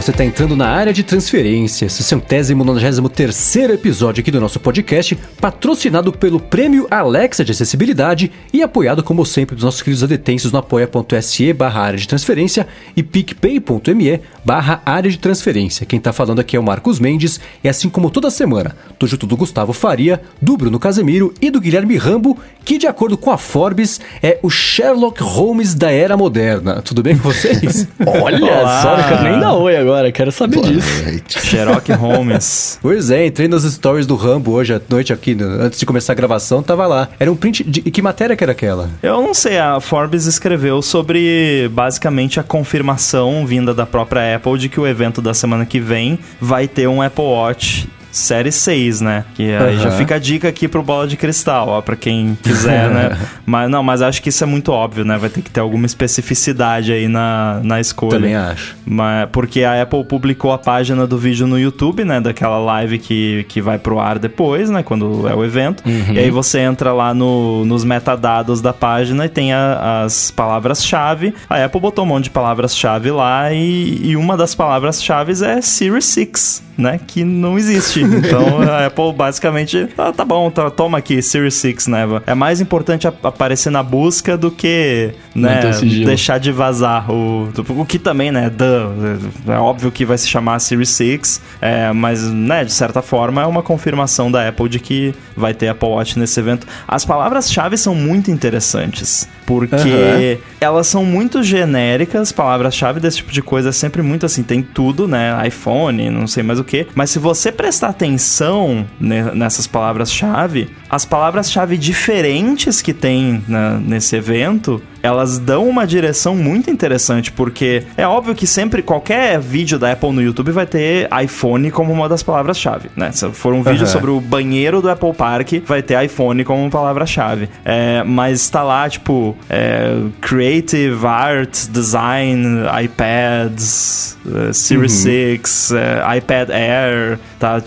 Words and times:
você 0.00 0.12
está 0.12 0.24
entrando 0.24 0.54
na 0.54 0.68
área 0.68 0.92
de 0.92 1.02
transferência, 1.02 1.86
esse 1.86 2.04
centésimo 2.04 2.62
nonagésimo 2.62 3.08
terceiro 3.08 3.72
episódio 3.72 4.20
aqui 4.20 4.30
do 4.30 4.40
nosso 4.40 4.60
podcast, 4.60 5.18
patrocinado 5.40 6.12
pelo 6.12 6.38
Prêmio 6.38 6.86
Alexa 6.88 7.44
de 7.44 7.50
Acessibilidade 7.50 8.30
e 8.52 8.62
apoiado, 8.62 9.02
como 9.02 9.26
sempre, 9.26 9.56
dos 9.56 9.64
nossos 9.64 9.82
queridos 9.82 10.04
adetensos 10.04 10.52
no 10.52 10.58
apoia.se 10.60 11.52
barra 11.52 11.82
área 11.82 11.98
de 11.98 12.06
transferência 12.06 12.68
e 12.96 13.02
picpay.me 13.02 14.20
barra 14.44 14.80
área 14.86 15.10
de 15.10 15.18
transferência. 15.18 15.84
Quem 15.84 15.98
está 15.98 16.12
falando 16.12 16.38
aqui 16.38 16.56
é 16.56 16.60
o 16.60 16.62
Marcos 16.62 17.00
Mendes 17.00 17.40
e 17.64 17.68
assim 17.68 17.88
como 17.88 18.08
toda 18.08 18.30
semana, 18.30 18.76
tô 19.00 19.06
junto 19.06 19.26
do 19.26 19.36
Gustavo 19.36 19.72
Faria, 19.72 20.20
do 20.40 20.56
Bruno 20.56 20.78
Casemiro 20.78 21.34
e 21.40 21.50
do 21.50 21.60
Guilherme 21.60 21.96
Rambo, 21.96 22.38
que 22.64 22.78
de 22.78 22.86
acordo 22.86 23.16
com 23.16 23.32
a 23.32 23.38
Forbes 23.38 24.00
é 24.22 24.38
o 24.44 24.48
Sherlock 24.48 25.22
Holmes 25.22 25.74
da 25.74 25.90
era 25.90 26.16
moderna. 26.16 26.82
Tudo 26.82 27.02
bem 27.02 27.16
com 27.18 27.32
vocês? 27.32 27.88
Olha 28.06 28.44
Olá. 28.44 28.82
só, 28.82 28.96
quero 29.08 29.22
nem 29.24 29.40
dar 29.40 29.54
oi 29.54 29.76
agora, 29.88 29.97
quero 30.12 30.32
saber 30.32 30.60
disso. 30.62 30.88
Sherlock 31.46 31.92
Holmes. 31.92 32.78
Pois 32.80 33.10
é, 33.10 33.26
entrei 33.26 33.48
nas 33.48 33.62
stories 33.64 34.06
do 34.06 34.16
Rambo 34.16 34.52
hoje 34.52 34.72
à 34.74 34.80
noite 34.88 35.12
aqui, 35.12 35.34
no- 35.34 35.62
antes 35.62 35.78
de 35.78 35.84
começar 35.86 36.12
a 36.12 36.16
gravação, 36.16 36.62
tava 36.62 36.86
lá. 36.86 37.08
Era 37.18 37.30
um 37.30 37.36
print 37.36 37.64
de... 37.64 37.82
E 37.84 37.90
que 37.90 38.00
matéria 38.02 38.36
que 38.36 38.42
era 38.44 38.52
aquela? 38.52 38.88
Eu 39.02 39.20
não 39.22 39.34
sei, 39.34 39.58
a 39.58 39.80
Forbes 39.80 40.26
escreveu 40.26 40.80
sobre 40.82 41.68
basicamente 41.72 42.38
a 42.40 42.42
confirmação 42.42 43.44
vinda 43.46 43.74
da 43.74 43.84
própria 43.86 44.36
Apple 44.36 44.58
de 44.58 44.68
que 44.68 44.80
o 44.80 44.86
evento 44.86 45.20
da 45.20 45.34
semana 45.34 45.64
que 45.66 45.80
vem 45.80 46.18
vai 46.40 46.66
ter 46.68 46.86
um 46.88 47.02
Apple 47.02 47.24
Watch 47.24 47.88
Série 48.10 48.50
6, 48.50 49.00
né? 49.00 49.24
Que 49.34 49.52
aí 49.54 49.74
Aham. 49.74 49.82
já 49.82 49.90
fica 49.92 50.14
a 50.16 50.18
dica 50.18 50.48
aqui 50.48 50.66
pro 50.66 50.82
Bola 50.82 51.06
de 51.06 51.16
Cristal, 51.16 51.68
ó, 51.68 51.80
pra 51.82 51.94
quem 51.96 52.36
quiser, 52.42 52.88
né? 52.90 53.16
Mas 53.46 53.70
não, 53.70 53.82
mas 53.82 54.02
acho 54.02 54.20
que 54.22 54.28
isso 54.28 54.44
é 54.44 54.46
muito 54.46 54.70
óbvio, 54.72 55.04
né? 55.06 55.16
Vai 55.16 55.30
ter 55.30 55.40
que 55.40 55.50
ter 55.50 55.60
alguma 55.60 55.86
especificidade 55.86 56.92
aí 56.92 57.08
na, 57.08 57.60
na 57.62 57.80
escolha. 57.80 58.12
Também 58.12 58.34
acho. 58.36 58.76
Mas, 58.84 59.28
porque 59.32 59.64
a 59.64 59.80
Apple 59.82 60.04
publicou 60.04 60.52
a 60.52 60.58
página 60.58 61.06
do 61.06 61.16
vídeo 61.16 61.46
no 61.46 61.58
YouTube, 61.58 62.04
né? 62.04 62.20
Daquela 62.20 62.58
live 62.58 62.98
que, 62.98 63.44
que 63.48 63.60
vai 63.62 63.78
pro 63.78 63.98
ar 63.98 64.18
depois, 64.18 64.68
né? 64.68 64.82
Quando 64.82 65.26
é 65.28 65.34
o 65.34 65.44
evento. 65.44 65.82
E 65.86 66.18
aí 66.18 66.30
você 66.30 66.58
entra 66.60 66.92
lá 66.92 67.14
no, 67.14 67.64
nos 67.64 67.84
metadados 67.84 68.60
da 68.60 68.72
página 68.74 69.24
e 69.24 69.28
tem 69.30 69.52
a- 69.52 70.02
as 70.04 70.30
palavras-chave. 70.30 71.34
A 71.48 71.64
Apple 71.64 71.80
botou 71.80 72.04
um 72.04 72.08
monte 72.08 72.24
de 72.24 72.30
palavras-chave 72.30 73.10
lá 73.10 73.50
e, 73.52 74.00
e 74.10 74.16
uma 74.16 74.36
das 74.36 74.54
palavras-chave 74.54 75.32
é 75.44 75.60
Series 75.62 76.04
6, 76.04 76.62
né? 76.78 76.98
Que 77.06 77.24
não 77.24 77.58
existe. 77.58 77.98
Então 78.28 78.60
a 78.62 78.86
Apple 78.86 79.12
basicamente, 79.12 79.88
ah, 79.98 80.12
tá 80.12 80.24
bom, 80.24 80.50
tá- 80.50 80.70
toma 80.70 80.98
aqui, 80.98 81.20
Series 81.20 81.54
6, 81.54 81.86
né? 81.88 82.04
É 82.26 82.34
mais 82.34 82.60
importante 82.60 83.06
ap- 83.08 83.24
aparecer 83.26 83.70
na 83.70 83.82
busca 83.82 84.36
do 84.36 84.50
que, 84.50 85.10
né? 85.34 85.60
Deixar 86.04 86.38
de 86.38 86.52
vazar 86.52 87.10
o, 87.10 87.48
o 87.68 87.84
que 87.84 87.98
também, 87.98 88.30
né? 88.30 88.48
duh, 88.50 89.52
é 89.52 89.56
óbvio 89.58 89.90
que 89.90 90.04
vai 90.04 90.16
se 90.18 90.28
chamar 90.28 90.58
Series 90.58 90.90
6, 90.90 91.40
é, 91.60 91.92
mas, 91.92 92.22
né, 92.30 92.64
de 92.64 92.72
certa 92.72 93.02
forma 93.02 93.42
é 93.42 93.46
uma 93.46 93.62
confirmação 93.62 94.30
da 94.30 94.46
Apple 94.48 94.68
de 94.68 94.78
que 94.78 95.14
vai 95.36 95.52
ter 95.54 95.68
Apple 95.68 95.88
Watch 95.88 96.18
nesse 96.18 96.38
evento. 96.38 96.66
As 96.86 97.04
palavras-chave 97.04 97.76
são 97.76 97.94
muito 97.94 98.30
interessantes, 98.30 99.28
porque 99.46 99.74
Aham. 99.76 100.38
elas 100.60 100.86
são 100.86 101.04
muito 101.04 101.42
genéricas, 101.42 102.30
palavras-chave 102.32 103.00
desse 103.00 103.18
tipo 103.18 103.32
de 103.32 103.42
coisa 103.42 103.70
é 103.70 103.72
sempre 103.72 104.02
muito 104.02 104.26
assim, 104.26 104.42
tem 104.42 104.62
tudo, 104.62 105.06
né? 105.08 105.36
iPhone, 105.46 106.10
não 106.10 106.26
sei 106.26 106.42
mais 106.42 106.58
o 106.58 106.64
que, 106.68 106.86
mas 106.94 107.10
se 107.10 107.18
você 107.18 107.50
prestar 107.50 107.88
atenção 107.88 108.86
ne- 109.00 109.32
nessas 109.34 109.66
palavras-chave, 109.66 110.70
as 110.90 111.04
palavras-chave 111.04 111.76
diferentes 111.76 112.80
que 112.82 112.92
tem 112.92 113.42
na- 113.48 113.78
nesse 113.78 114.16
evento, 114.16 114.82
elas 115.02 115.38
dão 115.38 115.68
uma 115.68 115.86
direção 115.86 116.34
muito 116.34 116.70
interessante, 116.70 117.30
porque 117.30 117.84
é 117.96 118.06
óbvio 118.06 118.34
que 118.34 118.46
sempre 118.46 118.82
qualquer 118.82 119.38
vídeo 119.38 119.78
da 119.78 119.92
Apple 119.92 120.10
no 120.12 120.20
YouTube 120.20 120.50
vai 120.50 120.66
ter 120.66 121.08
iPhone 121.22 121.70
como 121.70 121.92
uma 121.92 122.08
das 122.08 122.22
palavras-chave, 122.22 122.90
né? 122.96 123.12
Se 123.12 123.28
for 123.30 123.52
um 123.54 123.62
vídeo 123.62 123.82
Aham. 123.84 123.92
sobre 123.92 124.10
o 124.10 124.20
banheiro 124.20 124.82
do 124.82 124.90
Apple 124.90 125.12
Park, 125.12 125.52
vai 125.66 125.82
ter 125.82 126.02
iPhone 126.04 126.42
como 126.44 126.68
palavra-chave. 126.70 127.48
É, 127.64 128.02
mas 128.04 128.48
tá 128.50 128.62
lá, 128.62 128.88
tipo, 128.88 129.36
é, 129.48 129.94
Creative 130.20 131.06
Art, 131.06 131.66
Design, 131.70 132.62
iPads, 132.84 134.16
é, 134.48 134.52
Series 134.52 134.92
6, 134.92 135.72
é, 135.72 136.16
iPad 136.18 136.50
Air, 136.50 137.18
tá 137.38 137.62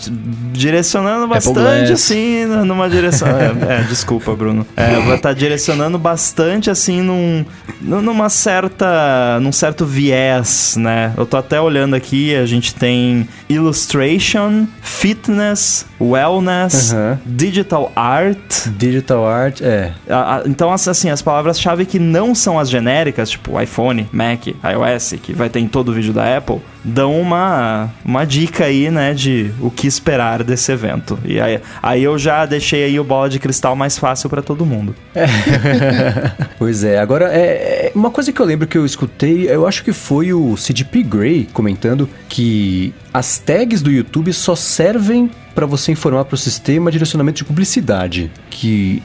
direcionando 0.51 1.27
bastante 1.27 1.87
Glass. 1.87 1.91
assim, 1.91 2.45
numa 2.45 2.89
direção. 2.89 3.27
é, 3.29 3.79
é, 3.79 3.83
desculpa, 3.83 4.35
Bruno. 4.35 4.65
É, 4.75 5.15
estar 5.15 5.33
direcionando 5.33 5.97
bastante 5.97 6.69
assim 6.69 7.01
num, 7.01 7.45
num- 7.81 8.01
numa 8.01 8.29
certa. 8.29 9.39
num 9.41 9.51
certo 9.51 9.85
viés, 9.85 10.75
né? 10.77 11.13
Eu 11.17 11.25
tô 11.25 11.37
até 11.37 11.59
olhando 11.59 11.95
aqui, 11.95 12.35
a 12.35 12.45
gente 12.45 12.75
tem 12.75 13.27
Illustration, 13.49 14.67
Fitness, 14.81 15.85
Wellness. 15.99 16.93
Digital 17.25 17.91
Art. 17.95 18.67
Digital 18.77 19.25
Art, 19.27 19.61
é. 19.61 19.91
Então, 20.45 20.71
as- 20.71 20.87
assim, 20.87 21.09
as 21.09 21.21
palavras-chave 21.21 21.85
que 21.85 21.97
não 21.99 22.35
são 22.35 22.59
as 22.59 22.69
genéricas, 22.69 23.29
tipo 23.29 23.59
iPhone, 23.59 24.07
Mac, 24.11 24.47
iOS, 24.47 25.15
que 25.21 25.33
vai 25.33 25.49
ter 25.49 25.59
em 25.59 25.67
todo 25.67 25.89
o 25.89 25.93
vídeo 25.93 26.13
da 26.13 26.37
Apple, 26.37 26.59
dão 26.83 27.19
uma, 27.19 27.89
uma 28.03 28.25
dica 28.25 28.65
aí, 28.65 28.89
né, 28.89 29.13
de 29.13 29.51
o 29.59 29.69
que 29.69 29.87
esperar 29.87 30.43
desse 30.43 30.71
evento. 30.71 31.19
E 31.23 31.39
aí, 31.39 31.59
aí 31.81 32.03
eu 32.03 32.17
já 32.17 32.45
deixei 32.45 32.83
aí 32.83 32.99
o 32.99 33.03
bola 33.03 33.29
de 33.29 33.39
cristal 33.39 33.75
mais 33.75 33.97
fácil 33.97 34.29
pra 34.29 34.41
todo 34.41 34.65
mundo. 34.65 34.95
pois 36.57 36.83
é, 36.83 36.99
agora 36.99 37.29
é, 37.31 37.87
é 37.87 37.91
uma 37.95 38.11
coisa 38.11 38.31
que 38.31 38.39
eu 38.39 38.45
lembro 38.45 38.67
que 38.67 38.77
eu 38.77 38.85
escutei, 38.85 39.49
eu 39.49 39.67
acho 39.67 39.83
que 39.83 39.93
foi 39.93 40.33
o 40.33 40.55
CDP 40.57 41.03
Grey 41.03 41.47
comentando 41.53 42.09
que 42.27 42.93
as 43.13 43.37
tags 43.37 43.81
do 43.81 43.91
YouTube 43.91 44.31
só 44.33 44.55
servem 44.55 45.29
para 45.53 45.65
você 45.65 45.91
informar 45.91 46.25
para 46.25 46.35
o 46.35 46.37
sistema 46.37 46.91
direcionamento 46.91 47.37
de 47.37 47.45
publicidade, 47.45 48.31
que 48.49 49.03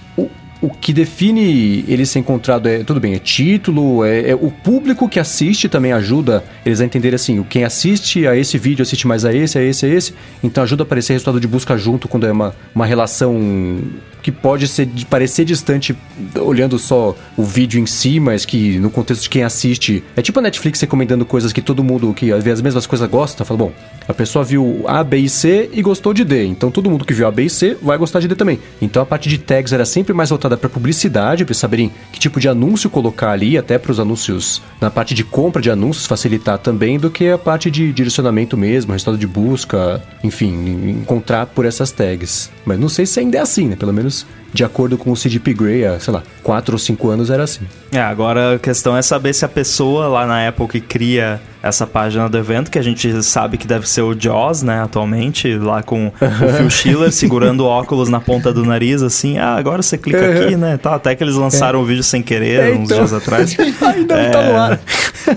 o 0.60 0.70
que 0.70 0.92
define 0.92 1.84
ele 1.86 2.06
ser 2.06 2.20
encontrado 2.20 2.68
é, 2.68 2.82
tudo 2.82 2.98
bem, 2.98 3.14
é 3.14 3.18
título, 3.18 4.04
é, 4.04 4.30
é 4.30 4.34
o 4.34 4.50
público 4.50 5.08
que 5.08 5.20
assiste 5.20 5.68
também 5.68 5.92
ajuda 5.92 6.42
eles 6.64 6.80
a 6.80 6.84
entenderem 6.84 7.14
assim, 7.14 7.42
quem 7.44 7.64
assiste 7.64 8.26
a 8.26 8.36
esse 8.36 8.56
vídeo 8.56 8.82
assiste 8.82 9.06
mais 9.06 9.24
a 9.24 9.32
esse, 9.32 9.58
a 9.58 9.62
esse, 9.62 9.86
a 9.86 9.88
esse, 9.88 10.14
então 10.42 10.64
ajuda 10.64 10.82
a 10.82 10.84
aparecer 10.84 11.12
resultado 11.12 11.40
de 11.40 11.46
busca 11.46 11.76
junto 11.76 12.08
quando 12.08 12.26
é 12.26 12.32
uma, 12.32 12.54
uma 12.74 12.86
relação 12.86 13.80
que 14.26 14.32
pode 14.32 14.66
ser 14.66 14.88
parecer 15.08 15.44
distante 15.44 15.96
olhando 16.40 16.80
só 16.80 17.14
o 17.36 17.44
vídeo 17.44 17.80
em 17.80 17.86
si, 17.86 18.18
mas 18.18 18.44
que 18.44 18.76
no 18.80 18.90
contexto 18.90 19.22
de 19.22 19.30
quem 19.30 19.44
assiste. 19.44 20.02
É 20.16 20.20
tipo 20.20 20.40
a 20.40 20.42
Netflix 20.42 20.80
recomendando 20.80 21.24
coisas 21.24 21.52
que 21.52 21.62
todo 21.62 21.84
mundo 21.84 22.12
que 22.12 22.32
vê 22.40 22.50
as 22.50 22.60
mesmas 22.60 22.88
coisas 22.88 23.08
gosta. 23.08 23.44
Fala, 23.44 23.58
bom, 23.58 23.72
a 24.08 24.12
pessoa 24.12 24.44
viu 24.44 24.82
A, 24.88 25.04
B 25.04 25.18
e 25.18 25.28
C 25.28 25.70
e 25.72 25.80
gostou 25.80 26.12
de 26.12 26.24
D. 26.24 26.44
Então 26.44 26.72
todo 26.72 26.90
mundo 26.90 27.04
que 27.04 27.14
viu 27.14 27.28
A, 27.28 27.30
B 27.30 27.44
e 27.44 27.50
C 27.50 27.76
vai 27.80 27.96
gostar 27.96 28.18
de 28.18 28.26
D 28.26 28.34
também. 28.34 28.58
Então 28.82 29.00
a 29.00 29.06
parte 29.06 29.28
de 29.28 29.38
tags 29.38 29.72
era 29.72 29.84
sempre 29.84 30.12
mais 30.12 30.30
voltada 30.30 30.56
para 30.56 30.68
publicidade, 30.68 31.44
para 31.44 31.54
saberem 31.54 31.92
que 32.10 32.18
tipo 32.18 32.40
de 32.40 32.48
anúncio 32.48 32.90
colocar 32.90 33.30
ali, 33.30 33.56
até 33.56 33.78
para 33.78 33.92
os 33.92 34.00
anúncios 34.00 34.60
na 34.80 34.90
parte 34.90 35.14
de 35.14 35.22
compra 35.22 35.62
de 35.62 35.70
anúncios 35.70 36.04
facilitar 36.04 36.58
também, 36.58 36.98
do 36.98 37.12
que 37.12 37.28
a 37.28 37.38
parte 37.38 37.70
de 37.70 37.92
direcionamento 37.92 38.56
mesmo, 38.56 38.90
resultado 38.90 39.18
de 39.18 39.26
busca, 39.28 40.02
enfim, 40.24 40.98
encontrar 41.00 41.46
por 41.46 41.64
essas 41.64 41.92
tags. 41.92 42.50
Mas 42.64 42.76
não 42.76 42.88
sei 42.88 43.06
se 43.06 43.20
ainda 43.20 43.38
é 43.38 43.40
assim, 43.40 43.68
né? 43.68 43.76
Pelo 43.76 43.92
menos 43.92 44.15
News. 44.24 44.45
De 44.56 44.64
acordo 44.64 44.96
com 44.96 45.12
o 45.12 45.16
CDP 45.16 45.52
Grey, 45.54 45.84
há, 45.84 46.00
sei 46.00 46.12
lá, 46.14 46.22
4 46.42 46.74
ou 46.74 46.78
5 46.78 47.08
anos 47.10 47.30
era 47.30 47.44
assim. 47.44 47.64
É, 47.92 48.00
agora 48.00 48.54
a 48.54 48.58
questão 48.58 48.96
é 48.96 49.02
saber 49.02 49.32
se 49.34 49.44
a 49.44 49.48
pessoa 49.48 50.08
lá 50.08 50.26
na 50.26 50.48
Apple 50.48 50.66
que 50.66 50.80
cria 50.80 51.40
essa 51.62 51.84
página 51.86 52.28
do 52.28 52.38
evento, 52.38 52.70
que 52.70 52.78
a 52.78 52.82
gente 52.82 53.22
sabe 53.24 53.56
que 53.58 53.66
deve 53.66 53.88
ser 53.88 54.00
o 54.02 54.14
Jaws, 54.18 54.62
né, 54.62 54.82
atualmente, 54.82 55.56
lá 55.58 55.82
com 55.82 56.06
o 56.08 56.12
Phil 56.56 56.70
Schiller 56.70 57.10
segurando 57.12 57.64
óculos 57.66 58.08
na 58.08 58.20
ponta 58.20 58.52
do 58.52 58.64
nariz, 58.64 59.02
assim, 59.02 59.36
ah, 59.38 59.56
agora 59.56 59.82
você 59.82 59.98
clica 59.98 60.24
aqui, 60.44 60.54
né, 60.56 60.76
tá, 60.76 60.94
até 60.94 61.14
que 61.16 61.24
eles 61.24 61.34
lançaram 61.34 61.80
o 61.80 61.84
vídeo 61.84 62.04
sem 62.04 62.22
querer, 62.22 62.60
É, 62.60 62.72
uns 62.72 62.84
então. 62.84 62.98
dias 62.98 63.12
atrás. 63.12 63.56
Ainda 63.82 64.16
não 64.22 64.30
tá 64.30 64.42
no 64.42 64.56
ar. 64.56 64.80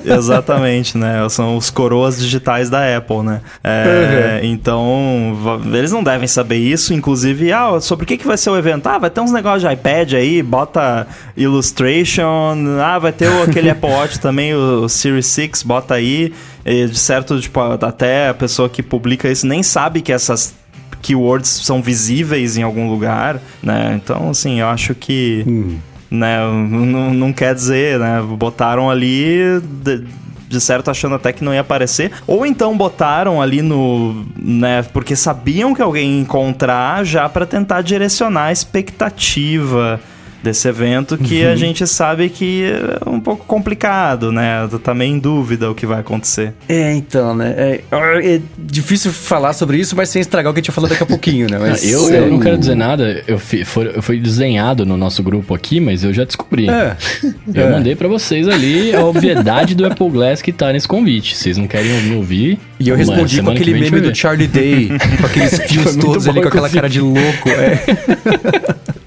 Exatamente, 0.06 0.98
né? 0.98 1.28
São 1.30 1.58
os 1.58 1.70
coroas 1.70 2.20
digitais 2.20 2.70
da 2.70 2.96
Apple, 2.98 3.24
né? 3.24 3.42
É, 3.64 4.40
Então, 4.44 5.36
va- 5.42 5.78
eles 5.78 5.92
não 5.92 6.04
devem 6.04 6.28
saber 6.28 6.58
isso. 6.58 6.94
Inclusive, 6.94 7.52
ah, 7.52 7.80
sobre 7.82 8.04
o 8.04 8.08
que, 8.08 8.18
que 8.18 8.28
vai 8.28 8.38
ser 8.38 8.50
o 8.52 8.58
evento? 8.58 8.88
Ah, 8.88 8.98
vai 8.98 9.09
ter 9.10 9.22
uns 9.22 9.32
negócios 9.32 9.62
de 9.64 9.74
iPad 9.74 10.14
aí, 10.14 10.42
bota 10.44 11.08
Illustration. 11.36 12.56
Ah, 12.84 13.00
vai 13.00 13.12
ter 13.12 13.30
o- 13.30 13.44
aquele 13.44 13.70
Apple 13.70 13.90
Watch 13.90 14.20
também, 14.22 14.54
o 14.54 14.88
Series 14.90 15.28
6, 15.28 15.64
bota 15.64 15.94
aí. 15.96 16.34
E, 16.66 16.86
de 16.88 16.98
certo, 17.00 17.40
tipo, 17.40 17.60
até 17.60 18.30
a 18.30 18.34
pessoa 18.34 18.70
que 18.70 18.84
publica 18.84 19.30
isso 19.30 19.48
nem 19.48 19.64
sabe 19.64 20.02
que 20.02 20.12
essas 20.12 20.54
keywords 21.02 21.50
são 21.50 21.82
visíveis 21.82 22.58
em 22.58 22.64
algum 22.64 22.90
lugar, 22.90 23.40
né? 23.64 23.94
Então, 24.02 24.30
assim, 24.30 24.60
eu 24.60 24.68
acho 24.68 24.94
que 24.94 25.80
né? 26.12 26.40
Não, 26.42 27.14
não 27.14 27.32
quer 27.32 27.54
dizer, 27.56 28.00
né? 28.00 28.22
Botaram 28.38 28.90
ali 28.90 29.62
de, 29.84 30.04
de 30.50 30.60
certo 30.60 30.90
achando 30.90 31.16
até 31.16 31.32
que 31.32 31.44
não 31.44 31.54
ia 31.54 31.62
aparecer, 31.62 32.12
ou 32.26 32.46
então 32.46 32.76
botaram 32.76 33.40
ali 33.40 33.62
no, 33.62 34.26
né? 34.36 34.82
Porque 34.92 35.16
sabiam 35.16 35.76
que 35.76 35.82
alguém 35.82 36.16
ia 36.16 36.22
encontrar 36.22 37.06
já 37.06 37.30
para 37.30 37.46
tentar 37.46 37.82
direcionar 37.82 38.46
a 38.46 38.52
expectativa. 38.52 40.02
Desse 40.42 40.68
evento 40.68 41.18
que 41.18 41.44
uhum. 41.44 41.52
a 41.52 41.56
gente 41.56 41.86
sabe 41.88 42.30
que 42.30 42.64
é 43.06 43.10
um 43.10 43.20
pouco 43.20 43.46
complicado, 43.46 44.32
né? 44.32 44.68
Tá 44.84 44.94
meio 44.94 45.14
em 45.14 45.20
dúvida 45.20 45.70
o 45.70 45.76
que 45.76 45.86
vai 45.86 46.00
acontecer. 46.00 46.54
É, 46.68 46.94
então, 46.94 47.36
né? 47.36 47.54
É, 47.58 47.82
é 47.92 48.42
difícil 48.58 49.12
falar 49.12 49.54
sobre 49.54 49.78
isso, 49.78 49.96
mas 49.96 50.10
sem 50.10 50.22
estragar 50.22 50.52
o 50.52 50.54
que 50.54 50.60
a 50.60 50.64
gente 50.64 50.72
falou 50.72 50.90
daqui 50.90 51.04
a 51.04 51.06
pouquinho, 51.06 51.50
né? 51.50 51.58
Mas, 51.70 51.90
eu, 51.90 52.10
eu 52.10 52.32
não 52.32 52.40
quero 52.40 52.58
dizer 52.58 52.76
nada, 52.76 53.24
eu 53.28 53.38
fui, 53.38 53.66
foi, 53.66 54.02
foi 54.02 54.20
desenhado 54.20 54.86
no 54.86 54.96
nosso 54.96 55.22
grupo 55.22 55.54
aqui, 55.54 55.80
mas 55.80 56.04
eu 56.04 56.14
já 56.14 56.24
descobri. 56.24 56.70
É. 56.70 56.96
Eu 57.54 57.68
é. 57.68 57.72
mandei 57.72 57.96
para 57.96 58.08
vocês 58.08 58.48
ali 58.48 58.94
a 58.94 59.04
obviedade 59.04 59.74
do 59.74 59.86
Apple 59.86 60.10
Glass 60.10 60.42
que 60.42 60.52
tá 60.52 60.72
nesse 60.72 60.88
convite. 60.88 61.36
Vocês 61.36 61.58
não 61.58 61.68
querem 61.68 61.92
me 62.04 62.16
ouvir? 62.16 62.60
E 62.80 62.88
eu 62.88 62.96
respondi 62.96 63.42
com 63.42 63.52
aquele 63.52 63.74
meme 63.74 64.02
do 64.02 64.16
Charlie 64.16 64.48
Day, 64.48 64.90
com 65.20 65.26
aqueles 65.26 65.60
fios 65.68 65.96
todos 65.96 66.28
ali, 66.28 66.42
com 66.42 66.48
aquela 66.48 66.70
cara 66.70 66.90
de 66.90 67.02
louco. 67.02 67.50
É. 67.50 68.99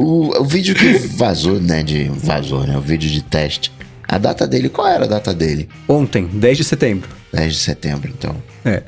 O, 0.00 0.40
o 0.40 0.44
vídeo 0.44 0.74
que 0.74 0.94
vazou, 0.94 1.60
né? 1.60 1.82
De 1.82 2.04
vazou, 2.08 2.66
né? 2.66 2.74
O 2.74 2.80
vídeo 2.80 3.10
de 3.10 3.22
teste. 3.22 3.70
A 4.08 4.16
data 4.16 4.46
dele, 4.46 4.70
qual 4.70 4.88
era 4.88 5.04
a 5.04 5.06
data 5.06 5.34
dele? 5.34 5.68
Ontem, 5.86 6.26
10 6.26 6.56
de 6.56 6.64
setembro. 6.64 7.10
10 7.34 7.52
de 7.52 7.58
setembro, 7.58 8.10
então. 8.10 8.34
É. 8.64 8.82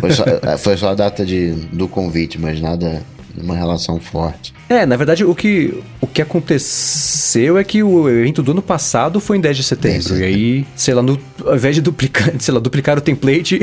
Foi 0.00 0.10
só, 0.10 0.24
foi 0.58 0.76
só 0.76 0.88
a 0.90 0.94
data 0.94 1.24
de, 1.24 1.52
do 1.72 1.86
convite, 1.86 2.40
mas 2.40 2.60
nada 2.60 3.02
uma 3.42 3.56
relação 3.56 3.98
forte. 4.00 4.54
É, 4.68 4.84
na 4.84 4.96
verdade, 4.96 5.24
o 5.24 5.34
que, 5.34 5.82
o 6.00 6.06
que 6.06 6.20
aconteceu 6.20 7.56
é 7.56 7.64
que 7.64 7.82
o 7.82 8.08
evento 8.08 8.42
do 8.42 8.52
ano 8.52 8.60
passado 8.60 9.18
foi 9.18 9.38
em 9.38 9.40
10 9.40 9.56
de 9.56 9.62
setembro. 9.62 10.08
10 10.08 10.18
de... 10.18 10.20
E 10.20 10.24
aí, 10.24 10.66
sei 10.76 10.92
lá, 10.92 11.02
no, 11.02 11.18
ao 11.44 11.56
invés 11.56 11.74
de 11.74 11.80
duplicar, 11.80 12.32
sei 12.38 12.52
lá, 12.52 12.60
duplicar 12.60 12.98
o 12.98 13.00
template, 13.00 13.60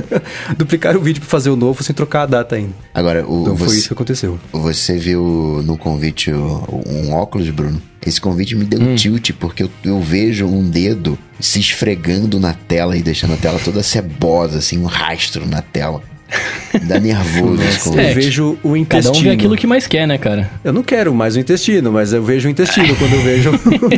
duplicar 0.56 0.96
o 0.96 1.00
vídeo 1.00 1.20
para 1.20 1.30
fazer 1.30 1.48
o 1.48 1.56
novo 1.56 1.82
sem 1.82 1.94
trocar 1.94 2.22
a 2.22 2.26
data 2.26 2.56
ainda. 2.56 2.74
Agora, 2.92 3.26
o, 3.26 3.42
então 3.42 3.56
você, 3.56 3.64
foi 3.64 3.76
isso 3.76 3.88
que 3.88 3.94
aconteceu. 3.94 4.38
Você 4.52 4.98
viu 4.98 5.62
no 5.64 5.78
convite 5.78 6.30
um 6.30 7.12
óculos, 7.12 7.48
Bruno? 7.48 7.80
Esse 8.04 8.20
convite 8.20 8.56
me 8.56 8.64
deu 8.64 8.80
hum. 8.80 8.96
tilt, 8.96 9.30
porque 9.38 9.62
eu, 9.62 9.70
eu, 9.84 10.00
vejo 10.00 10.44
um 10.44 10.68
dedo 10.68 11.16
se 11.38 11.60
esfregando 11.60 12.40
na 12.40 12.52
tela 12.52 12.96
e 12.96 13.02
deixando 13.02 13.34
a 13.34 13.36
tela 13.36 13.60
toda 13.64 13.82
cebosa, 13.82 14.58
assim, 14.58 14.78
um 14.78 14.86
rastro 14.86 15.46
na 15.46 15.62
tela. 15.62 16.02
Dá 16.82 16.98
nervoso 16.98 17.62
convite. 17.84 18.08
Eu 18.08 18.14
vejo 18.14 18.58
o 18.62 18.76
intestino. 18.76 19.12
Cada 19.12 19.18
um 19.18 19.22
vê 19.22 19.30
aquilo 19.30 19.56
que 19.56 19.66
mais 19.66 19.86
quer, 19.86 20.06
né, 20.06 20.18
cara? 20.18 20.50
Eu 20.64 20.72
não 20.72 20.82
quero 20.82 21.14
mais 21.14 21.36
o 21.36 21.40
intestino, 21.40 21.92
mas 21.92 22.12
eu 22.12 22.22
vejo 22.22 22.48
o 22.48 22.50
intestino 22.50 22.94
quando 22.96 23.14
eu 23.14 23.20
vejo 23.20 23.50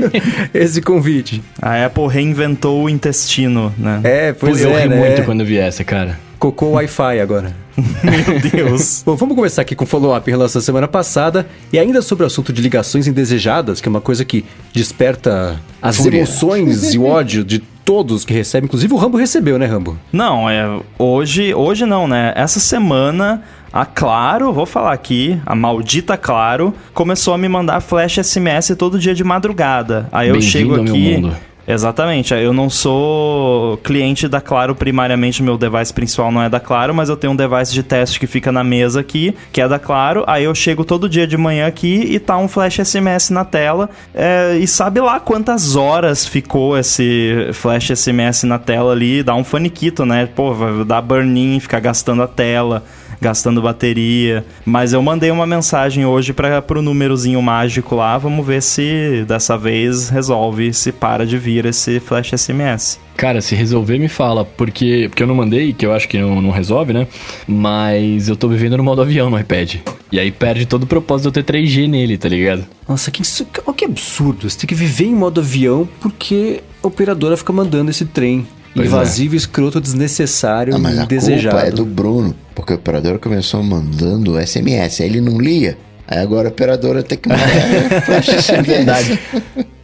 esse 0.52 0.82
convite. 0.82 1.42
A 1.60 1.86
Apple 1.86 2.08
reinventou 2.08 2.84
o 2.84 2.90
intestino, 2.90 3.72
né? 3.78 4.00
É, 4.02 4.32
pois 4.32 4.60
eu 4.60 4.76
é, 4.76 4.82
ri 4.82 4.88
né? 4.88 4.96
muito 4.96 5.22
quando 5.22 5.40
eu 5.40 5.46
vi 5.46 5.58
essa, 5.58 5.84
cara. 5.84 6.18
Cocô 6.38 6.72
Wi-Fi 6.72 7.20
agora. 7.20 7.56
Meu 7.76 8.38
Deus. 8.38 9.02
Bom, 9.04 9.16
vamos 9.16 9.34
começar 9.34 9.62
aqui 9.62 9.74
com 9.74 9.84
o 9.84 9.86
follow-up 9.86 10.28
em 10.28 10.32
relação 10.32 10.60
à 10.60 10.62
semana 10.62 10.86
passada. 10.86 11.46
E 11.72 11.78
ainda 11.78 12.02
sobre 12.02 12.24
o 12.24 12.26
assunto 12.26 12.52
de 12.52 12.60
ligações 12.60 13.06
indesejadas, 13.06 13.80
que 13.80 13.88
é 13.88 13.90
uma 13.90 14.00
coisa 14.00 14.24
que 14.24 14.44
desperta 14.72 15.58
as 15.80 15.96
Fúria. 15.96 16.18
emoções 16.18 16.92
e 16.92 16.98
o 16.98 17.06
ódio 17.06 17.44
de 17.44 17.62
todos 17.84 18.24
que 18.24 18.32
recebem, 18.32 18.66
inclusive 18.66 18.92
o 18.92 18.96
Rambo 18.96 19.16
recebeu, 19.16 19.58
né, 19.58 19.66
Rambo? 19.66 19.98
Não, 20.12 20.48
é 20.48 20.80
hoje, 20.98 21.54
hoje 21.54 21.84
não, 21.84 22.08
né? 22.08 22.32
Essa 22.34 22.58
semana 22.58 23.42
a 23.72 23.84
Claro, 23.84 24.52
vou 24.52 24.66
falar 24.66 24.92
aqui, 24.92 25.40
a 25.44 25.54
maldita 25.54 26.16
Claro, 26.16 26.72
começou 26.92 27.34
a 27.34 27.38
me 27.38 27.48
mandar 27.48 27.80
flash 27.80 28.18
SMS 28.18 28.74
todo 28.78 28.98
dia 28.98 29.14
de 29.14 29.24
madrugada. 29.24 30.08
Aí 30.12 30.28
eu 30.28 30.40
chego 30.40 30.80
aqui. 30.80 31.22
Exatamente. 31.66 32.34
Eu 32.34 32.52
não 32.52 32.68
sou 32.68 33.78
cliente 33.78 34.28
da 34.28 34.40
Claro 34.40 34.74
primariamente, 34.74 35.42
meu 35.42 35.56
device 35.56 35.92
principal 35.92 36.30
não 36.30 36.42
é 36.42 36.48
da 36.48 36.60
Claro, 36.60 36.94
mas 36.94 37.08
eu 37.08 37.16
tenho 37.16 37.32
um 37.32 37.36
device 37.36 37.72
de 37.72 37.82
teste 37.82 38.20
que 38.20 38.26
fica 38.26 38.52
na 38.52 38.62
mesa 38.62 39.00
aqui, 39.00 39.34
que 39.52 39.60
é 39.60 39.68
da 39.68 39.78
Claro. 39.78 40.24
Aí 40.26 40.44
eu 40.44 40.54
chego 40.54 40.84
todo 40.84 41.08
dia 41.08 41.26
de 41.26 41.36
manhã 41.36 41.66
aqui 41.66 42.04
e 42.10 42.18
tá 42.18 42.36
um 42.36 42.48
flash 42.48 42.80
SMS 42.80 43.30
na 43.30 43.44
tela. 43.44 43.88
É, 44.14 44.56
e 44.58 44.66
sabe 44.66 45.00
lá 45.00 45.18
quantas 45.18 45.76
horas 45.76 46.26
ficou 46.26 46.78
esse 46.78 47.48
flash 47.52 47.90
SMS 47.90 48.44
na 48.44 48.58
tela 48.58 48.92
ali? 48.92 49.22
Dá 49.22 49.34
um 49.34 49.44
faniquito, 49.44 50.04
né? 50.04 50.28
Pô, 50.34 50.54
dar 50.86 51.00
burn-in, 51.00 51.58
ficar 51.60 51.80
gastando 51.80 52.22
a 52.22 52.28
tela 52.28 52.84
gastando 53.20 53.62
bateria. 53.62 54.44
Mas 54.64 54.92
eu 54.92 55.02
mandei 55.02 55.30
uma 55.30 55.46
mensagem 55.46 56.04
hoje 56.04 56.32
para 56.32 56.60
pro 56.62 56.82
númerozinho 56.82 57.40
mágico 57.40 57.94
lá, 57.94 58.16
vamos 58.18 58.46
ver 58.46 58.62
se 58.62 59.24
dessa 59.26 59.56
vez 59.56 60.08
resolve, 60.08 60.72
se 60.72 60.92
para 60.92 61.26
de 61.26 61.38
vir 61.38 61.66
esse 61.66 62.00
flash 62.00 62.32
SMS. 62.36 62.98
Cara, 63.16 63.40
se 63.40 63.54
resolver, 63.54 63.98
me 63.98 64.08
fala, 64.08 64.44
porque, 64.44 65.06
porque 65.08 65.22
eu 65.22 65.26
não 65.26 65.36
mandei, 65.36 65.72
que 65.72 65.86
eu 65.86 65.92
acho 65.92 66.08
que 66.08 66.18
não, 66.18 66.42
não 66.42 66.50
resolve, 66.50 66.92
né? 66.92 67.06
Mas 67.46 68.28
eu 68.28 68.34
tô 68.34 68.48
vivendo 68.48 68.76
no 68.76 68.82
modo 68.82 69.02
avião 69.02 69.30
no 69.30 69.38
iPad. 69.38 69.76
E 70.10 70.18
aí 70.18 70.32
perde 70.32 70.66
todo 70.66 70.82
o 70.82 70.86
propósito 70.86 71.30
de 71.30 71.38
eu 71.38 71.44
ter 71.44 71.52
3G 71.52 71.88
nele, 71.88 72.18
tá 72.18 72.28
ligado? 72.28 72.66
Nossa, 72.88 73.10
que, 73.10 73.22
que 73.22 73.84
absurdo. 73.84 74.50
Você 74.50 74.58
tem 74.58 74.66
que 74.66 74.74
viver 74.74 75.06
em 75.06 75.14
modo 75.14 75.40
avião 75.40 75.88
porque 76.00 76.62
a 76.82 76.86
operadora 76.86 77.36
fica 77.36 77.52
mandando 77.52 77.90
esse 77.90 78.04
trem. 78.04 78.46
Pois 78.74 78.88
invasivo, 78.88 79.34
é. 79.34 79.36
escroto, 79.36 79.80
desnecessário, 79.80 80.74
ah, 80.74 80.78
mas 80.78 80.98
indesejado. 80.98 81.56
A 81.56 81.60
culpa 81.60 81.74
é 81.74 81.76
do 81.76 81.84
Bruno, 81.84 82.34
porque 82.54 82.72
o 82.72 82.76
operador 82.76 83.18
começou 83.18 83.62
mandando 83.62 84.34
SMS, 84.44 85.00
aí 85.00 85.08
ele 85.08 85.20
não 85.20 85.40
lia. 85.40 85.78
Aí 86.06 86.18
agora 86.18 86.48
a 86.48 86.50
operadora 86.50 87.02
tem 87.02 87.16
que 87.16 87.28
mandar 87.28 87.46
É 88.52 88.62
verdade. 88.62 89.18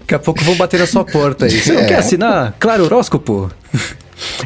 Daqui 0.01 0.15
a 0.15 0.19
pouco 0.19 0.43
vão 0.43 0.57
bater 0.57 0.81
na 0.81 0.87
sua 0.87 1.05
porta 1.05 1.47
aí. 1.47 1.51
Você 1.51 1.73
não 1.73 1.83
é. 1.83 1.87
quer 1.87 1.99
assinar? 1.99 2.57
Claro, 2.59 2.85
horóscopo? 2.85 3.51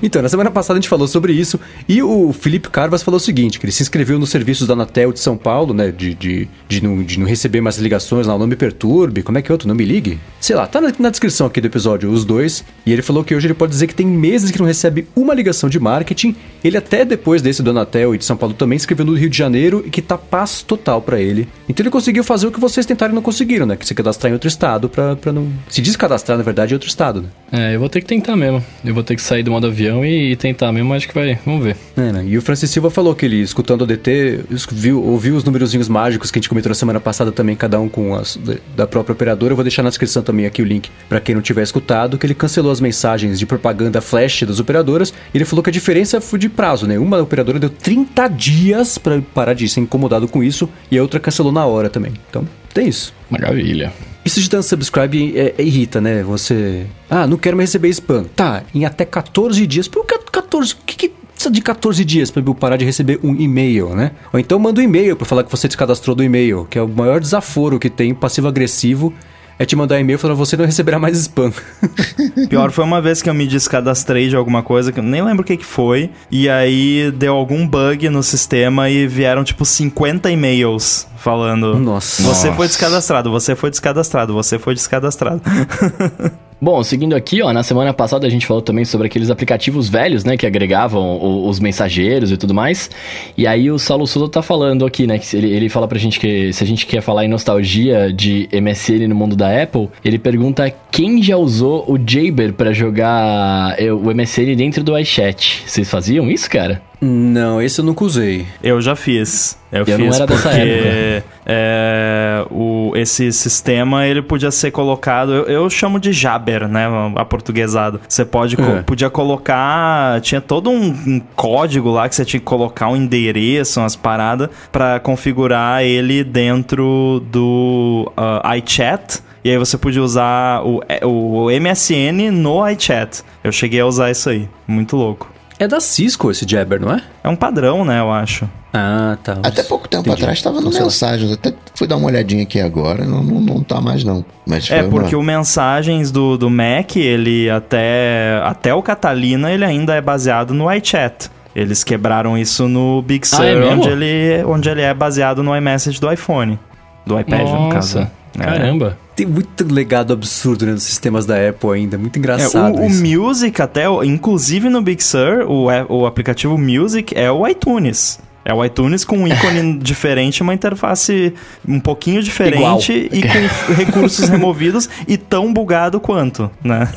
Então, 0.03 0.23
na 0.23 0.29
semana 0.29 0.51
passada 0.51 0.79
a 0.79 0.81
gente 0.81 0.89
falou 0.89 1.07
sobre 1.07 1.33
isso 1.33 1.59
e 1.89 2.03
o 2.03 2.33
Felipe 2.33 2.69
Carvas 2.69 3.03
falou 3.03 3.17
o 3.17 3.21
seguinte, 3.21 3.59
que 3.59 3.67
ele 3.67 3.73
se 3.73 3.83
inscreveu 3.83 4.19
nos 4.19 4.31
serviços 4.31 4.67
da 4.67 4.75
Anatel 4.75 5.13
de 5.13 5.21
São 5.21 5.37
Paulo, 5.37 5.73
né, 5.75 5.91
de, 5.91 6.15
de, 6.15 6.49
de, 6.69 6.83
não, 6.83 7.03
de 7.03 7.19
não 7.19 7.27
receber 7.27 7.61
mais 7.61 7.79
ligações 7.79 8.27
lá, 8.27 8.39
não 8.39 8.47
me 8.47 8.57
perturbe, 8.57 9.23
como 9.23 9.39
é 9.39 9.43
que 9.43 9.51
é 9.51 9.53
outro, 9.53 9.69
não 9.69 9.75
me 9.75 9.85
ligue? 9.85 10.19
Sei 10.41 10.55
lá, 10.55 10.67
tá 10.67 10.81
na, 10.81 10.93
na, 10.99 11.11
descrição 11.11 11.47
aqui 11.47 11.61
do 11.61 11.67
episódio, 11.67 12.11
os 12.11 12.25
dois, 12.25 12.65
e 12.85 12.93
ele 12.93 13.03
falou 13.03 13.25
que 13.25 13.35
hoje 13.35 13.47
ele 13.47 13.55
pode 13.55 13.73
dizer 13.73 13.87
que 13.87 13.95
tem 13.95 14.07
meses 14.07 14.51
que 14.51 14.59
não 14.59 14.67
recebe 14.67 15.07
uma 15.15 15.35
ligação 15.35 15.69
de 15.69 15.79
marketing, 15.79 16.35
ele 16.63 16.77
até 16.77 17.05
depois 17.05 17.43
desse 17.43 17.63
do 17.63 17.71
Anatel 17.71 18.15
e 18.15 18.19
de 18.19 18.25
São 18.25 18.37
Paulo 18.37 18.55
também 18.55 18.79
se 18.79 18.83
inscreveu 18.83 19.07
no 19.07 19.15
Rio 19.15 19.31
de 19.31 19.37
Janeiro 19.37 19.83
e 19.87 19.91
que 19.91 20.03
tá 20.03 20.17
paz 20.19 20.63
total 20.63 21.01
para 21.01 21.21
ele. 21.21 21.49
Então 21.69 21.83
ele 21.83 21.91
conseguiu 21.91 22.25
fazer 22.25 22.47
o 22.47 22.53
que 22.53 22.61
vocês 22.61 22.87
tentaram 22.87 23.13
e 23.13 23.15
não 23.15 23.23
conseguiram, 23.23 23.67
né, 23.67 23.77
que 23.77 23.87
se 23.87 23.95
cadastrar 23.95 24.31
em 24.31 24.35
outro 24.35 24.49
estado 24.49 24.89
pra 24.89 25.17
não... 25.33 25.51
Se 25.69 25.81
descadastrar, 25.81 26.37
na 26.37 26.45
verdade, 26.45 26.73
em 26.73 26.77
outro 26.77 26.89
estado, 26.89 27.23
né? 27.23 27.29
É, 27.53 27.75
eu 27.75 27.81
vou 27.81 27.89
ter 27.89 28.01
que 28.01 28.07
tentar 28.07 28.37
mesmo, 28.37 28.65
eu 28.85 28.95
vou 28.95 29.03
ter 29.03 29.15
que 29.15 29.23
sair 29.23 29.43
do 29.43 29.51
modo 29.51 29.64
avião 29.67 30.05
e, 30.05 30.35
tentar 30.37 30.73
mesmo, 30.73 30.93
acho 30.95 31.09
que 31.09 31.15
vai. 31.15 31.39
Vamos 31.45 31.65
ver. 31.65 31.77
É, 31.97 32.13
né? 32.13 32.25
E 32.27 32.37
o 32.37 32.43
Francis 32.43 32.71
Silva 32.71 32.91
falou 32.91 33.15
que 33.15 33.25
ele, 33.27 33.41
escutando 33.41 33.83
o 33.83 33.87
DT, 33.87 34.41
viu, 34.71 35.03
ouviu 35.03 35.37
os 35.37 35.45
númerozinhos 35.45 35.89
mágicos 35.89 36.31
que 36.31 36.39
a 36.39 36.41
gente 36.41 36.49
comentou 36.49 36.71
na 36.71 36.75
semana 36.75 37.01
passada 37.01 37.33
também, 37.33 37.57
cada 37.57 37.79
um 37.81 37.89
com 37.89 38.15
as 38.15 38.39
da 38.77 38.87
própria 38.87 39.13
operadora. 39.13 39.53
Eu 39.53 39.57
vou 39.57 39.65
deixar 39.65 39.83
na 39.83 39.89
descrição 39.89 40.23
também 40.23 40.47
aqui 40.47 40.63
o 40.63 40.65
link 40.65 40.91
para 41.09 41.21
quem 41.21 41.35
não 41.35 41.43
tiver 41.43 41.63
escutado, 41.63 42.19
que 42.19 42.27
ele 42.27 42.35
cancelou 42.35 42.73
as 42.73 42.81
mensagens 42.81 43.39
de 43.39 43.47
propaganda 43.47 44.01
flash 44.01 44.43
das 44.43 44.61
operadoras. 44.61 45.13
E 45.33 45.39
ele 45.39 45.45
falou 45.45 45.63
que 45.63 45.71
a 45.71 45.73
diferença 45.73 46.21
foi 46.21 46.39
de 46.39 46.49
prazo, 46.49 46.87
né? 46.87 46.99
Uma 46.99 47.21
operadora 47.21 47.59
deu 47.59 47.71
30 47.71 48.29
dias 48.29 48.99
para 48.99 49.21
parar 49.35 49.55
de 49.55 49.69
ser 49.69 49.81
incomodado 49.81 50.29
com 50.29 50.43
isso 50.43 50.69
e 50.91 50.99
a 50.99 51.03
outra 51.03 51.21
cancelou 51.21 51.53
na 51.53 51.65
hora 51.65 51.89
também. 51.89 52.13
Então, 52.29 52.47
tem 52.73 52.89
isso. 52.89 53.13
Maravilha. 53.31 53.93
Isso 54.25 54.41
de 54.41 54.57
unsubscribe 54.57 55.37
é, 55.37 55.55
é, 55.59 55.63
irrita, 55.63 56.01
né? 56.01 56.23
Você. 56.23 56.87
Ah, 57.11 57.27
não 57.27 57.37
quero 57.37 57.57
mais 57.57 57.69
receber 57.69 57.89
spam. 57.91 58.25
Tá, 58.35 58.63
em 58.75 58.85
até 58.85 59.05
14 59.05 59.67
dias. 59.67 59.87
Por 59.87 60.07
14. 60.07 60.73
O 60.73 60.77
que, 60.87 60.97
que 60.97 61.09
precisa 61.09 61.51
de 61.51 61.61
14 61.61 62.05
dias 62.05 62.31
para 62.31 62.43
eu 62.43 62.55
parar 62.55 62.77
de 62.77 62.85
receber 62.85 63.21
um 63.23 63.35
e-mail, 63.35 63.95
né? 63.95 64.13
Ou 64.33 64.41
então 64.41 64.59
manda 64.59 64.81
um 64.81 64.85
e-mail 64.85 65.15
para 65.15 65.27
falar 65.27 65.45
que 65.45 65.51
você 65.51 65.69
descadastrou 65.69 66.17
do 66.17 66.23
e-mail, 66.23 66.67
que 66.71 66.79
é 66.79 66.83
o 66.83 66.89
maior 66.89 67.21
desaforo 67.21 67.79
que 67.79 67.91
tem 67.91 68.15
passivo-agressivo 68.15 69.13
é 69.59 69.65
te 69.65 69.77
mandar 69.77 70.01
e-mail 70.01 70.19
falando 70.19 70.37
você 70.37 70.57
não 70.57 70.65
receberá 70.65 70.99
mais 70.99 71.19
spam. 71.19 71.53
Pior 72.49 72.71
foi 72.71 72.85
uma 72.85 73.01
vez 73.01 73.23
que 73.23 73.31
eu 73.31 73.35
me 73.35 73.47
descadastrei 73.47 74.29
de 74.29 74.37
alguma 74.37 74.63
coisa, 74.63 74.93
que 74.93 74.99
eu 74.99 75.05
nem 75.05 75.23
lembro 75.23 75.43
o 75.43 75.45
que, 75.45 75.57
que 75.57 75.65
foi, 75.65 76.11
e 76.31 76.49
aí 76.49 77.13
deu 77.17 77.35
algum 77.35 77.67
bug 77.67 78.09
no 78.09 78.23
sistema 78.23 78.89
e 78.91 79.07
vieram 79.07 79.45
tipo 79.45 79.65
50 79.65 80.31
e-mails 80.31 81.07
falando: 81.17 81.79
Nossa. 81.79 82.23
Você 82.23 82.47
Nossa. 82.47 82.53
foi 82.53 82.67
descadastrado, 82.67 83.31
você 83.31 83.57
foi 83.57 83.71
descadastrado, 83.71 84.35
você 84.35 84.59
foi 84.59 84.75
descadastrado. 84.75 85.41
Bom, 86.65 86.83
seguindo 86.83 87.15
aqui, 87.15 87.43
ó, 87.43 87.53
na 87.53 87.63
semana 87.63 87.93
passada 87.93 88.27
a 88.27 88.31
gente 88.31 88.47
falou 88.47 88.63
também 88.63 88.87
sobre 88.87 89.07
aqueles 89.07 89.29
aplicativos 89.29 89.87
velhos, 89.87 90.25
né, 90.25 90.35
que 90.35 90.47
agregavam 90.47 91.47
os 91.47 91.61
mensageiros 91.61 92.33
e 92.33 92.39
tudo 92.39 92.55
mais. 92.55 92.91
E 93.37 93.47
aí 93.47 93.71
o 93.71 93.79
Saulo 93.79 94.07
Souza 94.07 94.31
tá 94.31 94.41
falando 94.41 94.87
aqui, 94.87 95.07
né, 95.07 95.19
que 95.19 95.37
ele, 95.37 95.53
ele 95.53 95.69
fala 95.69 95.87
pra 95.87 95.99
gente 95.99 96.19
que 96.19 96.55
se 96.55 96.65
a 96.65 96.67
gente 96.67 96.87
quer 96.87 97.03
falar 97.03 97.27
em 97.27 97.29
nostalgia 97.29 98.11
de 98.11 98.49
MSN 98.51 99.07
no 99.07 99.15
mundo 99.15 99.37
da 99.37 99.63
Apple, 99.63 99.91
ele 100.03 100.19
pergunta 100.19 100.73
quem 100.91 101.23
já 101.23 101.37
usou 101.37 101.85
o 101.87 101.99
Jabber 101.99 102.55
para 102.55 102.73
jogar 102.73 103.75
eh, 103.79 103.93
o 103.93 104.15
MSN 104.15 104.57
dentro 104.57 104.83
do 104.83 104.99
iChat. 104.99 105.65
Vocês 105.67 105.91
faziam 105.91 106.31
isso, 106.31 106.49
cara? 106.49 106.81
Não, 107.01 107.61
esse 107.61 107.81
eu 107.81 107.85
nunca 107.85 108.05
usei. 108.05 108.47
Eu 108.63 108.81
já 108.81 108.97
fiz. 108.97 109.59
Eu, 109.71 109.81
Eu 109.81 109.85
fiz 109.87 109.99
não 109.99 110.15
era 110.15 110.27
porque 110.27 110.49
dessa 110.49 110.59
época. 110.59 111.29
é, 111.45 112.47
o, 112.51 112.93
esse 112.95 113.33
sistema 113.33 114.07
ele 114.07 114.23
podia 114.23 114.51
ser 114.51 114.71
colocado. 114.71 115.33
Eu, 115.33 115.45
eu 115.45 115.71
chamo 115.71 115.99
de 116.01 116.13
Jabber, 116.13 116.67
né? 116.69 116.87
Aportuguesado. 117.17 118.01
Você 118.09 118.25
pode, 118.25 118.57
É. 118.61 118.83
podia 118.83 119.11
colocar. 119.11 120.21
Tinha 120.23 120.41
todo 120.41 120.71
um, 120.71 120.87
um 121.07 121.21
código 121.37 121.91
lá 121.91 122.09
que 122.09 122.15
você 122.15 122.25
tinha 122.25 122.41
que 122.41 122.47
colocar 122.47 122.89
um 122.89 122.97
endereço, 122.97 123.81
umas 123.81 123.97
paradas, 123.97 124.49
pra 124.73 124.99
configurar 125.01 125.83
ele 125.83 126.25
dentro 126.25 127.23
do 127.31 128.11
ah, 128.17 128.57
iChat. 128.57 129.21
E 129.45 129.51
aí 129.51 129.59
você 129.59 129.77
podia 129.77 130.03
usar 130.03 130.63
o, 130.65 130.81
o 131.07 131.47
MSN 131.51 132.31
no 132.33 132.67
iChat. 132.71 133.23
Eu 133.43 133.53
cheguei 133.53 133.81
a 133.81 133.87
usar 133.87 134.11
isso 134.11 134.31
aí. 134.31 134.49
Muito 134.67 134.97
louco. 134.97 135.34
É 135.59 135.69
da 135.69 135.79
Cisco 135.81 136.31
esse 136.31 136.45
Jabber, 136.49 136.81
não 136.81 136.93
é? 136.93 137.03
É 137.23 137.29
um 137.29 137.37
padrão, 137.37 137.85
né? 137.85 138.01
Eu 138.01 138.13
acho. 138.13 138.49
Ah, 138.73 139.17
tá. 139.23 139.39
Até 139.43 139.63
pouco 139.63 139.89
tempo 139.89 140.03
Entendi. 140.09 140.23
atrás 140.23 140.43
tava 140.43 140.61
no 140.61 140.69
Então, 140.69 140.83
mensagens. 140.83 141.31
Até 141.33 141.55
fui 141.77 141.87
dar 141.87 141.97
uma 141.97 142.07
olhadinha 142.07 142.43
aqui 142.43 142.61
agora. 142.61 143.05
Não, 143.05 143.23
não, 143.23 143.41
não 143.41 143.63
tá 143.63 143.81
mais, 143.81 144.03
não. 144.03 144.25
Mas 144.45 144.69
É, 144.69 144.83
porque 144.83 145.15
uma... 145.15 145.23
o 145.23 145.25
Mensagens 145.25 146.11
do, 146.11 146.37
do 146.37 146.51
Mac, 146.51 146.97
ele 146.97 147.49
até, 147.49 148.41
até 148.45 148.75
o 148.75 148.83
Catalina, 148.83 149.53
ele 149.53 149.65
ainda 149.65 149.95
é 149.95 150.01
baseado 150.01 150.53
no 150.53 150.71
iChat. 150.73 151.31
Eles 151.55 151.85
quebraram 151.85 152.37
isso 152.37 152.67
no 152.67 153.01
Big 153.03 153.27
Sur, 153.27 153.41
Ah, 153.43 153.47
é 153.47 153.65
onde, 153.65 153.89
ele, 153.89 154.45
onde 154.45 154.69
ele 154.69 154.83
é 154.83 154.93
baseado 154.93 155.41
no 155.41 155.57
iMessage 155.57 156.01
do 156.01 156.13
iPhone. 156.13 156.59
Do 157.07 157.19
iPad, 157.19 157.49
no 157.49 157.69
caso. 157.69 158.05
É. 158.39 158.45
caramba. 158.45 158.99
Tem 159.15 159.27
muito 159.27 159.65
legado 159.73 160.13
absurdo 160.13 160.67
né, 160.67 160.73
nos 160.73 160.83
sistemas 160.83 161.25
da 161.25 161.37
Apple 161.49 161.71
ainda. 161.71 161.97
Muito 161.97 162.17
É, 162.17 162.19
engraçado. 162.19 162.77
o, 162.77 162.83
o 162.83 162.87
isso. 162.87 163.05
Music, 163.05 163.63
até, 163.63 163.89
o- 163.89 164.03
inclusive 164.03 164.69
no 164.69 164.83
Big 164.83 165.03
Sur, 165.05 165.47
o, 165.49 165.67
o 165.89 166.07
aplicativo 166.07 166.59
Music 166.59 167.17
é 167.17 167.31
o 167.31 167.47
iTunes. 167.47 168.19
É 168.45 168.53
o 168.53 168.65
iTunes 168.65 169.05
com 169.05 169.19
um 169.19 169.27
ícone 169.27 169.79
diferente, 169.83 170.43
uma 170.43 170.53
interface 170.53 171.33
um 171.67 171.81
pouquinho 171.81 172.23
diferente 172.23 173.09
e 173.11 173.23
com 173.23 173.73
recursos 173.75 174.29
removidos 174.29 174.89
e 175.09 175.17
tão 175.17 175.53
bugado 175.53 175.99
quanto, 175.99 176.51
né? 176.63 176.89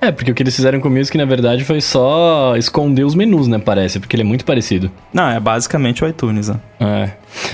É, 0.00 0.10
porque 0.10 0.30
o 0.30 0.34
que 0.34 0.42
eles 0.42 0.54
fizeram 0.54 0.80
com 0.80 0.88
o 0.88 0.90
Music, 0.90 1.16
na 1.16 1.24
verdade, 1.24 1.64
foi 1.64 1.80
só 1.80 2.54
esconder 2.56 3.04
os 3.04 3.14
menus, 3.14 3.48
né? 3.48 3.58
Parece, 3.58 4.00
porque 4.00 4.16
ele 4.16 4.22
é 4.22 4.26
muito 4.26 4.44
parecido. 4.44 4.90
Não, 5.12 5.28
é 5.28 5.38
basicamente 5.38 6.04
o 6.04 6.08
iTunes, 6.08 6.48
né? 6.48 6.56
É. 6.80 7.10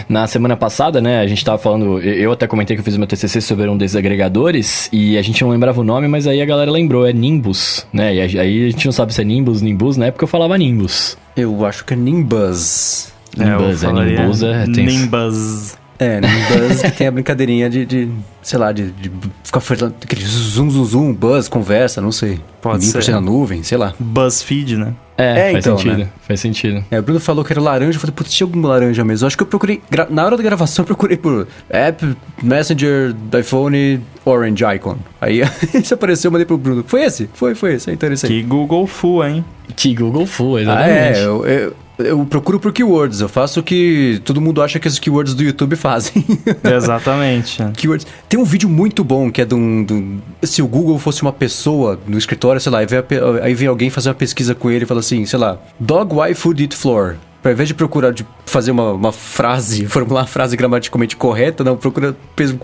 Na 0.09 0.26
semana 0.26 0.57
passada, 0.57 1.00
né, 1.00 1.21
a 1.21 1.26
gente 1.26 1.45
tava 1.45 1.59
falando, 1.59 2.00
eu 2.00 2.33
até 2.33 2.47
comentei 2.47 2.76
que 2.76 2.81
eu 2.81 2.85
fiz 2.85 2.97
meu 2.97 3.07
TCC 3.07 3.40
sobre 3.40 3.69
um 3.69 3.76
desses 3.76 3.97
agregadores 3.97 4.88
e 4.93 5.17
a 5.17 5.23
gente 5.23 5.43
não 5.43 5.50
lembrava 5.50 5.81
o 5.81 5.85
nome, 5.85 6.09
mas 6.09 6.26
aí 6.26 6.40
a 6.40 6.47
galera 6.47 6.71
lembrou, 6.71 7.07
é 7.07 7.12
Nimbus, 7.12 7.87
né? 7.93 8.14
E 8.14 8.21
aí 8.38 8.67
a 8.67 8.71
gente 8.71 8.87
não 8.87 8.93
sabe 8.93 9.14
se 9.14 9.21
é 9.21 9.25
Nimbus, 9.25 9.62
Nimbus, 9.62 9.97
na 9.97 10.07
época 10.07 10.25
eu 10.25 10.28
falava 10.28 10.57
Nimbus. 10.59 11.17
Eu 11.38 11.64
acho 11.64 11.85
que 11.85 11.95
é 11.95 11.97
Nimbus. 11.97 13.12
Nimbus, 13.37 13.83
eu 13.83 13.97
é, 13.97 14.04
Nimbus 14.04 14.42
é 14.42 14.64
tenso. 14.64 14.80
Nimbus. 14.80 15.78
É, 15.99 16.21
Nimbus 16.21 16.83
que 16.83 16.90
tem 16.92 17.07
a 17.07 17.11
brincadeirinha 17.11 17.71
de, 17.71 17.87
de, 17.87 18.11
sei 18.42 18.59
lá, 18.59 18.73
de, 18.73 18.90
de 18.90 19.11
ficar 19.45 19.61
falando 19.61 19.95
aquele 20.02 20.25
zoom, 20.25 20.71
zoom, 20.71 20.85
zoom, 20.85 21.14
buzz, 21.14 21.49
conversa, 21.49 22.00
não 22.00 22.12
sei. 22.12 22.40
Pode 22.61 22.90
por 22.90 23.02
ser. 23.02 23.12
na 23.12 23.21
nuvem, 23.21 23.62
sei 23.62 23.78
lá. 23.78 23.95
BuzzFeed, 23.99 24.76
né? 24.76 24.95
É, 25.20 25.48
É, 25.48 25.52
faz 25.52 25.66
então, 25.66 25.76
sentido, 25.76 25.98
né? 25.98 26.08
faz 26.26 26.40
sentido. 26.40 26.84
É, 26.92 26.98
o 27.00 27.02
Bruno 27.02 27.18
falou 27.18 27.44
que 27.44 27.52
era 27.52 27.60
laranja, 27.60 27.96
eu 27.96 28.00
falei, 28.00 28.14
putz, 28.14 28.32
tinha 28.32 28.46
algum 28.46 28.60
laranja 28.62 29.04
mesmo. 29.04 29.25
Eu 29.25 29.26
acho 29.26 29.37
que 29.37 29.42
eu 29.42 29.46
procurei, 29.48 29.82
gra- 29.90 30.06
na 30.08 30.25
hora 30.25 30.37
da 30.37 30.42
gravação 30.44 30.84
eu 30.84 30.87
procurei 30.87 31.16
por 31.16 31.48
App, 31.68 32.16
Messenger, 32.40 33.14
iPhone, 33.38 34.00
Orange 34.25 34.64
Icon. 34.76 34.96
Aí 35.20 35.42
isso 35.75 35.92
apareceu, 35.94 36.28
eu 36.28 36.32
mandei 36.32 36.46
pro 36.46 36.56
Bruno. 36.56 36.84
Foi 36.87 37.02
esse? 37.02 37.28
Foi, 37.34 37.54
foi 37.56 37.75
esse. 37.75 37.90
Esse 37.90 38.26
aí. 38.26 38.32
Que 38.32 38.42
Google 38.44 38.87
Full, 38.87 39.25
hein? 39.26 39.44
Que 39.75 39.92
Google 39.94 40.25
Full, 40.26 40.56
Ah, 40.56 40.62
exatamente. 40.62 41.18
é, 41.18 41.25
eu, 41.25 41.46
eu, 41.46 41.76
eu 41.99 42.25
procuro 42.26 42.61
por 42.61 42.73
keywords, 42.73 43.21
eu 43.21 43.28
faço 43.28 43.61
o 43.61 43.62
que 43.62 44.21
todo 44.25 44.40
mundo 44.40 44.62
acha 44.62 44.78
que 44.78 44.87
os 44.88 44.99
keywords 44.99 45.35
do 45.35 45.43
YouTube 45.43 45.76
fazem. 45.76 46.25
Exatamente. 46.64 47.62
keywords. 47.76 48.07
Tem 48.28 48.38
um 48.38 48.45
vídeo 48.45 48.69
muito 48.69 49.02
bom 49.05 49.31
que 49.31 49.40
é 49.43 49.45
de 49.45 49.55
um, 49.55 49.85
de 49.85 49.93
um- 49.93 50.19
Se 50.43 50.62
o 50.62 50.67
Google 50.67 50.99
fosse 50.99 51.23
uma 51.23 51.33
pessoa 51.33 51.99
no 52.07 52.17
escritório, 52.19 52.61
sei 52.61 52.71
lá, 52.73 52.78
aí 52.78 52.87
vem, 52.87 52.99
a 52.99 53.05
aí 53.45 53.55
vem 53.55 53.69
alguém 53.69 53.90
fazer 53.90 54.09
uma 54.09 54.14
pesquisa 54.14 54.55
com 54.55 54.71
ele 54.71 54.85
e 54.85 54.87
fala 54.87 55.00
assim, 55.00 55.25
sei 55.26 55.38
lá, 55.38 55.59
Dog 55.78 56.14
why 56.14 56.35
food 56.35 56.62
eat 56.62 56.75
floor? 56.75 57.17
Ao 57.45 57.52
invés 57.52 57.69
de 57.69 57.75
procurar 57.75 58.12
de 58.12 58.26
fazer 58.49 58.71
uma, 58.71 58.93
uma 58.93 59.12
frase, 59.12 59.87
formular 59.88 60.23
a 60.23 60.26
frase 60.26 60.57
gramaticalmente 60.57 61.17
correta, 61.17 61.62
não, 61.62 61.76
procura, 61.76 62.17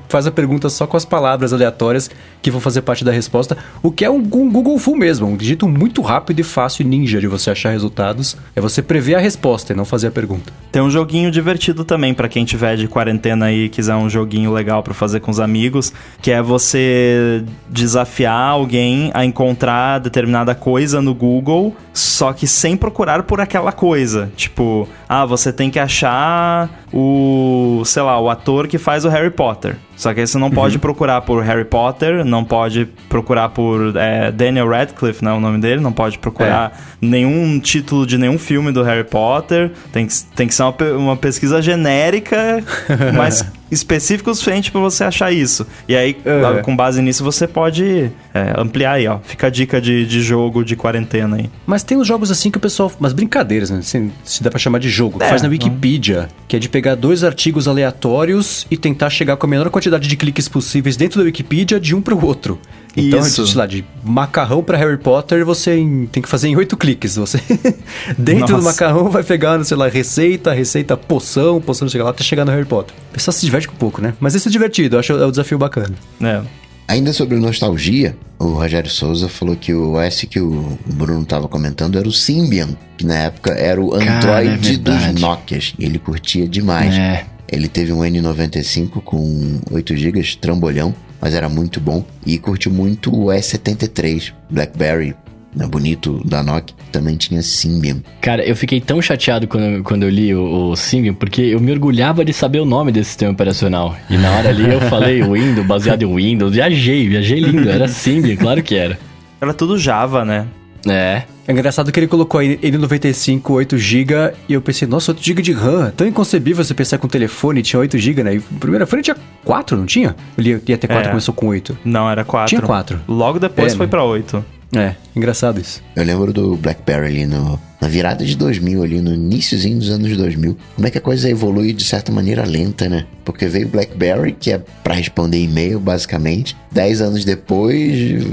faz 0.09 0.27
a 0.27 0.31
pergunta 0.31 0.69
só 0.69 0.87
com 0.87 0.97
as 0.97 1.05
palavras 1.05 1.53
aleatórias 1.53 2.11
que 2.43 2.51
vão 2.51 2.61
fazer 2.61 2.83
parte 2.83 3.05
da 3.05 3.13
resposta, 3.13 3.57
o 3.83 3.91
que 3.91 4.05
é 4.05 4.11
um, 4.11 4.19
um 4.19 4.51
Google 4.51 4.79
Full 4.79 4.97
mesmo, 4.97 5.27
um 5.27 5.39
jeito 5.39 5.69
muito 5.69 6.03
rápido 6.03 6.41
e 6.41 6.43
fácil 6.43 6.83
e 6.83 6.89
ninja 6.89 7.21
de 7.21 7.27
você 7.27 7.51
achar 7.51 7.71
resultados, 7.71 8.37
é 8.55 8.61
você 8.61 8.83
prever 8.83 9.15
a 9.15 9.19
resposta 9.19 9.73
e 9.73 9.77
não 9.77 9.85
fazer 9.85 10.09
a 10.09 10.11
pergunta. 10.11 10.53
Tem 10.71 10.83
um 10.83 10.91
joguinho 10.91 11.31
divertido 11.31 11.85
também 11.85 12.13
pra 12.13 12.29
quem 12.29 12.45
tiver 12.45 12.77
de 12.77 12.89
quarentena 12.89 13.53
e 13.53 13.69
quiser 13.69 13.95
um 13.95 14.11
joguinho 14.11 14.53
legal 14.53 14.83
pra 14.83 14.93
fazer 14.93 15.21
com 15.21 15.31
os 15.31 15.41
amigos, 15.41 15.93
que 16.21 16.31
é 16.31 16.43
você 16.43 17.45
desafiar 17.69 18.51
alguém 18.51 19.11
a 19.15 19.25
encontrar 19.25 19.99
determinada 20.01 20.55
coisa 20.55 21.01
no 21.01 21.15
Google, 21.15 21.75
só 21.93 22.33
que 22.33 22.47
sem 22.47 22.77
procurar 22.77 23.23
por 23.23 23.41
aquela 23.41 23.73
coisa. 23.73 24.31
Tipo, 24.37 24.89
ah, 25.09 25.25
você 25.25 25.53
tem 25.53 25.71
que 25.75 25.79
achar 25.81 26.71
o, 26.93 27.83
sei 27.85 28.01
lá, 28.03 28.21
o 28.21 28.31
ator 28.31 28.69
que 28.69 28.79
faz 28.79 29.05
o 29.05 29.09
Harry 29.09 29.31
Potter. 29.31 29.77
Só 29.97 30.13
que 30.13 30.21
aí 30.21 30.27
você 30.27 30.39
não 30.39 30.51
pode 30.51 30.79
procurar 30.79 31.21
por 31.23 31.43
Harry 31.43 31.65
Potter, 31.65 32.25
não 32.25 32.45
pode 32.45 32.87
procurar 33.09 33.49
por 33.51 33.97
é, 33.97 34.31
Daniel 34.33 34.69
Radcliffe, 34.69 35.25
né, 35.25 35.33
o 35.33 35.41
nome 35.41 35.59
dele, 35.59 35.81
não 35.81 35.93
pode 35.93 36.19
procurar 36.19 36.79
nenhum 37.01 37.59
título 37.61 38.07
de 38.07 38.19
nenhum 38.19 38.39
filme 38.39 38.73
do 38.73 38.83
Harry 38.83 39.05
Potter. 39.05 39.71
Tem 39.93 40.07
que, 40.07 40.15
tem 40.35 40.49
que 40.49 40.55
ser 40.55 40.63
uma, 40.65 40.75
uma 40.97 41.17
pesquisa 41.17 41.63
genérica, 41.63 42.63
mas 43.15 43.45
específica 43.71 44.31
o 44.31 44.35
suficiente 44.35 44.71
pra 44.71 44.81
você 44.81 45.05
achar 45.05 45.33
isso. 45.33 45.67
E 45.89 45.97
aí, 45.97 46.17
É. 46.25 46.61
com 46.63 46.75
base 46.77 47.03
nisso, 47.03 47.25
você 47.25 47.47
pode 47.47 48.11
é, 48.33 48.55
ampliar 48.57 48.93
aí, 48.93 49.07
ó. 49.09 49.19
Fica 49.23 49.49
a 49.49 49.51
dica 49.51 49.81
de, 49.81 50.07
de 50.07 50.23
jogo 50.23 50.65
de 50.65 50.77
quarentena 50.77 51.37
aí. 51.37 51.51
Mas 51.67 51.83
tem 51.83 51.97
uns 51.99 52.07
jogos 52.07 52.31
assim 52.31 52.51
que 52.51 52.59
o 52.59 52.61
pessoal. 52.61 52.91
Umas 53.01 53.13
brincadeiras, 53.13 53.71
né? 53.71 53.81
Se, 53.83 54.11
se 54.23 54.43
dá 54.43 54.51
pra 54.51 54.59
chamar 54.59 54.79
de 54.79 54.89
jogo. 54.89 55.23
É, 55.23 55.29
faz 55.29 55.43
na 55.43 55.49
não. 55.49 55.53
Wikipedia. 55.53 56.29
Que 56.47 56.57
é 56.57 56.59
de 56.59 56.69
pegar 56.69 56.95
dois 56.95 57.25
artigos 57.25 57.67
aleatórios 57.67 58.67
e 58.71 58.77
tentar 58.77 59.11
chegar 59.11 59.37
com 59.37 59.47
a 59.47 59.51
menor 59.51 59.69
quantidade 59.71 59.84
de 59.91 60.17
cliques 60.17 60.49
possíveis 60.49 60.97
dentro 60.97 61.19
da 61.21 61.25
Wikipedia 61.25 61.79
de 61.81 61.95
um 61.95 62.01
pro 62.01 62.23
outro. 62.25 62.59
Então, 62.97 63.19
Isso. 63.21 63.43
de, 63.45 63.51
sei 63.51 63.59
lá, 63.59 63.67
de 63.67 63.85
macarrão 64.05 64.63
pra 64.63 64.79
Harry 64.79 64.97
Potter, 64.99 65.45
você 65.45 65.77
em- 65.77 66.07
tem 66.07 66.23
que 66.23 66.29
fazer 66.29 66.47
em 66.49 66.57
oito 66.57 66.77
cliques. 66.77 67.17
Você 67.17 67.39
dentro 68.17 68.47
do 68.47 68.53
Nossa. 68.53 68.65
macarrão 68.71 69.11
vai 69.11 69.23
pegar, 69.25 69.63
sei 69.65 69.77
lá, 69.77 69.89
receita, 69.89 70.53
receita, 70.53 70.97
poção, 70.97 71.61
poção, 71.61 71.89
sei 71.89 72.01
lá, 72.03 72.11
até 72.11 72.23
chegar 72.23 72.45
no 72.45 72.53
Harry 72.53 72.65
Potter. 72.65 72.95
O 73.11 73.13
pessoal 73.15 73.33
se 73.33 73.45
diverte 73.45 73.67
com 73.69 73.75
pouco, 73.77 74.01
né? 74.01 74.15
Mas 74.21 74.35
isso 74.35 74.49
é 74.49 74.51
divertido, 74.53 74.97
eu 74.97 75.01
acho 75.01 75.13
é 75.13 75.27
um 75.27 75.31
desafio 75.31 75.59
bacana. 75.59 75.95
É. 76.23 76.41
Ainda 76.87 77.13
sobre 77.15 77.37
nostalgia, 77.39 78.15
o 78.39 78.49
Rogério 78.49 78.91
Souza 78.91 79.27
falou 79.29 79.57
que 79.57 79.73
o 79.73 79.95
OS 79.95 80.27
que 80.31 80.39
o 80.39 80.79
Bruno 80.87 81.25
tava 81.25 81.49
comentando 81.49 81.99
era 81.99 82.07
o 82.07 82.13
Symbian, 82.13 82.77
que 82.99 83.07
na 83.07 83.15
época 83.17 83.53
era 83.55 83.81
o 83.81 83.89
Cara, 83.91 84.41
Android 84.43 84.75
é 84.75 84.79
dos. 84.79 85.21
Nokias. 85.21 85.73
E 85.79 85.85
ele 85.87 85.99
curtia 85.99 86.47
demais. 86.47 86.95
É. 86.95 87.25
Ele 87.55 87.69
teve 87.69 87.93
um 87.93 88.01
N95 88.01 89.01
com 89.03 89.61
8 89.71 89.97
GB, 89.97 90.23
trambolhão, 90.41 90.95
mas 91.21 91.35
era 91.35 91.49
muito 91.49 91.81
bom. 91.81 92.05
E 92.27 92.37
curtiu 92.37 92.73
muito 92.73 93.15
o 93.15 93.27
S73, 93.27 94.33
Blackberry, 94.51 95.15
né, 95.55 95.67
bonito 95.67 96.21
da 96.25 96.43
Nokia, 96.43 96.75
também 96.91 97.17
tinha 97.17 97.41
Symbian. 97.43 98.03
Cara, 98.21 98.45
eu 98.45 98.57
fiquei 98.57 98.81
tão 98.81 99.01
chateado 99.01 99.47
quando, 99.47 99.85
quando 99.85 100.03
eu 100.03 100.11
li 100.11 100.35
o, 100.35 100.71
o 100.71 100.77
Symbian, 100.77 101.15
porque 101.15 101.43
eu 101.43 101.61
me 101.61 101.71
orgulhava 101.71 102.25
de 102.25 102.33
saber 102.33 102.59
o 102.59 102.65
nome 102.65 102.91
desse 102.91 103.11
sistema 103.11 103.31
operacional. 103.31 103.95
E 104.11 104.17
na 104.17 104.33
hora 104.33 104.49
ali 104.49 104.69
eu 104.73 104.81
falei 104.91 105.23
Windows, 105.23 105.67
baseado 105.67 106.03
em 106.03 106.13
Windows, 106.13 106.55
viajei, 106.55 107.09
viajei 107.09 107.39
lindo, 107.39 107.71
era 107.71 107.87
Symbian, 107.87 108.37
claro 108.37 108.63
que 108.63 108.75
era. 108.75 108.99
Era 109.41 109.55
tudo 109.55 109.79
Java, 109.79 110.25
né? 110.25 110.47
É, 110.87 111.23
É 111.47 111.53
engraçado 111.53 111.93
que 111.93 111.99
ele 112.01 112.07
colocou 112.07 112.41
aí 112.41 112.57
N95 112.59 113.41
8GB 113.43 114.33
e 114.49 114.55
eu 114.55 114.63
pensei, 114.63 114.89
nossa, 114.89 115.13
8GB 115.15 115.41
de 115.43 115.53
RAM. 115.53 115.91
Tão 115.97 116.07
inconcebível 116.07 116.65
você 116.65 116.73
pensar 116.75 116.97
que 116.99 117.05
um 117.05 117.09
telefone 117.09 117.63
tinha 117.63 117.81
8GB, 117.83 118.23
né? 118.23 118.35
E 118.35 118.39
o 118.39 118.43
primeiro 118.59 118.85
iPhone 118.85 119.03
tinha 119.03 119.17
4, 119.45 119.77
não 119.77 119.85
tinha? 119.87 120.17
Ele 120.39 120.51
ia, 120.51 120.63
ia 120.69 120.79
ter 120.79 120.87
4 120.87 121.05
É. 121.07 121.09
começou 121.09 121.35
com 121.35 121.47
8. 121.49 121.77
Não, 121.85 122.09
era 122.11 122.25
4. 122.25 122.49
Tinha 122.49 122.63
4. 122.63 123.01
Logo 123.07 123.39
depois 123.39 123.73
É, 123.73 123.77
foi 123.77 123.87
né? 123.87 123.91
pra 123.91 124.05
8. 124.05 124.45
É, 124.77 124.95
engraçado 125.15 125.61
isso. 125.61 125.83
Eu 125.95 126.05
lembro 126.05 126.33
do 126.33 126.57
BlackBerry 126.57 127.07
ali 127.07 127.27
no, 127.27 127.59
na 127.81 127.89
virada 127.89 128.25
de 128.25 128.37
2000, 128.37 128.83
ali 128.83 129.01
no 129.01 129.15
iníciozinho 129.15 129.79
dos 129.79 129.91
anos 129.91 130.17
2000. 130.17 130.57
Como 130.75 130.87
é 130.87 130.91
que 130.91 130.99
a 130.99 131.01
coisa 131.01 131.29
evolui 131.29 131.73
de 131.73 131.85
certa 131.85 132.11
maneira 132.11 132.45
lenta, 132.45 132.89
né? 132.89 133.05
Porque 133.25 133.47
veio 133.47 133.67
o 133.67 133.71
BlackBerry, 133.71 134.33
que 134.33 134.53
é 134.53 134.61
pra 134.83 134.95
responder 134.95 135.39
e-mail, 135.39 135.79
basicamente. 135.79 136.57
Dez 136.73 137.01
anos 137.01 137.25
depois 137.25 137.93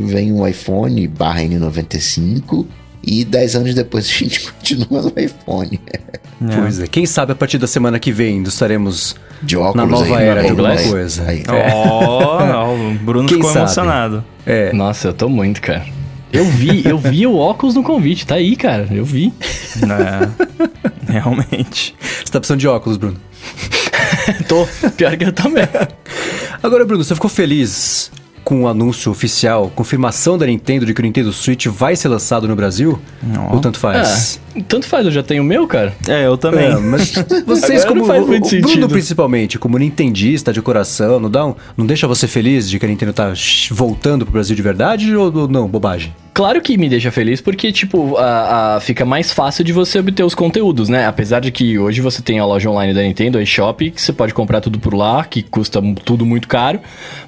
vem 0.10 0.32
o 0.34 0.48
iPhone 0.48 1.08
barra 1.08 1.42
N95. 1.42 2.66
E 3.04 3.26
dez 3.26 3.56
anos 3.56 3.74
depois 3.74 4.06
a 4.10 4.12
gente 4.12 4.52
continua 4.52 5.02
no 5.02 5.14
iPhone. 5.18 5.80
Pois 6.60 6.80
é. 6.80 6.88
Quem 6.88 7.06
sabe 7.06 7.34
a 7.34 7.36
partir 7.36 7.58
da 7.58 7.68
semana 7.68 8.00
que 8.00 8.12
vem 8.12 8.42
estaremos 8.44 9.16
De 9.42 9.58
óculos 9.58 9.76
na 9.76 9.86
nova 9.86 10.18
aí, 10.18 10.26
era 10.26 10.42
de 10.44 10.50
alguma 10.50 10.76
coisa. 10.76 11.24
Aí. 11.28 11.44
Ó, 11.48 12.42
ó, 12.42 12.74
o 12.74 12.94
Bruno 12.96 13.28
Quem 13.28 13.38
ficou 13.38 13.52
sabe? 13.52 13.66
emocionado. 13.66 14.24
É. 14.46 14.74
nossa, 14.74 15.10
eu 15.10 15.14
tô 15.14 15.30
muito, 15.30 15.62
cara. 15.62 15.86
Eu 16.34 16.46
vi, 16.46 16.88
eu 16.88 16.98
vi 16.98 17.28
o 17.28 17.36
óculos 17.36 17.76
no 17.76 17.84
convite, 17.84 18.26
tá 18.26 18.36
aí, 18.36 18.56
cara. 18.56 18.88
Eu 18.92 19.04
vi. 19.04 19.34
É, 21.08 21.12
realmente. 21.12 21.94
Você 22.00 22.32
tá 22.32 22.40
precisando 22.40 22.60
de 22.60 22.68
óculos, 22.68 22.98
Bruno. 22.98 23.18
Tô. 24.48 24.66
Pior 24.92 25.18
que 25.18 25.26
eu 25.26 25.34
também. 25.34 25.68
Agora, 26.64 26.86
Bruno, 26.86 27.04
você 27.04 27.14
ficou 27.14 27.30
feliz 27.30 28.12
com 28.52 28.64
o 28.64 28.68
anúncio 28.68 29.10
oficial, 29.10 29.72
confirmação 29.74 30.38
da 30.38 30.46
Nintendo 30.46 30.86
de 30.86 30.94
que 30.94 31.00
o 31.00 31.04
Nintendo 31.04 31.32
Switch 31.32 31.68
vai 31.68 31.96
ser 31.96 32.10
lançado 32.10 32.50
no 32.50 32.54
Brasil? 32.54 33.00
Não. 33.24 33.54
Ou 33.54 33.62
tanto 33.62 33.80
faz? 33.80 34.42
Ah, 34.54 34.60
tanto 34.68 34.86
faz, 34.88 35.06
eu 35.06 35.12
já 35.12 35.24
tenho 35.24 35.42
o 35.42 35.46
meu, 35.46 35.66
cara. 35.66 35.94
É, 36.06 36.26
eu 36.26 36.38
também. 36.38 36.66
É, 36.66 36.76
mas 36.76 37.14
vocês 37.48 37.86
como 37.86 38.02
não 38.02 38.06
faz 38.06 38.28
muito 38.28 38.46
o 38.46 38.50
Bruno 38.50 38.68
sentido. 38.68 38.90
principalmente, 38.90 39.58
como 39.58 39.78
nintendista 39.78 40.52
de 40.52 40.62
coração, 40.62 41.18
não 41.18 41.32
dá 41.32 41.46
um, 41.46 41.56
não 41.78 41.86
deixa 41.86 42.10
você 42.10 42.28
feliz 42.28 42.70
de 42.70 42.78
que 42.78 42.86
a 42.86 42.90
Nintendo 42.90 43.14
tá 43.14 43.32
voltando 43.70 44.26
pro 44.26 44.34
Brasil 44.34 44.54
de 44.54 44.62
verdade 44.62 45.16
ou, 45.16 45.34
ou 45.34 45.48
não, 45.48 45.70
bobagem? 45.70 46.14
Claro 46.34 46.62
que 46.62 46.78
me 46.78 46.88
deixa 46.88 47.12
feliz 47.12 47.42
porque, 47.42 47.74
tipo, 47.74 48.16
a, 48.16 48.76
a- 48.78 48.80
fica 48.80 49.04
mais 49.04 49.34
fácil 49.34 49.66
de 49.66 49.74
você 49.74 50.00
obter 50.00 50.24
os 50.24 50.34
conteúdos, 50.34 50.88
né? 50.88 51.06
Apesar 51.06 51.42
de 51.42 51.52
que 51.52 51.78
hoje 51.78 52.00
você 52.00 52.22
tem 52.22 52.40
a 52.40 52.46
loja 52.46 52.70
online 52.70 52.94
da 52.94 53.02
Nintendo, 53.02 53.38
a 53.38 53.42
eShop, 53.44 53.92
que 53.92 54.02
você 54.02 54.14
pode 54.14 54.34
comprar 54.34 54.62
tudo 54.62 54.80
por 54.80 54.94
lá, 54.94 55.26
que 55.26 55.44
custa 55.44 55.82
tudo 56.06 56.26
muito 56.26 56.48
caro, 56.48 56.80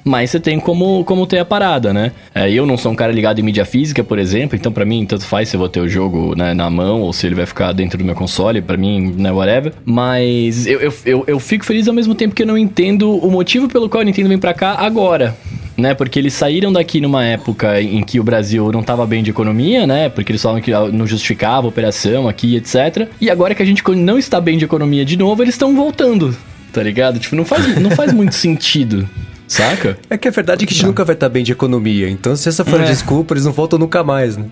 mas 0.02 0.30
você 0.30 0.40
tem 0.40 0.58
como, 0.58 1.04
como 1.04 1.26
ter 1.26 1.38
a 1.38 1.44
parada, 1.44 1.92
né? 1.92 2.12
É, 2.34 2.50
eu 2.50 2.64
não 2.64 2.78
sou 2.78 2.92
um 2.92 2.94
cara 2.96 3.12
ligado 3.12 3.38
em 3.38 3.42
mídia 3.42 3.66
física, 3.66 4.02
por 4.02 4.18
exemplo, 4.18 4.56
então 4.56 4.72
pra 4.72 4.86
mim 4.86 5.04
tanto 5.04 5.26
faz 5.26 5.50
se 5.50 5.56
eu 5.56 5.60
vou 5.60 5.68
ter 5.68 5.80
o 5.80 5.88
jogo 5.88 6.34
né, 6.34 6.54
na 6.54 6.70
mão 6.70 7.02
ou 7.02 7.12
se 7.12 7.26
ele 7.26 7.34
vai 7.34 7.44
ficar 7.44 7.72
dentro 7.72 7.98
do 7.98 8.04
meu 8.04 8.14
console, 8.14 8.62
pra 8.62 8.78
mim, 8.78 9.12
né, 9.18 9.30
whatever. 9.30 9.74
Mas 9.84 10.66
eu, 10.66 10.80
eu, 10.80 10.94
eu, 11.04 11.24
eu 11.26 11.38
fico 11.38 11.64
feliz 11.66 11.86
ao 11.86 11.94
mesmo 11.94 12.14
tempo 12.14 12.34
que 12.34 12.42
eu 12.42 12.46
não 12.46 12.56
entendo 12.56 13.10
o 13.14 13.30
motivo 13.30 13.68
pelo 13.68 13.86
qual 13.86 14.00
a 14.00 14.04
Nintendo 14.04 14.30
vem 14.30 14.38
pra 14.38 14.54
cá 14.54 14.76
agora 14.78 15.36
né? 15.76 15.94
Porque 15.94 16.18
eles 16.18 16.34
saíram 16.34 16.72
daqui 16.72 17.00
numa 17.00 17.24
época 17.24 17.80
em 17.80 18.02
que 18.02 18.20
o 18.20 18.24
Brasil 18.24 18.70
não 18.72 18.82
tava 18.82 19.06
bem 19.06 19.22
de 19.22 19.30
economia, 19.30 19.86
né? 19.86 20.08
Porque 20.08 20.32
eles 20.32 20.42
falavam 20.42 20.62
que 20.62 20.70
não 20.70 21.06
justificava 21.06 21.66
a 21.66 21.68
operação 21.68 22.28
aqui, 22.28 22.56
etc. 22.56 23.08
E 23.20 23.30
agora 23.30 23.54
que 23.54 23.62
a 23.62 23.66
gente 23.66 23.82
não 23.94 24.18
está 24.18 24.40
bem 24.40 24.58
de 24.58 24.64
economia 24.64 25.04
de 25.04 25.16
novo, 25.16 25.42
eles 25.42 25.54
estão 25.54 25.74
voltando, 25.74 26.36
tá 26.72 26.82
ligado? 26.82 27.18
Tipo, 27.18 27.36
não 27.36 27.44
faz, 27.44 27.80
não 27.80 27.90
faz 27.90 28.12
muito 28.12 28.34
sentido, 28.36 29.08
saca? 29.54 29.98
É 30.10 30.16
que 30.18 30.28
a 30.28 30.30
verdade 30.30 30.64
é 30.64 30.66
que 30.66 30.72
a 30.72 30.76
gente 30.76 30.86
nunca 30.86 31.04
vai 31.04 31.14
estar 31.14 31.28
bem 31.28 31.42
de 31.44 31.52
economia, 31.52 32.08
então 32.10 32.34
se 32.36 32.48
essa 32.48 32.64
for 32.64 32.80
a 32.80 32.84
É. 32.84 32.86
desculpa, 32.86 33.34
eles 33.34 33.44
não 33.44 33.52
voltam 33.52 33.78
nunca 33.78 34.02
mais, 34.04 34.36
né? 34.36 34.44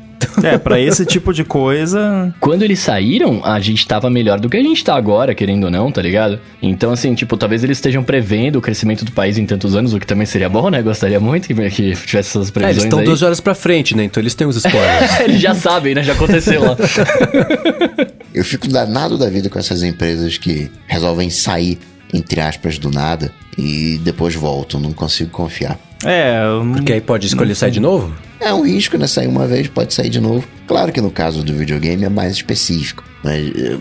É, 0.42 0.56
pra 0.56 0.80
esse 0.80 1.04
tipo 1.04 1.32
de 1.35 1.44
coisa. 1.44 2.35
Quando 2.40 2.62
eles 2.62 2.78
saíram, 2.78 3.42
a 3.44 3.61
gente 3.61 3.87
tava 3.87 4.09
melhor 4.09 4.40
do 4.40 4.49
que 4.49 4.56
a 4.56 4.62
gente 4.62 4.82
tá 4.82 4.94
agora, 4.94 5.35
querendo 5.35 5.64
ou 5.64 5.71
não, 5.71 5.90
tá 5.92 6.00
ligado? 6.00 6.38
Então, 6.62 6.90
assim, 6.92 7.14
tipo, 7.14 7.37
talvez 7.37 7.62
eles 7.62 7.76
estejam 7.76 8.02
prevendo 8.02 8.56
o 8.56 8.62
crescimento 8.62 9.04
do 9.04 9.12
país 9.12 9.37
em 9.37 9.44
tantos 9.44 9.75
anos, 9.76 9.92
o 9.92 9.99
que 10.00 10.06
também 10.06 10.25
seria 10.25 10.49
bom, 10.49 10.71
né? 10.71 10.80
Gostaria 10.80 11.21
muito 11.21 11.49
que, 11.49 11.54
que 11.54 11.92
tivesse 12.06 12.30
essas 12.30 12.37
É, 12.37 12.38
eles 12.38 12.50
previsões 12.50 12.85
estão 12.85 12.99
aí. 13.00 13.04
duas 13.04 13.21
horas 13.23 13.40
pra 13.40 13.54
frente, 13.54 13.94
né? 13.97 14.04
Então 14.04 14.23
eles 14.23 14.35
têm 14.35 14.47
os 14.47 14.56
spoilers. 14.56 15.21
eles 15.21 15.40
já 15.40 15.54
sabem, 15.54 15.94
né? 15.94 16.02
Já 16.02 16.12
aconteceu 16.14 16.62
lá. 16.64 16.76
Eu 18.35 18.44
fico 18.44 18.66
danado 18.68 19.18
da 19.18 19.28
vida 19.28 19.50
com 19.50 19.59
essas 19.59 19.82
empresas 19.82 20.38
que 20.38 20.71
resolvem 20.87 21.28
sair, 21.28 21.78
entre 22.12 22.40
aspas, 22.40 22.78
do 22.78 22.90
nada 22.90 23.33
e 23.57 23.99
depois 24.02 24.35
voltam. 24.35 24.81
Não 24.81 24.92
consigo 24.92 25.31
confiar. 25.31 25.78
É, 26.04 26.42
não- 26.45 26.73
Porque 26.73 26.92
aí 26.92 27.00
pode 27.00 27.26
escolher 27.26 27.54
sair 27.54 27.71
de 27.71 27.81
novo? 27.81 28.12
É 28.40 28.52
um 28.52 28.62
risco, 28.66 28.99
né? 28.99 29.07
Sair 29.07 29.28
uma 29.28 29.47
vez, 29.47 29.69
pode 29.69 29.95
sair 29.95 30.09
de 30.11 30.21
novo. 30.21 30.47
Claro 30.66 30.92
que 30.92 31.00
no 31.00 31.11
caso 31.11 31.42
do 31.45 31.54
videogame 31.54 32.04
é 32.04 32.09
mais 32.09 32.33
específico. 32.33 33.04
Mas 33.23 33.47
eh, 33.54 33.78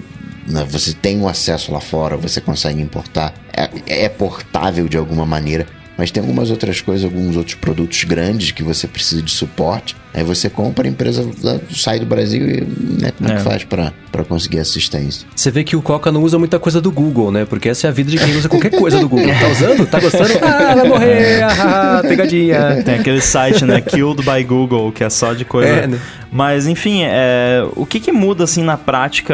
né, 0.47 0.63
você 0.69 0.93
tem 0.93 1.17
um 1.19 1.27
acesso 1.27 1.71
lá 1.71 1.79
fora, 1.81 2.15
você 2.15 2.39
consegue 2.39 2.79
importar. 2.79 3.33
É, 3.55 4.03
é 4.05 4.09
portável 4.09 4.87
de 4.87 4.97
alguma 4.97 5.25
maneira. 5.25 5.65
Mas 5.97 6.09
tem 6.11 6.21
algumas 6.21 6.49
outras 6.51 6.79
coisas, 6.81 7.03
alguns 7.05 7.35
outros 7.35 7.55
produtos 7.55 8.03
grandes 8.05 8.51
que 8.51 8.63
você 8.63 8.87
precisa 8.87 9.21
de 9.21 9.31
suporte. 9.31 9.95
Aí 10.13 10.23
você 10.23 10.49
compra, 10.49 10.85
a 10.87 10.89
empresa 10.89 11.25
lá, 11.41 11.57
sai 11.73 11.99
do 11.99 12.05
Brasil 12.05 12.45
e 12.45 13.01
né, 13.01 13.11
como 13.17 13.29
é, 13.29 13.33
É. 13.33 13.37
que 13.37 13.43
faz 13.43 13.63
pra 13.63 13.93
pra 14.11 14.25
conseguir 14.25 14.59
assistência? 14.59 15.25
Você 15.33 15.49
vê 15.49 15.63
que 15.63 15.73
o 15.73 15.81
Coca 15.81 16.11
não 16.11 16.21
usa 16.21 16.37
muita 16.37 16.59
coisa 16.59 16.81
do 16.81 16.91
Google, 16.91 17.31
né? 17.31 17.45
Porque 17.45 17.69
essa 17.69 17.87
é 17.87 17.89
a 17.89 17.93
vida 17.93 18.11
de 18.11 18.17
quem 18.17 18.35
usa 18.35 18.49
qualquer 18.49 18.71
coisa 18.71 18.99
do 18.99 19.07
Google. 19.07 19.31
Tá 19.39 19.47
usando? 19.47 19.85
Tá 19.87 19.99
gostando? 20.01 20.31
Ah, 20.43 20.75
vai 20.75 20.87
morrer! 20.89 21.41
Ah, 21.43 21.99
ah, 21.99 22.01
pegadinha. 22.05 22.83
Tem 22.83 22.95
aquele 22.95 23.21
site, 23.21 23.63
né? 23.63 23.79
Killed 23.79 24.21
by 24.21 24.43
Google, 24.43 24.91
que 24.91 25.01
é 25.01 25.09
só 25.09 25.31
de 25.33 25.45
coisa. 25.45 25.69
É, 25.71 25.87
né? 25.87 25.97
Mas, 26.29 26.67
enfim, 26.67 27.03
é, 27.03 27.65
o 27.73 27.85
que, 27.85 28.01
que 28.01 28.11
muda, 28.11 28.43
assim, 28.43 28.63
na 28.63 28.75
prática? 28.75 29.33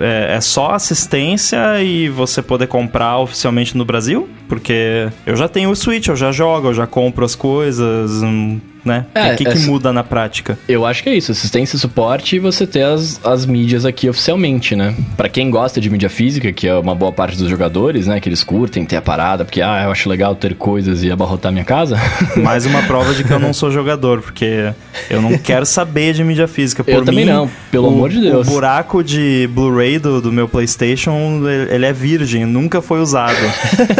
É, 0.00 0.36
é 0.36 0.40
só 0.40 0.70
assistência 0.70 1.82
e 1.82 2.08
você 2.08 2.40
poder 2.40 2.66
comprar 2.68 3.18
oficialmente 3.18 3.76
no 3.76 3.84
Brasil? 3.84 4.26
Porque 4.48 5.08
eu 5.26 5.36
já 5.36 5.48
tenho 5.48 5.68
o 5.70 5.76
Switch, 5.76 6.08
eu 6.08 6.16
já 6.16 6.32
jogo, 6.32 6.68
eu 6.68 6.74
já 6.74 6.86
compro 6.86 7.24
as 7.26 7.34
coisas, 7.34 8.22
hum, 8.22 8.58
né? 8.88 9.04
É, 9.14 9.32
o 9.32 9.36
que, 9.36 9.44
que 9.44 9.50
essa- 9.52 9.66
muda 9.66 9.92
na 9.92 10.02
prática? 10.02 10.58
Eu 10.68 10.84
acho 10.84 11.02
que 11.02 11.08
é 11.10 11.14
isso, 11.14 11.30
assistência 11.30 11.76
e 11.76 11.78
suporte 11.78 12.36
e 12.36 12.38
você 12.38 12.66
ter 12.66 12.82
as, 12.82 13.20
as 13.24 13.46
mídias 13.46 13.84
aqui 13.84 14.08
oficialmente, 14.08 14.74
né? 14.74 14.94
Pra 15.16 15.28
quem 15.28 15.50
gosta 15.50 15.80
de 15.80 15.88
mídia 15.90 16.08
física, 16.08 16.52
que 16.52 16.66
é 16.66 16.74
uma 16.74 16.94
boa 16.94 17.12
parte 17.12 17.36
dos 17.36 17.48
jogadores, 17.48 18.06
né? 18.06 18.18
Que 18.20 18.28
eles 18.28 18.42
curtem 18.42 18.84
ter 18.84 18.96
a 18.96 19.02
parada, 19.02 19.44
porque, 19.44 19.60
ah, 19.62 19.82
eu 19.84 19.92
acho 19.92 20.08
legal 20.08 20.34
ter 20.34 20.54
coisas 20.54 21.02
e 21.04 21.10
abarrotar 21.10 21.52
minha 21.52 21.64
casa. 21.64 21.96
Mais 22.36 22.66
uma 22.66 22.82
prova 22.82 23.12
de 23.14 23.22
que 23.22 23.30
eu 23.30 23.38
não 23.38 23.52
sou 23.54 23.70
jogador, 23.70 24.22
porque 24.22 24.72
eu 25.10 25.20
não 25.22 25.36
quero 25.38 25.66
saber 25.66 26.14
de 26.14 26.24
mídia 26.24 26.48
física. 26.48 26.82
Por 26.82 26.92
Eu 26.92 27.04
também 27.04 27.26
mim, 27.26 27.30
não, 27.32 27.50
pelo 27.70 27.88
o- 27.88 27.92
amor 27.92 28.08
de 28.10 28.20
Deus. 28.20 28.46
O 28.46 28.50
buraco 28.50 29.04
de 29.04 29.48
Blu-ray 29.52 29.98
do, 29.98 30.20
do 30.22 30.32
meu 30.32 30.48
PlayStation, 30.48 31.42
ele 31.70 31.84
é 31.86 31.92
virgem, 31.92 32.44
nunca 32.46 32.80
foi 32.80 33.00
usado. 33.00 33.36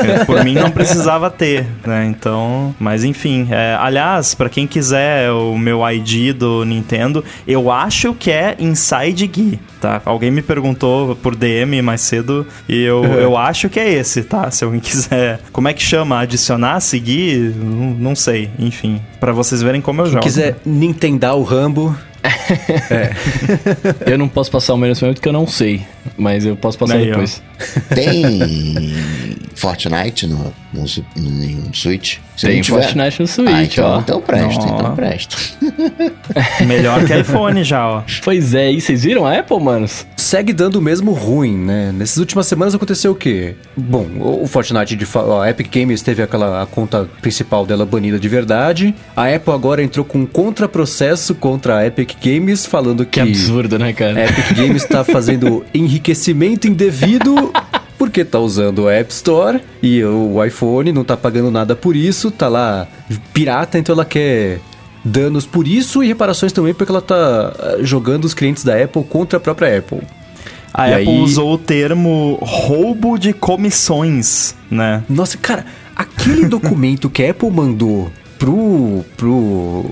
É, 0.09 0.25
por 0.25 0.43
mim 0.45 0.55
não 0.55 0.71
precisava 0.71 1.31
ter, 1.31 1.67
né? 1.87 2.07
Então, 2.07 2.75
mas 2.79 3.05
enfim. 3.05 3.49
é, 3.51 3.77
aliás, 3.79 4.35
pra 4.35 4.49
quem 4.49 4.67
quiser 4.67 4.78
o 5.33 5.59
meu 5.59 5.81
ID 5.91 6.35
do 6.35 6.65
Nintendo, 6.65 7.25
eu 7.47 7.71
acho 7.71 8.15
que 8.15 8.31
é 8.31 8.57
Inside 8.59 9.27
Gui, 9.27 9.59
tá? 9.81 10.01
Alguém 10.05 10.31
me 10.31 10.43
perguntou 10.43 11.17
por 11.17 11.35
DM 11.35 11.81
mais 11.83 12.01
cedo 12.01 12.47
e 12.69 12.83
eu, 12.83 13.05
eu 13.05 13.37
acho 13.37 13.69
que 13.69 13.79
é 13.81 13.93
esse, 13.93 14.23
tá? 14.23 14.51
Se 14.51 14.65
alguém 14.65 14.81
quiser. 14.81 15.41
Como 15.53 15.69
é 15.69 15.73
que 15.73 15.83
chama? 15.83 16.21
Adicionar, 16.21 16.81
seguir? 16.81 17.55
Não, 17.57 17.91
não 17.91 18.15
sei. 18.17 18.51
Enfim, 18.59 19.01
pra 19.21 19.33
vocês 19.33 19.63
verem 19.63 19.81
como 19.81 20.01
eu 20.03 20.07
Se 20.07 20.13
jogo. 20.13 20.23
quiser 20.23 20.57
Nintendar 20.65 21.37
o 21.37 21.43
Rambo, 21.43 21.95
eu 24.07 24.19
não 24.19 24.29
posso 24.29 24.51
passar 24.51 24.75
o 24.75 24.77
meu 24.77 24.89
nesse 24.89 25.03
momento 25.03 25.17
porque 25.17 25.29
eu 25.29 25.33
não 25.33 25.47
sei, 25.47 25.83
mas 26.17 26.45
eu 26.45 26.57
posso 26.57 26.79
passar 26.79 26.97
ó. 26.97 27.05
depois. 27.05 27.43
Tem 27.95 28.23
Fortnite 29.59 30.27
no, 30.27 30.53
no, 30.73 30.85
no, 31.17 31.31
no 31.31 31.75
Switch? 31.75 32.19
Se 32.37 32.47
Tem 32.47 32.61
tiver- 32.63 32.83
Fortnite 32.83 33.21
no 33.21 33.27
Switch, 33.27 33.51
ah, 33.53 33.63
então, 33.65 33.91
ó. 33.91 33.99
então 34.01 34.21
presta, 34.21 34.65
Ó. 34.65 34.77
então 34.79 34.95
presta. 34.95 35.37
Melhor 36.67 37.05
que 37.05 37.15
iPhone 37.19 37.65
já, 37.65 37.87
ó. 37.89 38.03
Pois 38.23 38.55
é, 38.55 38.71
e 38.71 38.81
vocês 38.81 39.03
viram 39.05 39.27
a 39.27 39.39
Apple, 39.39 39.61
manos? 39.61 40.07
segue 40.17 40.53
dando 40.53 40.77
o 40.77 40.83
mesmo 40.83 41.13
ruim, 41.13 41.57
né? 41.57 41.91
Nessas 41.91 42.19
últimas 42.19 42.47
semanas 42.47 42.75
aconteceu 42.75 43.13
o 43.13 43.15
quê? 43.15 43.55
Bom, 43.75 44.07
o 44.21 44.47
Fortnite 44.47 44.95
de 44.95 45.07
fa- 45.07 45.43
a 45.43 45.49
Epic 45.49 45.69
Games 45.75 46.03
teve 46.03 46.23
aquela 46.23 46.63
a 46.63 46.67
conta 46.67 47.09
principal 47.23 47.65
dela 47.65 47.87
banida 47.87 48.19
de 48.19 48.29
verdade. 48.29 48.95
A 49.17 49.35
Apple 49.35 49.55
agora 49.55 49.83
entrou 49.83 50.05
com 50.05 50.19
um 50.19 50.27
contraprocesso 50.27 51.35
contra 51.35 51.79
a 51.79 51.87
Epic 51.87 52.13
Games 52.23 52.67
falando 52.67 53.07
que, 53.07 53.13
Que 53.13 53.21
absurdo, 53.21 53.79
né, 53.79 53.93
cara? 53.95 54.21
a 54.21 54.25
Epic 54.27 54.53
Games 54.55 54.83
está 54.83 55.03
fazendo 55.03 55.65
enriquecimento 55.73 56.69
indevido 56.69 57.51
porque 57.99 58.25
tá 58.25 58.39
usando 58.39 58.85
o 58.85 58.89
App 58.89 59.13
Store 59.13 59.61
e 59.83 60.03
o 60.05 60.43
iPhone 60.45 60.93
não 60.93 61.03
tá 61.05 61.17
pagando 61.17 61.51
nada 61.51 61.75
por 61.75 61.97
isso, 61.97 62.31
tá 62.31 62.49
lá 62.49 62.87
pirata, 63.35 63.79
então 63.79 63.93
ela 63.95 64.05
quer 64.05 64.61
danos 65.05 65.45
por 65.47 65.67
isso 65.67 66.03
e 66.03 66.07
reparações 66.09 66.53
também 66.53 66.73
porque 66.75 66.93
ela 66.93 67.03
tá 67.03 67.53
ah, 67.59 67.77
jogando 67.81 68.25
os 68.25 68.35
clientes 68.35 68.63
da 68.65 68.81
Apple 68.83 69.03
contra 69.05 69.37
a 69.39 69.41
própria 69.41 69.79
Apple. 69.79 70.01
A 70.73 70.89
E 70.91 70.93
Apple 70.95 71.09
aí- 71.09 71.21
usou 71.21 71.55
o 71.55 71.59
termo 71.59 72.39
roubo 72.43 73.19
de 73.19 73.33
comissões, 73.33 74.55
né? 74.71 75.03
Nossa, 75.09 75.37
cara, 75.39 75.65
aquele 75.97 76.47
documento 76.49 77.09
que 77.11 77.23
a 77.25 77.31
Apple 77.31 77.51
mandou 77.51 78.11
pro. 78.39 79.05
pro. 79.17 79.85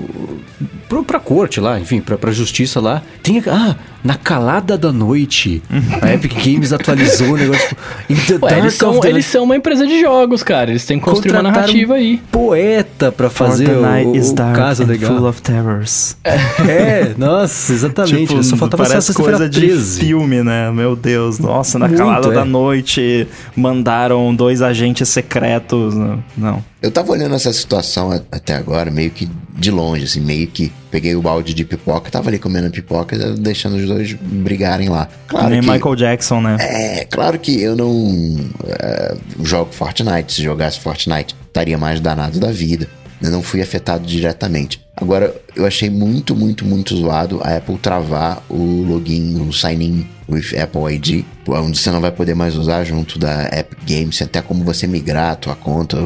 pro 0.88 1.04
pra 1.04 1.20
corte 1.20 1.60
lá, 1.60 1.78
enfim, 1.80 2.00
pra, 2.00 2.16
pra 2.16 2.32
justiça 2.32 2.80
lá, 2.80 3.02
tem. 3.22 3.42
Ah, 3.46 3.76
na 4.06 4.14
calada 4.14 4.78
da 4.78 4.92
noite, 4.92 5.60
a 6.00 6.14
Epic 6.14 6.32
Games 6.32 6.72
atualizou 6.72 7.30
o 7.32 7.36
negócio. 7.36 7.76
In 8.08 8.14
the 8.14 8.38
Ué, 8.40 8.58
eles 8.60 8.74
são, 8.74 9.04
eles 9.04 9.26
são 9.26 9.42
uma 9.42 9.56
empresa 9.56 9.84
de 9.84 10.00
jogos, 10.00 10.44
cara. 10.44 10.70
Eles 10.70 10.84
têm 10.86 11.00
que 11.00 11.04
construir 11.04 11.32
uma 11.32 11.42
narrativa 11.42 11.94
um 11.94 11.96
aí. 11.96 12.22
Poeta 12.30 13.10
pra 13.10 13.28
fazer 13.28 13.68
o, 13.68 14.12
o 14.12 14.34
caso 14.54 14.84
legal. 14.84 15.24
of 15.24 15.42
terrors. 15.42 16.16
É, 16.24 17.14
nossa, 17.18 17.72
exatamente. 17.72 18.28
Tipo, 18.28 18.42
Só 18.44 18.56
faltava 18.56 18.84
parece 18.84 19.12
coisa 19.12 19.48
de 19.48 19.60
13. 19.60 20.00
filme, 20.00 20.42
né? 20.42 20.70
Meu 20.70 20.94
Deus. 20.94 21.40
Nossa, 21.40 21.76
na 21.78 21.88
Muito, 21.88 21.98
calada 21.98 22.28
é. 22.28 22.32
da 22.32 22.44
noite 22.44 23.26
mandaram 23.56 24.32
dois 24.34 24.62
agentes 24.62 25.08
secretos. 25.08 25.94
né? 25.96 26.18
Não. 26.36 26.62
Eu 26.86 26.92
tava 26.92 27.10
olhando 27.10 27.34
essa 27.34 27.52
situação 27.52 28.12
até 28.30 28.54
agora, 28.54 28.92
meio 28.92 29.10
que 29.10 29.28
de 29.58 29.72
longe, 29.72 30.04
assim, 30.04 30.20
meio 30.20 30.46
que 30.46 30.72
peguei 30.88 31.16
o 31.16 31.20
balde 31.20 31.52
de 31.52 31.64
pipoca, 31.64 32.12
tava 32.12 32.30
ali 32.30 32.38
comendo 32.38 32.70
pipoca, 32.70 33.18
deixando 33.34 33.74
os 33.74 33.86
dois 33.88 34.12
brigarem 34.12 34.88
lá. 34.88 35.08
Claro 35.26 35.48
Nem 35.48 35.60
que, 35.60 35.68
Michael 35.68 35.96
Jackson, 35.96 36.40
né? 36.40 36.56
É, 36.60 37.04
claro 37.04 37.40
que 37.40 37.60
eu 37.60 37.74
não 37.74 38.38
é, 38.68 39.16
jogo 39.42 39.72
Fortnite. 39.72 40.34
Se 40.34 40.42
jogasse 40.44 40.78
Fortnite, 40.78 41.34
estaria 41.48 41.76
mais 41.76 41.98
danado 41.98 42.38
da 42.38 42.52
vida. 42.52 42.88
Eu 43.20 43.32
não 43.32 43.42
fui 43.42 43.60
afetado 43.60 44.06
diretamente. 44.06 44.80
Agora, 44.96 45.34
eu 45.56 45.66
achei 45.66 45.90
muito, 45.90 46.36
muito, 46.36 46.64
muito 46.64 46.94
zoado 46.94 47.40
a 47.42 47.56
Apple 47.56 47.78
travar 47.78 48.44
o 48.48 48.84
login, 48.84 49.40
o 49.40 49.52
sign-in 49.52 50.06
with 50.28 50.56
Apple 50.56 50.94
ID, 50.94 51.24
onde 51.48 51.78
você 51.78 51.90
não 51.90 52.00
vai 52.00 52.12
poder 52.12 52.34
mais 52.34 52.56
usar 52.56 52.84
junto 52.84 53.18
da 53.18 53.48
App 53.50 53.76
Games, 53.84 54.22
até 54.22 54.40
como 54.40 54.62
você 54.62 54.86
migrar 54.86 55.32
a 55.32 55.36
tua 55.36 55.56
conta. 55.56 55.98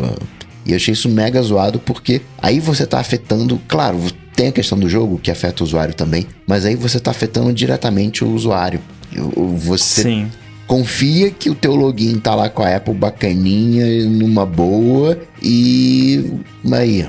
E 0.64 0.70
eu 0.70 0.77
achei 0.77 0.92
isso 0.92 1.09
mega 1.09 1.40
zoado 1.42 1.79
porque 1.79 2.20
aí 2.38 2.61
você 2.61 2.87
tá 2.87 2.99
afetando, 3.01 3.61
claro, 3.66 3.99
tem 4.35 4.49
a 4.49 4.53
questão 4.53 4.79
do 4.79 4.88
jogo 4.88 5.18
que 5.18 5.31
afeta 5.31 5.62
o 5.62 5.66
usuário 5.66 5.94
também, 5.94 6.27
mas 6.46 6.64
aí 6.64 6.75
você 6.75 6.99
tá 6.99 7.11
afetando 7.11 7.53
diretamente 7.53 8.25
o 8.25 8.33
usuário. 8.33 8.81
Você 9.59 10.03
Sim. 10.03 10.31
confia 10.66 11.31
que 11.31 11.51
o 11.51 11.55
teu 11.55 11.75
login 11.75 12.18
tá 12.18 12.35
lá 12.35 12.49
com 12.49 12.62
a 12.62 12.77
Apple 12.77 12.94
bacaninha, 12.94 14.05
numa 14.09 14.46
boa, 14.46 15.18
e 15.42 16.33
aí, 16.72 17.07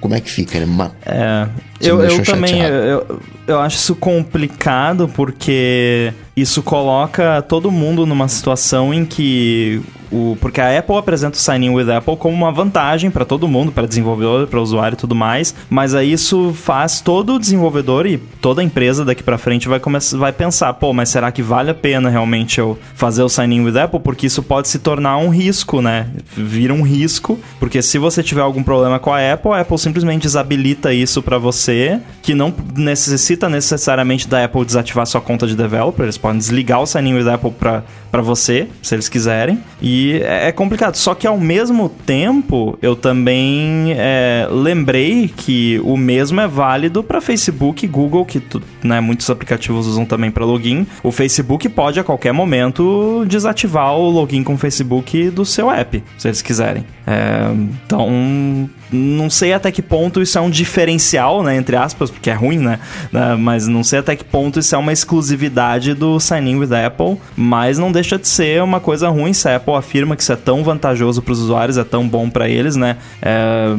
como 0.00 0.14
é 0.14 0.20
que 0.20 0.30
fica? 0.30 0.58
né? 0.60 0.66
Ma- 0.66 0.90
É, 1.04 1.46
Você 1.80 1.90
eu, 1.90 2.00
eu 2.02 2.22
também 2.22 2.60
eu, 2.62 3.20
eu 3.46 3.60
acho 3.60 3.76
isso 3.76 3.94
complicado 3.96 5.08
porque 5.14 6.12
isso 6.36 6.62
coloca 6.62 7.42
todo 7.42 7.70
mundo 7.70 8.06
numa 8.06 8.28
situação 8.28 8.92
em 8.92 9.04
que 9.04 9.80
o 10.10 10.36
porque 10.40 10.60
a 10.60 10.78
Apple 10.78 10.96
apresenta 10.96 11.36
o 11.36 11.40
Sign 11.40 11.66
In 11.66 11.70
with 11.70 11.90
Apple 11.90 12.16
como 12.16 12.34
uma 12.36 12.52
vantagem 12.52 13.10
para 13.10 13.24
todo 13.24 13.48
mundo, 13.48 13.72
para 13.72 13.86
desenvolvedor, 13.86 14.46
para 14.46 14.60
usuário 14.60 14.94
e 14.94 14.98
tudo 14.98 15.14
mais, 15.14 15.54
mas 15.68 15.94
aí 15.94 16.12
isso 16.12 16.52
faz 16.54 17.00
todo 17.00 17.34
o 17.34 17.38
desenvolvedor 17.38 18.06
e 18.06 18.18
toda 18.40 18.60
a 18.60 18.64
empresa 18.64 19.04
daqui 19.04 19.22
para 19.22 19.38
frente 19.38 19.66
vai 19.68 19.80
começar 19.80 20.16
vai 20.16 20.32
pensar, 20.32 20.72
pô, 20.74 20.92
mas 20.92 21.08
será 21.08 21.32
que 21.32 21.42
vale 21.42 21.70
a 21.70 21.74
pena 21.74 22.08
realmente 22.10 22.60
eu 22.60 22.78
fazer 22.94 23.22
o 23.22 23.28
Sign 23.28 23.56
In 23.56 23.64
with 23.64 23.76
Apple 23.76 24.00
porque 24.00 24.26
isso 24.26 24.42
pode 24.42 24.68
se 24.68 24.78
tornar 24.78 25.16
um 25.18 25.28
risco, 25.30 25.80
né? 25.82 26.08
Vira 26.36 26.72
um 26.74 26.82
risco, 26.82 27.38
porque 27.64 27.80
se 27.80 27.96
você 27.96 28.22
tiver 28.22 28.42
algum 28.42 28.62
problema 28.62 28.98
com 28.98 29.10
a 29.10 29.32
Apple, 29.32 29.52
a 29.52 29.60
Apple 29.60 29.78
simplesmente 29.78 30.20
desabilita 30.24 30.92
isso 30.92 31.22
para 31.22 31.38
você, 31.38 31.98
que 32.20 32.34
não 32.34 32.52
necessita 32.76 33.48
necessariamente 33.48 34.28
da 34.28 34.44
Apple 34.44 34.66
desativar 34.66 35.06
sua 35.06 35.22
conta 35.22 35.46
de 35.46 35.56
developer, 35.56 36.04
eles 36.04 36.18
podem 36.18 36.36
desligar 36.36 36.82
o 36.82 36.86
Sign 36.86 37.14
with 37.14 37.26
Apple 37.26 37.52
para 37.52 38.20
você, 38.20 38.68
se 38.82 38.94
eles 38.94 39.08
quiserem, 39.08 39.58
e 39.80 40.20
é 40.22 40.48
é 40.48 40.52
complicado. 40.52 40.96
Só 40.96 41.14
que 41.14 41.26
ao 41.26 41.38
mesmo 41.38 41.88
tempo, 41.88 42.78
eu 42.82 42.94
também 42.94 43.94
é, 43.96 44.46
lembrei 44.50 45.32
que 45.34 45.80
o 45.84 45.96
mesmo 45.96 46.42
é 46.42 46.46
válido 46.46 47.02
para 47.02 47.18
Facebook 47.18 47.86
e 47.86 47.88
Google, 47.88 48.26
que 48.26 48.40
tu- 48.40 48.60
né, 48.82 49.00
muitos 49.00 49.30
aplicativos 49.30 49.86
usam 49.86 50.04
também 50.04 50.30
para 50.30 50.44
login. 50.44 50.86
O 51.02 51.10
Facebook 51.10 51.66
pode 51.70 51.98
a 51.98 52.04
qualquer 52.04 52.32
momento 52.34 53.24
desativar 53.26 53.96
o 53.96 54.10
login 54.10 54.42
com 54.44 54.52
o 54.52 54.58
Facebook 54.58 55.30
do 55.30 55.46
seu 55.46 55.70
app, 55.70 56.04
se 56.18 56.28
eles 56.28 56.42
quiserem. 56.42 56.84
É, 57.06 57.53
então, 57.54 58.68
não 58.92 59.30
sei 59.30 59.52
até 59.52 59.70
que 59.70 59.82
ponto 59.82 60.20
isso 60.20 60.38
é 60.38 60.40
um 60.40 60.50
diferencial, 60.50 61.42
né, 61.42 61.56
entre 61.56 61.76
aspas, 61.76 62.10
porque 62.10 62.30
é 62.30 62.34
ruim, 62.34 62.58
né? 62.58 62.78
né, 63.12 63.34
Mas 63.36 63.66
não 63.66 63.82
sei 63.82 63.98
até 64.00 64.16
que 64.16 64.24
ponto 64.24 64.58
isso 64.58 64.74
é 64.74 64.78
uma 64.78 64.92
exclusividade 64.92 65.94
do 65.94 66.18
Sign 66.20 66.50
In 66.50 66.56
with 66.56 66.74
Apple, 66.74 67.16
mas 67.36 67.78
não 67.78 67.90
deixa 67.90 68.18
de 68.18 68.28
ser 68.28 68.62
uma 68.62 68.80
coisa 68.80 69.08
ruim 69.08 69.32
se 69.32 69.48
a 69.48 69.56
Apple 69.56 69.74
afirma 69.74 70.16
que 70.16 70.22
isso 70.22 70.32
é 70.32 70.36
tão 70.36 70.62
vantajoso 70.62 71.22
para 71.22 71.32
os 71.32 71.40
usuários, 71.40 71.78
é 71.78 71.84
tão 71.84 72.08
bom 72.08 72.28
para 72.28 72.48
eles, 72.48 72.76
né? 72.76 72.96
É 73.22 73.74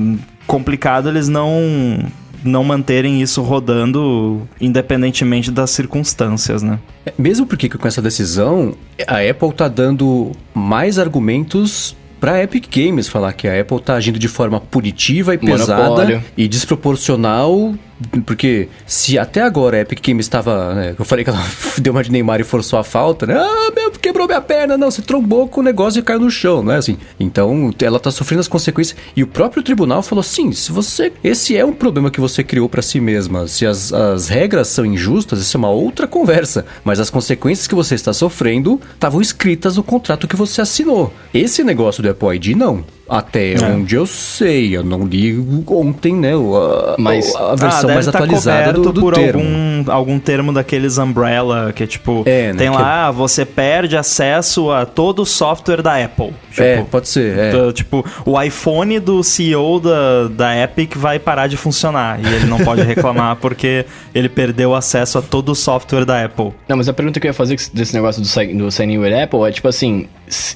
complicado 0.47 1.09
eles 1.09 1.27
não 1.27 1.99
não 2.43 2.63
manterem 2.63 3.23
isso 3.23 3.41
rodando 3.41 4.47
independentemente 4.61 5.49
das 5.49 5.71
circunstâncias, 5.71 6.61
né? 6.61 6.79
É, 7.03 7.11
Mesmo 7.17 7.47
porque 7.47 7.67
com 7.67 7.87
essa 7.87 8.03
decisão, 8.03 8.75
a 9.07 9.17
Apple 9.19 9.51
tá 9.51 9.67
dando 9.67 10.31
mais 10.53 10.99
argumentos 10.99 11.95
pra 12.25 12.41
Epic 12.41 12.65
Games 12.75 13.07
falar 13.07 13.33
que 13.33 13.47
a 13.47 13.61
Apple 13.61 13.79
tá 13.79 13.93
agindo 13.93 14.17
de 14.17 14.27
forma 14.27 14.59
punitiva 14.59 15.35
e 15.35 15.37
pesada 15.37 15.83
Monopólio. 15.83 16.23
e 16.35 16.47
desproporcional. 16.47 17.75
Porque 18.25 18.67
se 18.83 19.19
até 19.19 19.41
agora 19.41 19.77
a 19.77 19.81
Epic 19.81 20.05
Games 20.05 20.25
estava. 20.25 20.73
Né, 20.73 20.95
eu 20.97 21.05
falei 21.05 21.23
que 21.23 21.29
ela 21.29 21.39
deu 21.79 21.93
uma 21.93 22.03
de 22.03 22.11
Neymar 22.11 22.41
e 22.41 22.43
forçou 22.43 22.79
a 22.79 22.83
falta, 22.83 23.27
né? 23.27 23.35
Ah, 23.37 23.71
meu, 23.75 23.84
quebrou 24.05 24.27
minha 24.27 24.41
perna. 24.41 24.77
Não, 24.77 24.91
você 24.91 25.01
trombou 25.01 25.47
com 25.47 25.61
o 25.61 25.63
negócio 25.63 25.99
e 25.99 26.03
caiu 26.03 26.19
no 26.19 26.29
chão, 26.29 26.61
não 26.61 26.73
é 26.73 26.77
assim? 26.77 26.97
Então 27.19 27.73
ela 27.81 27.99
tá 27.99 28.11
sofrendo 28.11 28.41
as 28.41 28.47
consequências. 28.47 28.95
E 29.15 29.23
o 29.23 29.27
próprio 29.27 29.63
tribunal 29.63 30.03
falou: 30.03 30.23
sim, 30.23 30.51
se 30.51 30.71
você. 30.71 31.11
Esse 31.23 31.57
é 31.57 31.65
um 31.65 31.73
problema 31.73 32.11
que 32.11 32.19
você 32.19 32.43
criou 32.43 32.69
pra 32.69 32.83
si 32.83 32.99
mesma. 32.99 33.47
Se 33.47 33.65
as, 33.65 33.91
as 33.91 34.29
regras 34.29 34.67
são 34.67 34.85
injustas, 34.85 35.41
isso 35.41 35.57
é 35.57 35.59
uma 35.59 35.71
outra 35.71 36.07
conversa. 36.07 36.65
Mas 36.83 36.99
as 36.99 37.09
consequências 37.09 37.67
que 37.67 37.73
você 37.73 37.95
está 37.95 38.13
sofrendo 38.13 38.79
estavam 38.93 39.21
escritas 39.21 39.77
no 39.77 39.83
contrato 39.83 40.27
que 40.27 40.35
você 40.35 40.61
assinou. 40.61 41.11
Esse 41.33 41.63
negócio 41.63 42.03
do 42.03 42.09
Apple 42.09 42.35
ID, 42.35 42.55
não. 42.55 42.83
Até 43.07 43.53
É. 43.53 43.65
onde 43.65 43.95
eu 43.95 44.05
sei, 44.05 44.75
eu 44.75 44.83
não 44.83 45.05
li 45.05 45.37
ontem, 45.67 46.15
né? 46.15 46.35
o- 46.35 46.55
A, 46.55 46.95
Mas- 46.97 47.35
a 47.35 47.53
versão 47.55 47.81
deve 47.81 47.93
mais 47.93 48.05
tá 48.07 48.11
atualizada 48.17 48.73
do, 48.73 48.79
coberto 48.79 48.93
do 48.93 49.01
por 49.01 49.13
termo. 49.13 49.39
algum 49.41 49.91
algum 49.91 50.19
termo 50.19 50.51
daqueles 50.53 50.97
umbrella 50.97 51.71
que 51.73 51.83
é 51.83 51.87
tipo 51.87 52.23
É, 52.25 52.51
né, 52.53 52.57
tem 52.57 52.71
que 52.71 52.75
lá 52.77 53.07
ah, 53.07 53.11
você 53.11 53.45
perde 53.45 53.95
acesso 53.95 54.71
a 54.71 54.85
todo 54.85 55.21
o 55.21 55.25
software 55.25 55.81
da 55.83 56.03
Apple. 56.03 56.33
É, 56.57 56.77
Tipo, 56.77 56.89
pode 56.89 57.09
ser. 57.09 57.37
É. 57.37 57.71
Tipo, 57.73 58.03
o 58.25 58.41
iPhone 58.41 58.99
do 58.99 59.21
CEO 59.23 59.79
da, 59.79 60.27
da 60.29 60.57
Epic 60.63 60.95
vai 60.95 61.19
parar 61.19 61.47
de 61.47 61.57
funcionar 61.57 62.19
e 62.23 62.25
ele 62.33 62.45
não 62.45 62.57
pode 62.59 62.81
reclamar 62.81 63.35
porque 63.41 63.85
ele 64.13 64.29
perdeu 64.29 64.73
acesso 64.73 65.17
a 65.17 65.21
todo 65.21 65.49
o 65.49 65.55
software 65.55 66.05
da 66.05 66.23
Apple. 66.23 66.51
Não, 66.67 66.77
mas 66.77 66.87
a 66.89 66.93
pergunta 66.93 67.19
que 67.19 67.27
eu 67.27 67.29
ia 67.29 67.33
fazer 67.33 67.57
desse 67.73 67.93
negócio 67.93 68.21
do, 68.21 68.57
do 68.57 68.71
Sign 68.71 68.93
In 68.93 68.97
with 68.99 69.13
Apple 69.13 69.41
é 69.43 69.51
tipo 69.51 69.67
assim: 69.67 70.07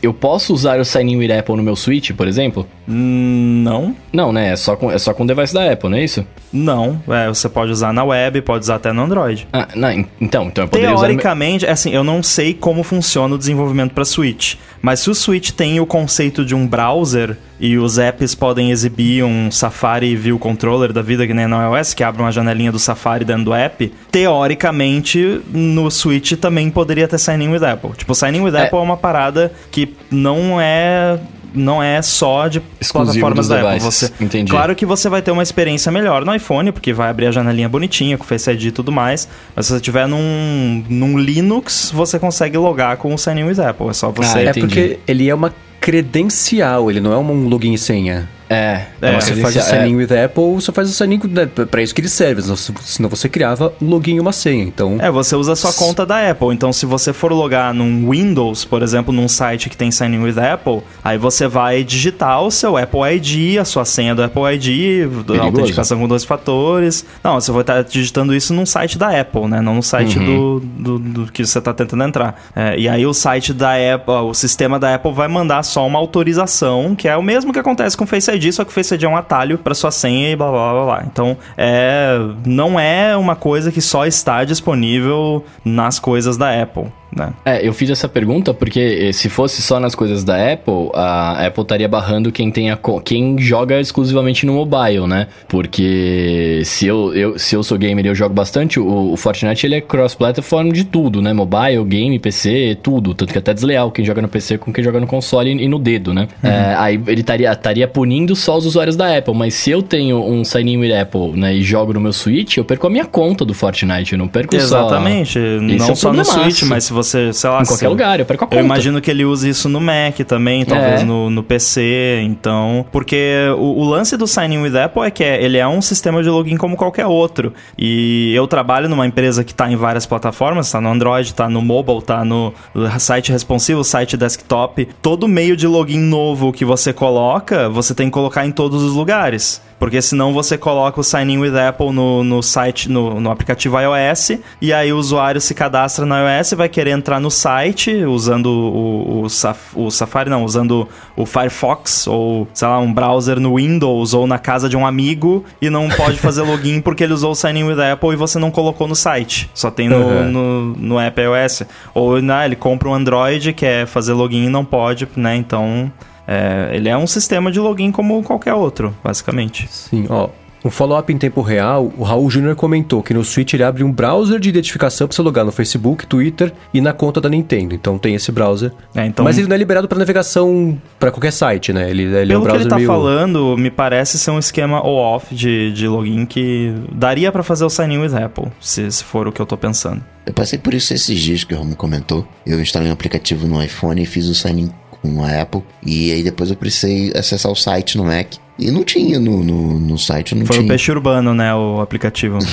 eu 0.01 0.13
posso 0.13 0.53
usar 0.53 0.79
o 0.79 0.86
Sign 0.86 1.13
In 1.13 1.17
with 1.17 1.32
Apple 1.32 1.55
no 1.55 1.63
meu 1.63 1.75
Switch, 1.75 2.12
por 2.13 2.27
exemplo? 2.27 2.65
Hum, 2.88 3.62
Não, 3.63 3.95
Não, 4.12 4.32
né? 4.32 4.51
É 4.51 4.55
só 4.55 4.75
com, 4.75 4.91
é 4.91 4.97
só 4.97 5.13
com 5.13 5.23
o 5.23 5.27
device 5.27 5.53
da 5.53 5.71
Apple, 5.71 5.89
não 5.89 5.97
é 5.97 6.03
isso? 6.03 6.25
não. 6.51 6.99
É, 7.08 7.27
você 7.27 7.47
pode 7.47 7.71
usar 7.71 7.93
na 7.93 8.03
web, 8.03 8.41
pode 8.41 8.63
usar 8.63 8.75
até 8.75 8.91
no 8.91 9.03
Android. 9.03 9.47
Ah, 9.53 9.67
não, 9.75 9.91
en- 9.91 10.05
então, 10.19 10.45
então 10.47 10.63
eu 10.63 10.67
poderia 10.67 10.89
usar. 10.89 11.03
no 11.03 11.13
meu- 11.13 11.17
Teoricamente, 11.17 11.67
assim, 11.67 11.91
eu 11.91 12.03
não 12.03 12.23
sei 12.23 12.53
como 12.55 12.82
funciona 12.82 13.36
o 13.36 13.38
desenvolvimento 13.38 13.93
para 13.93 14.03
Switch, 14.03 14.55
mas 14.82 14.99
se 15.01 15.10
o 15.12 15.15
Switch 15.15 15.51
tem 15.51 15.79
o 15.79 15.86
conceito 15.86 16.43
de 16.43 16.55
um 16.55 16.65
browser 16.65 17.38
e 17.60 17.77
os 17.77 17.99
apps 17.99 18.34
podem 18.34 18.71
exibir 18.71 19.23
um 19.23 19.51
Safari 19.51 20.15
View 20.15 20.39
Controller 20.39 20.91
da 20.93 21.01
vida 21.03 21.27
que 21.27 21.34
nem 21.34 21.45
na 21.45 21.67
iOS, 21.77 21.93
que 21.93 22.03
abre 22.03 22.21
uma 22.21 22.32
janelinha 22.32 22.71
do 22.71 22.79
Safari 22.79 23.23
dentro 23.25 23.43
do 23.45 23.53
app, 23.53 23.91
teoricamente 24.12 25.41
no 25.53 25.91
Switch 25.91 26.34
também 26.34 26.69
poderia 26.71 27.08
ter 27.08 27.19
Sign 27.19 27.43
In 27.45 27.49
with 27.49 27.63
Apple. 27.63 27.91
Tipo, 27.97 28.15
Sign 28.15 28.38
In 28.38 28.41
with 28.41 28.55
É. 28.55 28.63
Apple 28.63 28.79
é 28.79 28.82
uma 28.82 28.97
parada 28.97 29.51
que 29.72 29.95
não 30.12 30.60
é 30.60 31.19
não 31.54 31.82
é 31.82 32.02
só 32.02 32.48
de 32.48 32.62
Exclusivo 32.80 33.26
plataformas 33.26 33.48
da 33.48 33.74
Apple. 33.74 33.80
Você, 33.80 34.12
Entendi. 34.19 34.52
Claro 34.52 34.76
que 34.76 34.86
você 34.86 35.10
vai 35.10 35.22
ter 35.22 35.32
uma 35.32 35.43
experiência 35.43 35.91
melhor 35.91 36.24
no 36.24 36.34
iPhone, 36.34 36.72
porque 36.72 36.93
vai 36.93 37.10
abrir 37.10 37.28
a 37.28 37.32
janelinha 37.32 37.67
bonitinha 37.67 38.17
com 38.17 38.24
Face 38.24 38.50
ID 38.52 38.65
e 38.65 38.72
tudo 38.72 38.91
mais. 38.91 39.28
Mas 39.56 39.65
se 39.65 39.74
você 39.74 39.80
tiver 39.80 40.08
num, 40.08 40.84
num 40.88 41.17
Linux, 41.17 41.91
você 41.93 42.19
consegue 42.19 42.58
logar 42.58 42.98
com 42.98 43.13
o 43.13 43.17
Sign 43.17 43.41
In 43.41 43.45
with 43.45 43.60
Apple. 43.60 43.88
É 43.89 43.93
só 43.93 44.12
você. 44.12 44.39
Ah, 44.39 44.43
É 44.43 44.54
porque 44.54 45.00
ele 45.08 45.28
é 45.28 45.34
uma 45.34 45.54
credencial, 45.80 46.89
ele 46.91 47.00
não 47.00 47.13
é 47.13 47.17
um 47.17 47.48
login 47.48 47.74
e 47.74 47.78
senha. 47.78 48.30
É, 48.49 48.85
É, 49.01 49.12
você 49.13 49.35
faz 49.35 49.55
o 49.55 49.59
credencial- 49.59 49.65
sign 49.65 49.91
in 49.91 49.95
with 49.95 50.12
Apple, 50.25 50.43
você 50.55 50.71
faz 50.71 50.89
o 50.89 50.93
sign 50.93 51.15
in 51.15 51.27
né, 51.27 51.45
pra 51.45 51.81
isso 51.83 51.93
que 51.93 52.01
ele 52.01 52.09
serve, 52.09 52.41
senão- 52.81 53.09
você 53.09 53.29
criava 53.29 53.71
um 53.81 53.88
login 53.88 54.15
e 54.15 54.19
uma 54.19 54.31
senha. 54.31 54.63
Então, 54.63 54.97
É, 54.99 55.12
você 55.12 55.35
usa 55.35 55.53
a 55.53 55.55
sua 55.55 55.71
conta 55.73 56.05
da 56.05 56.29
Apple. 56.31 56.47
Então, 56.53 56.73
se 56.73 56.85
você 56.85 57.13
for 57.13 57.31
logar 57.31 57.73
num 57.73 58.09
Windows, 58.09 58.65
por 58.65 58.81
exemplo, 58.81 59.13
num 59.13 59.27
site 59.27 59.69
que 59.69 59.77
tem 59.77 59.91
Sign 59.91 60.15
In 60.17 60.21
with 60.23 60.39
Apple, 60.39 60.81
aí 61.03 61.17
você 61.17 61.47
vai 61.47 61.83
digitar 61.83 62.41
o 62.41 62.49
seu 62.49 62.75
Apple 62.75 63.01
ID, 63.15 63.59
a 63.59 63.65
sua 63.65 63.85
senha 63.85 64.15
do 64.15 64.23
Apple 64.23 64.41
ID, 64.55 65.05
da 65.07 65.23
Perigoso. 65.23 65.39
autenticação 65.45 65.99
com 65.99 66.07
dois 66.07 66.23
fatores. 66.25 67.05
Não, 67.23 67.35
você 67.39 67.51
vai 67.51 67.62
estar 67.62 67.83
digitando 67.83 68.33
isso 68.35 68.53
num 68.53 68.65
site 68.65 68.97
da 68.97 69.09
Apple, 69.19 69.47
né? 69.47 69.62
Não 69.62 69.75
no 69.75 69.83
site 69.83 70.17
do, 70.17 70.59
do, 70.59 70.97
do 70.99 71.31
que 71.31 71.45
você 71.45 71.59
está 71.59 71.73
tentando 71.73 72.03
entrar. 72.03 72.41
É, 72.55 72.77
e 72.79 72.89
aí 72.89 73.05
o 73.05 73.13
site 73.13 73.53
da 73.53 73.73
Apple, 73.93 74.13
o 74.29 74.33
sistema 74.33 74.79
da 74.79 74.95
Apple 74.95 75.13
vai 75.13 75.27
mandar 75.27 75.62
só 75.63 75.85
uma 75.85 75.99
autorização, 75.99 76.95
que 76.95 77.07
é 77.07 77.15
o 77.15 77.21
mesmo 77.23 77.53
que 77.53 77.59
acontece 77.59 77.95
com 77.95 78.03
o 78.03 78.07
Face 78.07 78.29
ID, 78.31 78.38
só 78.52 78.63
que 78.63 78.71
o 78.71 78.73
Face 78.73 78.93
ID 78.93 79.04
é 79.04 79.08
um 79.08 79.17
atalho 79.17 79.58
para 79.58 79.73
sua 79.73 79.91
senha 79.91 80.32
e 80.32 80.36
blá 80.36 80.49
blá 80.49 80.71
blá 80.73 80.86
blá. 80.86 81.04
Então, 81.06 81.38
é, 81.58 82.17
não 82.45 82.80
é 82.80 83.15
uma 83.15 83.36
coisa 83.36 83.71
que 83.71 83.82
só 83.82 84.06
está 84.06 84.43
disponível 84.43 85.43
nas 85.63 85.99
coisas 85.99 86.38
da 86.38 86.62
Apple, 86.62 86.91
né? 87.15 87.34
É, 87.43 87.67
eu 87.67 87.74
fiz 87.74 87.89
essa 87.89 88.08
pergunta 88.08 88.54
porque 88.54 88.80
eh, 88.80 89.12
se 89.12 89.30
fosse 89.30 89.62
só 89.62 89.80
nas 89.80 89.95
coisas 89.95 90.24
da 90.24 90.54
Apple, 90.54 90.89
a 90.93 91.45
Apple 91.48 91.63
estaria 91.63 91.88
barrando 91.88 92.32
quem 92.32 92.52
tem 92.52 92.69
quem 93.04 93.38
joga 93.39 93.80
exclusivamente 93.80 94.45
no 94.45 94.54
mobile, 94.54 95.08
né? 95.08 95.28
Porque 95.48 96.62
se 96.65 96.86
eu, 96.86 97.13
eu, 97.13 97.39
se 97.39 97.56
eu 97.56 97.63
sou 97.63 97.78
gamer 97.78 98.06
e 98.06 98.10
eu 98.10 98.15
jogo 98.15 98.34
bastante, 98.34 98.80
o, 98.80 99.13
o 99.13 99.17
Fortnite 99.17 99.65
ele 99.65 99.76
é 99.76 99.82
cross-platform 99.82 100.69
de 100.72 100.84
tudo, 100.84 101.22
né? 101.22 101.34
Mobile, 101.34 101.84
game, 101.86 102.19
PC, 102.19 102.78
tudo. 102.82 103.13
Tanto 103.13 103.32
que 103.32 103.38
é 103.38 103.41
até 103.41 103.54
desleal 103.54 103.91
quem 103.91 104.06
joga 104.06 104.22
no 104.22 104.28
PC 104.28 104.58
com 104.58 104.72
quem 104.72 104.84
joga 104.84 105.00
no 105.00 105.08
console 105.08 105.52
e, 105.52 105.63
e 105.63 105.67
no 105.67 105.80
dedo, 105.80 106.13
né? 106.13 106.28
É, 106.43 106.76
aí 106.78 107.02
ele 107.08 107.22
estaria 107.22 107.88
punindo 107.88 108.36
só 108.36 108.58
os 108.58 108.65
usuários 108.65 108.95
da 108.95 109.17
Apple, 109.17 109.34
mas 109.34 109.54
se 109.56 109.72
eu 109.72 109.82
tenho 109.82 110.24
um 110.24 110.43
sign 110.43 110.74
in 110.74 110.78
with 110.78 110.93
Apple, 110.93 111.32
né, 111.36 111.56
e 111.56 111.63
jogo 111.63 111.93
no 111.93 112.00
meu 112.00 112.13
Switch, 112.13 112.58
eu 112.58 112.65
perco 112.65 112.88
a 112.88 112.89
minha 112.89 113.06
conta 113.06 113.43
do 113.43 113.54
Fortnite, 113.54 114.13
eu 114.13 114.19
não 114.19 114.28
perco 114.28 114.54
só... 114.56 114.62
Exatamente. 114.62 115.39
Esse 115.39 115.39
não 115.39 115.88
é 115.88 115.91
um 115.91 115.95
só 115.95 116.13
no. 116.13 116.30
Switch, 116.30 116.63
mas 116.63 116.84
se 116.84 116.93
você, 117.03 117.33
sei 117.33 117.49
lá... 117.49 117.62
Em 117.62 117.65
qualquer 117.65 117.88
lugar, 117.88 118.19
eu 118.19 118.25
perco 118.25 118.43
a 118.43 118.47
conta. 118.47 118.59
Eu 118.59 118.65
imagino 118.65 118.99
que 119.01 119.09
ele 119.12 119.25
use 119.25 119.49
isso 119.49 119.67
no 119.69 119.79
Mac 119.79 120.17
também, 120.27 120.65
talvez 120.65 121.01
É. 121.01 121.03
no, 121.03 121.29
no 121.29 121.43
PC, 121.43 122.21
então... 122.23 122.85
Porque 122.91 123.35
o, 123.57 123.81
o 123.81 123.89
lance 123.89 124.15
do 124.17 124.27
Sign 124.27 124.55
In 124.55 124.59
with 124.62 124.75
Apple 124.77 125.03
é 125.03 125.12
que 125.12 125.23
é- 125.23 125.43
ele 125.43 125.57
é 125.57 125.67
um 125.67 125.81
sistema 125.81 126.21
de 126.23 126.29
login 126.29 126.57
como 126.57 126.75
qualquer 126.75 127.05
outro. 127.05 127.53
E 127.77 128.33
eu 128.35 128.47
trabalho 128.47 128.89
numa 128.89 129.05
empresa 129.05 129.43
que 129.43 129.51
está 129.51 129.71
em 129.71 129.75
várias 129.75 130.05
plataformas, 130.05 130.67
está 130.67 130.79
no 130.81 130.89
Android, 130.89 131.27
está 131.27 131.47
no 131.49 131.62
mobile, 131.62 131.99
está 131.99 132.23
no 132.25 132.53
site 132.99 133.31
responsivo, 133.31 133.83
site 133.83 134.17
desktop. 134.17 134.88
Todo 135.01 135.27
meio 135.27 135.55
de 135.55 135.67
login 135.67 135.99
novo 135.99 136.51
que 136.51 136.65
você 136.65 136.91
coloca, 136.93 137.69
você 137.69 137.93
tem 137.93 138.07
que 138.07 138.13
colocar 138.13 138.45
em 138.45 138.51
todos 138.51 138.83
os 138.83 138.93
lugares. 138.93 139.62
Porque 139.79 140.01
senão 140.01 140.33
você 140.33 140.57
coloca 140.57 140.99
o 140.99 141.03
Sign 141.03 141.33
In 141.33 141.37
with 141.39 141.57
Apple 141.57 141.91
no, 141.93 142.21
no 142.23 142.43
site, 142.43 142.89
no, 142.91 143.19
no 143.21 143.31
aplicativo 143.31 143.77
iOS, 143.79 144.31
e 144.61 144.73
aí 144.73 144.91
o 144.91 144.97
usuário 144.97 145.39
se 145.39 145.53
cadastra 145.55 146.05
no 146.05 146.13
iOS, 146.15 146.51
vai 146.53 146.67
querer 146.67 146.91
entrar 146.91 147.19
no 147.19 147.31
site 147.31 147.91
usando 148.03 148.47
o, 148.47 149.21
o, 149.21 149.29
Saf- 149.29 149.73
o 149.75 149.89
Safari, 149.89 150.29
não, 150.29 150.43
usando 150.43 150.87
o 151.15 151.25
Firefox, 151.25 152.07
ou 152.07 152.47
sei 152.53 152.67
lá, 152.67 152.77
um 152.79 152.93
browser 152.93 153.39
no 153.39 153.55
Windows, 153.55 154.13
ou 154.13 154.27
na 154.27 154.37
casa 154.37 154.67
de 154.67 154.75
um 154.75 154.85
amigo, 154.85 155.45
e 155.61 155.69
não 155.69 155.87
pode 155.87 156.17
fazer 156.19 156.41
login 156.49 156.81
porque 156.81 157.03
ele 157.03 157.13
usou 157.13 157.31
o 157.31 157.35
Sign 157.35 157.59
In 157.61 157.63
with 157.63 157.79
Apple 157.79 158.09
e 158.11 158.15
você 158.17 158.37
não 158.37 158.51
colocou 158.51 158.87
no 158.87 158.95
site. 158.95 159.49
Só 159.53 159.71
tem 159.71 159.87
no, 159.87 159.95
Uhum. 159.99 160.31
no, 160.31 160.61
no 160.75 160.99
app 160.99 161.21
iOS. 161.21 161.63
Ou 161.93 162.21
né, 162.21 162.45
ele 162.45 162.55
compra 162.55 162.89
um 162.89 162.93
Android, 162.93 163.53
quer 163.53 163.85
fazer 163.87 164.11
login 164.13 164.45
e 164.45 164.49
não 164.49 164.65
pode, 164.65 165.07
né? 165.15 165.35
Então. 165.35 165.91
É, 166.29 166.75
ele 166.75 166.87
é 166.87 166.95
um 166.95 167.07
sistema 167.07 167.51
de 167.51 167.59
login 167.59 167.91
como 167.91 168.21
qualquer 168.21 168.53
outro, 168.53 168.95
basicamente. 169.03 169.67
Sim, 169.67 170.05
ó. 170.09 170.29
Um 170.63 170.69
follow-up 170.69 171.11
em 171.11 171.17
tempo 171.17 171.41
real, 171.41 171.91
o 171.97 172.03
Raul 172.03 172.29
Júnior 172.29 172.53
comentou 172.53 173.01
que 173.01 173.13
no 173.13 173.23
Switch 173.23 173.53
ele 173.53 173.63
abre 173.63 173.81
um 173.81 173.91
browser 173.91 174.39
de 174.39 174.49
identificação 174.49 175.07
para 175.07 175.15
você 175.15 175.21
logar 175.21 175.45
no 175.45 175.53
Facebook, 175.53 176.05
Twitter 176.05 176.51
e 176.73 176.81
na 176.81 176.91
conta 176.91 177.21
da 177.21 177.29
Nintendo. 177.29 177.73
Então 177.73 177.97
tem 177.97 178.13
esse 178.13 178.29
browser. 178.29 178.73
É, 178.93 179.05
então, 179.05 179.23
Mas 179.23 179.37
ele 179.37 179.47
não 179.47 179.55
é 179.55 179.57
liberado 179.57 179.87
para 179.87 179.97
navegação 179.97 180.77
para 180.99 181.11
qualquer 181.11 181.31
site, 181.31 181.71
né? 181.71 181.89
Ele, 181.89 182.03
ele 182.03 182.33
é 182.33 182.37
um 182.37 182.41
pelo 182.41 182.57
que 182.57 182.57
browser 182.57 182.61
ele 182.61 182.69
tá 182.69 182.75
meio... 182.75 182.87
falando, 182.87 183.57
me 183.57 183.71
parece 183.71 184.19
ser 184.19 184.31
um 184.31 184.37
esquema 184.37 184.85
on-off 184.85 185.33
de, 185.33 185.71
de 185.71 185.87
login 185.87 186.25
que 186.25 186.75
daria 186.91 187.31
pra 187.31 187.41
fazer 187.41 187.63
o 187.63 187.69
sign 187.69 187.95
in 187.95 187.99
with 187.99 188.13
Apple, 188.13 188.47
se, 188.59 188.91
se 188.91 189.03
for 189.03 189.29
o 189.29 189.31
que 189.31 189.41
eu 189.41 189.45
tô 189.45 189.55
pensando. 189.55 190.03
Eu 190.25 190.33
passei 190.33 190.59
por 190.59 190.73
isso 190.73 190.93
esses 190.93 191.17
dias 191.19 191.45
que 191.45 191.53
o 191.53 191.57
Romo 191.57 191.75
comentou. 191.75 192.27
Eu 192.45 192.59
instalei 192.61 192.89
um 192.89 192.93
aplicativo 192.93 193.47
no 193.47 193.63
iPhone 193.63 194.03
e 194.03 194.05
fiz 194.05 194.27
o 194.27 194.35
sign-in 194.35 194.69
com 195.01 195.23
a 195.23 195.41
Apple. 195.41 195.63
E 195.85 196.12
aí 196.12 196.23
depois 196.23 196.49
eu 196.49 196.55
precisei 196.55 197.12
acessar 197.15 197.51
o 197.51 197.55
site 197.55 197.97
no 197.97 198.05
Mac. 198.05 198.33
E 198.57 198.69
não 198.71 198.83
tinha 198.83 199.17
no, 199.19 199.41
no, 199.41 199.79
no 199.79 199.97
site, 199.97 200.35
não 200.35 200.45
Foi 200.45 200.57
o 200.57 200.59
tinha. 200.59 200.69
Peixe 200.69 200.91
Urbano, 200.91 201.33
né, 201.33 201.55
o 201.55 201.79
aplicativo. 201.79 202.39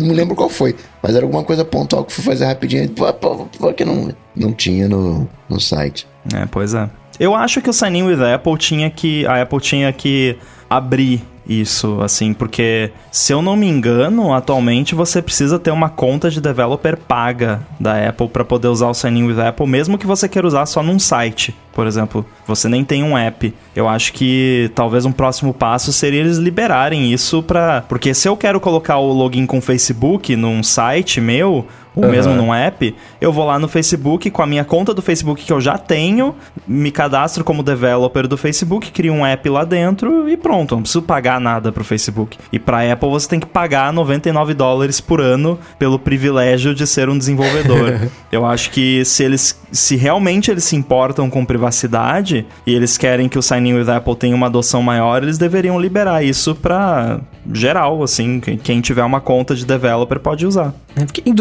Não 0.00 0.14
lembro 0.14 0.34
qual 0.34 0.48
foi. 0.48 0.74
Mas 1.02 1.14
era 1.14 1.24
alguma 1.26 1.44
coisa 1.44 1.62
pontual 1.62 2.02
que 2.04 2.14
fui 2.14 2.24
fazer 2.24 2.46
rapidinho. 2.46 2.88
Pô, 2.88 3.12
pô, 3.12 3.46
pô, 3.58 3.72
que 3.74 3.84
não, 3.84 4.10
não 4.34 4.54
tinha 4.54 4.88
no, 4.88 5.28
no 5.50 5.60
site. 5.60 6.06
É, 6.34 6.46
pois 6.46 6.72
é. 6.72 6.88
Eu 7.20 7.34
acho 7.34 7.60
que 7.60 7.68
o 7.68 7.72
Sign 7.74 7.98
In 7.98 8.04
with 8.04 8.22
Apple 8.22 8.56
tinha 8.56 8.88
que. 8.90 9.26
A 9.26 9.42
Apple 9.42 9.60
tinha 9.60 9.92
que 9.92 10.38
abrir 10.70 11.22
isso, 11.46 12.00
assim, 12.00 12.32
porque 12.32 12.90
se 13.10 13.32
eu 13.32 13.42
não 13.42 13.56
me 13.56 13.66
engano, 13.66 14.32
atualmente 14.32 14.94
você 14.94 15.20
precisa 15.20 15.58
ter 15.58 15.70
uma 15.70 15.88
conta 15.88 16.30
de 16.30 16.40
developer 16.40 16.96
paga 16.96 17.60
da 17.78 18.08
Apple 18.08 18.28
para 18.28 18.44
poder 18.44 18.68
usar 18.68 18.88
o 18.88 18.94
Sign 18.94 19.20
In 19.20 19.24
with 19.24 19.40
Apple, 19.40 19.66
mesmo 19.66 19.98
que 19.98 20.06
você 20.06 20.28
queira 20.28 20.46
usar 20.46 20.66
só 20.66 20.82
num 20.82 20.98
site. 20.98 21.54
Por 21.72 21.86
exemplo, 21.86 22.24
você 22.46 22.68
nem 22.68 22.84
tem 22.84 23.02
um 23.02 23.16
app. 23.16 23.52
Eu 23.74 23.88
acho 23.88 24.12
que 24.12 24.70
talvez 24.74 25.04
um 25.06 25.12
próximo 25.12 25.54
passo 25.54 25.92
seria 25.92 26.20
eles 26.20 26.36
liberarem 26.36 27.12
isso 27.12 27.42
pra. 27.42 27.82
Porque 27.88 28.12
se 28.12 28.28
eu 28.28 28.36
quero 28.36 28.60
colocar 28.60 28.98
o 28.98 29.12
login 29.12 29.46
com 29.46 29.58
o 29.58 29.62
Facebook 29.62 30.36
num 30.36 30.62
site 30.62 31.20
meu, 31.20 31.66
ou 31.94 32.04
Aham. 32.04 32.12
mesmo 32.12 32.34
num 32.34 32.52
app, 32.54 32.94
eu 33.20 33.32
vou 33.32 33.46
lá 33.46 33.58
no 33.58 33.68
Facebook 33.68 34.30
com 34.30 34.42
a 34.42 34.46
minha 34.46 34.64
conta 34.64 34.94
do 34.94 35.02
Facebook 35.02 35.44
que 35.44 35.52
eu 35.52 35.60
já 35.60 35.76
tenho, 35.76 36.34
me 36.66 36.90
cadastro 36.90 37.44
como 37.44 37.62
developer 37.62 38.26
do 38.26 38.36
Facebook, 38.36 38.90
crio 38.90 39.12
um 39.12 39.24
app 39.26 39.48
lá 39.48 39.64
dentro 39.64 40.28
e 40.28 40.36
pronto, 40.36 40.74
não 40.74 40.82
preciso 40.82 41.02
pagar 41.02 41.40
nada 41.40 41.70
pro 41.72 41.84
Facebook. 41.84 42.38
E 42.52 42.58
pra 42.58 42.90
Apple 42.92 43.08
você 43.10 43.28
tem 43.28 43.40
que 43.40 43.46
pagar 43.46 43.92
99 43.92 44.54
dólares 44.54 45.00
por 45.00 45.20
ano 45.20 45.58
pelo 45.78 45.98
privilégio 45.98 46.74
de 46.74 46.86
ser 46.86 47.08
um 47.08 47.18
desenvolvedor. 47.18 48.00
eu 48.32 48.46
acho 48.46 48.70
que 48.70 49.04
se 49.04 49.22
eles 49.24 49.60
se 49.70 49.96
realmente 49.96 50.50
eles 50.50 50.64
se 50.64 50.76
importam 50.76 51.30
com 51.30 51.44
privacidade 51.46 52.46
e 52.66 52.74
eles 52.74 52.98
querem 52.98 53.28
que 53.28 53.38
o 53.38 53.42
Sign 53.42 53.70
In 53.70 53.74
with 53.74 53.88
Apple 53.90 54.14
tenha 54.16 54.34
uma 54.36 54.46
adoção 54.46 54.82
maior, 54.82 55.22
eles 55.22 55.38
deveriam 55.38 55.80
liberar 55.80 56.22
isso 56.24 56.54
pra 56.54 57.20
geral, 57.52 58.02
assim, 58.02 58.40
quem- 58.62 58.80
tiver 58.82 59.02
uma 59.04 59.20
conta 59.20 59.54
de 59.54 59.64
developer 59.64 60.18
pode 60.18 60.44
usar. 60.46 60.74
É, 60.96 61.04
Porque 61.04 61.22
em 61.24 61.32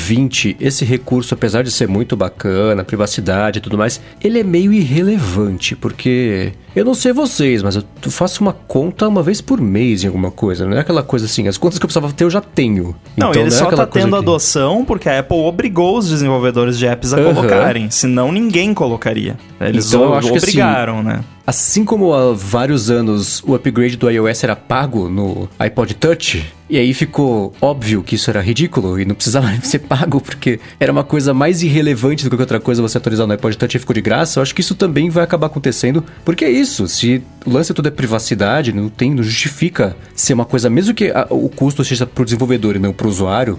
2020, 0.00 0.56
esse 0.60 0.84
recurso, 0.84 1.34
apesar 1.34 1.62
de 1.62 1.70
ser 1.70 1.86
muito 1.86 2.16
bacana, 2.16 2.82
privacidade 2.84 3.58
e 3.58 3.60
tudo 3.60 3.76
mais, 3.76 4.00
ele 4.22 4.40
é 4.40 4.44
meio 4.44 4.72
irrelevante, 4.72 5.76
porque 5.76 6.52
eu 6.74 6.84
não 6.84 6.94
sei 6.94 7.12
vocês, 7.12 7.62
mas 7.62 7.76
eu 7.76 7.84
faço 8.10 8.40
uma 8.42 8.52
conta 8.52 9.06
uma 9.06 9.22
vez 9.22 9.40
por 9.40 9.60
mês 9.60 10.02
em 10.02 10.06
alguma 10.06 10.30
coisa. 10.30 10.66
Não 10.66 10.76
é 10.76 10.80
aquela 10.80 11.02
coisa 11.02 11.26
assim, 11.26 11.46
as 11.48 11.56
contas 11.58 11.78
que 11.78 11.84
eu 11.84 11.88
precisava 11.88 12.12
ter 12.12 12.24
eu 12.24 12.30
já 12.30 12.40
tenho. 12.40 12.94
Não, 13.16 13.30
Então, 13.30 13.42
ele 13.42 13.48
é 13.48 13.50
só 13.50 13.66
tá 13.70 13.86
tendo 13.86 14.10
que- 14.10 14.16
adoção 14.16 14.84
porque 14.84 15.08
a 15.08 15.20
Apple 15.20 15.36
obrigou 15.38 15.98
os 15.98 16.08
desenvolvedores 16.08 16.78
de 16.78 16.86
apps 16.86 17.12
a 17.12 17.18
Aham. 17.18 17.34
colocarem, 17.34 17.90
senão 17.90 18.32
ninguém 18.32 18.72
colocaria. 18.74 19.36
Eles 19.60 19.88
Então, 19.88 20.14
assim, 20.14 20.30
obrigaram, 20.30 21.02
né? 21.02 21.20
Assim 21.46 21.84
como 21.84 22.12
há 22.14 22.32
vários 22.32 22.90
anos 22.90 23.42
o 23.44 23.54
upgrade 23.54 23.96
do 23.96 24.08
iOS 24.08 24.44
era 24.44 24.54
pago 24.54 25.08
no 25.08 25.48
iPod 25.58 25.94
Touch, 25.94 26.44
e 26.70 26.78
aí 26.78 26.94
ficou 26.94 27.52
óbvio 27.60 28.02
que 28.02 28.14
isso 28.14 28.30
era 28.30 28.40
ridículo 28.40 29.00
e 29.00 29.04
não 29.04 29.14
precisava 29.14 29.50
ser 29.62 29.80
pago, 29.80 30.20
porque 30.20 30.60
era 30.78 30.92
uma 30.92 31.02
coisa 31.04 31.34
mais 31.34 31.62
irrelevante 31.62 32.24
do 32.28 32.36
que 32.36 32.40
outra 32.42 32.60
coisa 32.60 32.80
você 32.80 32.96
atualizar 32.98 33.26
no 33.26 33.32
iPod 33.32 33.56
Touch 33.58 33.76
e 33.76 33.80
ficou 33.80 33.94
de 33.94 34.00
graça, 34.00 34.38
eu 34.38 34.42
acho 34.42 34.54
que 34.54 34.60
isso 34.60 34.74
também 34.74 35.10
vai 35.10 35.24
acabar 35.24 35.48
acontecendo, 35.48 36.04
porque 36.24 36.44
é 36.44 36.50
isso, 36.50 36.86
se 36.88 37.22
o 37.44 37.50
lance 37.50 37.74
tudo 37.74 37.88
é 37.88 37.90
privacidade, 37.90 38.72
não 38.72 38.88
tem, 38.88 39.12
não 39.14 39.22
justifica 39.22 39.96
ser 40.14 40.32
uma 40.34 40.44
coisa, 40.44 40.70
mesmo 40.70 40.94
que 40.94 41.10
a- 41.10 41.26
o 41.30 41.48
custo 41.48 41.84
seja 41.84 42.06
pro 42.06 42.24
desenvolvedor 42.24 42.76
e 42.76 42.78
não 42.78 42.92
pro 42.92 43.08
usuário, 43.08 43.58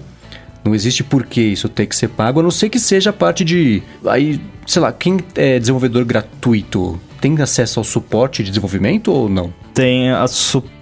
não 0.64 0.74
existe 0.74 1.02
por 1.02 1.26
que 1.26 1.40
isso 1.40 1.68
ter 1.68 1.86
que 1.86 1.96
ser 1.96 2.08
pago, 2.08 2.40
a 2.40 2.42
não 2.42 2.50
ser 2.50 2.68
que 2.68 2.78
seja 2.78 3.12
parte 3.12 3.44
de. 3.44 3.82
Aí, 4.06 4.40
sei 4.64 4.80
lá, 4.80 4.92
quem 4.92 5.18
é 5.34 5.58
desenvolvedor 5.58 6.04
gratuito 6.04 7.00
tem 7.20 7.40
acesso 7.42 7.80
ao 7.80 7.84
suporte 7.84 8.42
de 8.44 8.50
desenvolvimento 8.50 9.10
ou 9.12 9.28
não? 9.28 9.52
Tem 9.74 10.10
a 10.10 10.26
suporte, 10.28 10.81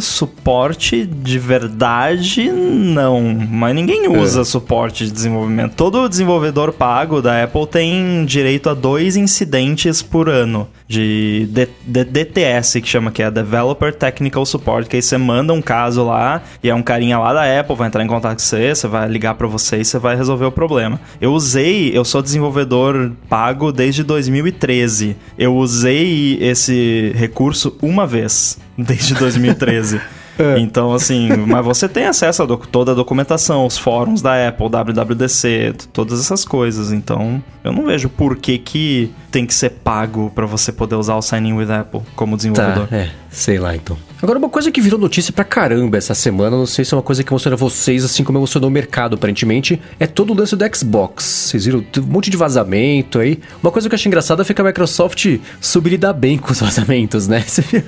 suporte 0.00 1.06
de 1.06 1.38
verdade, 1.38 2.50
não. 2.50 3.20
Mas 3.50 3.74
ninguém 3.74 4.08
usa 4.08 4.44
suporte 4.44 5.04
de 5.06 5.12
desenvolvimento. 5.12 5.74
Todo 5.74 6.08
desenvolvedor 6.08 6.72
pago 6.72 7.22
da 7.22 7.42
Apple 7.44 7.66
tem 7.66 8.24
direito 8.24 8.68
a 8.68 8.74
dois 8.74 9.16
incidentes 9.16 10.02
por 10.02 10.28
ano 10.28 10.68
de, 10.86 11.46
D- 11.50 11.68
D- 11.86 12.04
DTS, 12.04 12.80
que 12.80 12.88
chama 12.88 13.10
que 13.10 13.22
é 13.22 13.30
Developer 13.30 13.94
Technical 13.94 14.44
Support, 14.44 14.88
que 14.88 14.96
aí 14.96 15.02
você 15.02 15.16
manda 15.16 15.52
um 15.52 15.62
caso 15.62 16.04
lá 16.04 16.42
e 16.62 16.68
é 16.68 16.74
um 16.74 16.82
carinha 16.82 17.18
lá 17.18 17.32
da 17.32 17.60
Apple, 17.60 17.76
vai 17.76 17.88
entrar 17.88 18.04
em 18.04 18.08
contato 18.08 18.34
com 18.34 18.38
você, 18.42 18.74
você 18.74 18.86
vai 18.88 19.08
ligar 19.08 19.34
pra 19.34 19.46
você 19.46 19.78
e 19.78 19.84
você 19.84 19.98
vai 19.98 20.16
resolver 20.16 20.44
o 20.46 20.52
problema. 20.52 21.00
Eu 21.20 21.32
usei, 21.32 21.90
eu 21.96 22.04
sou 22.04 22.20
desenvolvedor 22.22 23.12
pago 23.28 23.72
desde 23.72 24.02
2013. 24.02 25.16
Eu 25.38 25.54
usei 25.56 26.38
esse 26.40 27.12
recurso 27.14 27.76
uma 27.80 28.06
vez, 28.06 28.58
desde 28.82 29.14
2013. 29.14 30.00
Então, 30.58 30.94
assim, 30.94 31.28
mas 31.46 31.62
você 31.62 31.86
tem 31.86 32.06
acesso 32.06 32.42
a 32.42 32.46
toda 32.46 32.92
a 32.92 32.94
documentação, 32.94 33.66
os 33.66 33.76
fóruns 33.76 34.22
da 34.22 34.48
Apple, 34.48 34.70
WWDC, 34.70 35.74
todas 35.92 36.18
essas 36.18 36.46
coisas. 36.46 36.92
Então, 36.92 37.42
eu 37.62 37.72
não 37.72 37.84
vejo 37.84 38.08
por 38.08 38.36
que, 38.36 38.56
que 38.56 39.12
tem 39.30 39.46
que 39.46 39.54
ser 39.54 39.70
pago 39.70 40.30
pra 40.34 40.46
você 40.46 40.72
poder 40.72 40.96
usar 40.96 41.14
o 41.14 41.22
Sign 41.22 41.48
In 41.48 41.52
with 41.54 41.70
Apple 41.70 42.00
como 42.16 42.36
desenvolvedor. 42.36 42.88
Tá, 42.88 42.96
é, 42.96 43.10
sei 43.30 43.58
lá 43.58 43.74
então. 43.74 43.96
Agora, 44.22 44.38
uma 44.38 44.50
coisa 44.50 44.70
que 44.70 44.80
virou 44.80 44.98
notícia 45.00 45.32
pra 45.32 45.44
caramba 45.44 45.96
essa 45.96 46.14
semana, 46.14 46.56
não 46.56 46.66
sei 46.66 46.84
se 46.84 46.92
é 46.92 46.96
uma 46.96 47.02
coisa 47.02 47.24
que 47.24 47.32
emociona 47.32 47.56
vocês, 47.56 48.04
assim 48.04 48.22
como 48.22 48.38
emocionou 48.38 48.68
o 48.68 48.72
mercado, 48.72 49.14
aparentemente, 49.14 49.80
é 49.98 50.06
todo 50.06 50.32
o 50.32 50.36
lance 50.36 50.54
do 50.54 50.76
Xbox. 50.76 51.24
Vocês 51.24 51.64
viram 51.64 51.82
um 51.98 52.02
monte 52.02 52.28
de 52.28 52.36
vazamento 52.36 53.18
aí. 53.18 53.40
Uma 53.62 53.72
coisa 53.72 53.88
que 53.88 53.94
eu 53.94 53.96
achei 53.96 54.08
engraçada 54.08 54.44
foi 54.44 54.54
que 54.54 54.60
a 54.60 54.64
Microsoft 54.64 55.38
soube 55.60 55.90
lidar 55.90 56.12
bem 56.12 56.36
com 56.36 56.52
os 56.52 56.60
vazamentos, 56.60 57.28
né? 57.28 57.42
Você 57.46 57.62
viu? 57.62 57.82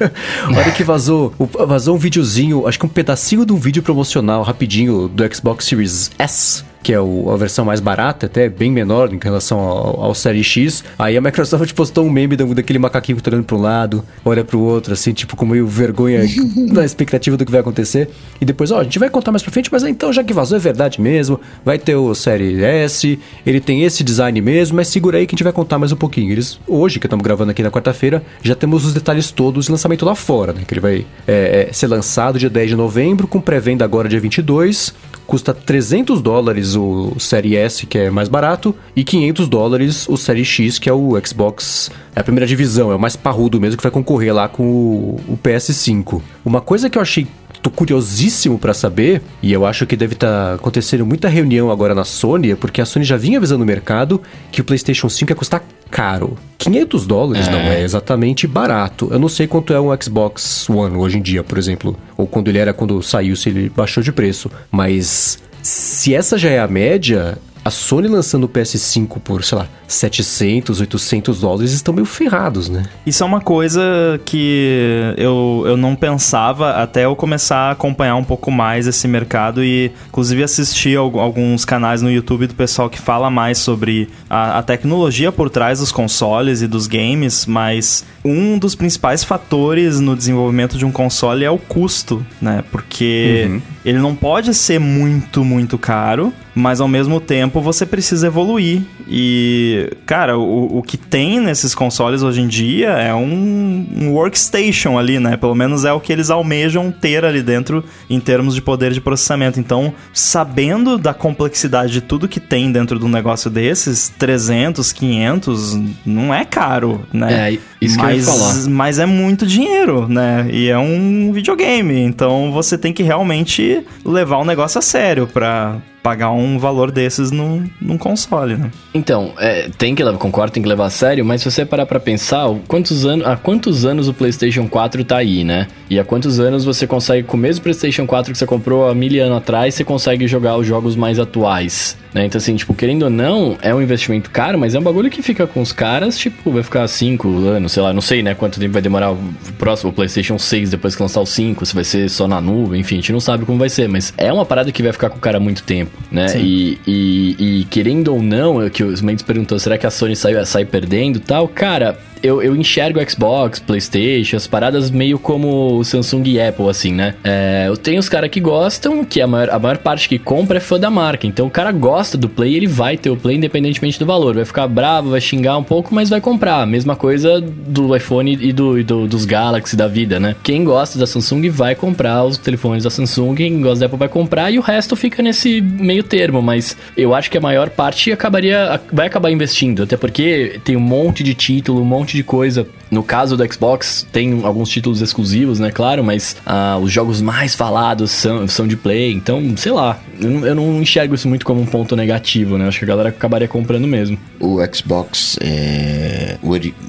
A 0.44 0.58
hora 0.58 0.70
que 0.70 0.82
vazou, 0.82 1.34
vazou 1.66 1.96
um 1.96 1.98
videozinho, 1.98 2.66
acho 2.66 2.78
que 2.78 2.86
um 2.86 2.88
pedacinho 2.88 3.44
de 3.44 3.52
um 3.52 3.56
vídeo 3.56 3.82
promocional 3.82 4.42
rapidinho 4.42 5.08
do 5.08 5.34
Xbox 5.34 5.66
Series 5.66 6.10
S. 6.18 6.71
Que 6.82 6.92
é 6.92 7.00
o- 7.00 7.30
a 7.30 7.36
versão 7.36 7.64
mais 7.64 7.78
barata, 7.80 8.26
até 8.26 8.48
bem 8.48 8.70
menor 8.70 9.12
em 9.14 9.18
relação 9.22 9.60
ao, 9.60 10.00
ao 10.04 10.14
Série 10.14 10.42
X. 10.42 10.82
Aí 10.98 11.16
a 11.16 11.20
Microsoft 11.20 11.72
postou 11.74 12.04
um 12.04 12.10
meme 12.10 12.34
da- 12.36 12.44
daquele 12.44 12.78
macaquinho 12.78 13.16
que 13.16 13.22
tá 13.22 13.30
olhando 13.30 13.44
pra 13.44 13.56
um 13.56 13.60
lado, 13.60 14.04
olha 14.24 14.42
pro 14.44 14.58
outro, 14.58 14.92
assim, 14.92 15.12
tipo, 15.12 15.36
com 15.36 15.46
meio 15.46 15.66
vergonha 15.66 16.22
na 16.72 16.84
expectativa 16.84 17.36
do 17.36 17.44
que 17.44 17.52
vai 17.52 17.60
acontecer. 17.60 18.08
E 18.40 18.44
depois, 18.44 18.70
ó, 18.72 18.80
a 18.80 18.84
gente 18.84 18.98
vai 18.98 19.08
contar 19.08 19.30
mais 19.30 19.42
pra 19.42 19.52
frente, 19.52 19.68
mas 19.70 19.84
então, 19.84 20.12
já 20.12 20.24
que 20.24 20.32
vazou, 20.32 20.56
é 20.56 20.60
verdade 20.60 21.00
mesmo. 21.00 21.40
Vai 21.64 21.78
ter 21.78 21.94
o 21.94 22.14
Série 22.14 22.62
S, 22.62 23.18
ele 23.46 23.60
tem 23.60 23.84
esse 23.84 24.02
design 24.02 24.40
mesmo, 24.40 24.76
mas 24.76 24.88
segura 24.88 25.18
aí 25.18 25.26
que 25.26 25.34
a 25.34 25.36
gente 25.36 25.44
vai 25.44 25.52
contar 25.52 25.78
mais 25.78 25.92
um 25.92 25.96
pouquinho. 25.96 26.32
Eles, 26.32 26.58
hoje, 26.66 26.98
que 26.98 27.06
estamos 27.06 27.22
gravando 27.22 27.52
aqui 27.52 27.62
na 27.62 27.70
quarta-feira, 27.70 28.22
já 28.42 28.54
temos 28.56 28.84
os 28.84 28.92
detalhes 28.92 29.30
todos 29.30 29.66
de 29.66 29.70
lançamento 29.70 30.04
lá 30.04 30.14
fora, 30.16 30.52
né? 30.52 30.62
Que 30.66 30.74
ele 30.74 30.80
vai 30.80 31.06
é, 31.28 31.68
é, 31.68 31.72
ser 31.72 31.86
lançado 31.86 32.38
dia 32.38 32.50
10 32.50 32.70
de 32.70 32.76
novembro, 32.76 33.28
com 33.28 33.40
pré-venda 33.40 33.84
agora 33.84 34.08
dia 34.08 34.18
22. 34.18 34.92
Custa 35.24 35.54
300 35.54 36.20
dólares 36.20 36.71
dólares 36.72 36.76
o 36.76 37.20
Série 37.20 37.56
S, 37.56 37.86
que 37.86 37.98
é 37.98 38.10
mais 38.10 38.28
barato, 38.28 38.74
e 38.94 39.04
500 39.04 39.48
dólares 39.48 40.08
o 40.08 40.16
Série 40.16 40.44
X, 40.44 40.78
que 40.78 40.88
é 40.88 40.92
o 40.92 41.18
Xbox, 41.24 41.90
é 42.14 42.20
a 42.20 42.24
primeira 42.24 42.46
divisão, 42.46 42.90
é 42.90 42.94
o 42.94 42.98
mais 42.98 43.16
parrudo 43.16 43.60
mesmo, 43.60 43.76
que 43.76 43.82
vai 43.82 43.92
concorrer 43.92 44.34
lá 44.34 44.48
com 44.48 44.64
o, 44.64 45.20
o 45.28 45.38
PS5. 45.42 46.20
Uma 46.44 46.60
coisa 46.60 46.88
que 46.88 46.98
eu 46.98 47.02
achei 47.02 47.26
tô 47.60 47.70
curiosíssimo 47.70 48.58
para 48.58 48.74
saber, 48.74 49.22
e 49.40 49.52
eu 49.52 49.64
acho 49.64 49.86
que 49.86 49.94
deve 49.94 50.14
estar 50.14 50.48
tá 50.48 50.54
acontecendo 50.54 51.06
muita 51.06 51.28
reunião 51.28 51.70
agora 51.70 51.94
na 51.94 52.02
Sony, 52.02 52.56
porque 52.56 52.80
a 52.80 52.84
Sony 52.84 53.04
já 53.04 53.16
vinha 53.16 53.38
avisando 53.38 53.62
o 53.62 53.66
mercado 53.66 54.20
que 54.50 54.60
o 54.60 54.64
PlayStation 54.64 55.08
5 55.08 55.30
ia 55.30 55.36
custar 55.36 55.62
caro. 55.88 56.36
500 56.58 57.06
dólares 57.06 57.46
é. 57.46 57.52
não 57.52 57.60
é 57.60 57.82
exatamente 57.82 58.48
barato. 58.48 59.08
Eu 59.12 59.18
não 59.20 59.28
sei 59.28 59.46
quanto 59.46 59.72
é 59.72 59.80
um 59.80 59.96
Xbox 60.00 60.68
One 60.68 60.96
hoje 60.96 61.18
em 61.18 61.22
dia, 61.22 61.44
por 61.44 61.56
exemplo, 61.56 61.96
ou 62.16 62.26
quando 62.26 62.48
ele 62.48 62.58
era 62.58 62.72
quando 62.72 63.00
saiu, 63.00 63.36
se 63.36 63.50
ele 63.50 63.68
baixou 63.68 64.02
de 64.02 64.10
preço, 64.10 64.50
mas 64.68 65.38
se 65.62 66.14
essa 66.14 66.36
já 66.36 66.50
é 66.50 66.58
a 66.58 66.66
média, 66.68 67.38
a 67.64 67.70
Sony 67.70 68.08
lançando 68.08 68.44
o 68.44 68.48
PS5 68.48 69.20
por, 69.20 69.44
sei 69.44 69.58
lá, 69.58 69.68
700, 69.86 70.80
800 70.80 71.40
dólares 71.40 71.72
estão 71.72 71.94
meio 71.94 72.06
ferrados, 72.06 72.68
né? 72.68 72.84
Isso 73.06 73.22
é 73.22 73.26
uma 73.26 73.40
coisa 73.40 74.20
que 74.24 75.14
eu, 75.16 75.62
eu 75.66 75.76
não 75.76 75.94
pensava 75.94 76.70
até 76.72 77.04
eu 77.04 77.14
começar 77.14 77.68
a 77.68 77.70
acompanhar 77.72 78.16
um 78.16 78.24
pouco 78.24 78.50
mais 78.50 78.86
esse 78.86 79.06
mercado 79.06 79.62
e, 79.62 79.92
inclusive, 80.08 80.42
assistir 80.42 80.96
alguns 80.96 81.64
canais 81.64 82.02
no 82.02 82.10
YouTube 82.10 82.46
do 82.46 82.54
pessoal 82.54 82.90
que 82.90 82.98
fala 82.98 83.30
mais 83.30 83.58
sobre 83.58 84.08
a, 84.28 84.58
a 84.58 84.62
tecnologia 84.62 85.30
por 85.30 85.48
trás 85.48 85.78
dos 85.78 85.92
consoles 85.92 86.62
e 86.62 86.66
dos 86.66 86.86
games, 86.86 87.46
mas 87.46 88.04
um 88.24 88.58
dos 88.58 88.74
principais 88.74 89.22
fatores 89.22 90.00
no 90.00 90.16
desenvolvimento 90.16 90.76
de 90.78 90.84
um 90.84 90.92
console 90.92 91.44
é 91.44 91.50
o 91.50 91.58
custo, 91.58 92.24
né? 92.40 92.64
Porque 92.70 93.46
uhum. 93.48 93.62
ele 93.84 93.98
não 93.98 94.14
pode 94.14 94.54
ser 94.54 94.80
muito, 94.80 95.44
muito 95.44 95.76
caro, 95.78 96.32
mas 96.54 96.80
ao 96.80 96.88
mesmo 96.88 97.20
tempo 97.20 97.60
você 97.60 97.86
precisa 97.86 98.26
evoluir. 98.26 98.82
E, 99.08 99.90
cara, 100.06 100.38
o, 100.38 100.78
o 100.78 100.82
que 100.82 100.96
tem 100.96 101.40
nesses 101.40 101.74
consoles 101.74 102.22
hoje 102.22 102.40
em 102.40 102.48
dia 102.48 102.90
é 102.90 103.14
um, 103.14 103.86
um, 103.96 104.10
workstation 104.12 104.98
ali, 104.98 105.18
né? 105.18 105.36
Pelo 105.36 105.54
menos 105.54 105.84
é 105.84 105.92
o 105.92 106.00
que 106.00 106.12
eles 106.12 106.30
almejam 106.30 106.90
ter 106.90 107.24
ali 107.24 107.42
dentro 107.42 107.84
em 108.08 108.20
termos 108.20 108.54
de 108.54 108.62
poder 108.62 108.92
de 108.92 109.00
processamento. 109.00 109.58
Então, 109.58 109.94
sabendo 110.12 110.98
da 110.98 111.14
complexidade 111.14 111.92
de 111.92 112.00
tudo 112.00 112.28
que 112.28 112.40
tem 112.40 112.70
dentro 112.70 112.98
de 112.98 113.04
um 113.04 113.08
negócio 113.08 113.50
desses, 113.50 114.08
300, 114.18 114.92
500, 114.92 115.80
não 116.04 116.34
é 116.34 116.44
caro, 116.44 117.00
né? 117.12 117.50
É, 117.50 117.58
isso 117.80 117.96
mas, 117.96 117.96
que 117.96 118.02
eu 118.02 118.16
ia 118.16 118.22
falar. 118.22 118.68
Mas 118.68 118.98
é 118.98 119.06
muito 119.06 119.46
dinheiro, 119.46 120.06
né? 120.08 120.48
E 120.50 120.68
é 120.68 120.78
um 120.78 121.32
videogame. 121.32 122.00
Então, 122.00 122.52
você 122.52 122.76
tem 122.76 122.92
que 122.92 123.02
realmente 123.02 123.84
levar 124.04 124.38
o 124.38 124.44
negócio 124.44 124.78
a 124.78 124.82
sério 124.82 125.26
pra 125.26 125.80
pagar 126.02 126.32
um 126.32 126.58
valor 126.58 126.90
desses 126.90 127.30
num, 127.30 127.68
num 127.80 127.96
console, 127.96 128.56
né? 128.56 128.70
Então, 128.92 129.32
é, 129.38 129.68
tem 129.78 129.94
que 129.94 130.02
levar, 130.02 130.18
concordo, 130.18 130.52
tem 130.52 130.62
que 130.62 130.68
levar 130.68 130.86
a 130.86 130.90
sério, 130.90 131.24
mas 131.24 131.42
se 131.42 131.50
você 131.50 131.64
parar 131.64 131.86
pra 131.86 132.00
pensar, 132.00 132.48
quantos 132.66 133.06
anos, 133.06 133.26
há 133.26 133.36
quantos 133.36 133.84
anos 133.84 134.08
o 134.08 134.14
PlayStation 134.14 134.68
4 134.68 135.04
tá 135.04 135.18
aí, 135.18 135.44
né? 135.44 135.68
E 135.88 135.98
há 135.98 136.04
quantos 136.04 136.40
anos 136.40 136.64
você 136.64 136.86
consegue, 136.86 137.26
com 137.26 137.36
o 137.36 137.40
mesmo 137.40 137.62
PlayStation 137.62 138.06
4 138.06 138.32
que 138.32 138.38
você 138.38 138.46
comprou 138.46 138.88
há 138.88 138.94
mil 138.94 139.22
anos 139.22 139.38
atrás, 139.38 139.74
você 139.74 139.84
consegue 139.84 140.26
jogar 140.26 140.56
os 140.56 140.66
jogos 140.66 140.96
mais 140.96 141.18
atuais, 141.18 141.96
né? 142.12 142.26
Então, 142.26 142.38
assim, 142.38 142.54
tipo, 142.56 142.74
querendo 142.74 143.04
ou 143.04 143.10
não, 143.10 143.56
é 143.62 143.74
um 143.74 143.80
investimento 143.80 144.30
caro, 144.30 144.58
mas 144.58 144.74
é 144.74 144.78
um 144.78 144.82
bagulho 144.82 145.10
que 145.10 145.22
fica 145.22 145.46
com 145.46 145.60
os 145.60 145.72
caras, 145.72 146.18
tipo, 146.18 146.50
vai 146.50 146.62
ficar 146.62 146.86
5 146.86 147.46
anos, 147.46 147.72
sei 147.72 147.82
lá, 147.82 147.92
não 147.92 148.02
sei, 148.02 148.22
né? 148.22 148.34
Quanto 148.34 148.60
tempo 148.60 148.72
vai 148.72 148.82
demorar 148.82 149.12
o 149.12 149.18
próximo 149.58 149.90
o 149.90 149.92
PlayStation 149.92 150.38
6 150.38 150.70
depois 150.70 150.94
que 150.94 151.02
lançar 151.02 151.20
o 151.20 151.26
5, 151.26 151.66
se 151.66 151.74
vai 151.74 151.84
ser 151.84 152.08
só 152.08 152.26
na 152.28 152.40
nuvem, 152.40 152.80
enfim, 152.80 152.96
a 152.96 152.98
gente 152.98 153.12
não 153.12 153.20
sabe 153.20 153.44
como 153.44 153.58
vai 153.58 153.68
ser, 153.68 153.88
mas 153.88 154.12
é 154.16 154.32
uma 154.32 154.44
parada 154.44 154.70
que 154.72 154.82
vai 154.82 154.92
ficar 154.92 155.10
com 155.10 155.16
o 155.16 155.20
cara 155.20 155.38
muito 155.40 155.62
tempo 155.62 155.92
né? 156.12 156.26
E, 156.36 156.78
e, 156.86 157.60
e, 157.60 157.64
querendo 157.64 158.08
ou 158.08 158.22
não, 158.22 158.62
é 158.62 158.68
que 158.68 158.84
o 158.84 158.92
Mendes 159.02 159.22
perguntou, 159.22 159.58
será 159.58 159.78
que 159.78 159.86
a 159.86 159.90
Sony 159.90 160.14
sai, 160.14 160.44
sai 160.44 160.64
perdendo 160.64 161.18
tal? 161.18 161.48
Cara, 161.48 161.98
eu, 162.22 162.42
eu 162.42 162.54
enxergo 162.54 163.00
Xbox, 163.08 163.58
PlayStation, 163.58 164.36
as 164.36 164.46
paradas 164.46 164.90
meio 164.90 165.18
como 165.18 165.82
Samsung 165.84 166.22
e 166.26 166.40
Apple, 166.40 166.68
assim, 166.68 166.92
né? 166.92 167.14
É, 167.24 167.64
eu 167.66 167.76
tenho 167.76 167.98
os 167.98 168.08
caras 168.08 168.30
que 168.30 168.40
gostam, 168.40 169.04
que 169.04 169.20
a 169.20 169.26
maior, 169.26 169.50
a 169.50 169.58
maior 169.58 169.78
parte 169.78 170.08
que 170.08 170.18
compra 170.18 170.58
é 170.58 170.60
fã 170.60 170.78
da 170.78 170.90
marca. 170.90 171.26
Então 171.26 171.46
o 171.46 171.50
cara 171.50 171.72
gosta 171.72 172.16
do 172.16 172.28
Play, 172.28 172.54
ele 172.54 172.66
vai 172.66 172.96
ter 172.96 173.10
o 173.10 173.16
Play 173.16 173.36
independentemente 173.36 173.98
do 173.98 174.06
valor. 174.06 174.34
Vai 174.34 174.44
ficar 174.44 174.66
bravo, 174.68 175.10
vai 175.10 175.20
xingar 175.20 175.56
um 175.58 175.64
pouco, 175.64 175.94
mas 175.94 176.08
vai 176.08 176.20
comprar. 176.20 176.66
Mesma 176.66 176.94
coisa 176.94 177.40
do 177.40 177.94
iPhone 177.96 178.38
e 178.40 178.52
do, 178.52 178.78
e 178.78 178.84
do, 178.84 179.06
dos 179.06 179.24
Galaxy 179.24 179.76
da 179.76 179.88
vida, 179.88 180.20
né? 180.20 180.36
Quem 180.42 180.64
gosta 180.64 180.98
da 180.98 181.06
Samsung 181.06 181.48
vai 181.50 181.74
comprar 181.74 182.24
os 182.24 182.38
telefones 182.38 182.84
da 182.84 182.90
Samsung, 182.90 183.34
quem 183.34 183.60
gosta 183.60 183.80
da 183.80 183.86
Apple 183.86 183.98
vai 183.98 184.08
comprar 184.08 184.50
e 184.50 184.58
o 184.58 184.62
resto 184.62 184.94
fica 184.94 185.22
nesse 185.22 185.60
meio 185.60 186.02
termo. 186.02 186.40
Mas 186.40 186.76
eu 186.96 187.14
acho 187.14 187.30
que 187.30 187.38
a 187.38 187.40
maior 187.40 187.70
parte 187.70 188.12
acabaria, 188.12 188.80
vai 188.92 189.06
acabar 189.06 189.30
investindo, 189.30 189.82
até 189.82 189.96
porque 189.96 190.60
tem 190.64 190.76
um 190.76 190.80
monte 190.80 191.22
de 191.22 191.34
título, 191.34 191.82
um 191.82 191.84
monte 191.84 192.11
monte 192.12 192.16
de 192.16 192.22
coisa. 192.22 192.66
No 192.90 193.02
caso 193.02 193.36
do 193.36 193.52
Xbox, 193.52 194.06
tem 194.12 194.44
alguns 194.44 194.68
títulos 194.68 195.00
exclusivos, 195.00 195.58
né? 195.58 195.70
Claro, 195.70 196.04
mas 196.04 196.36
uh, 196.46 196.78
os 196.78 196.92
jogos 196.92 197.22
mais 197.22 197.54
falados 197.54 198.10
são, 198.10 198.46
são 198.46 198.66
de 198.66 198.76
play. 198.76 199.12
Então, 199.12 199.56
sei 199.56 199.72
lá, 199.72 199.98
eu, 200.20 200.46
eu 200.46 200.54
não 200.54 200.82
enxergo 200.82 201.14
isso 201.14 201.26
muito 201.26 201.46
como 201.46 201.60
um 201.60 201.66
ponto 201.66 201.96
negativo, 201.96 202.58
né? 202.58 202.68
Acho 202.68 202.80
que 202.80 202.84
a 202.84 202.88
galera 202.88 203.08
acabaria 203.08 203.48
comprando 203.48 203.86
mesmo. 203.86 204.18
O 204.38 204.58
Xbox, 204.74 205.38
é, 205.40 206.36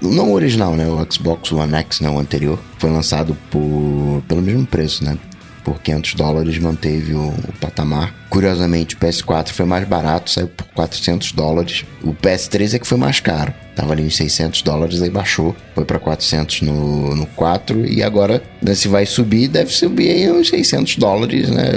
não 0.02 0.32
o 0.32 0.34
original, 0.34 0.76
né? 0.76 0.88
O 0.88 1.06
Xbox 1.12 1.52
One 1.52 1.74
X, 1.74 2.02
né? 2.02 2.10
O 2.10 2.20
anterior, 2.20 2.60
foi 2.78 2.90
lançado 2.90 3.38
por, 3.50 4.22
pelo 4.28 4.42
mesmo 4.42 4.66
preço, 4.66 5.06
né? 5.06 5.18
Por 5.64 5.82
500 5.82 6.16
dólares, 6.16 6.58
manteve 6.60 7.14
o, 7.14 7.28
o, 7.30 7.54
patamar. 7.60 8.14
Curiosamente, 8.30 8.96
o 8.96 8.98
PS4 9.00 9.50
foi 9.50 9.66
mais 9.66 9.88
barato, 9.88 10.30
saiu 10.30 10.48
por 10.48 10.66
400 10.68 11.32
dólares. 11.32 11.86
O 12.04 12.14
PS3 12.14 12.76
é 12.76 12.80
que 12.80 12.88
foi 12.88 12.98
mais 12.98 13.20
caro. 13.20 13.54
Tava 13.76 13.94
ali 13.94 14.04
uns 14.04 14.16
600 14.16 14.62
dólares, 14.62 15.02
aí 15.02 15.10
baixou, 15.10 15.56
foi 15.74 15.84
para 15.84 15.98
400 15.98 16.62
no, 16.62 17.16
no 17.16 17.26
4 17.28 17.86
e 17.88 18.04
agora, 18.04 18.44
né, 18.62 18.76
se 18.76 18.88
vai 18.88 19.06
subir, 19.06 19.48
deve 19.48 19.72
subir 19.72 20.10
aí 20.10 20.32
uns 20.32 20.50
600 20.50 20.98
dólares, 20.98 21.50
né? 21.50 21.72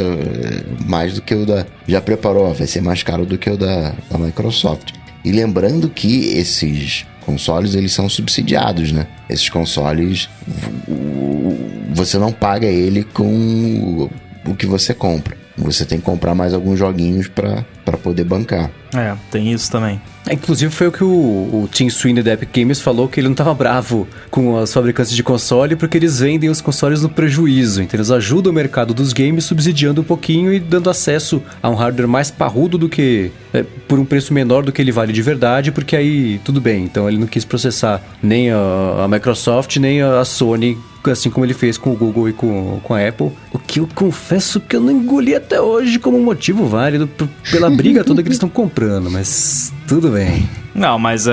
Mais 0.86 1.14
do 1.14 1.22
que 1.22 1.34
o 1.34 1.46
da. 1.46 1.64
Já 1.88 2.00
preparou, 2.00 2.52
vai 2.52 2.66
ser 2.66 2.82
mais 2.82 3.02
caro 3.02 3.24
do 3.24 3.38
que 3.38 3.48
o 3.48 3.56
da, 3.56 3.94
da 4.10 4.18
Microsoft. 4.18 4.92
E 5.24 5.32
lembrando 5.32 5.88
que 5.88 6.36
esses 6.36 7.06
consoles 7.26 7.74
eles 7.74 7.92
são 7.92 8.08
subsidiados, 8.08 8.92
né? 8.92 9.06
Esses 9.28 9.48
consoles 9.50 10.28
você 11.92 12.18
não 12.18 12.32
paga 12.32 12.66
ele 12.66 13.02
com 13.02 14.08
o 14.46 14.54
que 14.54 14.64
você 14.64 14.94
compra. 14.94 15.36
Você 15.58 15.84
tem 15.84 15.98
que 15.98 16.04
comprar 16.04 16.34
mais 16.34 16.54
alguns 16.54 16.78
joguinhos 16.78 17.28
para 17.28 17.64
poder 17.92 18.24
bancar. 18.24 18.70
É, 18.94 19.14
tem 19.30 19.52
isso 19.52 19.70
também. 19.70 20.00
É, 20.26 20.34
inclusive 20.34 20.72
foi 20.74 20.88
o 20.88 20.92
que 20.92 21.04
o, 21.04 21.08
o 21.08 21.68
Tim 21.70 21.88
Sweeney 21.88 22.22
da 22.22 22.32
Epic 22.32 22.48
Games 22.52 22.80
falou 22.80 23.08
que 23.08 23.20
ele 23.20 23.28
não 23.28 23.32
estava 23.32 23.54
bravo 23.54 24.08
com 24.30 24.54
os 24.54 24.72
fabricantes 24.72 25.12
de 25.12 25.22
console 25.22 25.76
porque 25.76 25.96
eles 25.96 26.18
vendem 26.18 26.50
os 26.50 26.60
consoles 26.60 27.02
no 27.02 27.08
prejuízo. 27.08 27.82
Então 27.82 27.96
eles 27.96 28.10
ajudam 28.10 28.50
o 28.50 28.54
mercado 28.54 28.92
dos 28.92 29.12
games 29.12 29.44
subsidiando 29.44 30.00
um 30.00 30.04
pouquinho 30.04 30.52
e 30.52 30.58
dando 30.58 30.90
acesso 30.90 31.42
a 31.62 31.68
um 31.68 31.74
hardware 31.74 32.08
mais 32.08 32.30
parrudo 32.30 32.76
do 32.76 32.88
que 32.88 33.30
é, 33.52 33.64
por 33.86 33.98
um 33.98 34.04
preço 34.04 34.34
menor 34.34 34.64
do 34.64 34.72
que 34.72 34.82
ele 34.82 34.92
vale 34.92 35.12
de 35.12 35.22
verdade, 35.22 35.70
porque 35.70 35.94
aí 35.94 36.40
tudo 36.44 36.60
bem. 36.60 36.84
Então 36.84 37.08
ele 37.08 37.18
não 37.18 37.26
quis 37.26 37.44
processar 37.44 38.02
nem 38.22 38.50
a, 38.50 39.04
a 39.04 39.08
Microsoft 39.08 39.76
nem 39.76 40.02
a 40.02 40.24
Sony 40.24 40.76
assim 41.12 41.30
como 41.30 41.44
ele 41.44 41.54
fez 41.54 41.78
com 41.78 41.92
o 41.92 41.96
Google 41.96 42.28
e 42.28 42.32
com, 42.32 42.80
com 42.82 42.94
a 42.94 43.06
Apple. 43.06 43.30
O 43.52 43.58
que 43.58 43.80
eu 43.80 43.88
confesso 43.94 44.60
que 44.60 44.76
eu 44.76 44.80
não 44.80 44.90
engoli 44.90 45.34
até 45.34 45.60
hoje 45.60 45.98
como 45.98 46.18
motivo 46.20 46.66
válido 46.66 47.08
pela 47.50 47.70
briga 47.70 48.04
toda 48.04 48.22
que 48.22 48.28
eles 48.28 48.36
estão 48.36 48.48
comprando, 48.48 49.10
mas 49.10 49.72
tudo 49.86 50.10
bem. 50.10 50.48
Não, 50.76 50.98
mas 50.98 51.26
é. 51.26 51.32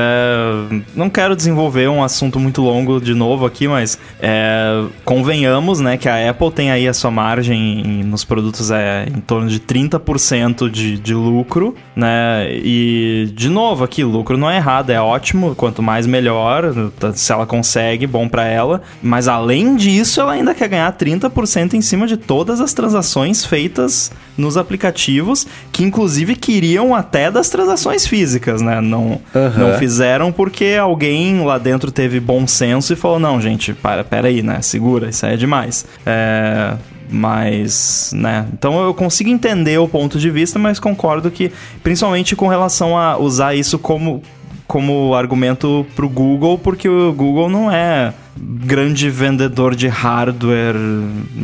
Não 0.95 1.09
quero 1.09 1.35
desenvolver 1.35 1.89
um 1.89 2.01
assunto 2.01 2.39
muito 2.39 2.61
longo 2.61 3.01
de 3.01 3.13
novo 3.13 3.45
aqui, 3.45 3.67
mas 3.67 3.99
é... 4.21 4.85
convenhamos, 5.03 5.81
né, 5.81 5.97
que 5.97 6.07
a 6.07 6.29
Apple 6.29 6.49
tem 6.49 6.71
aí 6.71 6.87
a 6.87 6.93
sua 6.93 7.11
margem 7.11 7.81
em, 7.81 8.03
nos 8.03 8.23
produtos 8.23 8.71
é 8.71 9.05
em 9.05 9.19
torno 9.19 9.49
de 9.49 9.59
30% 9.59 10.69
de, 10.69 10.97
de 10.97 11.13
lucro, 11.13 11.75
né? 11.93 12.47
E, 12.53 13.31
de 13.35 13.49
novo, 13.49 13.83
aqui, 13.83 14.01
lucro 14.03 14.37
não 14.37 14.49
é 14.49 14.55
errado, 14.55 14.91
é 14.91 15.01
ótimo, 15.01 15.53
quanto 15.55 15.83
mais 15.83 16.07
melhor, 16.07 16.73
se 17.13 17.31
ela 17.31 17.45
consegue, 17.45 18.07
bom 18.07 18.29
para 18.29 18.45
ela. 18.45 18.81
Mas 19.01 19.27
além 19.27 19.75
disso, 19.75 20.21
ela 20.21 20.33
ainda 20.33 20.55
quer 20.55 20.69
ganhar 20.69 20.91
30% 20.93 21.73
em 21.73 21.81
cima 21.81 22.07
de 22.07 22.15
todas 22.15 22.61
as 22.61 22.73
transações 22.73 23.45
feitas 23.45 24.09
nos 24.37 24.57
aplicativos, 24.57 25.45
que 25.71 25.83
inclusive 25.83 26.35
queriam 26.35 26.95
até 26.95 27.29
das 27.29 27.49
transações 27.49 28.07
físicas, 28.07 28.61
né? 28.61 28.81
Não. 28.81 29.21
Uhum. 29.33 29.57
Não 29.57 29.73
fizeram 29.77 30.31
porque 30.31 30.75
alguém 30.79 31.43
lá 31.43 31.57
dentro 31.57 31.91
teve 31.91 32.19
bom 32.19 32.47
senso 32.47 32.93
e 32.93 32.95
falou: 32.95 33.19
não, 33.19 33.39
gente, 33.39 33.73
para, 33.73 34.03
pera 34.03 34.27
aí, 34.27 34.41
né? 34.41 34.61
Segura, 34.61 35.09
isso 35.09 35.25
aí 35.25 35.33
é 35.33 35.37
demais. 35.37 35.85
É, 36.05 36.73
mas, 37.09 38.11
né? 38.15 38.47
Então 38.53 38.83
eu 38.83 38.93
consigo 38.93 39.29
entender 39.29 39.77
o 39.77 39.87
ponto 39.87 40.17
de 40.17 40.29
vista, 40.29 40.57
mas 40.57 40.79
concordo 40.79 41.29
que, 41.29 41.51
principalmente 41.83 42.35
com 42.35 42.47
relação 42.47 42.97
a 42.97 43.17
usar 43.17 43.55
isso 43.55 43.77
como, 43.77 44.21
como 44.67 45.13
argumento 45.13 45.85
pro 45.95 46.09
Google, 46.09 46.57
porque 46.57 46.89
o 46.89 47.13
Google 47.13 47.49
não 47.49 47.71
é 47.71 48.13
grande 48.35 49.09
vendedor 49.09 49.75
de 49.75 49.87
hardware, 49.87 50.75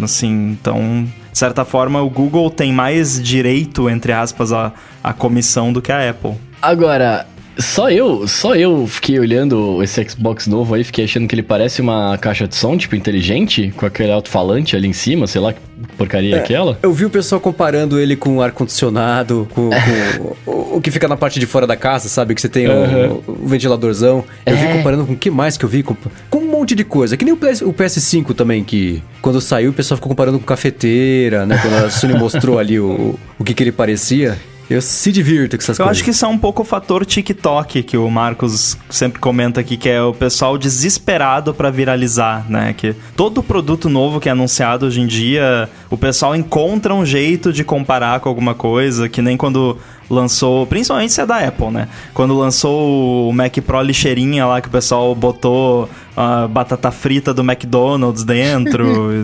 assim, 0.01 0.57
então 0.59 1.07
de 1.31 1.37
certa 1.37 1.63
forma, 1.63 2.01
o 2.01 2.09
Google 2.09 2.49
tem 2.49 2.71
mais 2.71 3.21
direito, 3.21 3.89
entre 3.89 4.11
aspas, 4.11 4.51
à, 4.51 4.71
à 5.03 5.13
comissão 5.13 5.71
do 5.71 5.81
que 5.81 5.91
a 5.91 6.09
Apple. 6.09 6.33
Agora, 6.61 7.25
só 7.59 7.89
eu, 7.91 8.27
só 8.27 8.55
eu 8.55 8.87
fiquei 8.87 9.19
olhando 9.19 9.83
esse 9.83 10.03
Xbox 10.09 10.47
novo 10.47 10.73
aí, 10.73 10.83
fiquei 10.83 11.05
achando 11.05 11.27
que 11.27 11.35
ele 11.35 11.43
parece 11.43 11.81
uma 11.81 12.17
caixa 12.17 12.47
de 12.47 12.55
som, 12.55 12.77
tipo, 12.77 12.95
inteligente, 12.95 13.73
com 13.75 13.85
aquele 13.85 14.11
alto-falante 14.11 14.75
ali 14.75 14.87
em 14.87 14.93
cima, 14.93 15.27
sei 15.27 15.41
lá 15.41 15.53
que 15.53 15.59
porcaria 15.97 16.35
é, 16.35 16.39
aquela. 16.39 16.77
Eu 16.81 16.93
vi 16.93 17.05
o 17.05 17.09
pessoal 17.09 17.39
comparando 17.39 17.99
ele 17.99 18.15
com 18.15 18.41
ar-condicionado, 18.41 19.47
com, 19.53 19.69
com 19.69 20.49
o, 20.51 20.77
o, 20.77 20.81
que 20.81 20.91
fica 20.91 21.07
na 21.07 21.17
parte 21.17 21.39
de 21.39 21.45
fora 21.45 21.67
da 21.67 21.75
casa, 21.75 22.07
sabe? 22.07 22.33
Que 22.33 22.41
você 22.41 22.49
tem 22.49 22.67
uhum. 22.67 23.21
o, 23.27 23.43
o, 23.43 23.47
ventiladorzão. 23.47 24.23
Eu 24.45 24.55
é. 24.55 24.55
vi 24.55 24.73
comparando 24.77 25.05
com 25.05 25.13
o 25.13 25.17
que 25.17 25.29
mais 25.29 25.57
que 25.57 25.65
eu 25.65 25.69
vi? 25.69 25.83
Com, 25.83 25.95
com 26.29 26.39
um 26.39 26.47
monte 26.47 26.75
de 26.75 26.83
coisa. 26.83 27.15
Que 27.15 27.25
nem 27.25 27.33
o, 27.33 27.37
PS, 27.37 27.61
o 27.61 27.73
PS5 27.73 28.33
também, 28.33 28.63
que 28.63 29.01
quando 29.21 29.39
saiu 29.41 29.71
o 29.71 29.73
pessoal 29.73 29.97
ficou 29.97 30.09
comparando 30.09 30.39
com 30.39 30.45
cafeteira, 30.45 31.45
né? 31.45 31.59
Quando 31.61 31.85
a 31.85 31.89
Sony 31.89 32.13
mostrou 32.13 32.59
ali 32.59 32.79
o, 32.79 33.17
o 33.37 33.43
que, 33.43 33.53
que 33.53 33.63
ele 33.63 33.71
parecia. 33.71 34.37
Eu 34.69 34.81
se 34.81 35.11
divirto 35.11 35.57
com 35.57 35.63
essas 35.63 35.79
eu 35.79 35.85
coisas. 35.85 35.87
Eu 35.87 35.91
acho 35.91 36.03
que 36.03 36.11
isso 36.11 36.25
é 36.25 36.27
um 36.27 36.37
pouco 36.37 36.61
o 36.61 36.65
fator 36.65 37.05
TikTok 37.05 37.81
que 37.83 37.97
o 37.97 38.09
Marcos 38.09 38.77
sempre 38.89 39.19
comenta 39.19 39.59
aqui, 39.59 39.75
que 39.75 39.89
é 39.89 40.01
o 40.01 40.13
pessoal 40.13 40.57
desesperado 40.57 41.53
para 41.53 41.71
viralizar, 41.71 42.45
né? 42.47 42.73
Que 42.73 42.95
todo 43.15 43.41
produto 43.41 43.89
novo 43.89 44.19
que 44.19 44.29
é 44.29 44.31
anunciado 44.31 44.85
hoje 44.85 45.01
em 45.01 45.07
dia, 45.07 45.67
o 45.89 45.97
pessoal 45.97 46.35
encontra 46.35 46.93
um 46.93 47.05
jeito 47.05 47.51
de 47.51 47.63
comparar 47.63 48.19
com 48.19 48.29
alguma 48.29 48.53
coisa, 48.53 49.09
que 49.09 49.21
nem 49.21 49.35
quando 49.35 49.77
lançou, 50.09 50.65
principalmente 50.65 51.13
se 51.13 51.21
é 51.21 51.25
da 51.25 51.37
Apple, 51.37 51.71
né? 51.71 51.87
Quando 52.13 52.37
lançou 52.37 53.29
o 53.29 53.33
Mac 53.33 53.55
Pro 53.59 53.81
lixeirinha 53.81 54.45
lá 54.45 54.61
que 54.61 54.67
o 54.67 54.71
pessoal 54.71 55.13
botou 55.13 55.89
a 56.17 56.47
batata 56.49 56.91
frita 56.91 57.33
do 57.33 57.41
McDonald's 57.41 58.25
dentro, 58.25 59.09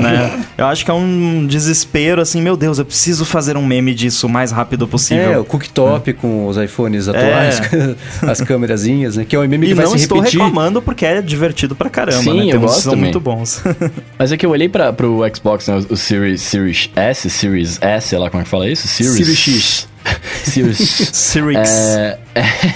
né? 0.00 0.44
Eu 0.56 0.66
acho 0.66 0.84
que 0.84 0.90
é 0.90 0.94
um 0.94 1.44
desespero 1.46 2.20
assim, 2.20 2.40
meu 2.40 2.56
Deus, 2.56 2.78
eu 2.78 2.84
preciso 2.84 3.24
fazer 3.24 3.56
um 3.56 3.66
meme 3.66 3.92
disso 3.92 4.28
o 4.28 4.30
mais 4.30 4.52
rápido 4.52 4.86
possível. 4.86 5.32
É, 5.32 5.38
o 5.38 5.44
cooktop 5.44 6.10
é. 6.10 6.12
com 6.12 6.46
os 6.46 6.56
iPhones 6.56 7.08
atuais, 7.08 7.60
é. 7.72 7.96
as 8.30 8.40
câmerazinhas, 8.40 9.16
né? 9.16 9.24
Que 9.24 9.34
é 9.34 9.38
um 9.38 9.48
meme 9.48 9.66
que 9.66 9.72
e 9.72 9.74
vai 9.74 9.86
se 9.86 9.92
repetir. 9.94 10.16
não 10.16 10.24
estou 10.24 10.40
reclamando 10.40 10.80
porque 10.80 11.04
é 11.04 11.20
divertido 11.20 11.74
pra 11.74 11.90
caramba, 11.90 12.22
Sim, 12.22 12.34
né? 12.34 12.40
Tem 12.42 12.50
eu 12.50 12.60
gosto 12.60 12.82
são 12.82 12.96
muito 12.96 13.18
bons. 13.18 13.60
Mas 14.16 14.30
é 14.30 14.36
que 14.36 14.46
eu 14.46 14.50
olhei 14.50 14.68
para 14.68 14.92
pro 14.92 15.22
Xbox, 15.34 15.66
né, 15.66 15.82
o 15.90 15.96
Series, 15.96 16.40
Series 16.42 16.90
S, 16.94 17.28
Series 17.28 17.78
S, 17.80 18.08
sei 18.08 18.18
lá 18.18 18.30
como 18.30 18.42
é 18.42 18.44
que 18.44 18.50
fala 18.50 18.68
isso? 18.68 18.86
Series, 18.86 19.14
Series 19.14 19.38
X. 19.38 19.87
Series. 20.44 20.78
Series. 21.12 21.68
É, 21.68 22.18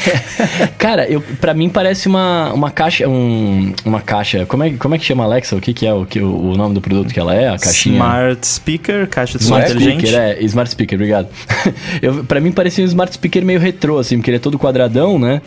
cara, 0.78 1.08
eu, 1.08 1.20
pra 1.40 1.54
mim 1.54 1.68
parece 1.68 2.08
uma, 2.08 2.52
uma 2.52 2.70
caixa. 2.70 3.08
Um, 3.08 3.72
uma 3.84 4.00
caixa. 4.00 4.44
Como 4.46 4.62
é, 4.62 4.70
como 4.72 4.94
é 4.94 4.98
que 4.98 5.04
chama 5.04 5.24
Alexa? 5.24 5.56
O 5.56 5.60
que, 5.60 5.72
que 5.72 5.86
é 5.86 5.92
o, 5.92 6.04
que, 6.04 6.20
o, 6.20 6.54
nome 6.56 6.74
do 6.74 6.80
produto 6.80 7.12
que 7.12 7.18
ela 7.18 7.34
é? 7.34 7.48
A 7.48 7.58
caixinha. 7.58 7.96
Smart 7.96 8.46
Speaker, 8.46 9.08
caixa 9.08 9.38
de 9.38 9.44
som 9.44 9.58
inteligente. 9.58 10.06
Speaker, 10.06 10.20
é, 10.20 10.42
Smart 10.44 10.70
Speaker, 10.70 10.96
obrigado. 10.96 11.28
eu, 12.02 12.24
pra 12.24 12.40
mim 12.40 12.52
parecia 12.52 12.84
um 12.84 12.88
Smart 12.88 13.14
Speaker 13.14 13.44
meio 13.44 13.60
retrô, 13.60 13.98
assim, 13.98 14.16
porque 14.16 14.30
ele 14.30 14.36
é 14.36 14.40
todo 14.40 14.58
quadradão, 14.58 15.18
né? 15.18 15.40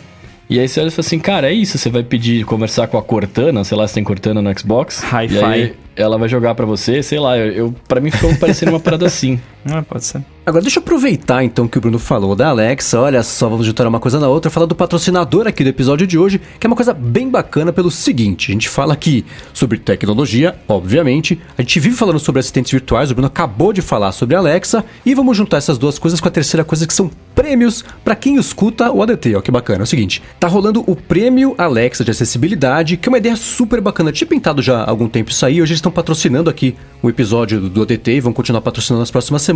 E 0.48 0.60
aí 0.60 0.68
você 0.68 0.80
olha 0.80 0.90
e 0.90 0.92
fala 0.92 1.06
assim, 1.06 1.18
cara, 1.18 1.50
é 1.50 1.54
isso, 1.54 1.78
você 1.78 1.90
vai 1.90 2.04
pedir 2.04 2.46
conversar 2.46 2.88
com 2.88 2.98
a 2.98 3.02
Cortana, 3.02 3.64
sei 3.64 3.76
lá 3.76 3.88
se 3.88 3.96
tem 3.96 4.04
Cortana 4.04 4.42
no 4.42 4.60
Xbox. 4.60 5.02
Hi-Fi. 5.02 5.74
Ela 5.96 6.18
vai 6.18 6.30
jogar 6.30 6.54
para 6.54 6.66
você, 6.66 7.02
sei 7.02 7.20
lá, 7.20 7.38
eu, 7.38 7.52
eu 7.52 7.76
para 7.88 8.00
mim 8.00 8.12
ficou 8.12 8.36
parecendo 8.36 8.72
uma 8.72 8.80
parada 8.80 9.08
assim. 9.08 9.40
Ah, 9.66 9.82
pode 9.82 10.06
ser. 10.06 10.24
Agora 10.46 10.62
deixa 10.62 10.78
eu 10.78 10.84
aproveitar 10.84 11.44
então 11.44 11.68
que 11.68 11.76
o 11.76 11.82
Bruno 11.82 11.98
falou 11.98 12.36
da 12.36 12.50
Alexa, 12.50 13.00
olha 13.00 13.24
só, 13.24 13.50
vamos 13.50 13.66
juntar 13.66 13.88
uma 13.88 14.00
coisa 14.00 14.20
na 14.20 14.28
outra, 14.28 14.52
falar 14.52 14.68
do 14.68 14.76
patrocinador 14.76 15.48
aqui 15.48 15.64
do 15.64 15.70
episódio 15.72 16.06
de 16.06 16.20
hoje, 16.20 16.40
que 16.60 16.68
é 16.68 16.70
uma 16.70 16.76
coisa 16.76 16.94
bem 16.94 17.28
bacana 17.28 17.74
pelo 17.74 17.90
seguinte, 17.90 18.52
a 18.52 18.54
gente 18.54 18.70
fala 18.70 18.94
aqui 18.94 19.26
sobre 19.52 19.80
tecnologia, 19.80 20.56
obviamente, 20.68 21.42
a 21.58 21.64
gente 21.64 21.80
vive 21.80 21.96
falando 21.96 22.20
sobre 22.20 22.42
assistentes 22.42 22.72
virtuais, 22.72 23.10
o 23.10 23.16
Bruno 23.16 23.26
acabou 23.26 23.74
de 23.74 23.82
falar 23.82 24.12
sobre 24.12 24.36
a 24.36 24.40
Alexa, 24.40 24.86
e 25.04 25.16
vamos 25.16 25.36
juntar 25.36 25.58
essas 25.58 25.80
duas 25.80 25.98
coisas 25.98 26.22
com 26.22 26.28
a 26.28 26.32
terceira 26.32 26.64
coisa 26.64 26.86
que 26.86 26.94
são 26.94 27.10
prêmios 27.34 27.84
para 28.04 28.16
quem 28.16 28.36
escuta 28.36 28.92
o 28.92 29.02
ADT, 29.02 29.36
ó, 29.36 29.42
que 29.42 29.52
bacana. 29.52 29.82
É 29.82 29.84
o 29.84 29.88
seguinte, 29.88 30.22
tá 30.40 30.48
rolando 30.48 30.84
o 30.86 30.96
prêmio 30.96 31.56
Alexa 31.58 32.04
de 32.06 32.12
acessibilidade, 32.12 32.98
que 32.98 33.10
é 33.10 33.12
uma 33.12 33.18
ideia 33.18 33.36
super 33.36 33.82
bacana, 33.82 34.12
tinha 34.12 34.28
pintado 34.28 34.62
já 34.62 34.84
há 34.84 34.90
algum 34.92 35.10
tempo 35.10 35.32
isso 35.32 35.44
aí, 35.44 35.60
hoje 35.60 35.72
eles 35.72 35.80
estão 35.80 35.92
patrocinando 35.92 36.52
aqui 36.52 36.76
o 37.02 37.10
episódio 37.10 37.60
do 37.62 37.82
ADT 37.82 38.12
e 38.12 38.20
vão 38.20 38.32
continuar 38.32 38.62
patrocinando 38.62 39.00
nas 39.00 39.10
próximas 39.10 39.42
semanas, 39.42 39.55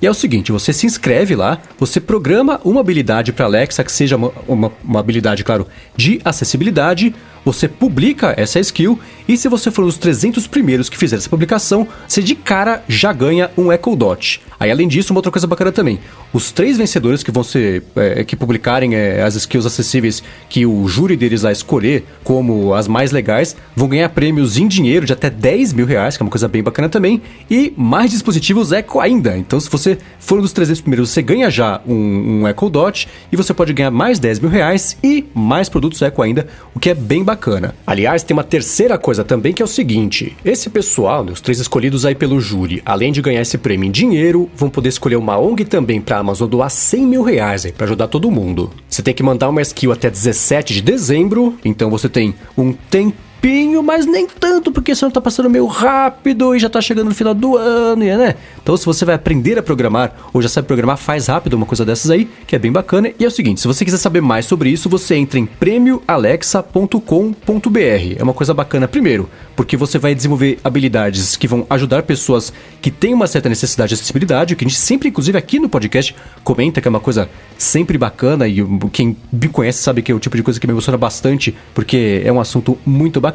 e 0.00 0.06
é 0.06 0.10
o 0.10 0.14
seguinte: 0.14 0.52
você 0.52 0.72
se 0.72 0.86
inscreve 0.86 1.34
lá, 1.34 1.58
você 1.78 2.00
programa 2.00 2.60
uma 2.64 2.80
habilidade 2.80 3.32
para 3.32 3.46
Alexa 3.46 3.82
que 3.84 3.92
seja 3.92 4.16
uma, 4.16 4.32
uma, 4.46 4.72
uma 4.82 5.00
habilidade, 5.00 5.44
claro, 5.44 5.66
de 5.96 6.20
acessibilidade 6.24 7.14
você 7.44 7.66
publica 7.68 8.34
essa 8.36 8.60
skill 8.60 8.98
e 9.26 9.36
se 9.36 9.48
você 9.48 9.70
for 9.70 9.82
um 9.82 9.86
dos 9.86 9.98
300 9.98 10.46
primeiros 10.46 10.88
que 10.88 10.96
fizer 10.96 11.16
essa 11.16 11.28
publicação, 11.28 11.86
você 12.06 12.22
de 12.22 12.34
cara 12.34 12.82
já 12.88 13.12
ganha 13.12 13.50
um 13.56 13.72
Echo 13.72 13.96
Dot. 13.96 14.40
Aí 14.58 14.70
além 14.70 14.86
disso, 14.86 15.12
uma 15.12 15.18
outra 15.18 15.32
coisa 15.32 15.46
bacana 15.46 15.72
também, 15.72 15.98
os 16.32 16.52
três 16.52 16.78
vencedores 16.78 17.22
que 17.22 17.30
vão 17.30 17.42
ser, 17.42 17.82
é, 17.96 18.22
que 18.22 18.36
publicarem 18.36 18.94
é, 18.94 19.22
as 19.22 19.34
skills 19.34 19.66
acessíveis 19.66 20.22
que 20.48 20.64
o 20.64 20.86
júri 20.86 21.16
deles 21.16 21.42
vai 21.42 21.52
escolher 21.52 22.04
como 22.22 22.74
as 22.74 22.86
mais 22.86 23.10
legais, 23.10 23.56
vão 23.74 23.88
ganhar 23.88 24.08
prêmios 24.10 24.56
em 24.56 24.68
dinheiro 24.68 25.04
de 25.04 25.12
até 25.12 25.28
10 25.28 25.72
mil 25.72 25.86
reais, 25.86 26.16
que 26.16 26.22
é 26.22 26.24
uma 26.24 26.30
coisa 26.30 26.46
bem 26.46 26.62
bacana 26.62 26.88
também, 26.88 27.20
e 27.50 27.72
mais 27.76 28.10
dispositivos 28.10 28.70
Echo 28.70 29.00
ainda. 29.00 29.31
Então 29.38 29.58
se 29.58 29.70
você 29.70 29.98
for 30.18 30.38
um 30.38 30.42
dos 30.42 30.52
300 30.52 30.80
primeiros, 30.80 31.10
você 31.10 31.22
ganha 31.22 31.50
já 31.50 31.80
um, 31.86 32.42
um 32.42 32.48
Echo 32.48 32.68
Dot 32.68 33.08
e 33.30 33.36
você 33.36 33.52
pode 33.54 33.72
ganhar 33.72 33.90
mais 33.90 34.18
10 34.18 34.40
mil 34.40 34.50
reais 34.50 34.96
e 35.02 35.24
mais 35.34 35.68
produtos 35.68 36.00
Echo 36.02 36.22
ainda, 36.22 36.46
o 36.74 36.80
que 36.80 36.90
é 36.90 36.94
bem 36.94 37.24
bacana. 37.24 37.74
Aliás, 37.86 38.22
tem 38.22 38.34
uma 38.34 38.44
terceira 38.44 38.98
coisa 38.98 39.24
também 39.24 39.52
que 39.52 39.62
é 39.62 39.64
o 39.64 39.68
seguinte: 39.68 40.36
esse 40.44 40.68
pessoal, 40.70 41.24
né, 41.24 41.32
os 41.32 41.40
três 41.40 41.58
escolhidos 41.58 42.04
aí 42.04 42.14
pelo 42.14 42.40
júri, 42.40 42.82
além 42.84 43.12
de 43.12 43.22
ganhar 43.22 43.40
esse 43.40 43.58
prêmio 43.58 43.88
em 43.88 43.90
dinheiro, 43.90 44.50
vão 44.56 44.70
poder 44.70 44.88
escolher 44.88 45.16
uma 45.16 45.38
ONG 45.38 45.64
também 45.64 46.00
para 46.00 46.16
a 46.16 46.20
Amazon 46.20 46.48
doar 46.48 46.70
100 46.70 47.06
mil 47.06 47.22
reais 47.22 47.70
para 47.70 47.86
ajudar 47.86 48.08
todo 48.08 48.30
mundo. 48.30 48.70
Você 48.88 49.02
tem 49.02 49.14
que 49.14 49.22
mandar 49.22 49.48
uma 49.48 49.62
skill 49.62 49.92
até 49.92 50.10
17 50.10 50.74
de 50.74 50.82
dezembro, 50.82 51.56
então 51.64 51.90
você 51.90 52.08
tem 52.08 52.34
um 52.56 52.72
tempo 52.72 53.16
tempinho, 53.42 53.82
mas 53.82 54.06
nem 54.06 54.26
tanto, 54.26 54.70
porque 54.70 54.92
ano 54.92 55.10
tá 55.10 55.20
passando 55.20 55.50
meio 55.50 55.66
rápido 55.66 56.54
e 56.54 56.60
já 56.60 56.70
tá 56.70 56.80
chegando 56.80 57.08
no 57.08 57.14
final 57.14 57.34
do 57.34 57.56
ano, 57.56 58.04
né? 58.04 58.36
Então, 58.62 58.76
se 58.76 58.86
você 58.86 59.04
vai 59.04 59.16
aprender 59.16 59.58
a 59.58 59.62
programar 59.62 60.12
ou 60.32 60.40
já 60.40 60.48
sabe 60.48 60.68
programar, 60.68 60.96
faz 60.96 61.26
rápido 61.26 61.54
uma 61.54 61.66
coisa 61.66 61.84
dessas 61.84 62.08
aí, 62.08 62.30
que 62.46 62.54
é 62.54 62.58
bem 62.58 62.70
bacana. 62.70 63.10
E 63.18 63.24
é 63.24 63.26
o 63.26 63.30
seguinte, 63.30 63.60
se 63.60 63.66
você 63.66 63.84
quiser 63.84 63.96
saber 63.96 64.20
mais 64.20 64.46
sobre 64.46 64.70
isso, 64.70 64.88
você 64.88 65.16
entra 65.16 65.40
em 65.40 65.46
prêmioalexa.com.br. 65.46 68.16
É 68.16 68.22
uma 68.22 68.32
coisa 68.32 68.54
bacana, 68.54 68.86
primeiro, 68.86 69.28
porque 69.56 69.76
você 69.76 69.98
vai 69.98 70.14
desenvolver 70.14 70.60
habilidades 70.62 71.34
que 71.34 71.48
vão 71.48 71.66
ajudar 71.68 72.04
pessoas 72.04 72.52
que 72.80 72.92
têm 72.92 73.12
uma 73.12 73.26
certa 73.26 73.48
necessidade 73.48 73.88
de 73.88 73.94
acessibilidade, 73.94 74.54
que 74.54 74.64
a 74.64 74.68
gente 74.68 74.78
sempre, 74.78 75.08
inclusive 75.08 75.36
aqui 75.36 75.58
no 75.58 75.68
podcast, 75.68 76.14
comenta 76.44 76.80
que 76.80 76.86
é 76.86 76.90
uma 76.90 77.00
coisa 77.00 77.28
sempre 77.58 77.98
bacana 77.98 78.46
e 78.46 78.64
quem 78.92 79.16
me 79.32 79.48
conhece 79.48 79.82
sabe 79.82 80.02
que 80.02 80.12
é 80.12 80.14
o 80.14 80.20
tipo 80.20 80.36
de 80.36 80.44
coisa 80.44 80.60
que 80.60 80.66
me 80.66 80.72
emociona 80.72 80.96
bastante, 80.96 81.52
porque 81.74 82.22
é 82.24 82.32
um 82.32 82.40
assunto 82.40 82.78
muito 82.86 83.20
bacana. 83.20 83.31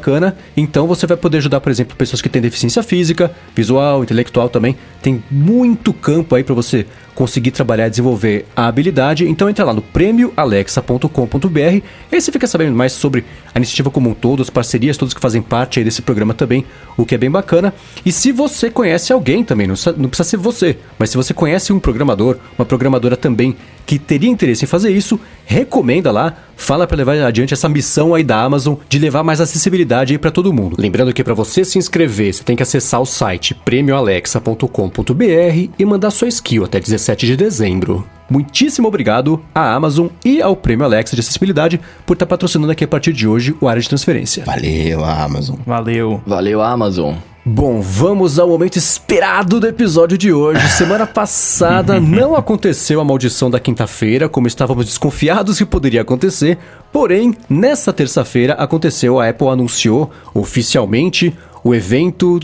Então 0.56 0.86
você 0.86 1.06
vai 1.06 1.16
poder 1.16 1.38
ajudar, 1.38 1.60
por 1.60 1.70
exemplo, 1.70 1.96
pessoas 1.96 2.22
que 2.22 2.28
têm 2.28 2.40
deficiência 2.40 2.82
física, 2.82 3.30
visual, 3.54 4.02
intelectual 4.02 4.48
também. 4.48 4.76
Tem 5.02 5.22
muito 5.30 5.92
campo 5.92 6.34
aí 6.34 6.44
para 6.44 6.54
você 6.54 6.86
conseguir 7.18 7.50
trabalhar 7.50 7.88
e 7.88 7.90
desenvolver 7.90 8.46
a 8.54 8.68
habilidade, 8.68 9.28
então 9.28 9.50
entra 9.50 9.64
lá 9.64 9.74
no 9.74 9.82
prêmioalexa.com.br 9.82 11.58
e 11.58 11.82
aí 12.12 12.20
você 12.20 12.30
fica 12.30 12.46
sabendo 12.46 12.76
mais 12.76 12.92
sobre 12.92 13.24
a 13.52 13.58
iniciativa 13.58 13.90
como 13.90 14.10
um 14.10 14.14
todo, 14.14 14.40
as 14.40 14.48
parcerias, 14.48 14.96
todos 14.96 15.12
que 15.12 15.20
fazem 15.20 15.42
parte 15.42 15.82
desse 15.82 16.00
programa 16.00 16.32
também, 16.32 16.64
o 16.96 17.04
que 17.04 17.16
é 17.16 17.18
bem 17.18 17.28
bacana. 17.28 17.74
E 18.06 18.12
se 18.12 18.30
você 18.30 18.70
conhece 18.70 19.12
alguém 19.12 19.42
também, 19.42 19.66
não 19.66 19.74
precisa, 19.74 19.96
não 19.98 20.08
precisa 20.08 20.28
ser 20.28 20.36
você, 20.36 20.78
mas 20.96 21.10
se 21.10 21.16
você 21.16 21.34
conhece 21.34 21.72
um 21.72 21.80
programador, 21.80 22.36
uma 22.56 22.64
programadora 22.64 23.16
também 23.16 23.56
que 23.84 23.98
teria 23.98 24.30
interesse 24.30 24.64
em 24.64 24.68
fazer 24.68 24.90
isso, 24.90 25.18
recomenda 25.46 26.12
lá, 26.12 26.36
fala 26.56 26.86
para 26.86 26.98
levar 26.98 27.20
adiante 27.22 27.54
essa 27.54 27.70
missão 27.70 28.14
aí 28.14 28.22
da 28.22 28.40
Amazon 28.40 28.74
de 28.86 28.98
levar 28.98 29.24
mais 29.24 29.40
acessibilidade 29.40 30.12
aí 30.12 30.18
para 30.18 30.30
todo 30.30 30.52
mundo. 30.52 30.76
Lembrando 30.78 31.12
que 31.12 31.24
para 31.24 31.32
você 31.32 31.64
se 31.64 31.78
inscrever, 31.78 32.34
você 32.34 32.44
tem 32.44 32.54
que 32.54 32.62
acessar 32.62 33.00
o 33.00 33.06
site 33.06 33.54
prêmioalexa.com.br 33.54 35.70
e 35.78 35.84
mandar 35.86 36.10
sua 36.10 36.28
skill 36.28 36.64
até 36.64 36.78
17 36.78 37.07
de 37.16 37.36
dezembro. 37.36 38.04
Muitíssimo 38.30 38.88
obrigado 38.88 39.40
à 39.54 39.72
Amazon 39.74 40.08
e 40.24 40.42
ao 40.42 40.54
Prêmio 40.54 40.84
Alexa 40.84 41.16
de 41.16 41.20
Acessibilidade 41.20 41.80
por 42.04 42.12
estar 42.12 42.26
patrocinando 42.26 42.70
aqui 42.70 42.84
a 42.84 42.88
partir 42.88 43.12
de 43.12 43.26
hoje 43.26 43.56
o 43.60 43.68
área 43.68 43.80
de 43.80 43.88
transferência. 43.88 44.44
Valeu, 44.44 45.04
Amazon. 45.04 45.56
Valeu. 45.66 46.20
Valeu, 46.26 46.60
Amazon. 46.60 47.14
Bom, 47.50 47.80
vamos 47.80 48.38
ao 48.38 48.46
momento 48.46 48.76
esperado 48.76 49.58
do 49.58 49.66
episódio 49.66 50.18
de 50.18 50.30
hoje. 50.30 50.60
Semana 50.76 51.06
passada 51.06 51.98
não 51.98 52.36
aconteceu 52.36 53.00
a 53.00 53.04
maldição 53.04 53.50
da 53.50 53.58
quinta-feira, 53.58 54.28
como 54.28 54.46
estávamos 54.46 54.84
desconfiados 54.84 55.56
que 55.56 55.64
poderia 55.64 56.02
acontecer. 56.02 56.58
Porém, 56.92 57.34
nessa 57.48 57.90
terça-feira 57.90 58.52
aconteceu, 58.52 59.18
a 59.18 59.30
Apple 59.30 59.48
anunciou 59.48 60.10
oficialmente 60.34 61.34
o 61.62 61.74
evento 61.74 62.40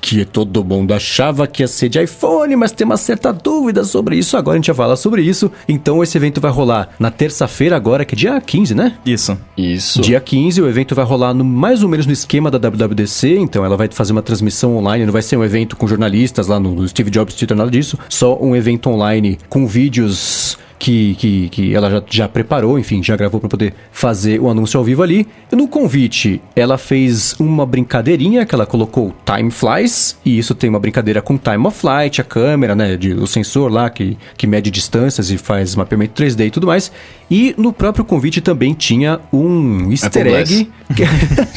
que 0.00 0.24
todo 0.24 0.64
mundo 0.64 0.94
achava 0.94 1.46
que 1.46 1.62
ia 1.62 1.68
ser 1.68 1.88
de 1.88 2.02
iPhone, 2.02 2.56
mas 2.56 2.72
tem 2.72 2.84
uma 2.84 2.96
certa 2.96 3.32
dúvida 3.32 3.84
sobre 3.84 4.16
isso. 4.16 4.36
Agora 4.36 4.56
a 4.56 4.58
gente 4.58 4.68
vai 4.68 4.76
falar 4.76 4.96
sobre 4.96 5.22
isso. 5.22 5.50
Então 5.68 6.02
esse 6.02 6.16
evento 6.16 6.40
vai 6.40 6.50
rolar 6.50 6.90
na 6.98 7.10
terça-feira 7.10 7.76
agora, 7.76 8.04
que 8.04 8.14
é 8.14 8.18
dia 8.18 8.40
15, 8.40 8.74
né? 8.74 8.94
Isso. 9.04 9.38
Isso. 9.56 10.00
Dia 10.00 10.20
15, 10.20 10.62
o 10.62 10.68
evento 10.68 10.94
vai 10.94 11.04
rolar 11.04 11.34
no, 11.34 11.44
mais 11.44 11.82
ou 11.82 11.88
menos 11.88 12.06
no 12.06 12.12
esquema 12.12 12.50
da 12.50 12.58
WWDC, 12.58 13.36
então 13.38 13.64
ela 13.64 13.76
vai 13.76 13.88
fazer 13.90 14.12
uma 14.12 14.22
transmissão 14.22 14.76
online, 14.76 15.04
não 15.04 15.12
vai 15.12 15.22
ser 15.22 15.36
um 15.36 15.44
evento 15.44 15.76
com 15.76 15.86
jornalistas 15.86 16.46
lá 16.46 16.58
no, 16.58 16.86
Steve 16.88 17.10
Jobs 17.10 17.34
Twitter, 17.34 17.56
nada 17.56 17.70
disso, 17.70 17.98
só 18.08 18.38
um 18.40 18.56
evento 18.56 18.88
online 18.88 19.38
com 19.48 19.66
vídeos 19.66 20.58
que, 20.80 21.14
que, 21.16 21.48
que 21.50 21.74
ela 21.74 21.90
já, 21.90 22.02
já 22.08 22.28
preparou, 22.28 22.78
enfim, 22.78 23.02
já 23.02 23.14
gravou 23.14 23.38
para 23.38 23.50
poder 23.50 23.74
fazer 23.92 24.40
o 24.40 24.48
anúncio 24.48 24.78
ao 24.78 24.82
vivo 24.82 25.02
ali. 25.02 25.28
No 25.52 25.68
convite, 25.68 26.40
ela 26.56 26.78
fez 26.78 27.36
uma 27.38 27.66
brincadeirinha 27.66 28.46
que 28.46 28.54
ela 28.54 28.64
colocou 28.64 29.14
Time 29.26 29.50
Flies, 29.50 30.16
e 30.24 30.38
isso 30.38 30.54
tem 30.54 30.70
uma 30.70 30.80
brincadeira 30.80 31.20
com 31.20 31.36
Time 31.36 31.66
of 31.66 31.78
Flight, 31.78 32.22
a 32.22 32.24
câmera, 32.24 32.74
né, 32.74 32.96
de, 32.96 33.12
o 33.12 33.26
sensor 33.26 33.70
lá 33.70 33.90
que, 33.90 34.16
que 34.38 34.46
mede 34.46 34.70
distâncias 34.70 35.30
e 35.30 35.36
faz 35.36 35.76
mapeamento 35.76 36.20
3D 36.20 36.46
e 36.46 36.50
tudo 36.50 36.66
mais. 36.66 36.90
E 37.30 37.54
no 37.58 37.72
próprio 37.72 38.04
convite 38.04 38.40
também 38.40 38.72
tinha 38.72 39.20
um 39.30 39.90
easter 39.92 40.22
Apple 40.22 40.34
egg. 40.34 40.70
Que... 40.96 41.04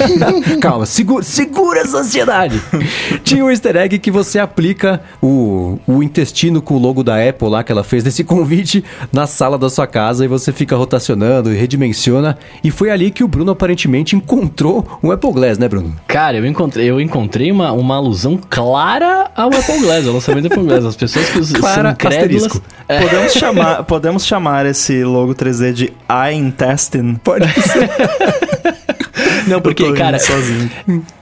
Calma, 0.62 0.86
segura, 0.86 1.24
segura 1.24 1.80
essa 1.80 2.00
ansiedade. 2.00 2.62
tinha 3.24 3.44
um 3.44 3.50
easter 3.50 3.78
egg 3.78 3.98
que 4.00 4.12
você 4.12 4.38
aplica 4.38 5.02
o, 5.22 5.80
o 5.88 6.04
intestino 6.04 6.62
com 6.62 6.76
o 6.76 6.78
logo 6.78 7.04
da 7.04 7.28
Apple 7.28 7.48
lá 7.48 7.64
que 7.64 7.72
ela 7.72 7.84
fez 7.84 8.04
nesse 8.04 8.24
convite 8.24 8.84
na 9.14 9.28
sala 9.28 9.60
da 9.60 9.70
sua 9.70 9.86
casa 9.86 10.26
e 10.26 10.28
você 10.28 10.52
fica 10.52 10.76
rotacionando 10.76 11.54
e 11.54 11.56
redimensiona. 11.56 12.36
E 12.64 12.72
foi 12.72 12.90
ali 12.90 13.12
que 13.12 13.24
o 13.24 13.28
Bruno 13.28 13.52
aparentemente 13.52 14.16
encontrou 14.16 15.00
um 15.04 15.12
Apple 15.12 15.32
Glass, 15.32 15.60
né, 15.60 15.70
Bruno? 15.70 15.96
Cara, 16.08 16.38
eu 16.38 16.46
encontrei, 16.48 16.90
eu 16.90 17.00
encontrei 17.00 17.52
uma, 17.52 17.72
uma 17.72 17.96
alusão 17.96 18.40
clara 18.50 19.30
ao 19.36 19.50
Apple 19.50 19.80
Glass, 19.82 20.08
ao 20.08 20.14
lançamento 20.14 20.50
do 20.50 20.54
Apple 20.54 20.64
Glass. 20.64 20.86
As 20.86 20.96
pessoas 20.96 21.30
que 21.30 21.54
Clara, 21.54 21.90
são 21.90 21.96
crédulas... 21.96 22.62
É, 22.88 23.02
Podemos 23.02 23.34
chamar, 23.34 23.84
podemos 23.84 24.26
chamar 24.26 24.66
esse 24.66 25.04
logo 25.04 25.36
3D 25.36 25.74
de 25.74 25.94
I 26.10 26.34
Intestine. 26.34 27.18
Pode 27.24 27.48
ser. 27.62 27.90
não, 29.48 29.62
porque, 29.62 29.84
Eu 29.84 29.94
cara, 29.94 30.20
sozinho. 30.20 30.72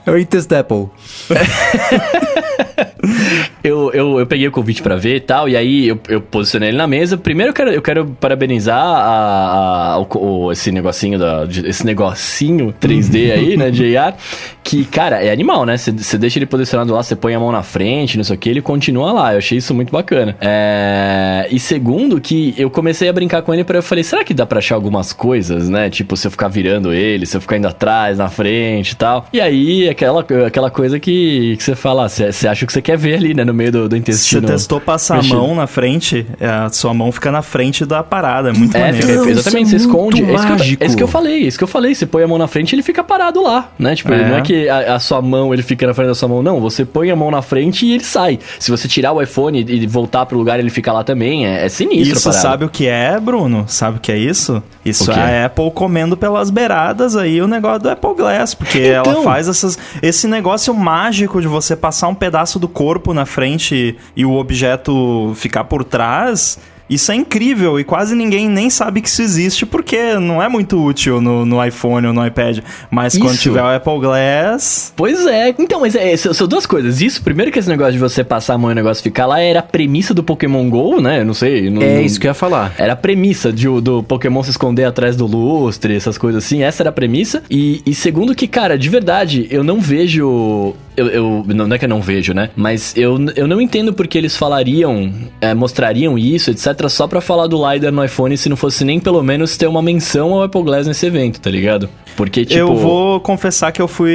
É 0.06 0.10
o 0.10 0.18
Intest 0.18 0.50
Apple. 0.52 0.88
eu, 3.64 3.90
eu, 3.92 4.18
eu 4.20 4.26
peguei 4.26 4.46
o 4.48 4.52
convite 4.52 4.82
pra 4.82 4.96
ver 4.96 5.16
e 5.16 5.20
tal, 5.20 5.48
e 5.48 5.56
aí 5.56 5.88
eu, 5.88 6.00
eu 6.08 6.20
posicionei 6.20 6.68
ele 6.70 6.76
na 6.78 6.86
mesa. 6.86 7.16
Primeiro 7.16 7.50
eu 7.50 7.54
quero, 7.54 7.70
eu 7.70 7.82
quero 7.82 8.06
parabenizar 8.20 8.78
a, 8.78 9.94
a- 9.94 9.98
o, 9.98 10.06
o- 10.46 10.52
esse 10.52 10.70
negocinho 10.70 11.18
da, 11.18 11.46
esse 11.64 11.84
negocinho 11.84 12.74
3D 12.80 13.32
aí, 13.32 13.56
né, 13.56 13.70
de 13.70 13.96
AR, 13.96 14.14
que, 14.62 14.84
cara, 14.84 15.22
é 15.22 15.30
animal, 15.32 15.64
né? 15.66 15.76
Você 15.76 16.16
deixa 16.18 16.38
ele 16.38 16.46
posicionado 16.46 16.92
lá, 16.92 17.02
você 17.02 17.16
põe 17.16 17.34
a 17.34 17.40
mão 17.40 17.50
na 17.52 17.62
frente, 17.62 18.16
não 18.16 18.24
sei 18.24 18.36
o 18.36 18.38
que, 18.38 18.48
ele 18.48 18.62
continua 18.62 19.12
lá. 19.12 19.32
Eu 19.32 19.38
achei 19.38 19.58
isso 19.58 19.74
muito 19.74 19.90
bacana. 19.92 20.36
É, 20.40 21.46
E 21.50 21.58
segundo, 21.58 22.20
que 22.20 22.54
eu 22.56 22.70
comecei 22.70 23.08
a 23.08 23.12
brincar 23.12 23.42
com 23.42 23.52
ele 23.52 23.64
para 23.64 23.78
eu 23.78 23.82
falei, 23.82 24.04
será 24.04 24.22
que 24.24 24.32
dá 24.32 24.46
pra 24.46 24.58
achar 24.58 24.74
algumas 24.76 25.12
coisas, 25.12 25.68
né? 25.68 25.90
Tipo, 25.90 26.16
se 26.16 26.26
eu 26.26 26.30
ficar 26.30 26.48
virando 26.48 26.92
ele, 26.92 27.26
se 27.26 27.36
eu 27.36 27.40
ficar 27.40 27.56
indo 27.56 27.66
atrás, 27.68 28.18
na 28.18 28.28
frente 28.28 28.92
e 28.92 28.96
tal. 28.96 29.26
E 29.32 29.40
aí, 29.40 29.88
aquela, 29.88 30.24
aquela 30.46 30.70
coisa 30.70 30.98
que, 31.00 31.56
que 31.56 31.62
você 31.62 31.74
fala, 31.74 32.08
você 32.08 32.46
acha 32.48 32.64
que 32.66 32.72
você 32.72 32.80
quer 32.80 32.91
ver 32.96 33.14
ali, 33.16 33.34
né? 33.34 33.44
No 33.44 33.54
meio 33.54 33.72
do, 33.72 33.88
do 33.88 33.94
Você 33.94 33.98
intestino. 33.98 34.46
testou 34.46 34.80
passar 34.80 35.16
mexido. 35.16 35.36
a 35.36 35.40
mão 35.40 35.54
na 35.54 35.66
frente, 35.66 36.26
é, 36.40 36.46
a 36.46 36.70
sua 36.70 36.92
mão 36.94 37.10
fica 37.12 37.30
na 37.30 37.42
frente 37.42 37.84
da 37.84 38.02
parada. 38.02 38.50
É 38.50 38.52
muito 38.52 38.76
É, 38.76 38.80
maneiro. 38.92 39.06
fica, 39.06 39.30
exatamente, 39.30 39.66
isso 39.66 39.70
você 39.70 39.76
é 39.76 39.78
esconde. 39.86 40.22
É 40.22 40.34
isso, 40.34 40.46
que 40.46 40.52
eu, 40.52 40.76
é 40.80 40.86
isso 40.86 40.96
que 40.96 41.02
eu 41.02 41.08
falei, 41.08 41.34
é 41.34 41.46
isso 41.46 41.58
que 41.58 41.64
eu 41.64 41.68
falei. 41.68 41.94
Você 41.94 42.06
põe 42.06 42.22
a 42.22 42.28
mão 42.28 42.38
na 42.38 42.46
frente 42.46 42.74
ele 42.74 42.82
fica 42.82 43.02
parado 43.04 43.42
lá, 43.42 43.70
né? 43.78 43.94
Tipo, 43.94 44.12
É. 44.12 44.28
não 44.28 44.36
é 44.36 44.40
que 44.42 44.68
a, 44.68 44.94
a 44.94 44.98
sua 44.98 45.20
mão 45.22 45.52
ele 45.52 45.62
fica 45.62 45.86
na 45.86 45.94
frente 45.94 46.08
da 46.08 46.14
sua 46.14 46.28
mão, 46.28 46.42
não. 46.42 46.60
Você 46.60 46.84
põe 46.84 47.10
a 47.10 47.16
mão 47.16 47.30
na 47.30 47.42
frente 47.42 47.86
e 47.86 47.92
ele 47.94 48.04
sai. 48.04 48.38
Se 48.58 48.70
você 48.70 48.86
tirar 48.88 49.12
o 49.12 49.20
iPhone 49.22 49.64
e 49.68 49.86
voltar 49.86 50.26
pro 50.26 50.36
lugar, 50.38 50.58
ele 50.58 50.70
fica 50.70 50.92
lá 50.92 51.04
também. 51.04 51.46
É, 51.46 51.64
é 51.66 51.68
sinistro, 51.68 52.16
Isso 52.18 52.32
sabe 52.32 52.64
o 52.64 52.68
que 52.68 52.86
é, 52.86 53.18
Bruno? 53.20 53.64
Sabe 53.68 53.98
o 53.98 54.00
que 54.00 54.10
é 54.12 54.18
isso? 54.18 54.62
Isso 54.84 55.10
é 55.12 55.42
a 55.42 55.46
Apple 55.46 55.70
comendo 55.72 56.16
pelas 56.16 56.50
beiradas 56.50 57.16
aí 57.16 57.40
o 57.40 57.46
negócio 57.46 57.80
do 57.80 57.90
Apple 57.90 58.14
Glass, 58.16 58.54
porque 58.54 58.78
Então. 58.78 59.12
ela 59.12 59.22
faz 59.22 59.48
essas, 59.48 59.78
esse 60.02 60.26
negócio 60.26 60.74
mágico 60.74 61.40
de 61.40 61.46
você 61.46 61.76
passar 61.76 62.08
um 62.08 62.14
pedaço 62.14 62.58
do 62.58 62.66
corpo 62.68 62.81
na 63.14 63.24
frente 63.26 63.96
e 64.16 64.24
o 64.24 64.32
objeto 64.34 65.32
ficar 65.36 65.64
por 65.64 65.84
trás. 65.84 66.58
Isso 66.90 67.10
é 67.10 67.14
incrível 67.14 67.80
e 67.80 67.84
quase 67.84 68.14
ninguém 68.14 68.50
nem 68.50 68.68
sabe 68.68 69.00
que 69.00 69.08
isso 69.08 69.22
existe 69.22 69.64
porque 69.64 70.14
não 70.16 70.42
é 70.42 70.48
muito 70.48 70.78
útil 70.84 71.22
no, 71.22 71.46
no 71.46 71.64
iPhone 71.64 72.08
ou 72.08 72.12
no 72.12 72.26
iPad. 72.26 72.58
Mas 72.90 73.16
quando 73.16 73.32
Isso. 73.32 73.42
tiver 73.44 73.62
o 73.62 73.66
Apple 73.74 73.98
Glass, 73.98 74.92
Pois 74.94 75.24
é, 75.26 75.54
então, 75.58 75.80
mas 75.80 75.94
é, 75.94 76.14
são 76.18 76.34
são 76.34 76.46
duas 76.46 76.66
coisas. 76.66 77.00
Isso, 77.00 77.22
primeiro 77.22 77.50
que 77.50 77.58
esse 77.58 77.68
negócio 77.68 77.94
de 77.94 77.98
você 77.98 78.22
passar 78.22 78.54
a 78.54 78.58
mão 78.58 78.68
e 78.68 78.72
o 78.72 78.74
negócio 78.74 79.02
ficar 79.02 79.24
lá 79.24 79.40
era 79.40 79.60
a 79.60 79.62
premissa 79.62 80.12
do 80.12 80.22
Pokémon 80.22 80.68
GO, 80.68 81.00
né? 81.00 81.20
Eu 81.20 81.24
Não 81.24 81.32
sei. 81.34 81.70
Não, 81.70 81.80
É 81.80 81.94
não- 81.94 82.02
isso 82.02 82.20
que 82.20 82.26
eu 82.26 82.30
ia 82.30 82.34
falar. 82.34 82.74
Era 82.76 82.92
a 82.92 82.96
premissa 82.96 83.50
de, 83.50 83.66
o- 83.68 83.80
do 83.80 84.02
Pokémon 84.02 84.42
se 84.42 84.50
esconder 84.50 84.84
atrás 84.84 85.16
do 85.16 85.24
lustre, 85.24 85.96
essas 85.96 86.18
coisas 86.18 86.44
assim. 86.44 86.62
Essa 86.62 86.82
era 86.82 86.90
a 86.90 86.92
premissa. 86.92 87.42
E, 87.48 87.80
e 87.86 87.94
segundo 87.94 88.34
que, 88.34 88.46
cara, 88.46 88.76
de 88.76 88.90
verdade, 88.90 89.46
eu 89.50 89.64
não 89.64 89.80
vejo. 89.80 90.74
Eu, 90.96 91.08
eu- 91.08 91.44
não 91.54 91.74
é 91.74 91.78
que 91.78 91.84
eu 91.84 91.88
não 91.88 92.00
vejo, 92.02 92.32
né? 92.34 92.50
Mas 92.54 92.94
eu, 92.96 93.18
eu 93.34 93.46
não 93.48 93.60
entendo 93.60 93.92
porque 93.92 94.18
eles 94.18 94.36
falariam, 94.36 95.12
é, 95.40 95.54
mostrariam 95.54 96.18
isso, 96.18 96.50
etc., 96.50 96.88
só 96.88 97.06
pra 97.06 97.20
falar 97.20 97.46
do 97.46 97.56
LiDAR 97.56 97.90
no 97.92 98.04
iPhone 98.04 98.36
se 98.36 98.48
não 98.48 98.56
fosse 98.56 98.84
nem 98.84 99.00
pelo 99.00 99.22
menos 99.22 99.56
ter 99.56 99.66
uma 99.66 99.80
menção 99.82 100.32
ao 100.34 100.42
Apple 100.42 100.62
Glass 100.62 100.86
nesse 100.86 101.06
evento, 101.06 101.40
tá 101.40 101.50
ligado? 101.50 101.88
Porque, 102.16 102.44
tipo. 102.44 102.58
Eu 102.60 102.76
vou 102.76 103.20
confessar 103.20 103.72
que 103.72 103.80
eu 103.80 103.88
fui 103.88 104.12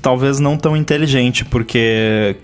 talvez 0.00 0.38
não 0.38 0.56
tão 0.56 0.76
inteligente, 0.76 1.44
porque 1.44 2.36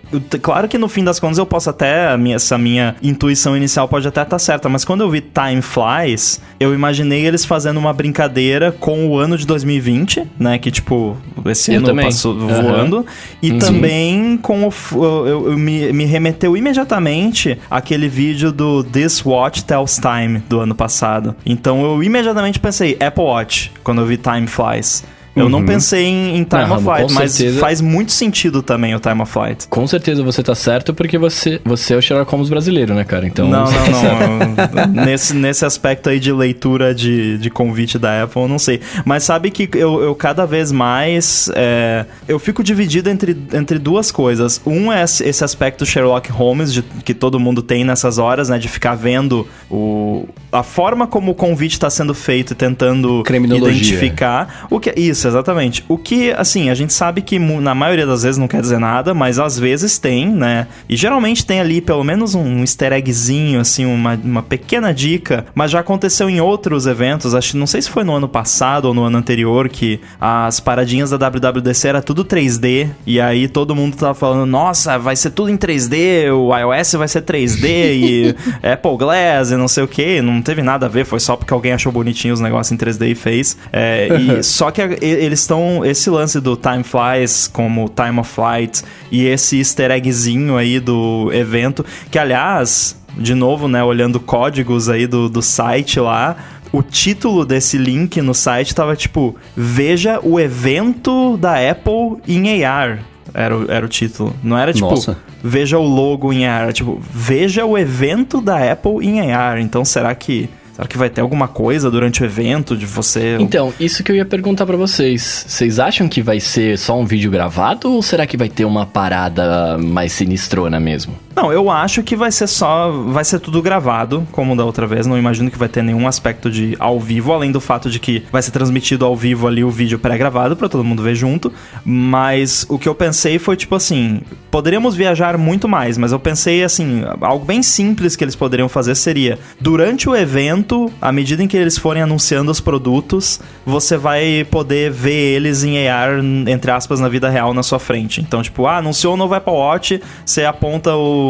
claro 0.42 0.68
que 0.68 0.78
no 0.78 0.88
fim 0.88 1.02
das 1.04 1.18
contas 1.20 1.38
eu 1.38 1.46
posso 1.46 1.70
até 1.70 2.16
minha- 2.16 2.36
essa 2.36 2.56
minha 2.58 2.96
intuição 3.02 3.56
inicial 3.56 3.88
pode 3.88 4.06
até 4.08 4.22
estar 4.22 4.38
certa, 4.38 4.68
mas 4.68 4.84
quando 4.84 5.00
eu 5.02 5.10
vi 5.10 5.20
Time 5.20 5.62
Flies, 5.62 6.40
eu 6.58 6.74
imaginei 6.74 7.24
eles 7.26 7.44
fazendo 7.44 7.78
uma 7.78 7.92
brincadeira 7.92 8.72
com 8.72 9.06
o 9.08 9.18
ano 9.18 9.36
de 9.36 9.46
2020, 9.46 10.22
né, 10.38 10.58
que 10.58 10.70
tipo 10.70 11.16
esse 11.46 11.72
Eu 11.72 11.78
ano 11.78 11.86
também. 11.86 12.04
passou 12.06 12.32
Aham. 12.36 12.62
voando, 12.62 13.06
e 13.42 13.48
Sim. 13.48 13.58
também 13.58 14.36
com 14.36 14.66
o 14.68 14.72
eu- 14.92 15.48
eu 15.50 15.58
me, 15.58 15.92
me 15.92 16.04
remeteu 16.04 16.56
imediatamente 16.56 17.58
aquele 17.70 18.08
vídeo 18.08 18.52
do 18.52 18.82
This 18.84 19.24
Watch 19.24 19.64
Tells 19.64 20.00
Time 20.00 20.42
do 20.48 20.60
ano 20.60 20.74
passado. 20.74 21.34
Então 21.44 21.82
eu 21.84 22.02
imediatamente 22.02 22.58
pensei 22.58 22.96
Apple 23.00 23.24
Watch 23.24 23.72
quando 23.82 24.00
eu 24.00 24.06
vi 24.06 24.16
Time 24.16 24.46
Flies. 24.46 25.04
Eu 25.36 25.48
não 25.48 25.64
pensei 25.64 26.04
em, 26.04 26.36
em 26.36 26.44
Time 26.44 26.66
Não, 26.66 26.76
of 26.76 26.84
Flight, 26.84 27.12
mas 27.12 27.32
certeza. 27.32 27.60
faz 27.60 27.80
muito 27.80 28.12
sentido 28.12 28.62
também 28.62 28.94
o 28.94 29.00
Time 29.00 29.20
of 29.20 29.32
Flight. 29.32 29.66
Com 29.68 29.86
certeza 29.86 30.22
você 30.22 30.42
tá 30.42 30.54
certo 30.54 30.94
porque 30.94 31.18
você, 31.18 31.60
você 31.64 31.94
é 31.94 31.96
o 31.96 32.02
Sherlock 32.02 32.30
Holmes 32.30 32.48
brasileiro, 32.48 32.94
né, 32.94 33.04
cara? 33.04 33.26
Então. 33.26 33.48
não, 33.48 33.64
tá 33.64 33.72
não, 33.90 34.86
não. 34.86 34.86
nesse, 35.04 35.34
nesse 35.34 35.64
aspecto 35.64 36.08
aí 36.08 36.20
de 36.20 36.32
leitura 36.32 36.94
de, 36.94 37.38
de 37.38 37.50
convite 37.50 37.98
da 37.98 38.22
Apple, 38.22 38.42
eu 38.42 38.48
não 38.48 38.58
sei. 38.58 38.80
Mas 39.04 39.24
sabe 39.24 39.50
que 39.50 39.68
eu, 39.76 40.00
eu 40.02 40.14
cada 40.14 40.46
vez 40.46 40.70
mais. 40.70 41.50
é, 41.54 42.06
eu 42.28 42.38
fico 42.38 42.62
dividido 42.62 43.10
entre, 43.10 43.36
entre 43.52 43.78
duas 43.78 44.12
coisas. 44.12 44.60
Um 44.64 44.92
é 44.92 45.02
esse 45.02 45.44
aspecto 45.44 45.84
Sherlock 45.84 46.30
Holmes, 46.30 46.72
de, 46.72 46.82
que 46.82 47.14
todo 47.14 47.40
mundo 47.40 47.62
tem 47.62 47.84
nessas 47.84 48.18
horas, 48.18 48.48
né? 48.48 48.58
De 48.58 48.68
ficar 48.68 48.94
vendo 48.94 49.46
o, 49.70 50.28
a 50.52 50.62
forma 50.62 51.06
como 51.06 51.32
o 51.32 51.34
convite 51.34 51.72
está 51.72 51.90
sendo 51.90 52.14
feito 52.14 52.52
e 52.52 52.54
tentando 52.54 53.22
identificar. 53.28 54.66
O 54.70 54.78
que, 54.78 54.92
isso, 54.96 55.23
exatamente. 55.28 55.84
O 55.88 55.98
que, 55.98 56.30
assim, 56.32 56.70
a 56.70 56.74
gente 56.74 56.92
sabe 56.92 57.22
que 57.22 57.38
na 57.38 57.74
maioria 57.74 58.06
das 58.06 58.22
vezes 58.22 58.38
não 58.38 58.48
quer 58.48 58.60
dizer 58.60 58.78
nada, 58.78 59.14
mas 59.14 59.38
às 59.38 59.58
vezes 59.58 59.98
tem, 59.98 60.28
né? 60.28 60.66
E 60.88 60.96
geralmente 60.96 61.44
tem 61.44 61.60
ali 61.60 61.80
pelo 61.80 62.04
menos 62.04 62.34
um 62.34 62.60
easter 62.60 62.92
eggzinho, 62.92 63.60
assim, 63.60 63.84
uma, 63.84 64.14
uma 64.22 64.42
pequena 64.42 64.92
dica, 64.92 65.46
mas 65.54 65.70
já 65.70 65.80
aconteceu 65.80 66.28
em 66.28 66.40
outros 66.40 66.86
eventos, 66.86 67.34
acho 67.34 67.56
não 67.56 67.66
sei 67.66 67.82
se 67.82 67.90
foi 67.90 68.04
no 68.04 68.14
ano 68.14 68.28
passado 68.28 68.86
ou 68.86 68.94
no 68.94 69.04
ano 69.04 69.18
anterior, 69.18 69.68
que 69.68 70.00
as 70.20 70.60
paradinhas 70.60 71.10
da 71.10 71.16
WWDC 71.16 71.88
era 71.88 72.02
tudo 72.02 72.24
3D, 72.24 72.88
e 73.06 73.20
aí 73.20 73.48
todo 73.48 73.74
mundo 73.74 73.96
tava 73.96 74.14
falando, 74.14 74.46
nossa, 74.46 74.98
vai 74.98 75.16
ser 75.16 75.30
tudo 75.30 75.50
em 75.50 75.56
3D, 75.56 76.32
o 76.32 76.56
iOS 76.56 76.92
vai 76.94 77.08
ser 77.08 77.22
3D, 77.22 77.64
e 77.64 78.36
Apple 78.66 78.96
Glass 78.96 79.50
e 79.50 79.56
não 79.56 79.68
sei 79.68 79.84
o 79.84 79.88
que, 79.88 80.20
não 80.20 80.42
teve 80.42 80.62
nada 80.62 80.86
a 80.86 80.88
ver, 80.88 81.04
foi 81.04 81.20
só 81.20 81.36
porque 81.36 81.52
alguém 81.52 81.72
achou 81.72 81.92
bonitinho 81.92 82.34
os 82.34 82.40
negócios 82.40 82.72
em 82.72 82.76
3D 82.76 83.10
e 83.10 83.14
fez. 83.14 83.56
É, 83.72 84.08
e 84.08 84.42
só 84.42 84.70
que 84.70 84.82
eles 85.14 85.40
estão. 85.40 85.84
Esse 85.84 86.10
lance 86.10 86.40
do 86.40 86.56
Time 86.56 86.82
Flies, 86.82 87.48
como 87.48 87.88
Time 87.88 88.20
of 88.20 88.30
Flight, 88.30 88.82
e 89.10 89.24
esse 89.24 89.58
easter 89.58 89.90
eggzinho 89.90 90.56
aí 90.56 90.80
do 90.80 91.30
evento, 91.32 91.84
que 92.10 92.18
aliás, 92.18 92.96
de 93.16 93.34
novo, 93.34 93.68
né, 93.68 93.82
olhando 93.82 94.20
códigos 94.20 94.88
aí 94.88 95.06
do, 95.06 95.28
do 95.28 95.42
site 95.42 95.98
lá. 96.00 96.36
O 96.72 96.82
título 96.82 97.44
desse 97.44 97.78
link 97.78 98.20
no 98.20 98.34
site 98.34 98.74
tava 98.74 98.96
tipo: 98.96 99.36
Veja 99.56 100.18
o 100.22 100.40
evento 100.40 101.36
da 101.36 101.54
Apple 101.70 102.20
em 102.26 102.64
AR. 102.64 103.00
Era 103.32 103.56
o, 103.56 103.70
era 103.70 103.86
o 103.86 103.88
título. 103.88 104.34
Não 104.42 104.56
era 104.58 104.72
tipo, 104.72 104.90
Nossa. 104.90 105.16
veja 105.42 105.78
o 105.78 105.82
logo 105.82 106.32
em 106.32 106.46
AR. 106.46 106.62
Era 106.62 106.72
tipo, 106.72 107.00
veja 107.12 107.64
o 107.64 107.78
evento 107.78 108.40
da 108.40 108.72
Apple 108.72 109.06
em 109.06 109.32
AR. 109.32 109.60
Então 109.60 109.84
será 109.84 110.14
que 110.14 110.48
Será 110.74 110.88
que 110.88 110.98
vai 110.98 111.08
ter 111.08 111.20
alguma 111.20 111.46
coisa 111.46 111.88
durante 111.88 112.22
o 112.22 112.24
evento 112.24 112.76
de 112.76 112.84
você... 112.84 113.36
Então, 113.38 113.72
isso 113.78 114.02
que 114.02 114.10
eu 114.10 114.16
ia 114.16 114.24
perguntar 114.24 114.66
pra 114.66 114.76
vocês. 114.76 115.44
Vocês 115.46 115.78
acham 115.78 116.08
que 116.08 116.20
vai 116.20 116.40
ser 116.40 116.76
só 116.76 116.98
um 116.98 117.04
vídeo 117.04 117.30
gravado 117.30 117.92
ou 117.92 118.02
será 118.02 118.26
que 118.26 118.36
vai 118.36 118.48
ter 118.48 118.64
uma 118.64 118.84
parada 118.84 119.78
mais 119.78 120.12
sinistrona 120.12 120.80
mesmo? 120.80 121.16
Não, 121.34 121.52
eu 121.52 121.68
acho 121.68 122.02
que 122.02 122.14
vai 122.14 122.30
ser 122.30 122.46
só. 122.46 122.90
Vai 122.90 123.24
ser 123.24 123.40
tudo 123.40 123.60
gravado, 123.60 124.26
como 124.30 124.54
da 124.54 124.64
outra 124.64 124.86
vez. 124.86 125.06
Não 125.06 125.18
imagino 125.18 125.50
que 125.50 125.58
vai 125.58 125.68
ter 125.68 125.82
nenhum 125.82 126.06
aspecto 126.06 126.50
de 126.50 126.76
ao 126.78 127.00
vivo, 127.00 127.32
além 127.32 127.50
do 127.50 127.60
fato 127.60 127.90
de 127.90 127.98
que 127.98 128.22
vai 128.30 128.40
ser 128.40 128.52
transmitido 128.52 129.04
ao 129.04 129.16
vivo 129.16 129.48
ali 129.48 129.64
o 129.64 129.70
vídeo 129.70 129.98
pré-gravado 129.98 130.56
pra 130.56 130.68
todo 130.68 130.84
mundo 130.84 131.02
ver 131.02 131.14
junto. 131.14 131.52
Mas 131.84 132.64
o 132.68 132.78
que 132.78 132.88
eu 132.88 132.94
pensei 132.94 133.38
foi 133.38 133.56
tipo 133.56 133.74
assim: 133.74 134.20
poderíamos 134.50 134.94
viajar 134.94 135.36
muito 135.36 135.68
mais, 135.68 135.98
mas 135.98 136.12
eu 136.12 136.20
pensei 136.20 136.62
assim: 136.62 137.02
algo 137.20 137.44
bem 137.44 137.62
simples 137.62 138.14
que 138.14 138.22
eles 138.22 138.36
poderiam 138.36 138.68
fazer 138.68 138.94
seria 138.94 139.38
durante 139.60 140.08
o 140.08 140.14
evento, 140.14 140.90
à 141.02 141.10
medida 141.10 141.42
em 141.42 141.48
que 141.48 141.56
eles 141.56 141.76
forem 141.76 142.02
anunciando 142.02 142.52
os 142.52 142.60
produtos, 142.60 143.40
você 143.66 143.96
vai 143.96 144.46
poder 144.48 144.92
ver 144.92 145.34
eles 145.34 145.64
em 145.64 145.88
AR, 145.88 146.20
entre 146.46 146.70
aspas, 146.70 147.00
na 147.00 147.08
vida 147.08 147.28
real 147.28 147.52
na 147.52 147.62
sua 147.62 147.80
frente. 147.80 148.20
Então, 148.20 148.42
tipo, 148.42 148.66
ah, 148.66 148.76
anunciou 148.76 149.14
o 149.14 149.16
novo 149.16 149.34
Apple 149.34 149.52
Watch, 149.52 150.00
você 150.24 150.44
aponta 150.44 150.94
o 150.94 151.23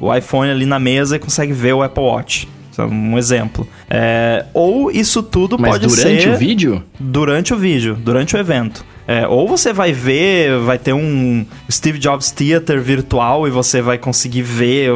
o, 0.00 0.14
iPhone 0.16 0.50
ali 0.50 0.66
na 0.66 0.78
mesa 0.78 1.16
e 1.16 1.18
consegue 1.18 1.52
ver 1.52 1.72
o 1.72 1.82
Apple 1.82 2.02
Watch. 2.02 2.48
Um 2.78 3.18
exemplo. 3.18 3.68
É, 3.90 4.46
ou 4.54 4.90
isso 4.90 5.22
tudo 5.22 5.58
Mas 5.58 5.72
pode 5.72 5.90
ser. 5.90 6.04
durante 6.04 6.28
o 6.30 6.38
vídeo? 6.38 6.82
Durante 6.98 7.52
o 7.52 7.56
vídeo, 7.58 7.94
durante 7.94 8.34
o 8.34 8.38
evento. 8.38 8.82
É, 9.10 9.26
ou 9.26 9.48
você 9.48 9.72
vai 9.72 9.92
ver, 9.92 10.56
vai 10.60 10.78
ter 10.78 10.92
um 10.92 11.44
Steve 11.68 11.98
Jobs 11.98 12.30
Theater 12.30 12.80
virtual 12.80 13.48
e 13.48 13.50
você 13.50 13.82
vai 13.82 13.98
conseguir 13.98 14.42
ver, 14.42 14.92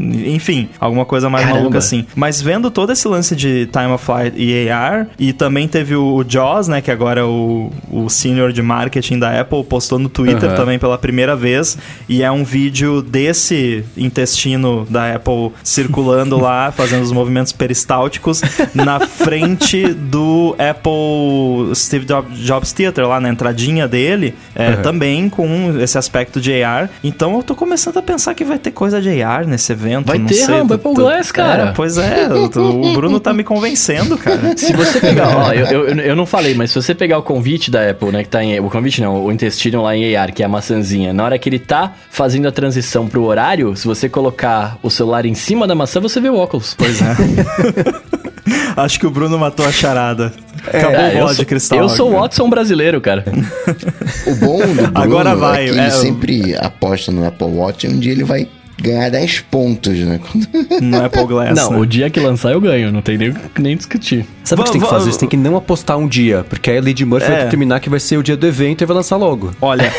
enfim, 0.00 0.68
alguma 0.80 1.04
coisa 1.04 1.30
mais 1.30 1.44
Caramba. 1.44 1.60
maluca 1.60 1.78
assim. 1.78 2.04
Mas 2.16 2.42
vendo 2.42 2.72
todo 2.72 2.90
esse 2.90 3.06
lance 3.06 3.36
de 3.36 3.66
Time 3.66 3.92
of 3.92 4.04
Flight 4.04 4.36
e 4.36 4.68
AR, 4.68 5.06
e 5.16 5.32
também 5.32 5.68
teve 5.68 5.94
o, 5.94 6.24
Jaws, 6.26 6.66
né, 6.66 6.80
que 6.80 6.90
agora 6.90 7.20
é 7.20 7.24
o, 7.24 7.70
o 7.88 8.08
senior 8.08 8.52
de 8.52 8.60
marketing 8.62 9.20
da 9.20 9.40
Apple, 9.40 9.62
postou 9.62 9.96
no 9.96 10.08
Twitter 10.08 10.48
Aham. 10.48 10.56
também 10.56 10.76
pela 10.80 10.98
primeira 10.98 11.36
vez, 11.36 11.78
e 12.08 12.20
é 12.20 12.30
um 12.32 12.42
vídeo 12.42 13.00
desse 13.00 13.84
intestino 13.96 14.84
da 14.90 15.14
Apple 15.14 15.52
circulando 15.62 16.36
lá, 16.36 16.72
fazendo 16.76 17.02
os 17.02 17.12
movimentos 17.12 17.52
peristálticos 17.52 18.42
na 18.74 18.98
frente 18.98 19.86
do 19.94 20.56
Apple 20.58 21.76
Steve 21.76 22.04
Job- 22.06 22.28
Jobs 22.32 22.72
Theater, 22.72 23.06
lá 23.06 23.20
na 23.20 23.28
entradinha 23.52 23.86
dele, 23.86 24.34
é, 24.54 24.70
Uhum. 24.70 24.82
também 24.82 25.28
com 25.28 25.78
esse 25.80 25.96
aspecto 25.98 26.40
de 26.40 26.62
AR. 26.62 26.88
Então 27.04 27.36
eu 27.36 27.42
tô 27.42 27.54
começando 27.54 27.98
a 27.98 28.02
pensar 28.02 28.34
que 28.34 28.44
vai 28.44 28.58
ter 28.58 28.70
coisa 28.70 29.00
de 29.00 29.22
AR 29.22 29.46
nesse 29.46 29.72
evento. 29.72 30.06
Vai 30.06 30.18
não 30.18 30.26
ter, 30.26 30.34
sei, 30.34 30.46
Rambo, 30.54 30.74
Apple 30.74 30.94
Glass, 30.94 31.30
cara. 31.30 31.68
É, 31.68 31.72
pois 31.72 31.98
é, 31.98 32.28
o 32.32 32.92
Bruno 32.94 33.20
tá 33.20 33.32
me 33.32 33.44
convencendo, 33.44 34.16
cara. 34.16 34.56
Se 34.56 34.72
você 34.72 34.98
pegar, 35.00 35.28
ó, 35.36 35.52
eu, 35.52 35.66
eu, 35.66 35.88
eu 36.00 36.16
não 36.16 36.26
falei, 36.26 36.54
mas 36.54 36.70
se 36.70 36.80
você 36.80 36.94
pegar 36.94 37.18
o 37.18 37.22
convite 37.22 37.70
da 37.70 37.90
Apple, 37.90 38.10
né, 38.10 38.22
que 38.22 38.28
tá 38.28 38.42
em. 38.42 38.58
O 38.60 38.70
convite 38.70 39.00
não, 39.00 39.22
o 39.24 39.30
intestino 39.30 39.82
lá 39.82 39.94
em 39.96 40.16
AR, 40.16 40.32
que 40.32 40.42
é 40.42 40.46
a 40.46 40.48
maçãzinha, 40.48 41.12
na 41.12 41.24
hora 41.24 41.38
que 41.38 41.48
ele 41.48 41.58
tá 41.58 41.92
fazendo 42.10 42.48
a 42.48 42.52
transição 42.52 43.06
pro 43.06 43.22
horário, 43.24 43.76
se 43.76 43.86
você 43.86 44.08
colocar 44.08 44.78
o 44.82 44.90
celular 44.90 45.26
em 45.26 45.34
cima 45.34 45.66
da 45.66 45.74
maçã, 45.74 46.00
você 46.00 46.20
vê 46.20 46.28
o 46.28 46.36
óculos. 46.36 46.74
Pois 46.76 47.00
é. 47.02 48.22
Acho 48.76 48.98
que 48.98 49.06
o 49.06 49.10
Bruno 49.10 49.38
matou 49.38 49.64
a 49.66 49.72
charada. 49.72 50.32
Acabou 50.66 50.98
É, 51.00 51.08
o 51.08 51.12
eu 51.12 51.18
bola 51.20 51.34
sou, 51.34 51.44
de 51.44 51.46
cristal. 51.46 51.78
eu 51.78 51.88
sou 51.88 52.10
o 52.10 52.20
Watson 52.20 52.48
brasileiro, 52.48 53.00
cara. 53.00 53.24
O 54.26 54.34
bom 54.36 54.58
do 54.60 54.74
Bruno 54.74 54.90
Agora 54.94 55.34
vai, 55.34 55.62
é 55.62 55.64
que 55.66 55.70
ele 55.70 55.80
é, 55.80 55.90
sempre 55.90 56.56
aposta 56.56 57.10
no 57.12 57.26
Apple 57.26 57.46
Watch 57.48 57.86
e 57.86 57.90
um 57.90 57.98
dia 57.98 58.12
ele 58.12 58.24
vai 58.24 58.46
ganhar 58.80 59.10
10 59.10 59.40
pontos, 59.50 59.96
né? 59.98 60.18
No 60.80 61.04
Apple 61.04 61.24
Glass. 61.26 61.54
não, 61.56 61.70
né? 61.72 61.78
o 61.78 61.86
dia 61.86 62.10
que 62.10 62.18
lançar 62.18 62.50
eu 62.52 62.60
ganho, 62.60 62.90
não 62.90 63.00
tem 63.02 63.16
nem, 63.16 63.34
nem 63.58 63.76
discutir. 63.76 64.26
Sabe 64.42 64.60
o 64.60 64.64
que 64.64 64.70
você 64.70 64.78
tem 64.78 64.82
que 64.82 64.88
fazer? 64.88 65.12
Você 65.12 65.18
tem 65.20 65.28
que 65.28 65.36
não 65.36 65.56
apostar 65.56 65.96
um 65.98 66.08
dia, 66.08 66.44
porque 66.48 66.70
aí 66.70 66.78
a 66.78 66.80
Lady 66.80 67.04
Murphy 67.04 67.26
É. 67.26 67.30
vai 67.30 67.44
determinar 67.44 67.78
que 67.80 67.88
vai 67.88 68.00
ser 68.00 68.16
o 68.16 68.22
dia 68.22 68.36
do 68.36 68.46
evento 68.46 68.82
e 68.82 68.84
vai 68.86 68.96
lançar 68.96 69.16
logo. 69.16 69.52
Olha, 69.60 69.92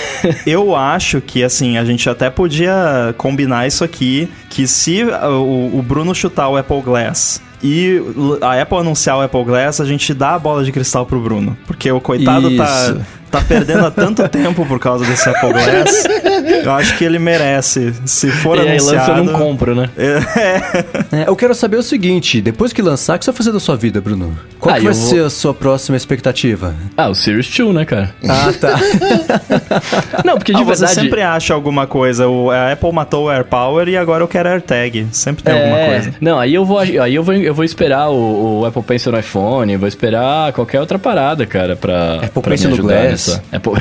eu 0.46 0.76
acho 0.76 1.22
que 1.22 1.44
assim, 1.44 1.78
a 1.78 1.86
gente 1.86 2.10
até 2.10 2.30
podia 2.30 3.14
combinar 3.18 3.66
isso 3.68 3.84
aqui, 3.84 4.30
que 4.50 4.68
se 4.68 5.04
o, 5.04 5.78
o 5.78 5.82
Bruno 5.82 6.14
chutar 6.14 6.50
o 6.50 6.58
Apple 6.58 6.82
Glass 6.82 7.42
e 7.64 8.02
a 8.42 8.62
Apple 8.62 8.78
anunciar 8.78 9.18
o 9.18 9.22
Apple 9.22 9.44
Glass, 9.46 9.80
a 9.80 9.86
gente 9.86 10.14
dá 10.14 10.36
a 10.36 10.40
bola 10.40 10.64
de 10.64 10.72
cristal 10.72 11.06
pro 11.06 11.20
Bruno. 11.20 11.58
Porque 11.66 11.90
o 11.92 12.02
coitado 12.02 12.56
tá 12.58 12.98
perdendo 13.42 13.86
há 13.86 13.92
tanto 13.92 14.28
tempo 14.30 14.66
por 14.66 14.80
causa 14.80 15.06
desse 15.06 15.28
Apple 15.30 15.52
Glass. 15.54 16.04
Eu 16.64 16.72
acho 16.74 16.98
que 16.98 17.04
ele 17.04 17.20
merece. 17.20 17.94
Se 18.06 18.30
for 18.30 18.58
e 18.58 18.62
aí 18.62 18.80
lança 18.80 18.94
eu 18.96 19.00
anunciado... 19.00 19.24
não 19.24 19.34
compro, 19.34 19.76
né? 19.76 19.90
É, 19.98 20.14
É, 21.24 21.28
eu 21.28 21.36
quero 21.36 21.54
saber 21.56 21.78
o 21.78 21.84
seguinte: 21.84 22.42
depois 22.42 22.74
que 22.74 22.82
lançar, 22.82 23.16
o 23.16 23.20
que 23.20 23.26
você 23.26 23.32
vai 23.32 23.38
fazer 23.38 23.52
da 23.52 23.60
sua 23.60 23.76
vida, 23.76 24.00
Bruno? 24.02 24.38
Qual 24.60 24.74
Ah, 24.74 24.78
que 24.78 24.86
vai 24.86 24.94
vou- 24.94 25.10
ser 25.10 25.24
a 25.26 25.30
sua 25.30 25.54
próxima 25.54 25.96
expectativa? 25.98 26.74
Ah, 26.98 27.10
o 27.10 27.16
Series 27.16 27.48
2, 27.56 27.74
né, 27.74 27.86
cara? 27.86 28.14
Ah, 28.28 28.52
tá. 28.60 28.80
Não, 30.24 30.38
porque 30.38 30.54
de 30.54 30.62
Ah, 30.62 30.64
você 30.64 30.86
verdade... 30.86 31.02
sempre 31.02 31.22
acha 31.22 31.54
alguma 31.54 31.86
coisa. 31.88 32.28
O, 32.28 32.50
a 32.52 32.72
Apple 32.72 32.92
matou 32.92 33.26
o 33.26 33.30
AirPower 33.32 33.88
e 33.88 33.98
agora 33.98 34.24
eu 34.24 34.28
quero 34.28 34.50
AirTag. 34.50 35.08
Sempre 35.12 35.44
tem 35.44 35.54
alguma 35.54 35.78
É, 35.80 35.88
coisa. 35.90 36.14
Não, 36.22 36.40
aí 36.40 36.54
eu 36.54 36.66
vou, 36.66 36.80
aí 36.80 37.16
eu 37.16 37.24
vou, 37.24 37.34
eu 37.34 37.54
vou 37.54 37.64
esperar 37.66 38.10
o, 38.10 38.62
o 38.62 38.66
Apple 38.66 38.84
Pencil 38.84 39.12
no 39.12 39.20
iPhone, 39.20 39.76
vou 39.78 39.88
esperar 39.88 40.52
qualquer 40.54 40.80
outra 40.80 40.98
parada, 41.00 41.46
cara, 41.46 41.76
pra, 41.76 42.16
Apple 42.16 42.42
pra 42.42 42.52
Pencil 42.52 42.70
me 42.70 42.78
no 42.78 42.84
ajudar 42.84 43.08
Glass. 43.08 43.23
Nessa. 43.32 43.44
Apple, 43.52 43.74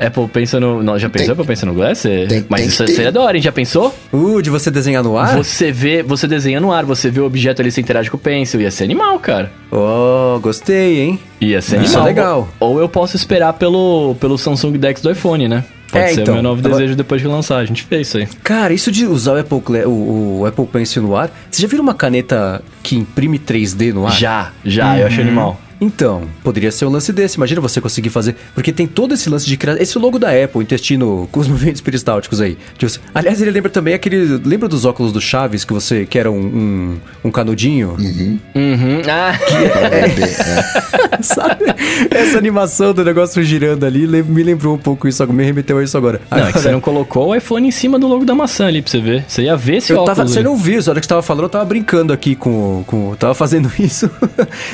Apple 0.00 0.28
Pencil 0.32 0.60
no... 0.60 0.82
Não, 0.82 0.98
já 0.98 1.08
pensou 1.08 1.26
Tem- 1.26 1.32
Apple 1.32 1.46
Pencil 1.46 1.66
no 1.68 1.74
Glass? 1.74 1.98
Você- 1.98 2.26
tem- 2.28 2.44
Mas 2.48 2.60
tem 2.60 2.68
isso 2.68 2.86
seria 2.88 3.12
da 3.12 3.20
hora, 3.20 3.36
hein? 3.36 3.42
Já 3.42 3.52
pensou? 3.52 3.94
Uh, 4.12 4.40
de 4.42 4.50
você 4.50 4.70
desenhar 4.70 5.02
no 5.02 5.16
ar? 5.16 5.36
Você 5.36 5.70
vê, 5.72 6.02
você 6.02 6.26
desenha 6.26 6.60
no 6.60 6.72
ar, 6.72 6.84
você 6.84 7.10
vê 7.10 7.20
o 7.20 7.24
objeto 7.26 7.60
ali, 7.62 7.70
você 7.70 7.80
interage 7.80 8.10
com 8.10 8.16
o 8.16 8.20
Pencil, 8.20 8.60
ia 8.60 8.70
ser 8.70 8.84
animal, 8.84 9.18
cara. 9.18 9.50
Oh, 9.70 10.38
gostei, 10.40 11.00
hein? 11.00 11.18
Ia 11.40 11.60
ser 11.62 11.76
Isso 11.76 11.84
é 11.96 12.00
animal. 12.00 12.04
legal. 12.04 12.48
Ou 12.60 12.78
eu 12.80 12.88
posso 12.88 13.16
esperar 13.16 13.52
pelo, 13.54 14.14
pelo 14.20 14.36
Samsung 14.38 14.72
Dex 14.78 15.00
do 15.00 15.10
iPhone, 15.10 15.48
né? 15.48 15.64
Pode 15.90 16.04
É, 16.04 16.08
ser 16.14 16.20
então, 16.22 16.32
o 16.32 16.36
meu 16.36 16.42
novo 16.42 16.60
agora- 16.60 16.74
desejo 16.76 16.96
depois 16.96 17.20
de 17.20 17.26
lançar, 17.28 17.58
a 17.58 17.64
gente 17.66 17.82
fez 17.82 18.08
isso 18.08 18.16
aí. 18.16 18.26
Cara, 18.42 18.72
isso 18.72 18.90
de 18.90 19.04
usar 19.04 19.34
o 19.34 19.38
Apple, 19.40 19.60
o, 19.84 20.38
o 20.40 20.46
Apple 20.46 20.66
Pencil 20.66 21.02
no 21.02 21.14
ar. 21.14 21.30
Você 21.50 21.60
já 21.60 21.68
viu 21.68 21.82
uma 21.82 21.92
caneta 21.92 22.62
que 22.82 22.96
imprime 22.96 23.38
3D 23.38 23.92
no 23.92 24.06
ar? 24.06 24.12
Já, 24.14 24.52
já, 24.64 24.98
eu 24.98 25.06
acho 25.06 25.20
Uhum. 25.20 25.26
animal. 25.26 25.60
Então, 25.82 26.22
poderia 26.44 26.70
ser 26.70 26.84
um 26.84 26.90
lance 26.90 27.12
desse. 27.12 27.36
Imagina 27.36 27.60
você 27.60 27.80
conseguir 27.80 28.08
fazer. 28.08 28.36
Porque 28.54 28.72
tem 28.72 28.86
todo 28.86 29.14
esse 29.14 29.28
lance 29.28 29.44
de 29.46 29.56
criar. 29.56 29.82
Esse 29.82 29.98
logo 29.98 30.16
da 30.16 30.28
Apple, 30.28 30.60
o 30.60 30.62
intestino 30.62 31.28
com 31.32 31.40
os 31.40 31.48
movimentos 31.48 31.80
peristálticos 31.80 32.40
aí. 32.40 32.56
Tipo, 32.78 32.92
aliás, 33.12 33.42
ele 33.42 33.50
lembra 33.50 33.68
também 33.68 33.92
aquele. 33.92 34.40
Lembra 34.44 34.68
dos 34.68 34.84
óculos 34.84 35.12
do 35.12 35.20
Chaves 35.20 35.64
que 35.64 35.72
você. 35.72 36.06
que 36.06 36.16
era 36.16 36.30
um, 36.30 36.38
um, 36.40 36.96
um 37.24 37.30
canudinho? 37.32 37.96
Uhum. 37.98 39.02
Ah, 39.12 39.36
Pra 39.38 39.88
vender, 39.88 40.22
é. 40.30 41.18
Sabe? 41.22 41.64
Essa 42.10 42.38
animação 42.38 42.94
do 42.94 43.04
negócio 43.04 43.42
girando 43.42 43.84
ali 43.84 44.06
me 44.06 44.42
lembrou 44.42 44.74
um 44.74 44.78
pouco 44.78 45.08
isso, 45.08 45.26
me 45.32 45.44
remeteu 45.44 45.78
a 45.78 45.84
isso 45.84 45.96
agora. 45.96 46.20
Não, 46.30 46.38
é 46.38 46.46
que 46.46 46.52
você 46.52 46.58
Agora, 46.58 46.72
não 46.74 46.80
colocou 46.80 47.28
o 47.28 47.34
iPhone 47.34 47.66
em 47.66 47.70
cima 47.70 47.98
do 47.98 48.06
logo 48.06 48.24
da 48.24 48.34
maçã 48.34 48.66
ali 48.66 48.80
pra 48.80 48.90
você 48.90 49.00
ver. 49.00 49.24
Você 49.26 49.42
ia 49.42 49.56
ver 49.56 49.76
esse 49.78 49.92
eu 49.92 49.98
óculos. 49.98 50.16
tava, 50.16 50.28
você 50.28 50.42
não 50.42 50.56
viu, 50.56 50.80
na 50.82 50.90
hora 50.92 51.00
que 51.00 51.06
você 51.06 51.08
tava 51.08 51.22
falando, 51.22 51.44
eu 51.44 51.48
tava 51.48 51.64
brincando 51.64 52.12
aqui 52.12 52.34
com. 52.36 52.84
com 52.86 53.10
eu 53.10 53.16
tava 53.16 53.34
fazendo 53.34 53.70
isso. 53.78 54.08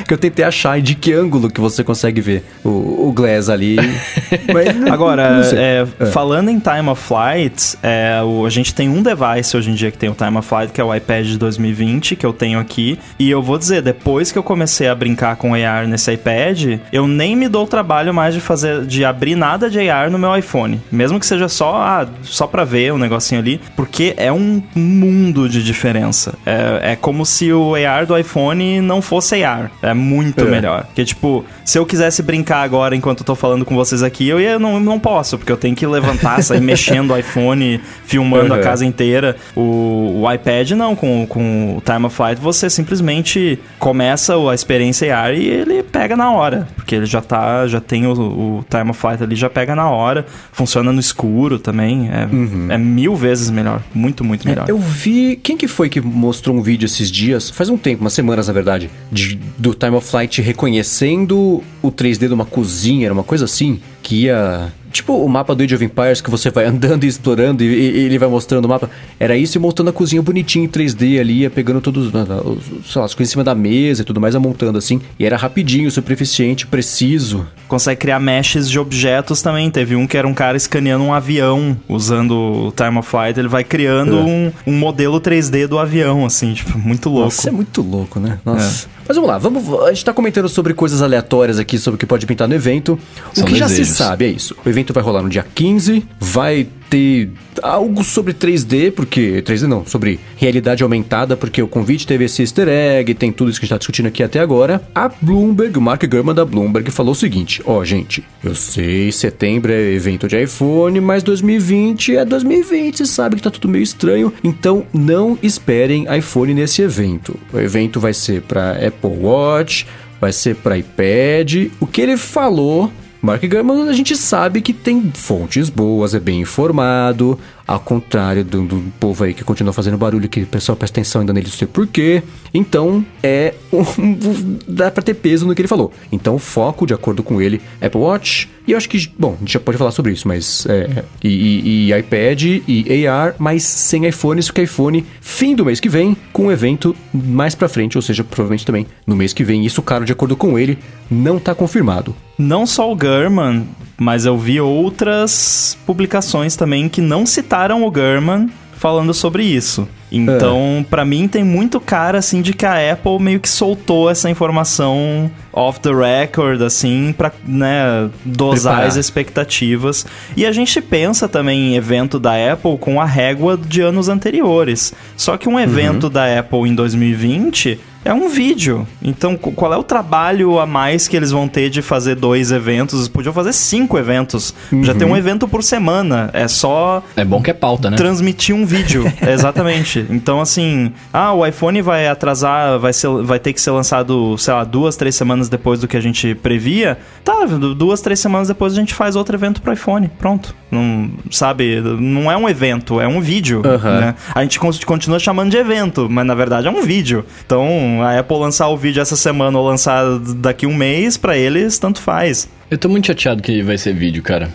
que 0.07 0.13
eu 0.13 0.17
tentei 0.17 0.45
achar 0.45 0.79
de 0.81 0.95
que 0.99 1.13
ângulo 1.13 1.49
que 1.49 1.59
você 1.61 1.83
consegue 1.83 2.21
ver 2.21 2.43
o, 2.63 3.07
o 3.07 3.13
Glass 3.15 3.49
ali. 3.49 3.77
Mas 4.53 4.91
Agora, 4.91 5.43
sei. 5.43 5.59
é, 5.59 5.85
falando 6.11 6.49
em 6.49 6.59
Time 6.59 6.89
of 6.89 7.01
Flight, 7.01 7.77
é, 7.81 8.21
o- 8.23 8.45
a 8.45 8.49
gente 8.49 8.73
tem 8.73 8.89
um 8.89 9.01
device 9.01 9.55
hoje 9.55 9.69
em 9.71 9.73
dia 9.73 9.91
que 9.91 9.97
tem 9.97 10.09
o 10.09 10.13
Time 10.15 10.37
of 10.37 10.47
Flight, 10.47 10.71
que 10.73 10.81
é 10.81 10.83
o 10.83 10.93
iPad 10.93 11.25
de 11.25 11.37
2020, 11.37 12.15
que 12.15 12.25
eu 12.25 12.33
tenho 12.33 12.59
aqui. 12.59 12.99
E 13.17 13.29
eu 13.29 13.41
vou 13.41 13.57
dizer, 13.57 13.81
depois 13.81 14.31
que 14.31 14.37
eu 14.37 14.43
comecei 14.43 14.87
a 14.87 14.95
brincar 14.95 15.35
com 15.35 15.53
AR 15.53 15.87
nesse 15.87 16.11
iPad, 16.13 16.79
eu 16.91 17.07
nem 17.07 17.35
me 17.35 17.47
dou 17.47 17.63
o 17.63 17.67
trabalho 17.67 18.13
mais 18.13 18.33
de 18.33 18.39
fazer, 18.41 18.85
de 18.85 19.05
abrir 19.05 19.35
nada 19.35 19.69
de 19.69 19.89
AR 19.89 20.09
no 20.09 20.17
meu 20.19 20.35
iPhone. 20.35 20.79
Mesmo 20.91 21.19
que 21.19 21.25
seja 21.25 21.47
só, 21.47 21.75
ah, 21.75 22.07
só 22.23 22.45
pra 22.47 22.63
ver 22.63 22.93
um 22.93 22.97
negocinho 22.97 23.39
ali, 23.41 23.59
porque 23.75 24.13
é 24.17 24.31
um 24.31 24.61
mundo 24.75 25.47
de 25.47 25.63
diferença. 25.63 26.33
É, 26.45 26.91
é 26.91 26.95
como 26.95 27.25
se 27.25 27.51
o 27.53 27.75
AR 27.75 28.05
do 28.05 28.17
iPhone 28.17 28.81
não 28.81 29.01
fosse 29.01 29.43
AR. 29.43 29.71
É 29.81 29.93
muito 29.93 30.41
É. 30.41 30.43
melhor. 30.79 30.85
Porque, 30.87 31.05
tipo, 31.05 31.45
se 31.65 31.77
eu 31.77 31.85
quisesse 31.85 32.21
brincar 32.23 32.61
agora 32.63 32.95
enquanto 32.95 33.19
eu 33.21 33.25
tô 33.25 33.35
falando 33.35 33.65
com 33.65 33.75
vocês 33.75 34.01
aqui, 34.03 34.27
eu 34.27 34.39
ia, 34.39 34.57
não, 34.59 34.79
não 34.79 34.99
posso, 34.99 35.37
porque 35.37 35.51
eu 35.51 35.57
tenho 35.57 35.75
que 35.75 35.85
levantar, 35.85 36.41
sair 36.43 36.61
mexendo 36.61 37.11
o 37.11 37.17
iPhone, 37.17 37.79
filmando 38.05 38.53
a 38.53 38.57
Uhum. 38.57 38.63
casa 38.63 38.85
inteira. 38.85 39.35
O, 39.55 40.21
o 40.23 40.31
iPad 40.33 40.71
não, 40.71 40.95
com, 40.95 41.25
com 41.27 41.77
o 41.77 41.81
Time 41.81 42.05
of 42.05 42.15
Flight, 42.15 42.41
você 42.41 42.69
simplesmente 42.69 43.59
começa 43.77 44.35
a 44.35 44.55
experiência 44.55 45.15
AR 45.15 45.33
e 45.33 45.47
ele 45.47 45.83
pega 45.83 46.15
na 46.15 46.31
hora. 46.31 46.67
Porque 46.75 46.95
ele 46.95 47.05
já 47.05 47.21
tá, 47.21 47.67
já 47.67 47.79
tem 47.79 48.05
o, 48.07 48.11
o 48.13 48.65
Time 48.69 48.89
of 48.91 48.99
Flight 48.99 49.23
ali, 49.23 49.35
já 49.35 49.49
pega 49.49 49.75
na 49.75 49.89
hora. 49.89 50.25
Funciona 50.51 50.91
no 50.91 50.99
escuro 50.99 51.59
também. 51.59 52.09
É, 52.09 52.73
é 52.73 52.77
mil 52.77 53.15
vezes 53.15 53.49
melhor. 53.49 53.81
Muito, 53.93 54.23
muito 54.23 54.47
melhor. 54.47 54.65
Eu 54.69 54.77
vi. 54.77 55.35
Quem 55.41 55.55
que 55.57 55.67
foi 55.67 55.89
que 55.89 56.01
mostrou 56.01 56.55
um 56.55 56.61
vídeo 56.61 56.85
esses 56.85 57.09
dias? 57.11 57.49
Faz 57.49 57.69
um 57.69 57.77
tempo, 57.77 58.01
umas 58.01 58.13
semanas 58.13 58.47
na 58.47 58.53
verdade. 58.53 58.89
de- 59.11 59.39
do 59.57 59.73
Time 59.73 59.95
of 59.95 60.07
Flight 60.07 60.41
reconhecendo 60.69 61.63
o 61.81 61.91
3D 61.91 62.27
de 62.27 62.33
uma 62.33 62.45
cozinha, 62.45 63.07
era 63.07 63.13
uma 63.13 63.23
coisa 63.23 63.45
assim. 63.45 63.79
Que 64.01 64.23
ia. 64.23 64.71
Tipo 64.91 65.13
o 65.23 65.29
mapa 65.29 65.53
do 65.53 65.61
Age 65.61 65.75
of 65.75 65.85
Empires 65.85 66.19
que 66.19 66.31
você 66.31 66.49
vai 66.49 66.65
andando 66.67 67.03
e 67.03 67.07
explorando 67.07 67.63
e, 67.63 67.67
e 67.67 67.99
ele 68.05 68.17
vai 68.17 68.29
mostrando 68.29 68.65
o 68.65 68.69
mapa. 68.69 68.89
Era 69.19 69.35
isso 69.35 69.57
e 69.57 69.59
montando 69.59 69.89
a 69.89 69.93
cozinha 69.93 70.21
bonitinha 70.21 70.65
em 70.65 70.67
3D 70.67 71.19
ali, 71.19 71.39
ia 71.41 71.49
pegando 71.49 71.81
todos 71.81 72.07
os, 72.07 72.11
sei 72.11 72.99
lá, 72.99 73.05
as 73.05 73.13
coisas 73.13 73.31
em 73.31 73.33
cima 73.33 73.43
da 73.43 73.53
mesa 73.53 74.01
e 74.01 74.05
tudo 74.05 74.21
mais, 74.21 74.35
montando 74.35 74.77
assim. 74.77 75.01
E 75.19 75.25
era 75.25 75.37
rapidinho, 75.37 75.91
super 75.91 76.13
eficiente, 76.13 76.65
preciso. 76.65 77.45
Consegue 77.69 78.01
criar 78.01 78.19
meshes 78.19 78.69
de 78.69 78.77
objetos 78.77 79.41
também. 79.41 79.69
Teve 79.71 79.95
um 79.95 80.05
que 80.05 80.17
era 80.17 80.27
um 80.27 80.33
cara 80.33 80.57
escaneando 80.57 81.03
um 81.05 81.13
avião 81.13 81.77
usando 81.87 82.31
o 82.67 82.73
Time 82.75 82.97
of 82.97 83.07
Flight. 83.07 83.39
Ele 83.39 83.47
vai 83.47 83.63
criando 83.63 84.17
É. 84.17 84.21
um, 84.21 84.51
um 84.67 84.73
modelo 84.77 85.21
3D 85.21 85.67
do 85.67 85.79
avião, 85.79 86.25
assim, 86.25 86.53
tipo, 86.53 86.77
muito 86.77 87.07
louco. 87.09 87.25
Nossa, 87.25 87.47
é 87.49 87.51
muito 87.51 87.81
louco, 87.81 88.19
né? 88.19 88.39
Nossa. 88.43 88.87
Mas 89.07 89.15
vamos 89.15 89.29
lá, 89.31 89.37
vamos, 89.37 89.83
a 89.85 89.89
gente 89.93 90.05
tá 90.05 90.13
comentando 90.13 90.49
sobre 90.49 90.73
coisas 90.73 91.01
aleatórias 91.01 91.57
aqui, 91.57 91.77
sobre 91.79 91.95
o 91.95 91.97
que 91.97 92.05
pode 92.05 92.25
pintar 92.27 92.47
no 92.47 92.53
evento. 92.53 92.99
São 93.33 93.43
o 93.43 93.47
que 93.47 93.55
já 93.55 93.67
se 93.67 93.77
desejos. 93.77 93.97
sabe 93.97 94.25
é 94.25 94.27
isso. 94.29 94.55
O 94.65 94.69
evento 94.69 94.93
vai 94.93 95.01
rolar 95.03 95.21
no 95.23 95.29
dia 95.29 95.45
15, 95.55 96.05
vai 96.19 96.67
ter 96.89 97.29
algo 97.61 98.03
sobre 98.03 98.33
3D, 98.33 98.91
porque. 98.91 99.41
3D 99.43 99.63
não, 99.63 99.85
sobre 99.85 100.19
realidade 100.35 100.83
aumentada, 100.83 101.37
porque 101.37 101.61
o 101.61 101.67
convite 101.67 102.07
teve 102.07 102.25
esse 102.25 102.41
easter 102.41 102.67
egg, 102.67 103.13
tem 103.13 103.31
tudo 103.31 103.49
isso 103.49 103.59
que 103.59 103.65
a 103.65 103.67
gente 103.67 103.75
tá 103.75 103.77
discutindo 103.77 104.07
aqui 104.07 104.23
até 104.23 104.39
agora. 104.39 104.81
A 104.93 105.09
Bloomberg, 105.09 105.77
o 105.77 105.81
Mark 105.81 106.03
Gurman 106.05 106.33
da 106.33 106.45
Bloomberg, 106.45 106.89
falou 106.91 107.11
o 107.11 107.15
seguinte: 107.15 107.61
ó, 107.65 107.83
gente, 107.83 108.23
eu 108.43 108.55
sei, 108.55 109.11
setembro 109.11 109.71
é 109.71 109.91
evento 109.91 110.27
de 110.27 110.41
iPhone, 110.41 110.99
mas 110.99 111.23
2020 111.23 112.15
é 112.15 112.25
2020, 112.25 112.97
você 112.97 113.05
sabe 113.05 113.35
que 113.35 113.41
tá 113.41 113.51
tudo 113.51 113.67
meio 113.67 113.83
estranho, 113.83 114.33
então 114.43 114.85
não 114.93 115.37
esperem 115.43 116.07
iPhone 116.17 116.53
nesse 116.53 116.81
evento. 116.81 117.37
O 117.53 117.59
evento 117.59 117.99
vai 117.99 118.13
ser 118.13 118.41
para 118.41 118.71
Apple 118.71 119.17
Watch, 119.19 119.85
vai 120.19 120.31
ser 120.31 120.55
para 120.55 120.77
iPad. 120.77 121.67
O 121.79 121.87
que 121.87 122.01
ele 122.01 122.17
falou 122.17 122.91
Mark 123.21 123.43
Gurman, 123.45 123.89
a 123.89 123.93
gente 123.93 124.15
sabe 124.15 124.61
que 124.61 124.71
tem 124.71 125.11
fontes 125.13 125.69
boas, 125.69 126.13
é 126.15 126.19
bem 126.21 126.39
informado, 126.39 127.37
ao 127.67 127.79
contrário 127.79 128.45
do, 128.45 128.61
do 128.65 128.81
povo 128.97 129.25
aí 129.25 129.33
que 129.33 129.43
continua 129.43 129.73
fazendo 129.73 129.97
barulho, 129.97 130.29
que 130.29 130.43
o 130.43 130.47
pessoal 130.47 130.75
presta 130.77 130.99
atenção 131.01 131.19
ainda 131.21 131.33
nele, 131.33 131.47
não 131.47 131.53
sei 131.53 131.67
porquê. 131.67 132.23
Então, 132.53 133.05
é. 133.21 133.53
um- 133.73 134.57
dá 134.65 134.89
pra 134.89 135.03
ter 135.03 135.15
peso 135.15 135.45
no 135.45 135.53
que 135.53 135.61
ele 135.61 135.67
falou. 135.67 135.91
Então, 136.11 136.39
foco, 136.39 136.85
de 136.87 136.93
acordo 136.93 137.21
com 137.21 137.41
ele, 137.41 137.61
Apple 137.81 137.99
Watch. 137.99 138.49
E 138.69 138.71
eu 138.73 138.77
acho 138.77 138.87
que, 138.87 139.11
bom, 139.17 139.33
a 139.35 139.39
gente 139.39 139.53
já 139.53 139.59
pode 139.59 139.79
falar 139.79 139.89
sobre 139.89 140.11
isso, 140.11 140.27
mas. 140.27 140.63
É, 140.67 141.03
e, 141.23 141.27
e- 141.27 141.91
e 141.91 141.97
iPad 141.97 142.43
e 142.67 143.07
AR, 143.07 143.33
mas 143.39 143.63
sem 143.63 144.05
iPhone, 144.07 144.39
isso 144.39 144.53
que 144.53 144.61
iPhone, 144.61 145.03
fim 145.19 145.55
do 145.55 145.65
mês 145.65 145.79
que 145.79 145.89
vem, 145.89 146.15
com 146.31 146.45
um 146.45 146.51
evento 146.51 146.95
mais 147.11 147.55
pra 147.55 147.67
frente, 147.67 147.97
ou 147.97 148.01
seja, 148.03 148.23
provavelmente 148.23 148.65
também 148.67 148.85
no 149.07 149.15
mês 149.15 149.33
que 149.33 149.43
vem. 149.43 149.65
Isso, 149.65 149.81
cara, 149.81 150.05
de 150.05 150.11
acordo 150.11 150.35
com 150.37 150.59
ele, 150.59 150.77
não 151.09 151.39
tá 151.39 151.55
confirmado. 151.55 152.15
Não 152.37 152.67
só 152.67 152.91
o 152.91 152.95
Gurman, 152.95 153.67
mas 153.97 154.25
eu 154.27 154.37
vi 154.37 154.61
outras 154.61 155.75
publicações 155.85 156.55
também 156.55 156.87
que 156.87 157.01
não 157.01 157.25
citaram 157.25 157.83
o 157.83 157.89
Gurman 157.91 158.49
falando 158.79 159.13
sobre 159.13 159.43
isso. 159.43 159.87
Então, 160.11 160.83
pra 160.89 161.03
mim 161.05 161.27
tem 161.27 161.43
muito 161.43 161.79
cara 161.79 162.17
assim 162.17 162.41
de 162.41 162.53
que 162.53 162.65
a 162.65 162.93
Apple 162.93 163.19
meio 163.19 163.39
que 163.39 163.49
soltou 163.49 164.09
essa 164.09 164.29
informação 164.29 165.29
off 165.51 165.79
the 165.81 165.91
record 165.91 166.61
assim 166.61 167.13
pra, 167.15 167.31
né, 167.45 168.09
dosar 168.25 168.73
Preparar. 168.73 168.87
as 168.87 168.95
expectativas. 168.95 170.05
E 170.35 170.45
a 170.45 170.51
gente 170.51 170.81
pensa 170.81 171.27
também 171.27 171.73
em 171.73 171.75
evento 171.75 172.17
da 172.17 172.31
Apple 172.53 172.77
com 172.77 172.99
a 173.01 173.05
régua 173.05 173.57
de 173.57 173.81
anos 173.81 174.07
anteriores. 174.07 174.93
Só 175.15 175.37
que 175.37 175.49
um 175.49 175.59
evento 175.59 176.09
da 176.09 176.39
Apple 176.39 176.67
em 176.69 176.73
2020 176.73 177.79
é 178.05 178.13
um 178.13 178.29
vídeo. 178.29 178.87
Então, 179.01 179.35
qu- 179.35 179.51
qual 179.51 179.73
é 179.73 179.77
o 179.77 179.83
trabalho 179.83 180.59
a 180.59 180.65
mais 180.65 181.07
que 181.07 181.15
eles 181.17 181.31
vão 181.31 181.47
ter 181.47 181.69
de 181.69 181.81
fazer 181.81 182.15
dois 182.15 182.51
eventos? 182.51 183.07
Podiam 183.07 183.33
fazer 183.33 183.53
cinco 183.53 183.97
eventos. 183.97 184.53
Já 184.81 184.93
tem 184.95 185.07
um 185.07 185.15
evento 185.17 185.47
por 185.47 185.63
semana. 185.63 186.29
É 186.33 186.47
só 186.47 187.03
É 187.15 187.23
bom 187.25 187.41
que 187.41 187.51
é 187.51 187.53
pauta, 187.53 187.89
né? 187.89 187.97
transmitir 187.97 188.55
um 188.55 188.65
vídeo. 188.65 189.11
Exatamente. 189.27 190.05
Então, 190.09 190.39
assim, 190.41 190.91
ah, 191.13 191.33
o 191.33 191.45
iPhone 191.45 191.81
vai 191.81 192.07
atrasar, 192.07 192.79
vai, 192.79 192.93
ser, 192.93 193.09
vai 193.23 193.39
ter 193.39 193.53
que 193.53 193.61
ser 193.61 193.71
lançado, 193.71 194.37
sei 194.37 194.53
lá, 194.53 194.63
duas, 194.63 194.95
três 194.95 195.15
semanas 195.15 195.49
depois 195.49 195.79
do 195.79 195.87
que 195.87 195.97
a 195.97 196.01
gente 196.01 196.33
previa. 196.35 196.97
Tá, 197.23 197.45
du- 197.45 197.75
duas, 197.75 198.01
três 198.01 198.19
semanas 198.19 198.47
depois 198.47 198.73
a 198.73 198.75
gente 198.75 198.93
faz 198.93 199.15
outro 199.15 199.35
evento 199.35 199.61
pro 199.61 199.73
iPhone. 199.73 200.09
Pronto. 200.19 200.55
Não, 200.71 201.09
sabe, 201.31 201.81
não 201.99 202.31
é 202.31 202.37
um 202.37 202.47
evento, 202.47 203.01
é 203.01 203.07
um 203.07 203.19
vídeo. 203.19 203.61
Aham. 203.65 203.99
né? 203.99 204.15
A 204.35 204.41
gente 204.43 204.59
con- 204.59 204.69
continua 204.85 205.17
chamando 205.19 205.49
de 205.49 205.57
evento, 205.57 206.07
mas 206.09 206.25
na 206.25 206.35
verdade 206.35 206.67
é 206.67 206.71
um 206.71 206.81
vídeo. 206.83 207.25
Então, 207.45 207.67
a 208.01 208.19
Apple 208.19 208.37
lançar 208.37 208.67
o 208.69 208.77
vídeo 208.77 209.01
essa 209.01 209.15
semana 209.15 209.57
ou 209.57 209.65
lançar 209.67 210.03
daqui 210.37 210.65
um 210.65 210.73
mês, 210.73 211.17
pra 211.17 211.37
eles, 211.37 211.79
tanto 211.79 212.01
faz. 212.01 212.49
Eu 212.69 212.77
tô 212.77 212.87
muito 212.87 213.07
chateado 213.07 213.41
que 213.41 213.61
vai 213.61 213.77
ser 213.77 213.93
vídeo, 213.93 214.21
cara. 214.21 214.49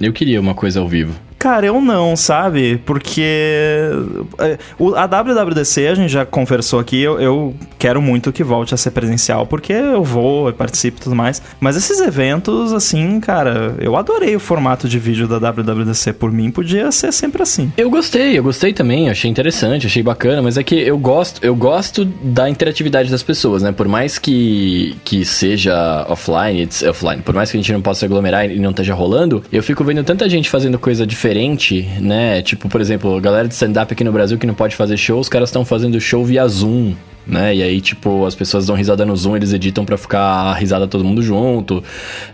Eu 0.00 0.12
queria 0.12 0.40
uma 0.40 0.54
coisa 0.54 0.80
ao 0.80 0.88
vivo. 0.88 1.14
Cara, 1.40 1.64
eu 1.64 1.80
não, 1.80 2.14
sabe? 2.16 2.76
Porque 2.84 3.22
é, 4.38 4.58
a 4.94 5.06
WWDC, 5.06 5.86
a 5.88 5.94
gente 5.94 6.12
já 6.12 6.26
conversou 6.26 6.78
aqui, 6.78 7.00
eu, 7.00 7.18
eu 7.18 7.54
quero 7.78 8.02
muito 8.02 8.30
que 8.30 8.44
volte 8.44 8.74
a 8.74 8.76
ser 8.76 8.90
presencial, 8.90 9.46
porque 9.46 9.72
eu 9.72 10.04
vou, 10.04 10.48
eu 10.48 10.52
participo 10.52 10.98
e 10.98 11.00
tudo 11.00 11.16
mais. 11.16 11.40
Mas 11.58 11.76
esses 11.76 11.98
eventos, 11.98 12.74
assim, 12.74 13.18
cara, 13.20 13.74
eu 13.80 13.96
adorei 13.96 14.36
o 14.36 14.38
formato 14.38 14.86
de 14.86 14.98
vídeo 14.98 15.26
da 15.26 15.38
WWDC. 15.38 16.12
Por 16.12 16.30
mim, 16.30 16.50
podia 16.50 16.92
ser 16.92 17.10
sempre 17.10 17.42
assim. 17.42 17.72
Eu 17.74 17.88
gostei, 17.88 18.38
eu 18.38 18.42
gostei 18.42 18.74
também, 18.74 19.08
achei 19.08 19.30
interessante, 19.30 19.86
achei 19.86 20.02
bacana, 20.02 20.42
mas 20.42 20.58
é 20.58 20.62
que 20.62 20.74
eu 20.74 20.98
gosto, 20.98 21.42
eu 21.42 21.56
gosto 21.56 22.04
da 22.04 22.50
interatividade 22.50 23.10
das 23.10 23.22
pessoas, 23.22 23.62
né? 23.62 23.72
Por 23.72 23.88
mais 23.88 24.18
que, 24.18 24.94
que 25.06 25.24
seja 25.24 26.04
offline, 26.06 26.68
offline, 26.86 27.22
por 27.22 27.34
mais 27.34 27.50
que 27.50 27.56
a 27.56 27.60
gente 27.60 27.72
não 27.72 27.80
possa 27.80 28.04
aglomerar 28.04 28.44
e 28.44 28.58
não 28.58 28.72
esteja 28.72 28.92
rolando, 28.92 29.42
eu 29.50 29.62
fico 29.62 29.82
vendo 29.82 30.04
tanta 30.04 30.28
gente 30.28 30.50
fazendo 30.50 30.78
coisa 30.78 31.06
diferente, 31.06 31.29
né? 32.00 32.42
Tipo, 32.42 32.68
por 32.68 32.80
exemplo, 32.80 33.20
galera 33.20 33.46
de 33.46 33.54
stand-up 33.54 33.92
aqui 33.92 34.04
no 34.04 34.12
Brasil 34.12 34.38
que 34.38 34.46
não 34.46 34.54
pode 34.54 34.76
fazer 34.76 34.96
show, 34.96 35.20
os 35.20 35.28
caras 35.28 35.48
estão 35.48 35.64
fazendo 35.64 36.00
show 36.00 36.24
via 36.24 36.46
Zoom. 36.48 36.94
Né? 37.26 37.56
E 37.56 37.62
aí, 37.62 37.80
tipo, 37.80 38.26
as 38.26 38.34
pessoas 38.34 38.66
dão 38.66 38.74
risada 38.74 39.04
no 39.04 39.16
Zoom, 39.16 39.36
eles 39.36 39.52
editam 39.52 39.84
pra 39.84 39.96
ficar 39.96 40.20
a 40.20 40.54
risada 40.54 40.88
todo 40.88 41.04
mundo 41.04 41.22
junto. 41.22 41.82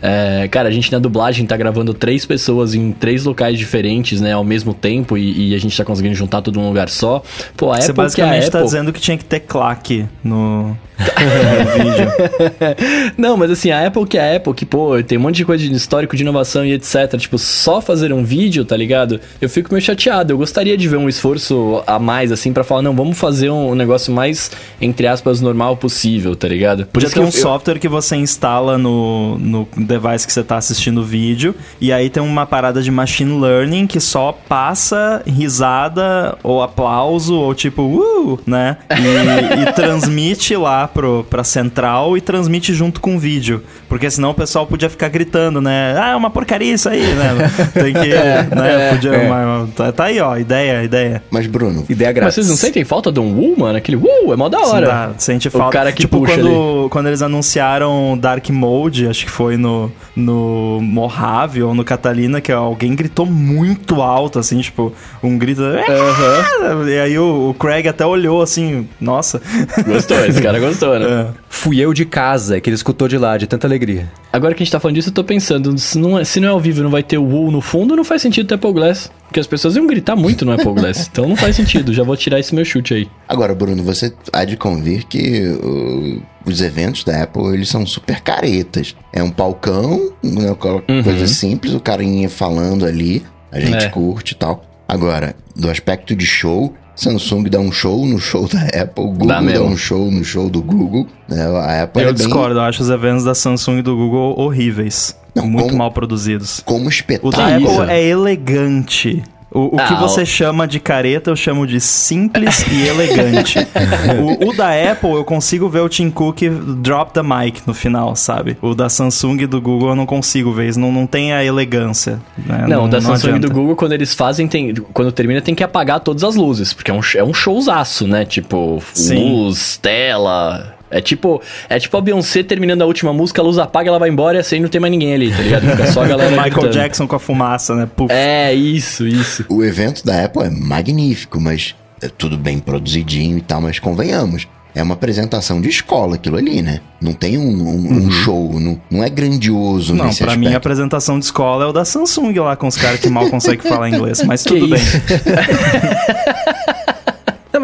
É, 0.01 0.49
cara, 0.51 0.69
a 0.69 0.73
gente 0.73 0.91
na 0.91 0.99
dublagem 0.99 1.47
tá 1.47 1.57
gravando 1.57 1.93
três 1.93 2.25
pessoas 2.25 2.75
em 2.75 2.93
três 2.93 3.25
locais 3.25 3.59
diferentes, 3.59 4.21
né, 4.21 4.33
ao 4.33 4.45
mesmo 4.45 4.73
tempo, 4.73 5.19
e, 5.19 5.51
e 5.51 5.55
a 5.55 5.59
gente 5.59 5.77
tá 5.77 5.85
conseguindo 5.85 6.15
juntar 6.15 6.41
tudo 6.41 6.61
num 6.61 6.69
lugar 6.69 6.89
só. 6.89 7.23
Pô, 7.57 7.73
a 7.73 7.77
Você 7.77 7.91
Apple 7.91 7.95
que 7.95 8.01
a 8.01 8.05
basicamente 8.05 8.45
Apple... 8.45 8.53
tá 8.53 8.63
dizendo 8.63 8.93
que 8.93 9.01
tinha 9.01 9.19
que 9.19 9.25
ter 9.25 9.41
claque 9.41 10.07
no. 10.25 10.77
Não, 13.17 13.37
mas 13.37 13.51
assim, 13.51 13.71
a 13.71 13.87
Apple 13.87 14.07
que 14.07 14.17
é 14.17 14.35
a 14.35 14.37
Apple, 14.37 14.55
que, 14.55 14.65
pô, 14.65 15.03
tem 15.03 15.19
um 15.19 15.21
monte 15.21 15.37
de 15.37 15.45
coisa 15.45 15.63
de 15.63 15.73
histórico 15.75 16.17
de 16.17 16.23
inovação 16.23 16.65
e 16.65 16.73
etc. 16.73 17.17
Tipo, 17.19 17.39
só 17.39 17.81
fazer 17.81 18.13
um 18.13 18.25
vídeo, 18.25 18.65
tá 18.65 18.77
ligado? 18.77 19.21
Eu 19.41 19.49
fico 19.49 19.73
meio 19.73 19.85
chateado. 19.85 20.33
Eu 20.33 20.39
gostaria 20.39 20.77
de 20.77 20.89
ver 20.89 20.97
um 20.97 21.09
esforço 21.09 21.83
a 21.87 21.99
mais, 21.99 22.33
assim, 22.33 22.53
pra 22.53 22.65
falar, 22.65 22.83
não, 22.83 22.95
vamos 22.95 23.19
fazer 23.19 23.51
um 23.51 23.75
negócio 23.75 24.13
mais, 24.13 24.51
entre 24.81 25.07
aspas, 25.07 25.41
normal 25.41 25.77
possível, 25.77 26.35
tá 26.37 26.49
ligado? 26.49 26.85
Por 26.87 26.93
Podia 26.95 27.07
isso 27.07 27.15
ter 27.15 27.21
que 27.21 27.27
um 27.27 27.29
eu- 27.29 27.43
software 27.43 27.79
que 27.79 27.89
você 27.89 28.17
instala 28.17 28.77
no, 28.79 29.39
no 29.39 29.69
device 29.77 30.27
que 30.27 30.33
você 30.33 30.43
tá 30.43 30.57
assistindo 30.57 31.01
o 31.01 31.05
vídeo, 31.05 31.55
e 31.81 31.93
aí 31.93 32.11
tem 32.11 32.23
uma 32.23 32.47
parada 32.47 32.83
de 32.83 32.91
machine 32.91 33.41
learning 33.41 33.87
que 33.87 34.01
só 34.01 34.33
passa 34.49 35.23
risada 35.27 36.37
ou 36.43 36.63
aplauso, 36.63 37.35
ou 37.35 37.55
tipo, 37.55 37.83
uh, 37.83 38.39
né? 38.47 38.77
E, 38.91 39.63
e 39.69 39.73
transmite 39.75 40.55
lá 40.57 40.87
pro, 40.87 41.25
pra 41.29 41.43
central 41.45 42.17
e 42.17 42.21
transmite 42.21 42.75
junto 42.75 43.01
com 43.01 43.17
o 43.17 43.19
vídeo. 43.19 43.63
Porque 43.89 44.11
senão 44.11 44.31
o 44.31 44.35
pessoal 44.35 44.67
podia 44.67 44.91
ficar 44.91 45.09
gritando, 45.09 45.61
né? 45.61 45.95
Ah, 45.99 46.11
é 46.11 46.17
uma 46.17 46.31
porcaria 46.31 46.75
isso 46.75 46.89
aí, 46.89 47.03
né? 47.03 47.35
Tem 47.73 47.93
que. 47.93 48.09
né? 48.55 48.91
Podia, 48.93 49.11
é. 49.13 49.27
uma- 49.27 49.69
tá, 49.75 49.93
tá 49.93 50.05
aí, 50.05 50.21
ó, 50.21 50.37
ideia, 50.37 50.83
ideia. 50.83 51.23
Mas, 51.31 51.47
Bruno, 51.47 51.85
Ideia 51.89 52.09
Mas 52.11 52.15
grátis. 52.15 52.35
vocês 52.35 52.49
não 52.49 52.57
sentem 52.57 52.85
falta 52.85 53.11
de 53.13 53.21
um 53.21 53.33
Woo, 53.35 53.57
mano? 53.59 53.79
Aquele 53.79 53.97
Woo 53.97 54.33
é 54.33 54.37
mó 54.37 54.49
da 54.49 54.59
hora. 54.69 54.87
Dá, 54.87 55.11
sente 55.19 55.49
O 55.49 55.51
falta. 55.51 55.73
cara 55.73 55.93
que 55.93 56.01
tipo, 56.03 56.19
puxa 56.19 56.35
quando, 56.35 56.89
quando 56.91 57.07
eles 57.07 57.23
anunciaram 57.23 58.17
Dark 58.19 58.49
Mode, 58.51 59.07
acho 59.09 59.25
que 59.25 59.31
foi 59.31 59.57
no, 59.57 59.91
no 60.15 60.81
Mojave 60.83 61.63
ou 61.63 61.75
no 61.75 61.85
Catalina, 61.85 62.41
que 62.41 62.51
alguém 62.53 62.95
gritou 62.95 63.27
muito 63.27 64.01
alto, 64.03 64.39
assim, 64.39 64.61
tipo, 64.61 64.93
um 65.23 65.37
grito. 65.39 65.63
"Ah!" 65.63 66.89
E 66.89 66.99
aí 66.99 67.19
o, 67.19 67.51
o 67.51 67.55
Craig 67.55 67.87
até 67.89 68.05
olhou 68.05 68.43
assim, 68.43 68.89
nossa. 69.01 69.41
Gostou, 69.87 70.19
esse 70.25 70.41
cara 70.43 70.59
gostou, 70.59 70.99
né? 70.99 71.07
É. 71.17 71.27
Fui 71.49 71.81
eu 71.81 71.95
de 71.95 72.05
casa, 72.05 72.61
que 72.61 72.69
ele 72.69 72.75
escutou 72.75 73.09
de 73.09 73.17
lá, 73.17 73.39
de 73.39 73.47
tanta 73.47 73.67
alegria. 73.67 74.11
Agora 74.33 74.53
que 74.55 74.63
a 74.63 74.65
gente 74.65 74.73
tá 74.73 74.79
falando 74.79 74.97
disso, 74.97 75.09
eu 75.09 75.15
tô 75.15 75.25
pensando, 75.25 75.77
se 75.79 75.99
não 75.99 76.19
é, 76.19 76.25
se 76.25 76.39
não 76.41 76.49
é 76.49 76.51
ao 76.51 76.61
vivo 76.61 76.81
e 76.81 76.83
não 76.83 76.91
vai 76.91 77.03
ter 77.03 77.17
o 77.17 77.25
Woo 77.25 77.51
no 77.51 77.61
fundo, 77.63 77.97
não 77.97 78.05
faz 78.05 78.21
sentido 78.21 78.47
ter 78.47 78.57
Apple 78.57 78.73
Glass. 78.73 79.11
Porque 79.37 79.41
as 79.43 79.47
pessoas 79.47 79.77
iam 79.77 79.87
gritar 79.87 80.17
muito 80.17 80.47
no 80.47 80.53
Apple 80.53 80.73
Glass. 80.73 81.11
Então 81.13 81.29
não 81.29 81.37
faz 81.37 81.55
sentido, 81.57 81.93
já 81.93 82.03
vou 82.03 82.17
tirar 82.17 82.41
esse 82.41 82.55
meu 82.55 82.65
chute 82.65 82.95
aí. 82.95 83.09
agora, 83.29 83.55
Bruno, 83.55 83.83
você 83.83 84.11
há 84.33 84.47
de 84.47 84.57
convir 84.57 85.05
que 85.07 85.43
uh, 85.47 86.23
os 86.47 86.63
eventos 86.63 87.05
da 87.05 87.23
Apple, 87.23 87.53
eles 87.53 87.69
são 87.69 87.85
super 87.85 88.21
caretas. 88.23 88.97
É 89.13 89.23
um 89.23 89.31
palcão, 89.31 90.11
né, 90.23 90.51
aquela 90.51 90.81
coisa 90.81 91.27
simples, 91.27 91.75
o 91.75 91.81
carinha 91.81 92.31
falando 92.31 92.87
ali, 92.87 93.23
a 93.53 93.61
gente 93.61 93.85
É. 93.85 93.89
curte 93.91 94.33
e 94.33 94.37
tal. 94.37 94.65
Agora, 94.89 95.37
do 95.55 95.69
aspecto 95.69 96.17
de 96.17 96.25
show, 96.25 96.73
Samsung 96.95 97.45
dá 97.45 97.59
um 97.59 97.71
show 97.71 98.07
no 98.07 98.19
show 98.19 98.49
da 98.49 98.63
Apple, 98.63 99.05
Google 99.05 99.27
Dá 99.29 99.43
dá, 99.43 99.63
um 99.63 99.77
show 99.77 100.11
no 100.11 100.25
show 100.25 100.49
do 100.49 100.63
Google. 100.63 101.07
Né? 101.29 101.43
A 101.45 101.83
Apple 101.83 102.03
Eu 102.03 102.09
é 102.09 102.13
bem... 102.13 102.25
discordo, 102.25 102.55
eu 102.59 102.63
acho 102.63 102.83
os 102.83 102.89
eventos 102.89 103.25
da 103.25 103.35
Samsung 103.35 103.79
e 103.81 103.83
do 103.83 103.95
Google 103.95 104.35
horríveis. 104.39 105.15
Não, 105.37 105.47
muito 105.49 105.67
como- 105.67 105.79
mal 105.79 105.93
produzidos. 105.93 106.63
Como 106.65 106.87
O 106.87 106.89
espetáculo. 106.89 107.33
da 107.33 107.59
isso? 107.61 107.81
Apple 107.83 107.93
é 107.95 108.03
elegante. 108.05 109.23
O, 109.49 109.77
o 109.77 109.77
que 109.77 109.95
Ah, 109.95 110.01
você 110.01 110.23
o- 110.23 110.27
chama 110.27 110.67
de 110.67 110.79
careta, 110.81 111.31
eu 111.31 111.37
chamo 111.37 111.67
de 111.67 111.81
simples 111.81 112.67
e 112.71 112.83
elegante. 112.89 113.59
o, 114.43 114.51
o 114.51 114.57
da 114.57 114.69
Apple, 114.93 115.13
eu 115.13 115.25
consigo 115.25 115.69
ver 115.69 115.81
o 115.81 115.89
Tim 115.89 116.11
Cook 116.11 116.43
drop 116.83 117.13
the 117.13 117.23
mic 117.23 117.63
no 117.67 117.73
final, 117.73 118.15
sabe? 118.17 118.59
O 118.61 118.75
da 118.75 118.89
Samsung 118.91 119.39
e 119.43 119.47
do 119.47 119.61
Google 119.61 119.91
eu 119.91 119.97
não 119.97 120.05
consigo 120.05 120.53
ver. 120.53 120.69
Isso 120.69 120.81
não, 120.81 120.93
não 120.93 121.07
tem 121.07 121.33
a 121.33 121.43
elegância. 121.45 122.21
né? 122.37 122.67
Não, 122.69 122.85
o 122.85 122.89
da 122.89 123.01
Samsung 123.01 123.27
e 123.29 123.31
adianta. 123.31 123.49
do 123.49 123.55
Google, 123.55 123.77
quando 123.77 123.93
eles 123.93 124.15
fazem, 124.15 124.47
tem, 124.49 124.75
quando 124.93 125.11
termina, 125.13 125.41
tem 125.41 125.55
que 125.55 125.65
apagar 125.65 126.01
todas 126.01 126.25
as 126.25 126.35
luzes, 126.35 126.75
porque 126.75 126.91
é 126.91 126.95
um, 126.95 127.01
é 127.15 127.25
um 127.25 127.33
showzaço, 127.33 128.07
né? 128.07 128.25
Tipo, 128.27 128.83
Sim. 128.93 129.31
luz, 129.45 129.79
tela. 129.79 130.76
É 130.91 131.01
tipo, 131.01 131.43
é 131.69 131.79
tipo 131.81 131.97
a 131.97 132.01
Beyoncé 132.01 132.43
terminando 132.43 132.83
a 132.83 132.87
última 132.87 133.13
música, 133.13 133.43
a 133.43 133.45
luz 133.45 133.59
apaga, 133.59 133.89
ela 133.89 133.99
vai 133.99 134.09
embora 134.09 134.37
e 134.37 134.41
assim 134.41 134.61
não 134.61 134.69
tem 134.69 134.81
mais 134.81 134.91
ninguém 134.93 135.13
ali, 135.15 135.31
tá 135.31 135.43
ligado? 135.43 135.69
Fica 135.71 135.87
só 135.93 136.05
a 136.05 136.07
galera. 136.09 136.31
Michael 136.31 136.51
gritando. 136.53 136.73
Jackson 136.73 137.07
com 137.09 137.17
a 137.17 137.19
fumaça, 137.21 137.75
né? 137.75 137.89
Puf. 137.97 138.13
É, 138.13 138.55
isso, 138.55 139.07
isso. 139.07 139.45
O 139.49 139.65
evento 139.65 140.05
da 140.05 140.25
Apple 140.25 140.45
é 140.45 140.51
magnífico, 140.51 141.41
mas 141.41 141.75
é 142.01 142.09
tudo 142.09 142.37
bem 142.39 142.59
produzidinho 142.61 143.37
e 143.39 143.41
tal, 143.41 143.61
mas 143.61 143.79
convenhamos. 143.79 144.47
É 144.75 144.83
uma 144.83 144.93
apresentação 144.93 145.59
de 145.59 145.71
escola 145.71 146.17
aquilo 146.17 146.37
ali, 146.37 146.61
né? 146.61 146.81
Não 147.01 147.15
tem 147.15 147.39
um, 147.39 147.43
um- 147.67 147.93
um 148.07 148.11
show, 148.11 148.61
não, 148.61 148.79
não 148.91 149.03
é 149.03 149.09
grandioso 149.09 149.95
Não, 149.95 150.05
nesse 150.05 150.19
pra 150.19 150.33
aspecto. 150.33 150.47
mim 150.49 150.55
a 150.55 150.59
apresentação 150.59 151.19
de 151.19 151.25
escola 151.25 151.65
é 151.65 151.67
o 151.67 151.73
da 151.73 151.83
Samsung 151.85 152.35
lá 152.41 152.55
com 152.57 152.67
os 152.67 152.77
caras 152.77 153.01
que 153.01 153.09
mal 153.09 153.29
conseguem 153.31 153.61
falar 153.69 153.89
inglês, 153.89 154.23
mas 154.23 154.43
Que 154.45 154.51
tudo 154.51 154.69
bem. 154.69 154.81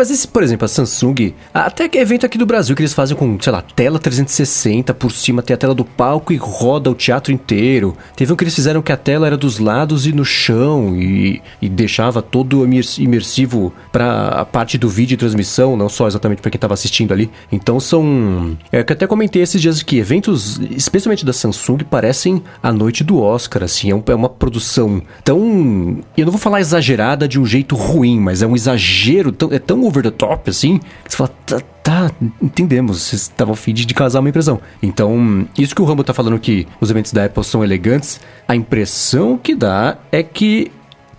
mas 0.02 0.10
esse, 0.10 0.26
por 0.26 0.42
exemplo, 0.42 0.64
a 0.64 0.68
Samsung, 0.68 1.32
até 1.54 1.88
que 1.88 1.96
evento 1.96 2.26
aqui 2.26 2.36
do 2.36 2.44
Brasil 2.44 2.74
que 2.74 2.82
eles 2.82 2.92
fazem 2.92 3.16
com, 3.16 3.38
sei 3.40 3.52
lá, 3.52 3.62
tela 3.62 4.00
360, 4.00 4.92
por 4.94 5.12
cima 5.12 5.42
tem 5.42 5.54
a 5.54 5.56
tela 5.56 5.74
do 5.76 5.84
palco 5.84 6.32
e 6.32 6.36
roda 6.36 6.90
o 6.90 6.94
teatro 6.94 7.32
inteiro. 7.32 7.96
Teve 8.16 8.32
um 8.32 8.36
que 8.36 8.42
eles 8.42 8.54
fizeram 8.54 8.82
que 8.82 8.90
a 8.90 8.96
tela 8.96 9.28
era 9.28 9.36
dos 9.36 9.60
lados 9.60 10.04
e 10.04 10.12
no 10.12 10.24
chão 10.24 10.96
e, 10.96 11.40
e 11.60 11.68
deixava 11.68 12.20
todo 12.20 12.64
imers- 12.64 12.98
imersivo 12.98 13.72
pra 13.92 14.28
a 14.28 14.44
parte 14.44 14.76
do 14.76 14.88
vídeo 14.88 15.14
e 15.14 15.16
transmissão, 15.16 15.76
não 15.76 15.88
só 15.88 16.08
exatamente 16.08 16.42
pra 16.42 16.50
quem 16.50 16.58
tava 16.58 16.74
assistindo 16.74 17.12
ali. 17.12 17.30
Então 17.52 17.78
são. 17.78 18.56
É 18.72 18.82
que 18.82 18.92
até 18.92 19.06
comentei 19.06 19.40
esses 19.40 19.62
dias 19.62 19.84
que 19.84 19.98
eventos, 19.98 20.58
especialmente 20.70 21.24
da 21.24 21.32
Samsung, 21.32 21.78
parecem 21.88 22.42
a 22.60 22.72
noite 22.72 23.04
do 23.04 23.20
Oscar, 23.20 23.62
assim. 23.62 23.90
É, 23.92 23.94
um- 23.94 24.02
é 24.08 24.14
uma 24.16 24.28
produção 24.28 25.00
tão. 25.22 26.00
Eu 26.16 26.24
não 26.24 26.32
vou 26.32 26.40
falar 26.40 26.60
exagerada 26.60 27.28
de 27.28 27.38
um 27.38 27.46
jeito 27.46 27.76
ruim, 27.76 28.18
mas 28.18 28.42
é 28.42 28.46
um 28.48 28.56
exagero, 28.56 29.30
tão, 29.30 29.52
é 29.52 29.58
tão 29.60 29.84
over 29.92 30.02
the 30.02 30.10
top, 30.10 30.48
assim, 30.48 30.80
você 31.06 31.16
fala, 31.16 31.30
tá, 31.44 31.60
tá, 31.82 32.10
entendemos, 32.40 33.02
vocês 33.02 33.22
estavam 33.22 33.52
a 33.52 33.56
fim 33.56 33.74
de 33.74 33.84
de 33.84 33.94
causar 33.94 34.20
uma 34.20 34.28
impressão. 34.28 34.60
Então, 34.82 35.46
isso 35.58 35.74
que 35.74 35.82
o 35.82 35.84
Rambo 35.84 36.02
tá 36.02 36.14
falando 36.14 36.38
que 36.38 36.66
os 36.80 36.90
eventos 36.90 37.12
da 37.12 37.26
Apple 37.26 37.44
são 37.44 37.62
elegantes, 37.62 38.20
a 38.48 38.56
impressão 38.56 39.36
que 39.36 39.54
dá 39.54 39.98
é 40.10 40.22
que 40.22 40.72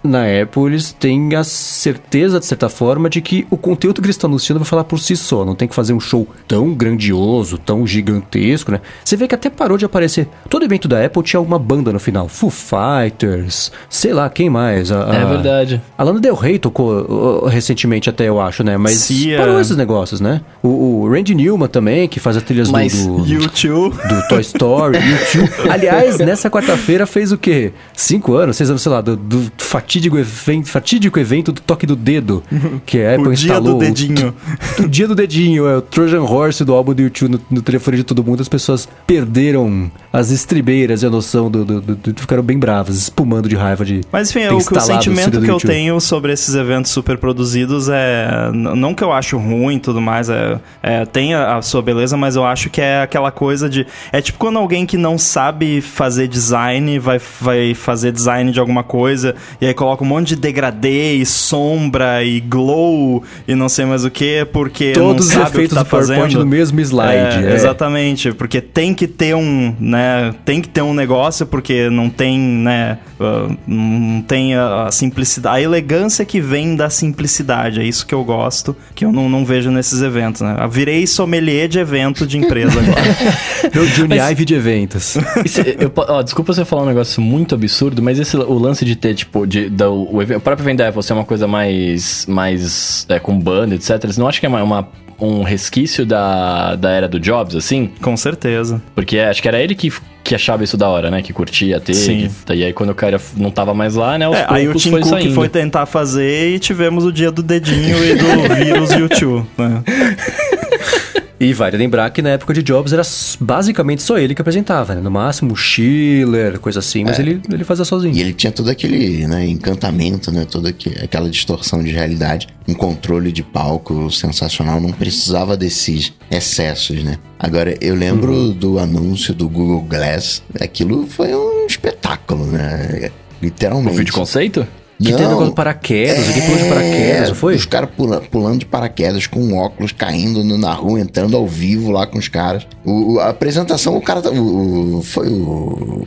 na 0.03 0.23
Apple 0.41 0.65
eles 0.65 0.91
têm 0.91 1.33
a 1.35 1.43
certeza, 1.43 2.39
de 2.39 2.45
certa 2.45 2.67
forma, 2.69 3.09
de 3.09 3.21
que 3.21 3.47
o 3.49 3.57
conteúdo 3.57 4.01
que 4.01 4.05
eles 4.07 4.15
estão 4.15 4.29
anunciando 4.29 4.59
vai 4.59 4.67
falar 4.67 4.83
por 4.83 4.99
si 4.99 5.15
só. 5.15 5.45
Não 5.45 5.55
tem 5.55 5.67
que 5.67 5.75
fazer 5.75 5.93
um 5.93 5.99
show 5.99 6.27
tão 6.47 6.73
grandioso, 6.73 7.57
tão 7.57 7.85
gigantesco, 7.87 8.71
né? 8.71 8.81
Você 9.03 9.15
vê 9.15 9.27
que 9.27 9.35
até 9.35 9.49
parou 9.49 9.77
de 9.77 9.85
aparecer. 9.85 10.27
Todo 10.49 10.65
evento 10.65 10.87
da 10.87 11.03
Apple 11.03 11.23
tinha 11.23 11.37
alguma 11.39 11.57
banda 11.57 11.91
no 11.93 11.99
final. 11.99 12.27
Foo 12.27 12.49
Fighters, 12.49 13.71
sei 13.89 14.13
lá, 14.13 14.29
quem 14.29 14.49
mais? 14.49 14.91
A, 14.91 15.09
a- 15.11 15.15
É 15.15 15.25
verdade. 15.25 15.81
A 15.97 16.03
Lana 16.03 16.19
Del 16.19 16.35
Rey 16.35 16.59
tocou 16.59 17.43
uh, 17.43 17.45
recentemente 17.47 18.09
até, 18.09 18.27
eu 18.27 18.39
acho, 18.41 18.63
né? 18.63 18.77
Mas 18.77 18.95
Cia. 18.97 19.37
parou 19.37 19.59
esses 19.59 19.77
negócios, 19.77 20.19
né? 20.19 20.41
O, 20.61 20.67
o 21.03 21.09
Randy 21.09 21.33
Newman 21.35 21.67
também, 21.67 22.07
que 22.07 22.19
faz 22.19 22.37
as 22.37 22.43
trilhas 22.43 22.67
do- 22.67 22.73
Mas 22.73 23.05
do, 23.05 23.25
YouTube. 23.25 23.95
do 24.07 24.27
Toy 24.27 24.41
Story, 24.41 24.97
YouTube. 24.97 25.49
Aliás, 25.71 26.17
nessa 26.19 26.49
quarta-feira 26.49 27.05
fez 27.05 27.31
o 27.31 27.37
quê? 27.37 27.71
Cinco 27.93 28.33
anos, 28.35 28.57
seis 28.57 28.69
anos, 28.69 28.81
sei 28.81 28.91
lá, 28.91 29.01
do, 29.01 29.15
do 29.15 29.51
fatídico, 29.93 30.17
evento, 30.17 30.69
fatídico 30.69 31.19
evento 31.19 31.51
do 31.51 31.61
toque 31.61 31.85
do 31.85 31.95
dedo, 31.95 32.41
que 32.85 32.99
a 33.01 33.13
Apple 33.15 33.27
O 33.29 33.33
dia 33.35 33.45
instalou. 33.51 33.73
do 33.73 33.79
dedinho. 33.79 34.33
O, 34.79 34.87
dia 34.87 35.07
do 35.07 35.13
dedinho, 35.15 35.67
é 35.67 35.77
o 35.77 35.81
Trojan 35.81 36.21
Horse 36.23 36.65
do 36.65 36.73
álbum 36.73 36.93
do 36.95 37.01
YouTube 37.03 37.31
no, 37.33 37.41
no 37.51 37.61
telefone 37.61 37.97
de 37.97 38.03
todo 38.03 38.23
mundo. 38.23 38.41
As 38.41 38.49
pessoas 38.49 38.87
perderam 39.05 39.91
as 40.11 40.31
estribeiras 40.31 41.03
e 41.03 41.05
a 41.05 41.09
noção 41.09 41.49
do, 41.49 41.63
do, 41.63 41.81
do- 41.81 41.95
do- 41.95 42.19
Ficaram 42.21 42.41
bem 42.41 42.57
bravas, 42.57 42.95
espumando 42.97 43.47
de 43.47 43.55
raiva 43.55 43.85
de. 43.85 44.01
Mas 44.11 44.29
enfim, 44.29 44.47
o, 44.47 44.57
que- 44.57 44.75
o 44.77 44.79
sentimento 44.81 45.39
do 45.39 45.45
que 45.45 45.51
eu 45.51 45.57
tenho 45.59 45.99
sobre 45.99 46.31
esses 46.33 46.55
eventos 46.55 46.91
super 46.91 47.17
produzidos 47.17 47.87
é. 47.89 48.49
Não 48.53 48.93
que 48.95 49.03
eu 49.03 49.11
acho 49.11 49.37
ruim 49.37 49.75
e 49.75 49.79
tudo 49.79 50.01
mais, 50.01 50.29
é, 50.29 50.59
é, 50.81 51.05
tem 51.05 51.33
a, 51.35 51.57
a 51.57 51.61
sua 51.61 51.81
beleza, 51.81 52.17
mas 52.17 52.35
eu 52.35 52.43
acho 52.45 52.69
que 52.69 52.81
é 52.81 53.01
aquela 53.03 53.31
coisa 53.31 53.69
de. 53.69 53.85
É 54.11 54.21
tipo 54.21 54.39
quando 54.39 54.57
alguém 54.57 54.85
que 54.85 54.97
não 54.97 55.17
sabe 55.17 55.81
fazer 55.81 56.27
design 56.27 56.97
vai, 56.99 57.19
vai 57.39 57.73
fazer 57.75 58.11
design 58.11 58.51
de 58.51 58.59
alguma 58.59 58.83
coisa 58.83 59.35
e 59.61 59.67
aí 59.67 59.73
coloca 59.83 60.01
um 60.01 60.07
monte 60.07 60.29
de 60.29 60.35
degradê 60.37 61.15
e 61.15 61.25
sombra 61.25 62.23
e 62.23 62.39
glow 62.39 63.21
e 63.45 63.53
não 63.53 63.67
sei 63.67 63.83
mais 63.83 64.05
o 64.05 64.09
que, 64.09 64.45
porque 64.53 64.93
Todos 64.93 65.27
não 65.27 65.43
os 65.43 65.43
sabe 65.43 65.47
o 65.47 65.51
que 65.51 65.57
efeitos 65.57 65.75
tá 65.75 65.83
do 65.83 65.89
PowerPoint 65.89 66.21
fazendo. 66.21 66.39
no 66.39 66.45
mesmo 66.45 66.79
slide. 66.79 67.45
É, 67.45 67.51
é. 67.51 67.53
Exatamente, 67.53 68.31
porque 68.31 68.61
tem 68.61 68.93
que 68.93 69.07
ter 69.07 69.35
um, 69.35 69.75
né, 69.77 70.33
tem 70.45 70.61
que 70.61 70.69
ter 70.69 70.81
um 70.81 70.93
negócio 70.93 71.45
porque 71.45 71.89
não 71.89 72.09
tem, 72.09 72.39
né, 72.39 72.97
ah, 73.19 73.49
não 73.67 74.21
tem 74.21 74.55
a, 74.55 74.85
a 74.85 74.91
simplicidade, 74.91 75.57
a 75.57 75.61
elegância 75.61 76.23
que 76.23 76.39
vem 76.39 76.77
da 76.77 76.89
simplicidade, 76.89 77.81
é 77.81 77.83
isso 77.83 78.05
que 78.07 78.15
eu 78.15 78.23
gosto, 78.23 78.73
que 78.95 79.03
eu 79.03 79.11
não, 79.11 79.27
não 79.27 79.43
vejo 79.43 79.69
nesses 79.69 80.01
eventos, 80.01 80.41
né. 80.41 80.55
Eu 80.61 80.69
virei 80.69 81.05
sommelier 81.05 81.67
de 81.67 81.79
evento 81.79 82.25
de 82.25 82.37
empresa 82.37 82.79
agora. 82.79 83.01
Meu 83.75 83.85
Johnny 83.87 84.17
Mas- 84.17 84.31
Ive 84.31 84.45
de 84.45 84.53
eventos. 84.55 85.17
Isso, 85.43 85.59
eu 85.61 85.91
ó, 85.95 86.21
desculpa 86.21 86.53
você 86.53 86.63
falar 86.63 86.83
um 86.83 86.87
negócio 86.87 87.21
muito 87.21 87.53
absurdo, 87.55 88.01
mas 88.01 88.17
esse, 88.19 88.37
o 88.37 88.57
lance 88.57 88.85
de 88.85 88.95
ter, 88.95 89.13
tipo, 89.13 89.45
de, 89.45 89.69
da, 89.73 89.89
o, 89.89 90.03
o 90.19 90.39
próprio 90.39 90.63
evento 90.63 90.77
da 90.79 90.87
Apple 90.89 91.03
ser 91.03 91.13
uma 91.13 91.25
coisa 91.25 91.47
mais, 91.47 92.25
mais 92.27 93.05
é, 93.09 93.19
com 93.19 93.37
banda, 93.37 93.75
etc. 93.75 94.05
Você 94.05 94.19
não 94.19 94.27
acha 94.27 94.39
que 94.39 94.45
é 94.45 94.49
uma, 94.49 94.63
uma- 94.63 94.87
um 95.19 95.43
resquício 95.43 96.05
da, 96.05 96.75
da 96.75 96.89
era 96.91 97.07
do 97.07 97.19
Jobs, 97.19 97.55
assim? 97.55 97.89
Com 98.01 98.17
certeza. 98.17 98.81
Porque 98.95 99.19
acho 99.19 99.41
que 99.41 99.47
era 99.47 99.61
ele 99.61 99.73
que, 99.75 99.91
que 100.23 100.35
achava 100.35 100.63
isso 100.63 100.75
da 100.75 100.89
hora, 100.89 101.09
né? 101.11 101.21
Que 101.21 101.31
curtia 101.31 101.79
ter. 101.79 101.93
Sim. 101.93 102.29
que- 102.45 102.53
e 102.53 102.63
aí 102.63 102.73
quando 102.73 102.89
o 102.89 102.95
cara 102.95 103.21
não 103.37 103.49
tava 103.51 103.73
mais 103.73 103.95
lá, 103.95 104.17
né? 104.17 104.25
É, 104.25 104.45
aí 104.49 104.67
o 104.67 104.73
Tim 104.73 104.89
foi 104.89 105.01
Cook 105.01 105.09
saindo. 105.11 105.33
foi 105.35 105.47
tentar 105.49 105.85
fazer 105.85 106.55
e 106.55 106.59
tivemos 106.59 107.05
o 107.05 107.11
dia 107.11 107.31
do 107.31 107.41
dedinho 107.43 108.03
e 108.03 108.15
do 108.15 108.25
vírus 108.55 108.91
YouTube, 108.91 109.45
né. 109.57 109.83
E 111.43 111.53
vale 111.53 111.75
lembrar 111.77 112.09
que 112.11 112.21
na 112.21 112.29
época 112.29 112.53
de 112.53 112.63
Jobs 112.63 112.93
era 112.93 113.03
basicamente 113.39 114.01
só 114.01 114.17
ele 114.17 114.33
que 114.33 114.41
apresentava, 114.41 114.95
né? 114.95 115.01
No 115.01 115.11
máximo 115.11 115.53
o 115.53 115.55
Schiller, 115.55 116.59
coisa 116.59 116.79
assim, 116.79 117.03
mas 117.03 117.19
ele, 117.19 117.41
ele 117.51 117.63
fazia 117.63 117.83
sozinho. 117.85 118.15
E 118.15 118.21
ele 118.21 118.33
tinha 118.33 118.51
todo 118.51 118.69
aquele 118.69 119.27
né, 119.27 119.45
encantamento, 119.45 120.31
né? 120.31 120.45
Toda 120.49 120.69
aque- 120.69 120.95
aquela 121.03 121.29
distorção 121.29 121.83
de 121.83 121.91
realidade, 121.91 122.47
um 122.67 122.73
controle 122.73 123.31
de 123.31 123.43
palco 123.43 124.09
sensacional, 124.11 124.79
não 124.79 124.91
precisava 124.91 125.57
desses 125.57 126.13
excessos, 126.31 127.03
né? 127.03 127.17
Agora, 127.37 127.75
eu 127.81 127.95
lembro 127.95 128.31
Uhum. 128.33 128.51
do 128.51 128.79
anúncio 128.79 129.33
do 129.33 129.49
Google 129.49 129.81
Glass, 129.81 130.41
aquilo 130.61 131.05
foi 131.07 131.35
um 131.35 131.65
espetáculo, 131.67 132.45
né? 132.45 133.11
O 133.41 133.45
Literalmente. 133.45 133.97
vídeo 133.97 134.13
conceito? 134.13 134.65
Que 135.03 135.11
Não, 135.11 135.17
teve 135.17 135.29
negócio 135.29 135.49
de 135.49 135.55
paraquedas, 135.55 136.27
alguém 136.27 136.41
pulou 136.43 136.57
de 136.57 136.69
paraquedas, 136.69 137.29
não 137.29 137.35
foi? 137.35 137.55
Os 137.55 137.65
caras 137.65 137.89
pula, 137.95 138.21
pulando 138.21 138.59
de 138.59 138.65
paraquedas 138.65 139.27
com 139.27 139.53
óculos, 139.57 139.91
caindo 139.91 140.43
no- 140.43 140.57
na 140.57 140.73
rua, 140.73 140.99
entrando 140.99 141.35
ao 141.35 141.47
vivo 141.47 141.91
lá 141.91 142.07
com 142.07 142.17
os 142.17 142.27
caras. 142.27 142.65
O, 142.85 143.19
a 143.19 143.29
apresentação, 143.29 143.97
o 143.97 144.01
cara. 144.01 144.21
tá- 144.21 144.29
O, 144.29 144.99
o- 144.99 145.01
foi 145.03 145.27
o. 145.29 146.03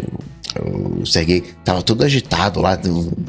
O 0.98 1.04
Sergei 1.04 1.42
tava 1.64 1.82
todo 1.82 2.02
agitado 2.02 2.60
lá, 2.60 2.78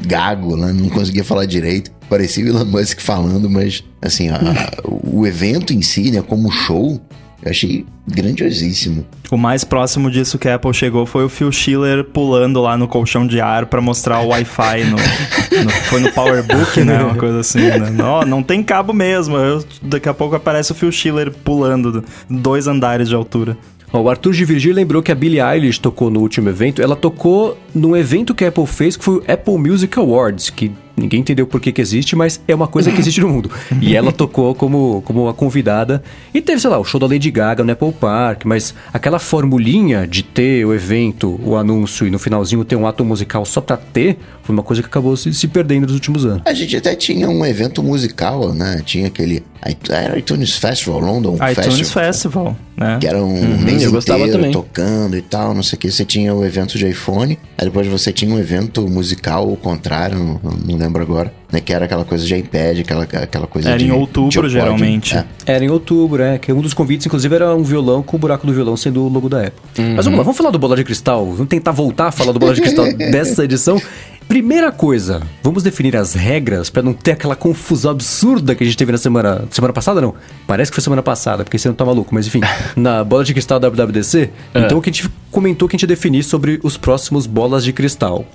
gago, 0.07 0.55
né? 0.55 0.71
não 0.71 0.87
conseguia 0.87 1.25
falar 1.25 1.45
direito. 1.45 1.91
Parecia 2.09 2.45
o 2.45 2.47
Elon 2.47 2.63
Musk 2.63 3.01
falando, 3.01 3.49
mas 3.49 3.83
assim, 4.01 4.29
a- 4.29 4.71
o 5.03 5.27
evento 5.27 5.73
em 5.73 5.81
si, 5.81 6.09
né, 6.09 6.21
como 6.25 6.49
show, 6.49 7.01
eu 7.43 7.51
achei 7.51 7.85
grandiosíssimo. 8.07 9.05
O 9.31 9.37
mais 9.37 9.63
próximo 9.63 10.09
disso 10.09 10.37
que 10.39 10.47
a 10.47 10.55
Apple 10.55 10.73
chegou 10.73 11.05
foi 11.05 11.23
o 11.25 11.29
Phil 11.29 11.51
Schiller 11.51 12.03
pulando 12.03 12.61
lá 12.61 12.77
no 12.77 12.87
colchão 12.87 13.25
de 13.27 13.39
ar 13.41 13.65
pra 13.65 13.81
mostrar 13.81 14.21
o 14.21 14.27
Wi-Fi 14.29 14.83
no, 14.85 15.63
no- 15.63 15.69
foi 15.69 15.99
no 16.01 16.11
PowerBook, 16.11 16.81
né, 16.83 17.03
uma 17.03 17.15
coisa 17.15 17.39
assim, 17.39 17.59
né? 17.59 17.89
Não, 17.91 18.21
não 18.21 18.43
tem 18.43 18.63
cabo 18.63 18.93
mesmo. 18.93 19.35
Eu- 19.37 19.63
daqui 19.81 20.07
a 20.09 20.13
pouco 20.13 20.35
aparece 20.35 20.71
o 20.71 20.75
Phil 20.75 20.91
Schiller 20.91 21.31
pulando 21.31 22.03
dois 22.29 22.67
andares 22.67 23.07
de 23.09 23.15
altura. 23.15 23.57
O 23.93 24.09
Arthur 24.09 24.33
de 24.33 24.43
Virgílio 24.43 24.75
lembrou 24.75 25.01
que 25.01 25.11
a 25.11 25.15
Billie 25.15 25.39
Eilish 25.41 25.79
tocou 25.79 26.09
no 26.09 26.19
último 26.19 26.49
evento. 26.49 26.81
Ela 26.81 26.95
tocou 26.95 27.57
num 27.73 27.95
evento 27.95 28.35
que 28.35 28.43
a 28.43 28.49
Apple 28.49 28.65
fez, 28.67 28.97
que 28.97 29.03
foi 29.03 29.15
o 29.19 29.23
Apple 29.31 29.57
Music 29.57 29.97
Awards, 29.97 30.49
que 30.49 30.71
ninguém 30.97 31.19
entendeu 31.19 31.45
por 31.45 31.61
que, 31.61 31.71
que 31.71 31.79
existe, 31.81 32.15
mas 32.15 32.41
é 32.47 32.55
uma 32.55 32.67
coisa 32.67 32.91
que 32.91 32.99
existe 32.99 33.21
no 33.21 33.29
mundo. 33.29 33.51
E 33.79 33.95
ela 33.95 34.11
tocou 34.11 34.55
como, 34.55 35.01
como 35.05 35.23
uma 35.23 35.33
convidada. 35.33 36.01
E 36.33 36.41
teve, 36.41 36.59
sei 36.59 36.69
lá, 36.69 36.79
o 36.79 36.83
show 36.83 36.99
da 36.99 37.05
Lady 37.07 37.29
Gaga 37.29 37.63
no 37.63 37.71
Apple 37.71 37.91
Park, 37.93 38.43
mas 38.45 38.73
aquela 38.91 39.19
formulinha 39.19 40.07
de 40.07 40.23
ter 40.23 40.65
o 40.65 40.73
evento, 40.73 41.39
o 41.43 41.55
anúncio 41.55 42.07
e 42.07 42.09
no 42.09 42.17
finalzinho 42.19 42.65
ter 42.65 42.75
um 42.75 42.87
ato 42.87 43.05
musical 43.05 43.45
só 43.45 43.61
pra 43.61 43.77
ter, 43.77 44.17
foi 44.43 44.53
uma 44.53 44.63
coisa 44.63 44.81
que 44.81 44.87
acabou 44.87 45.15
se, 45.15 45.33
se 45.33 45.47
perdendo 45.47 45.83
nos 45.83 45.93
últimos 45.93 46.25
anos. 46.25 46.41
A 46.45 46.53
gente 46.53 46.75
até 46.75 46.95
tinha 46.95 47.29
um 47.29 47.45
evento 47.45 47.83
musical, 47.83 48.53
né? 48.53 48.81
Tinha 48.85 49.07
aquele 49.07 49.43
era 49.89 50.17
iTunes 50.17 50.55
Festival, 50.55 50.99
London 50.99 51.35
iTunes 51.35 51.55
Festival. 51.91 52.05
Festival, 52.05 52.57
né? 52.77 52.97
Que 53.01 53.07
era 53.07 53.21
um 53.23 53.27
Uhum, 53.37 53.57
mês 53.57 53.83
eu 53.83 53.91
gostava 53.91 54.19
inteiro 54.19 54.37
também. 54.39 54.51
tocando 54.51 55.17
e 55.17 55.21
tal, 55.21 55.53
não 55.53 55.61
sei 55.63 55.75
o 55.77 55.79
que. 55.79 55.91
Você 55.91 56.05
tinha 56.05 56.33
o 56.33 56.45
evento 56.45 56.77
de 56.77 56.87
iPhone, 56.87 57.37
aí 57.57 57.65
depois 57.65 57.87
você 57.87 58.13
tinha 58.13 58.33
um 58.33 58.39
evento 58.39 58.87
musical, 58.87 59.51
o 59.51 59.57
contrário, 59.57 60.17
não, 60.17 60.39
não 60.43 60.57
lembro 60.87 61.01
agora, 61.01 61.33
né? 61.51 61.59
Que 61.59 61.73
era 61.73 61.85
aquela 61.85 62.03
coisa 62.03 62.25
de 62.25 62.35
iPad, 62.35 62.79
aquela, 62.79 63.03
aquela 63.03 63.47
coisa 63.47 63.69
Era 63.69 63.77
de 63.77 63.87
em 63.87 63.91
outubro, 63.91 64.49
geralmente. 64.49 65.15
É. 65.15 65.25
Era 65.45 65.63
em 65.63 65.69
outubro, 65.69 66.23
é. 66.23 66.37
Que 66.37 66.51
um 66.51 66.61
dos 66.61 66.73
convites, 66.73 67.05
inclusive, 67.05 67.35
era 67.35 67.53
um 67.55 67.63
violão 67.63 68.01
com 68.01 68.15
o 68.15 68.19
buraco 68.19 68.47
do 68.47 68.53
violão 68.53 68.75
sendo 68.75 69.03
o 69.03 69.09
logo 69.09 69.29
da 69.29 69.47
Apple. 69.47 69.61
Mas 69.95 70.05
vamos 70.05 70.17
lá, 70.17 70.23
vamos 70.23 70.37
falar 70.37 70.49
do 70.49 70.59
Bola 70.59 70.75
de 70.75 70.83
Cristal. 70.83 71.25
Vamos 71.25 71.47
tentar 71.47 71.71
voltar 71.71 72.07
a 72.07 72.11
falar 72.11 72.31
do 72.31 72.39
Bola 72.39 72.53
de 72.53 72.61
Cristal 72.61 72.85
dessa 72.97 73.43
edição. 73.43 73.81
Primeira 74.27 74.73
coisa, 74.73 75.21
vamos 75.41 75.63
definir 75.63 75.95
as 75.95 76.13
regras 76.13 76.69
pra 76.69 76.83
não 76.83 76.91
ter 76.91 77.11
aquela 77.11 77.33
confusão 77.33 77.91
absurda 77.91 78.53
que 78.53 78.61
a 78.61 78.67
gente 78.67 78.75
teve 78.75 78.91
na 78.91 78.97
semana. 78.97 79.45
Semana 79.49 79.73
passada, 79.73 80.01
não? 80.01 80.15
Parece 80.45 80.69
que 80.69 80.75
foi 80.75 80.83
semana 80.83 81.01
passada, 81.01 81.45
porque 81.45 81.57
você 81.57 81.69
não 81.69 81.75
tá 81.75 81.85
maluco, 81.85 82.13
mas 82.13 82.27
enfim. 82.27 82.41
na 82.75 83.05
Bola 83.05 83.23
de 83.23 83.33
Cristal 83.33 83.57
da 83.57 83.69
WWDC. 83.69 84.29
Então 84.53 84.79
o 84.79 84.81
que 84.81 84.89
a 84.89 84.93
gente 84.93 85.09
comentou 85.31 85.67
que 85.67 85.75
a 85.75 85.77
gente 85.77 85.83
ia 85.83 85.87
definir 85.87 86.23
sobre 86.23 86.59
os 86.61 86.75
próximos 86.75 87.25
bolas 87.25 87.63
de 87.63 87.71
cristal. 87.71 88.25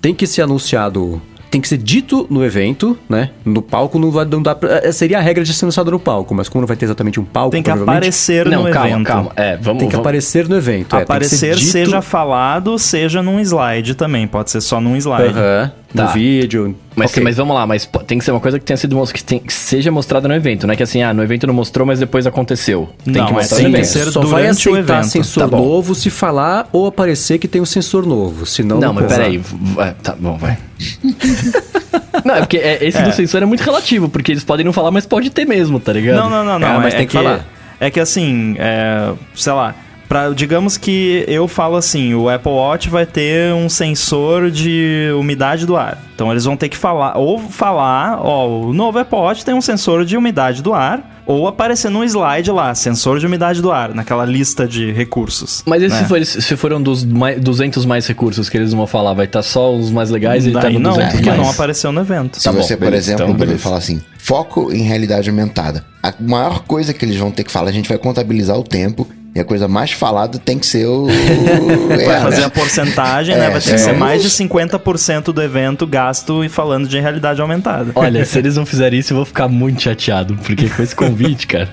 Tem 0.00 0.14
que 0.14 0.26
ser 0.26 0.42
anunciado 0.42 1.20
tem 1.54 1.60
que 1.60 1.68
ser 1.68 1.76
dito 1.78 2.26
no 2.28 2.44
evento, 2.44 2.98
né? 3.08 3.30
No 3.44 3.62
palco 3.62 3.96
não 3.96 4.10
vai 4.10 4.24
não 4.24 4.42
dá 4.42 4.56
pra, 4.56 4.78
é, 4.82 4.90
seria 4.90 5.18
a 5.18 5.20
regra 5.20 5.44
de 5.44 5.52
ser 5.54 5.64
anunciado 5.64 5.88
no 5.92 6.00
palco, 6.00 6.34
mas 6.34 6.48
como 6.48 6.62
não 6.62 6.66
vai 6.66 6.76
ter 6.76 6.84
exatamente 6.86 7.20
um 7.20 7.24
palco, 7.24 7.52
Tem 7.52 7.62
que 7.62 7.70
aparecer 7.70 8.44
Não, 8.48 8.64
no 8.64 8.70
calma, 8.72 8.88
evento. 8.90 9.06
calma. 9.06 9.32
É, 9.36 9.56
vamos... 9.56 9.78
tem 9.78 9.88
que 9.88 9.94
vamos- 9.94 10.04
aparecer 10.04 10.48
no 10.48 10.56
evento, 10.56 10.96
é, 10.96 11.02
Aparecer, 11.02 11.54
dito- 11.54 11.70
seja 11.70 12.02
falado, 12.02 12.76
seja 12.76 13.22
num 13.22 13.38
slide 13.38 13.94
também. 13.94 14.26
Pode 14.26 14.50
ser 14.50 14.60
só 14.60 14.80
num 14.80 14.96
slide. 14.96 15.28
Aham, 15.38 15.70
Tá. 15.94 16.06
no 16.06 16.08
vídeo. 16.12 16.74
Mas, 16.96 17.10
ok. 17.10 17.22
mas 17.22 17.36
vamos 17.36 17.54
lá, 17.54 17.66
mas 17.66 17.88
tem 18.06 18.18
que 18.18 18.24
ser 18.24 18.30
uma 18.30 18.40
coisa 18.40 18.58
que 18.58 18.64
tenha 18.64 18.76
sido 18.76 18.96
que, 19.12 19.22
tem- 19.24 19.40
que 19.40 19.52
seja 19.52 19.90
mostrada 19.90 20.28
no 20.28 20.34
evento, 20.34 20.66
não 20.66 20.74
é 20.74 20.76
que 20.76 20.82
assim, 20.82 21.02
ah, 21.02 21.12
no 21.12 21.22
evento 21.22 21.46
não 21.46 21.54
mostrou, 21.54 21.84
mas 21.86 21.98
depois 21.98 22.26
aconteceu. 22.26 22.88
Tem 23.04 23.14
Não, 23.14 23.26
que 23.26 23.32
é 23.32 23.34
mostrar 23.34 23.56
tem 23.58 23.66
no 23.66 23.72
que 23.72 23.78
evento. 23.80 23.92
ser 23.92 24.12
só 24.12 24.20
vai 24.22 24.46
aceitar 24.46 24.78
evento. 24.78 25.06
sensor 25.10 25.48
Tá 25.50 25.56
novo 25.56 25.94
se 25.94 26.08
falar 26.10 26.68
ou 26.72 26.86
aparecer 26.86 27.38
que 27.38 27.48
tem 27.48 27.60
um 27.60 27.66
sensor 27.66 28.06
novo, 28.06 28.46
senão 28.46 28.78
Não, 28.78 28.92
mas 28.92 29.06
coisa. 29.06 29.16
peraí. 29.20 29.38
vai, 29.38 29.94
Tá 30.02 30.14
bom, 30.18 30.36
vai. 30.38 30.56
não, 32.24 32.34
é 32.36 32.40
porque 32.40 32.58
é, 32.58 32.84
esse 32.84 33.02
do 33.02 33.12
sensor 33.12 33.42
é 33.42 33.46
muito 33.46 33.62
relativo, 33.62 34.08
porque 34.08 34.32
eles 34.32 34.44
podem 34.44 34.64
não 34.64 34.72
falar, 34.72 34.90
mas 34.90 35.06
pode 35.06 35.30
ter 35.30 35.44
mesmo, 35.44 35.80
tá 35.80 35.92
ligado? 35.92 36.16
Não, 36.16 36.30
não, 36.30 36.44
não, 36.44 36.58
não. 36.58 36.68
Ah, 36.68 36.78
mas 36.80 36.94
é, 36.94 36.96
tem 36.98 37.04
é 37.04 37.06
que 37.06 37.12
falar. 37.12 37.46
É 37.80 37.90
que 37.90 38.00
assim, 38.00 38.54
é, 38.58 39.12
sei 39.34 39.52
lá, 39.52 39.74
pra, 40.08 40.30
digamos 40.30 40.76
que 40.76 41.24
eu 41.26 41.48
falo 41.48 41.76
assim, 41.76 42.14
o 42.14 42.28
Apple 42.28 42.52
Watch 42.52 42.88
vai 42.88 43.06
ter 43.06 43.52
um 43.52 43.68
sensor 43.68 44.50
de 44.50 45.10
umidade 45.18 45.66
do 45.66 45.76
ar. 45.76 46.02
Então 46.14 46.30
eles 46.30 46.44
vão 46.44 46.56
ter 46.56 46.68
que 46.68 46.76
falar, 46.76 47.18
ou 47.18 47.38
falar, 47.38 48.20
ó, 48.20 48.48
o 48.48 48.72
novo 48.72 48.98
Apple 48.98 49.18
Watch 49.18 49.44
tem 49.44 49.54
um 49.54 49.60
sensor 49.60 50.04
de 50.04 50.16
umidade 50.16 50.62
do 50.62 50.72
ar, 50.72 51.22
ou 51.26 51.48
aparecer 51.48 51.90
num 51.90 52.04
slide 52.04 52.50
lá, 52.50 52.74
sensor 52.74 53.18
de 53.18 53.26
umidade 53.26 53.60
do 53.60 53.72
ar, 53.72 53.94
naquela 53.94 54.24
lista 54.24 54.66
de 54.68 54.92
recursos. 54.92 55.62
Mas 55.66 55.82
e 55.82 55.88
né? 55.88 55.98
se, 55.98 56.04
for, 56.04 56.24
se 56.24 56.56
foram 56.56 56.82
dos 56.82 57.04
mais, 57.04 57.40
200 57.40 57.84
mais 57.84 58.06
recursos 58.06 58.48
que 58.48 58.56
eles 58.56 58.72
vão 58.72 58.86
falar, 58.86 59.14
vai 59.14 59.24
estar 59.24 59.42
só 59.42 59.74
os 59.74 59.90
mais 59.90 60.10
legais 60.10 60.46
e 60.46 60.52
tá 60.52 60.70
no 60.70 60.78
não, 60.78 60.92
200 60.92 61.12
porque 61.14 61.28
mais? 61.28 61.40
não 61.40 61.50
apareceu 61.50 61.90
no 61.90 62.00
evento. 62.00 62.38
Se 62.38 62.44
Tá 62.44 62.52
bom, 62.52 62.62
você, 62.62 62.76
por 62.76 62.84
beleza, 62.84 63.10
exemplo, 63.10 63.24
então, 63.24 63.36
beleza. 63.36 63.58
falar 63.58 63.78
assim, 63.78 64.00
foco 64.18 64.72
em 64.72 64.82
realidade 64.82 65.30
aumentada. 65.30 65.84
A 66.02 66.12
maior 66.20 66.60
coisa 66.60 66.92
que 66.92 67.04
eles 67.04 67.16
vão 67.16 67.30
ter 67.30 67.44
que 67.44 67.50
falar, 67.50 67.70
a 67.70 67.72
gente 67.72 67.88
vai 67.88 67.98
contabilizar 67.98 68.56
o 68.58 68.62
tempo, 68.62 69.08
e 69.34 69.40
a 69.40 69.44
coisa 69.44 69.66
mais 69.66 69.90
falada 69.92 70.38
tem 70.38 70.58
que 70.58 70.66
ser 70.66 70.86
o... 70.86 71.06
Vai 71.88 72.16
É, 72.16 72.20
fazer 72.20 72.40
né? 72.40 72.44
a 72.44 72.50
porcentagem, 72.50 73.34
né? 73.36 73.46
É, 73.46 73.50
Vai 73.50 73.60
ter 73.60 73.68
que 73.70 73.74
é. 73.74 73.78
ser 73.78 73.92
mais 73.92 74.22
de 74.22 74.30
50% 74.30 75.32
do 75.32 75.42
evento 75.42 75.86
gasto 75.86 76.44
e 76.44 76.48
falando 76.48 76.86
de 76.86 77.00
realidade 77.00 77.40
aumentada. 77.40 77.90
Olha, 77.94 78.24
se 78.24 78.38
eles 78.38 78.56
não 78.56 78.64
fizerem 78.64 79.00
isso, 79.00 79.12
eu 79.12 79.16
vou 79.16 79.24
ficar 79.26 79.48
muito 79.48 79.82
chateado, 79.82 80.36
porque 80.44 80.68
com 80.68 80.82
esse 80.82 80.94
convite, 80.94 81.46
cara. 81.46 81.68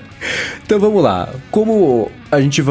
Então 0.64 0.78
vamos 0.78 1.02
lá. 1.02 1.28
Como 1.50 2.10
a 2.32 2.40
gente 2.40 2.62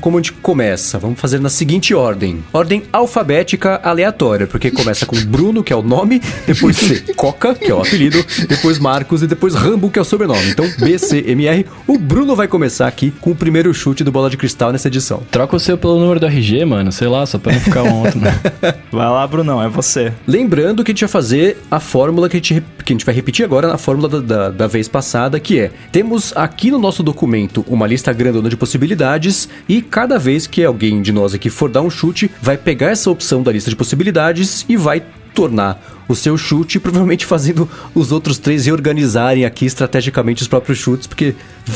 como 0.00 0.18
a 0.18 0.20
gente 0.20 0.32
começa? 0.32 0.98
Vamos 0.98 1.20
fazer 1.20 1.40
na 1.40 1.48
seguinte 1.48 1.94
ordem: 1.94 2.42
ordem 2.52 2.82
alfabética 2.92 3.80
aleatória, 3.82 4.46
porque 4.46 4.72
começa 4.72 5.06
com 5.06 5.16
Bruno, 5.24 5.62
que 5.62 5.72
é 5.72 5.76
o 5.76 5.82
nome, 5.82 6.20
depois 6.46 6.76
C, 6.76 7.14
Coca, 7.14 7.54
que 7.54 7.70
é 7.70 7.74
o 7.74 7.80
apelido, 7.80 8.24
depois 8.48 8.78
Marcos 8.78 9.22
e 9.22 9.28
depois 9.28 9.54
Rambo, 9.54 9.88
que 9.88 9.98
é 9.98 10.02
o 10.02 10.04
sobrenome. 10.04 10.50
Então 10.50 10.68
B, 10.78 10.98
C, 10.98 11.24
M, 11.28 11.46
R. 11.46 11.64
O 11.86 11.96
Bruno 11.96 12.34
vai 12.34 12.48
começar 12.48 12.88
aqui 12.88 13.12
com 13.20 13.30
o 13.30 13.36
primeiro 13.36 13.72
chute 13.72 14.02
do 14.02 14.10
Bola 14.10 14.28
de 14.28 14.36
Cristal 14.36 14.72
nessa 14.72 14.88
edição. 14.88 15.22
Troca 15.30 15.54
o 15.54 15.60
seu 15.60 15.78
pelo 15.78 15.98
número 16.00 16.18
do 16.18 16.26
RG, 16.26 16.64
mano, 16.64 16.90
sei 16.90 17.06
lá, 17.06 17.24
só 17.24 17.38
pra 17.38 17.52
não 17.52 17.60
ficar 17.60 17.84
um 17.84 18.02
outro, 18.02 18.18
né? 18.18 18.34
Vai 18.90 19.06
lá, 19.06 19.26
Brunão, 19.26 19.62
é 19.62 19.68
você. 19.68 20.12
Lembrando 20.26 20.82
que 20.82 20.90
a 20.90 20.94
gente 20.94 21.02
vai 21.02 21.08
fazer 21.08 21.58
a 21.70 21.78
fórmula 21.78 22.28
que 22.28 22.36
a 22.36 22.40
gente, 22.40 22.64
que 22.84 22.92
a 22.92 22.94
gente 22.94 23.04
vai 23.04 23.14
repetir 23.14 23.44
agora, 23.44 23.72
a 23.72 23.78
fórmula 23.78 24.08
da, 24.08 24.20
da, 24.20 24.50
da 24.50 24.66
vez 24.66 24.88
passada, 24.88 25.38
que 25.38 25.60
é: 25.60 25.70
temos 25.92 26.32
aqui 26.34 26.70
no 26.70 26.77
nosso 26.78 27.02
documento 27.02 27.64
uma 27.68 27.86
lista 27.86 28.12
grandona 28.12 28.48
de 28.48 28.56
possibilidades, 28.56 29.48
e 29.68 29.82
cada 29.82 30.18
vez 30.18 30.46
que 30.46 30.64
alguém 30.64 31.02
de 31.02 31.12
nós 31.12 31.34
aqui 31.34 31.50
for 31.50 31.70
dar 31.70 31.82
um 31.82 31.90
chute, 31.90 32.30
vai 32.40 32.56
pegar 32.56 32.90
essa 32.90 33.10
opção 33.10 33.42
da 33.42 33.52
lista 33.52 33.70
de 33.70 33.76
possibilidades 33.76 34.64
e 34.68 34.76
vai 34.76 35.02
tornar 35.38 35.80
o 36.08 36.14
seu 36.16 36.36
chute, 36.38 36.80
provavelmente 36.80 37.24
fazendo 37.26 37.68
os 37.94 38.10
outros 38.12 38.38
três 38.38 38.64
reorganizarem 38.66 39.44
aqui 39.44 39.66
estrategicamente 39.66 40.40
os 40.42 40.48
próprios 40.48 40.78
chutes, 40.78 41.06
porque 41.06 41.34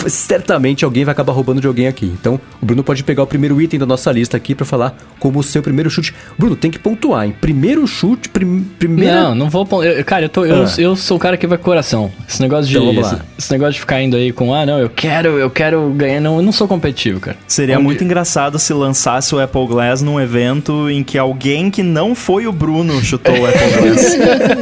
certamente 0.09 0.85
alguém 0.85 1.05
vai 1.05 1.13
acabar 1.13 1.33
roubando 1.33 1.61
de 1.61 1.67
alguém 1.67 1.87
aqui. 1.87 2.07
Então, 2.07 2.41
o 2.61 2.65
Bruno 2.67 2.83
pode 2.83 3.05
pegar 3.05 3.23
o 3.23 3.27
primeiro 3.27 3.61
item 3.61 3.79
da 3.79 3.87
nossa 3.87 4.11
lista 4.11 4.37
aqui 4.37 4.55
pra 4.55 4.65
falar 4.65 4.97
como 5.19 5.39
o 5.39 5.43
seu 5.43 5.63
primeiro 5.63 5.91
chute. 5.91 6.15
Bruno, 6.39 6.57
tem 6.57 6.71
que 6.71 6.79
pontuar, 6.79 7.27
hein? 7.27 7.35
Primeiro 7.41 7.87
chute, 7.87 8.29
prim, 8.31 8.67
primeira. 8.79 9.23
Não, 9.23 9.35
não 9.35 9.51
vou. 9.51 9.85
eu- 9.85 10.03
cara, 10.05 10.25
eu, 10.25 10.29
tô, 10.31 10.45
eu, 10.45 10.65
Ah. 10.65 10.75
eu 10.79 10.97
sou 10.97 11.19
o 11.19 11.21
cara 11.21 11.37
que 11.37 11.47
vai 11.47 11.59
com 11.59 11.65
coração. 11.65 12.11
Esse 12.29 12.41
negócio 12.41 12.71
de. 12.71 12.77
Então, 12.79 13.01
esse, 13.01 13.17
esse 13.39 13.53
negócio 13.53 13.75
de 13.75 13.81
ficar 13.81 14.01
indo 14.03 14.17
aí 14.17 14.33
com, 14.33 14.55
ah, 14.55 14.65
não, 14.67 14.79
eu 14.79 14.89
quero, 14.89 15.39
eu 15.39 15.51
quero 15.51 15.91
ganhar. 15.95 16.21
Não, 16.21 16.37
eu 16.37 16.43
não 16.43 16.53
sou 16.53 16.67
competitivo, 16.67 17.21
cara. 17.21 17.37
Seria 17.47 17.77
Onde- 17.77 17.85
muito 17.85 18.03
engraçado 18.03 18.59
se 18.59 18.73
lançasse 18.73 19.35
o 19.35 19.41
Apple 19.41 19.67
Glass 19.67 20.01
num 20.03 20.19
evento 20.19 20.89
em 20.89 21.03
que 21.05 21.19
alguém 21.19 21.71
que 21.71 21.83
não 21.83 22.15
foi 22.15 22.47
o 22.47 22.53
Bruno 22.53 23.03
chutou 23.05 23.35
o 23.35 23.47
Glass. 23.53 24.15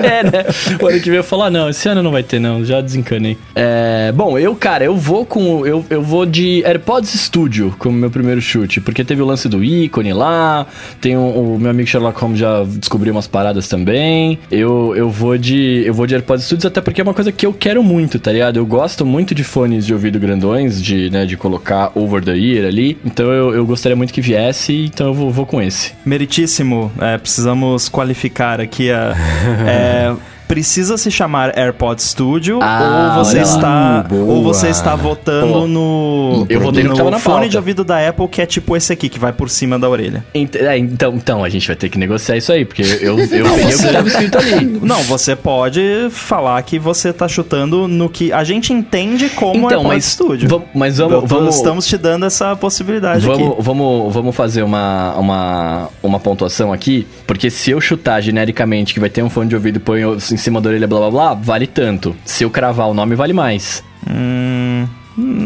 é, 0.03 0.23
né? 0.25 0.45
O 0.81 0.87
ano 0.87 1.01
que 1.01 1.11
vem 1.11 1.19
eu 1.19 1.25
falar, 1.25 1.51
não, 1.51 1.69
esse 1.69 1.89
ano 1.89 2.03
não 2.03 2.11
vai 2.11 2.23
ter, 2.23 2.39
não, 2.39 2.65
já 2.65 2.81
desencanei. 2.81 3.37
É, 3.55 4.13
bom, 4.13 4.39
eu, 4.39 4.55
cara, 4.55 4.85
eu 4.85 4.97
vou 4.97 5.25
com. 5.25 5.67
Eu, 5.67 5.85
eu 5.91 6.03
vou 6.03 6.27
de 6.27 6.63
AirPods 6.65 7.11
Studio 7.11 7.75
como 7.79 7.97
meu 7.97 8.11
primeiro 8.11 8.41
chute, 8.41 8.81
porque 8.81 9.05
teve 9.05 9.23
o 9.23 9.27
lance 9.27 9.49
do 9.49 9.63
ícone 9.63 10.13
lá, 10.13 10.67
tem 11.01 11.17
o, 11.17 11.55
o 11.55 11.59
meu 11.59 11.71
amigo 11.71 11.89
Sherlock 11.89 12.21
Holmes 12.21 12.39
já 12.39 12.65
descobriu 12.65 13.13
umas 13.13 13.27
paradas 13.27 13.69
também. 13.69 14.39
Eu, 14.51 14.95
eu 14.97 15.11
vou 15.11 15.37
de. 15.37 15.83
Eu 15.85 15.95
vou 15.95 16.07
de 16.07 16.15
AirPods 16.15 16.45
Studios, 16.45 16.67
até 16.67 16.81
porque 16.81 17.01
é 17.01 17.05
uma 17.05 17.15
coisa 17.15 17.33
que 17.33 17.47
eu 17.47 17.53
quero 17.53 17.83
muito, 17.83 18.19
tá 18.19 18.33
ligado? 18.33 18.57
Eu 18.57 18.67
gosto 18.67 19.05
muito 19.05 19.35
de 19.35 19.45
fones 19.45 19.87
de 19.87 19.93
ouvido 19.93 20.19
grandões, 20.19 20.83
de, 20.83 21.11
né, 21.11 21.27
de 21.27 21.37
colocar 21.37 21.93
over 21.95 22.23
the 22.23 22.37
ear 22.37 22.67
ali. 22.67 22.97
Então 23.05 23.31
eu, 23.31 23.55
eu 23.55 23.67
gostaria 23.67 23.97
muito 23.97 24.13
que 24.13 24.21
viesse, 24.21 24.87
então 24.87 25.09
eu 25.09 25.15
vou, 25.15 25.31
vou 25.31 25.47
com 25.47 25.61
esse. 25.61 25.93
Meritíssimo, 26.05 26.91
é, 27.01 27.19
precisamos 27.19 27.89
qualificar 27.89 28.61
aqui 28.61 28.80
a. 28.89 29.15
é, 29.69 30.17
precisa 30.55 30.99
se 30.99 31.13
chamar 31.13 31.57
AirPod 31.57 32.03
Studio 32.03 32.59
Ah, 32.61 33.15
ou 33.19 33.25
você 33.25 33.39
está 33.41 34.05
Boa. 34.09 34.25
ou 34.35 34.43
você 34.43 34.67
está 34.69 34.97
votando 34.97 35.53
Pô, 35.53 35.67
no 35.69 36.45
eu 36.49 36.59
votei 36.61 36.83
no 36.83 36.91
que 36.91 36.97
tava 36.97 37.09
na 37.13 37.21
fone 37.21 37.35
pauta. 37.37 37.49
de 37.51 37.57
ouvido 37.57 37.85
da 37.85 38.09
Apple 38.09 38.27
que 38.27 38.43
é 38.43 38.47
tipo 38.47 38.77
esse 38.77 38.93
aqui 38.93 39.09
que 39.09 39.17
vai 39.21 39.33
por 39.33 39.49
cima 39.49 39.79
da 39.79 39.89
orelha. 39.89 40.25
Ent- 40.35 40.57
é, 40.57 40.77
então, 40.77 41.15
então, 41.15 41.45
a 41.45 41.49
gente 41.49 41.69
vai 41.69 41.77
ter 41.77 41.89
que 41.89 41.97
negociar 41.97 42.37
isso 42.37 42.51
aí, 42.51 42.65
porque 42.65 42.83
eu, 42.83 43.17
eu 43.21 43.45
peguei 43.55 43.75
o 43.77 43.79
que 43.79 43.93
tava 43.93 44.09
escrito 44.09 44.39
ali. 44.39 44.81
Não, 44.83 45.01
você 45.05 45.37
pode 45.37 46.09
falar 46.11 46.61
que 46.63 46.81
você 46.81 47.13
tá 47.13 47.29
chutando 47.29 47.87
no 47.87 48.09
que 48.09 48.33
a 48.33 48.43
gente 48.43 48.73
entende 48.73 49.29
como 49.29 49.55
Então, 49.67 49.71
AirPod 49.83 49.87
mas, 49.95 50.05
Studio. 50.05 50.49
vam- 50.49 50.63
mas 50.75 50.99
vamos, 50.99 51.21
tô- 51.21 51.27
vamos, 51.27 51.55
Estamos 51.57 51.87
te 51.87 51.97
dando 51.97 52.27
essa 52.27 52.57
possibilidade 52.57 53.25
vamos, 53.25 53.53
aqui. 53.53 53.63
vamos, 53.63 54.13
vamos 54.13 54.35
fazer 54.35 54.63
uma, 54.65 55.15
uma, 55.15 55.89
uma 56.03 56.19
pontuação 56.19 56.73
aqui, 56.73 57.07
porque 57.25 57.51
se 57.51 57.71
eu 57.71 57.81
chutar 57.81 58.21
genericamente 58.21 58.93
que 58.93 58.99
vai 58.99 59.09
ter 59.09 59.23
um 59.23 59.31
fone 59.31 59.49
de 59.49 59.55
ouvido 59.55 59.77
e 59.77 59.81
põe 59.81 60.01
em 60.01 60.37
cima 60.41 60.61
da 60.61 60.69
orelha, 60.69 60.89
blá 60.89 60.99
blá 60.99 61.11
blá, 61.11 61.35
vale 61.35 61.67
tanto. 61.67 62.17
Se 62.25 62.45
eu 62.45 62.51
cravar 62.51 62.89
o 62.89 62.95
nome, 62.95 63.15
vale 63.15 63.33
mais. 63.33 63.85
Hum, 64.11 64.87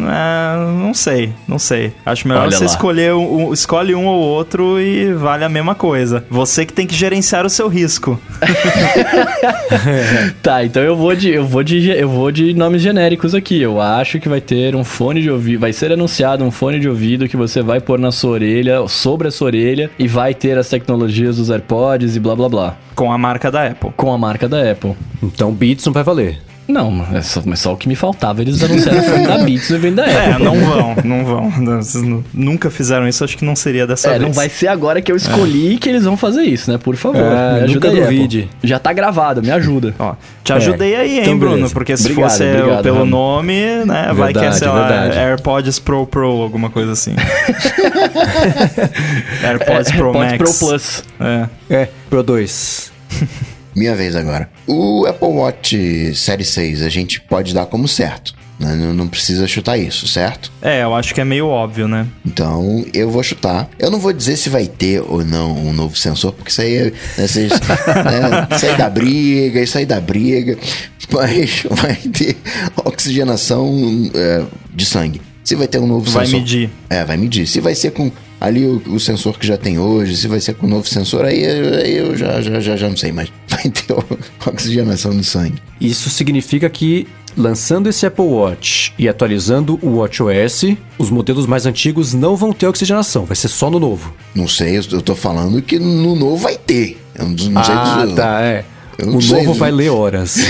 é, 0.08 0.56
não 0.82 0.94
sei, 0.94 1.32
não 1.48 1.58
sei. 1.58 1.92
Acho 2.06 2.26
melhor 2.28 2.42
Olha 2.42 2.52
você 2.56 2.64
lá. 2.64 2.70
escolher 2.70 3.14
um, 3.14 3.48
um- 3.48 3.52
escolhe 3.52 3.94
um 3.94 4.06
ou 4.06 4.20
outro 4.20 4.80
e 4.80 5.12
vale 5.14 5.44
a 5.44 5.48
mesma 5.48 5.74
coisa. 5.74 6.24
Você 6.30 6.64
que 6.64 6.72
tem 6.72 6.86
que 6.86 6.94
gerenciar 6.94 7.44
o 7.44 7.50
seu 7.50 7.68
risco. 7.68 8.18
Tá, 10.42 10.64
então 10.64 10.82
eu 10.82 10.96
vou 10.96 11.14
de 11.14 11.30
eu 11.30 11.44
vou 11.46 11.62
de 11.62 11.90
eu 11.90 12.08
vou 12.08 12.30
de 12.30 12.54
nomes 12.54 12.82
genéricos 12.82 13.34
aqui. 13.34 13.60
Eu 13.60 13.80
acho 13.80 14.18
que 14.20 14.28
vai 14.28 14.40
ter 14.40 14.74
um 14.76 14.84
fone 14.84 15.20
de 15.22 15.30
ouvido, 15.30 15.60
vai 15.60 15.72
ser 15.72 15.92
anunciado 15.92 16.44
um 16.44 16.50
fone 16.50 16.78
de 16.78 16.88
ouvido 16.88 17.28
que 17.28 17.36
você 17.36 17.62
vai 17.62 17.80
pôr 17.80 17.98
na 17.98 18.12
sua 18.12 18.32
orelha, 18.32 18.86
sobre 18.88 19.28
a 19.28 19.30
sua 19.30 19.46
orelha 19.46 19.90
e 19.98 20.06
vai 20.06 20.34
ter 20.34 20.56
as 20.58 20.68
tecnologias 20.68 21.36
dos 21.36 21.50
AirPods 21.50 22.16
e 22.16 22.20
blá 22.20 22.34
blá 22.34 22.48
blá, 22.48 22.76
Com 22.94 23.10
a 23.12 23.18
marca 23.18 23.50
da 23.50 23.66
Apple. 23.68 23.90
com 23.96 24.12
a 24.12 24.18
marca 24.18 24.48
da 24.48 24.70
Apple. 24.70 24.94
Então 25.22 25.52
Beats 25.52 25.84
não 25.86 25.92
vai 25.92 26.02
valer. 26.02 26.38
Não, 26.66 27.06
é 27.12 27.20
só, 27.20 27.42
mas 27.44 27.60
só 27.60 27.74
o 27.74 27.76
que 27.76 27.86
me 27.86 27.94
faltava, 27.94 28.40
eles 28.40 28.62
anunciaram 28.62 29.00
o 29.00 29.02
fone 29.02 29.26
da 29.26 29.36
Beats 29.38 29.68
no 29.68 29.76
evento 29.76 29.94
da 29.96 30.06
É, 30.06 30.30
Apple. 30.32 30.44
não 30.44 30.54
vão, 30.60 30.96
não 31.04 31.24
vão. 31.24 31.52
Nunca 32.32 32.70
fizeram 32.70 33.06
isso, 33.06 33.22
acho 33.22 33.36
que 33.36 33.44
não 33.44 33.54
seria 33.54 33.86
dessa 33.86 34.08
É, 34.08 34.12
vez. 34.12 34.22
não 34.22 34.32
vai 34.32 34.48
ser 34.48 34.68
agora 34.68 35.02
que 35.02 35.12
eu 35.12 35.16
escolhi 35.16 35.76
que 35.76 35.88
eles 35.90 36.04
vão 36.04 36.16
fazer 36.16 36.42
isso, 36.42 36.70
né? 36.72 36.78
Por 36.78 36.96
favor, 36.96 37.20
É, 37.20 37.58
me 37.58 37.64
ajuda 37.64 37.90
nunca 37.90 38.00
duvide. 38.02 38.48
Já 38.62 38.78
tá 38.78 38.92
gravado, 38.94 39.42
me 39.42 39.50
ajuda. 39.50 39.94
Ó, 39.98 40.14
te 40.42 40.52
ajudei 40.54 40.96
aí, 40.96 41.16
hein, 41.16 41.20
então 41.22 41.38
Bruno? 41.38 41.56
beleza. 41.56 41.74
Porque 41.74 41.94
se 41.96 42.04
Obrigado, 42.10 42.30
fosse 42.30 42.44
obrigado, 42.44 42.82
pelo 42.82 43.04
nome, 43.04 43.84
né, 43.84 44.10
vai 44.14 44.32
que 44.32 44.38
é, 44.38 44.42
Verdade, 44.42 44.58
sei 44.58 44.68
lá, 44.68 44.88
verdade. 44.88 45.18
AirPods 45.18 45.78
Pro 45.78 46.06
Pro, 46.06 46.28
alguma 46.42 46.70
coisa 46.70 46.92
assim. 46.92 47.14
AirPods 49.44 49.92
É, 49.92 49.96
Pro 49.96 50.06
AirPods 50.06 50.32
Max. 50.32 50.38
Pro 50.38 50.54
Plus. 50.68 51.04
É. 51.20 51.46
É, 51.68 51.88
Pro 52.08 52.22
2. 52.22 52.92
Minha 53.74 53.94
vez 53.94 54.14
agora. 54.16 54.48
O 54.66 55.04
Apple 55.06 55.28
Watch 55.28 56.14
Série 56.14 56.44
6 56.44 56.82
a 56.82 56.88
gente 56.88 57.20
pode 57.20 57.52
dar 57.54 57.66
como 57.66 57.88
certo. 57.88 58.34
né? 58.58 58.74
Não, 58.74 58.94
não 58.94 59.08
precisa 59.08 59.46
chutar 59.48 59.76
isso, 59.76 60.06
certo? 60.06 60.52
É, 60.62 60.82
eu 60.84 60.94
acho 60.94 61.12
que 61.14 61.20
é 61.20 61.24
meio 61.24 61.48
óbvio, 61.48 61.88
né? 61.88 62.06
Então 62.24 62.84
eu 62.94 63.10
vou 63.10 63.22
chutar. 63.22 63.68
Eu 63.78 63.90
não 63.90 63.98
vou 63.98 64.12
dizer 64.12 64.36
se 64.36 64.48
vai 64.48 64.66
ter 64.66 65.00
ou 65.02 65.24
não 65.24 65.56
um 65.56 65.72
novo 65.72 65.96
sensor, 65.96 66.32
porque 66.32 66.50
isso 66.50 66.60
aí, 66.60 66.74
é- 66.76 66.84
né, 67.18 67.26
vocês- 67.26 67.50
né, 67.60 68.48
isso 68.56 68.66
aí 68.66 68.76
dá 68.76 68.88
briga, 68.88 69.60
isso 69.60 69.76
aí 69.78 69.84
dá 69.86 70.00
briga. 70.00 70.56
Mas 71.12 71.64
vai 71.70 71.94
ter 71.96 72.36
oxigenação 72.84 74.10
é, 74.14 74.42
de 74.74 74.84
sangue. 74.86 75.20
Se 75.42 75.54
vai 75.54 75.68
ter 75.68 75.78
um 75.78 75.86
novo 75.86 76.10
Vai 76.10 76.24
sensor. 76.24 76.40
medir. 76.40 76.70
É, 76.88 77.04
vai 77.04 77.16
medir. 77.18 77.46
Se 77.46 77.60
vai 77.60 77.74
ser 77.74 77.90
com 77.90 78.10
ali 78.44 78.66
o, 78.66 78.82
o 78.88 79.00
sensor 79.00 79.38
que 79.38 79.46
já 79.46 79.56
tem 79.56 79.78
hoje, 79.78 80.16
se 80.16 80.28
vai 80.28 80.38
ser 80.38 80.54
com 80.54 80.66
o 80.66 80.68
novo 80.68 80.86
sensor, 80.86 81.24
aí, 81.24 81.44
aí 81.46 81.96
eu 81.96 82.16
já, 82.16 82.40
já, 82.42 82.60
já, 82.60 82.76
já 82.76 82.88
não 82.88 82.96
sei 82.96 83.10
mais. 83.10 83.32
Vai 83.48 83.70
ter 83.70 83.94
oxigenação 84.46 85.16
do 85.16 85.22
sangue. 85.22 85.54
Isso 85.80 86.10
significa 86.10 86.68
que, 86.68 87.06
lançando 87.36 87.88
esse 87.88 88.04
Apple 88.04 88.24
Watch 88.24 88.92
e 88.98 89.08
atualizando 89.08 89.78
o 89.80 89.98
WatchOS, 89.98 90.76
os 90.98 91.08
modelos 91.08 91.46
mais 91.46 91.64
antigos 91.64 92.12
não 92.12 92.36
vão 92.36 92.52
ter 92.52 92.66
oxigenação, 92.66 93.24
vai 93.24 93.36
ser 93.36 93.48
só 93.48 93.70
no 93.70 93.78
novo. 93.78 94.12
Não 94.34 94.48
sei, 94.48 94.76
eu, 94.76 95.00
tô 95.00 95.14
falando 95.14 95.62
que 95.62 95.78
no 95.78 96.16
novo 96.16 96.36
vai 96.36 96.56
ter. 96.56 97.00
Eu 97.14 97.26
não, 97.26 97.30
não 97.30 97.64
sei 97.64 97.74
ah, 97.74 98.02
dizer. 98.02 98.14
tá, 98.16 98.40
é. 98.42 98.64
Eu 98.98 99.16
O 99.16 99.22
sei, 99.22 99.38
novo 99.38 99.54
vai 99.54 99.70
ler 99.70 99.90
horas. 99.90 100.36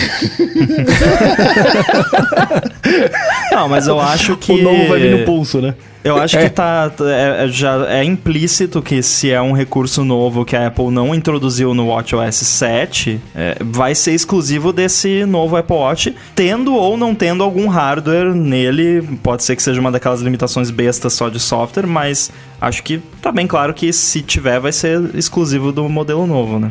Não, 3.53 3.68
mas 3.68 3.86
eu 3.86 3.99
acho 3.99 4.36
que. 4.36 4.53
O 4.53 4.62
novo 4.62 4.88
vai 4.88 5.01
vir 5.01 5.18
no 5.18 5.24
pulso, 5.24 5.62
né? 5.62 5.74
Eu 6.05 6.17
acho 6.19 6.37
É. 6.37 6.45
que 6.45 6.51
tá. 6.51 6.93
é- 7.01 7.45
é- 7.47 7.49
já 7.49 7.87
é 7.89 8.05
implícito 8.05 8.83
que 8.83 9.03
se 9.03 9.31
é 9.31 9.41
um 9.41 9.53
recurso 9.53 10.05
novo 10.05 10.45
que 10.45 10.55
a 10.55 10.67
Apple 10.67 10.91
não 10.91 11.15
introduziu 11.15 11.73
no 11.73 11.87
WatchOS 11.89 12.35
7, 12.37 13.19
é, 13.35 13.57
vai 13.61 13.95
ser 13.95 14.13
exclusivo 14.13 14.73
desse 14.73 15.25
novo 15.25 15.57
Apple 15.57 15.75
Watch, 15.77 16.15
tendo 16.35 16.75
ou 16.75 16.97
não 16.99 17.15
tendo 17.15 17.43
algum 17.43 17.67
hardware 17.69 18.35
nele. 18.35 19.03
Pode 19.23 19.43
ser 19.45 19.57
que 19.57 19.63
seja 19.63 19.81
uma 19.81 19.91
daquelas 19.91 20.21
limitações 20.21 20.71
bestas 20.71 21.15
só 21.15 21.29
de 21.31 21.41
software, 21.41 21.87
mas 21.87 22.31
acho 22.61 22.83
que 22.83 23.01
tá 23.23 23.33
bem 23.33 23.47
claro 23.47 23.73
que 23.73 23.93
se 23.93 24.21
tiver, 24.21 24.61
vai 24.61 24.73
ser 24.73 25.01
exclusivo 25.15 25.73
do 25.73 25.89
modelo 25.89 26.27
novo, 26.27 26.59
né? 26.59 26.71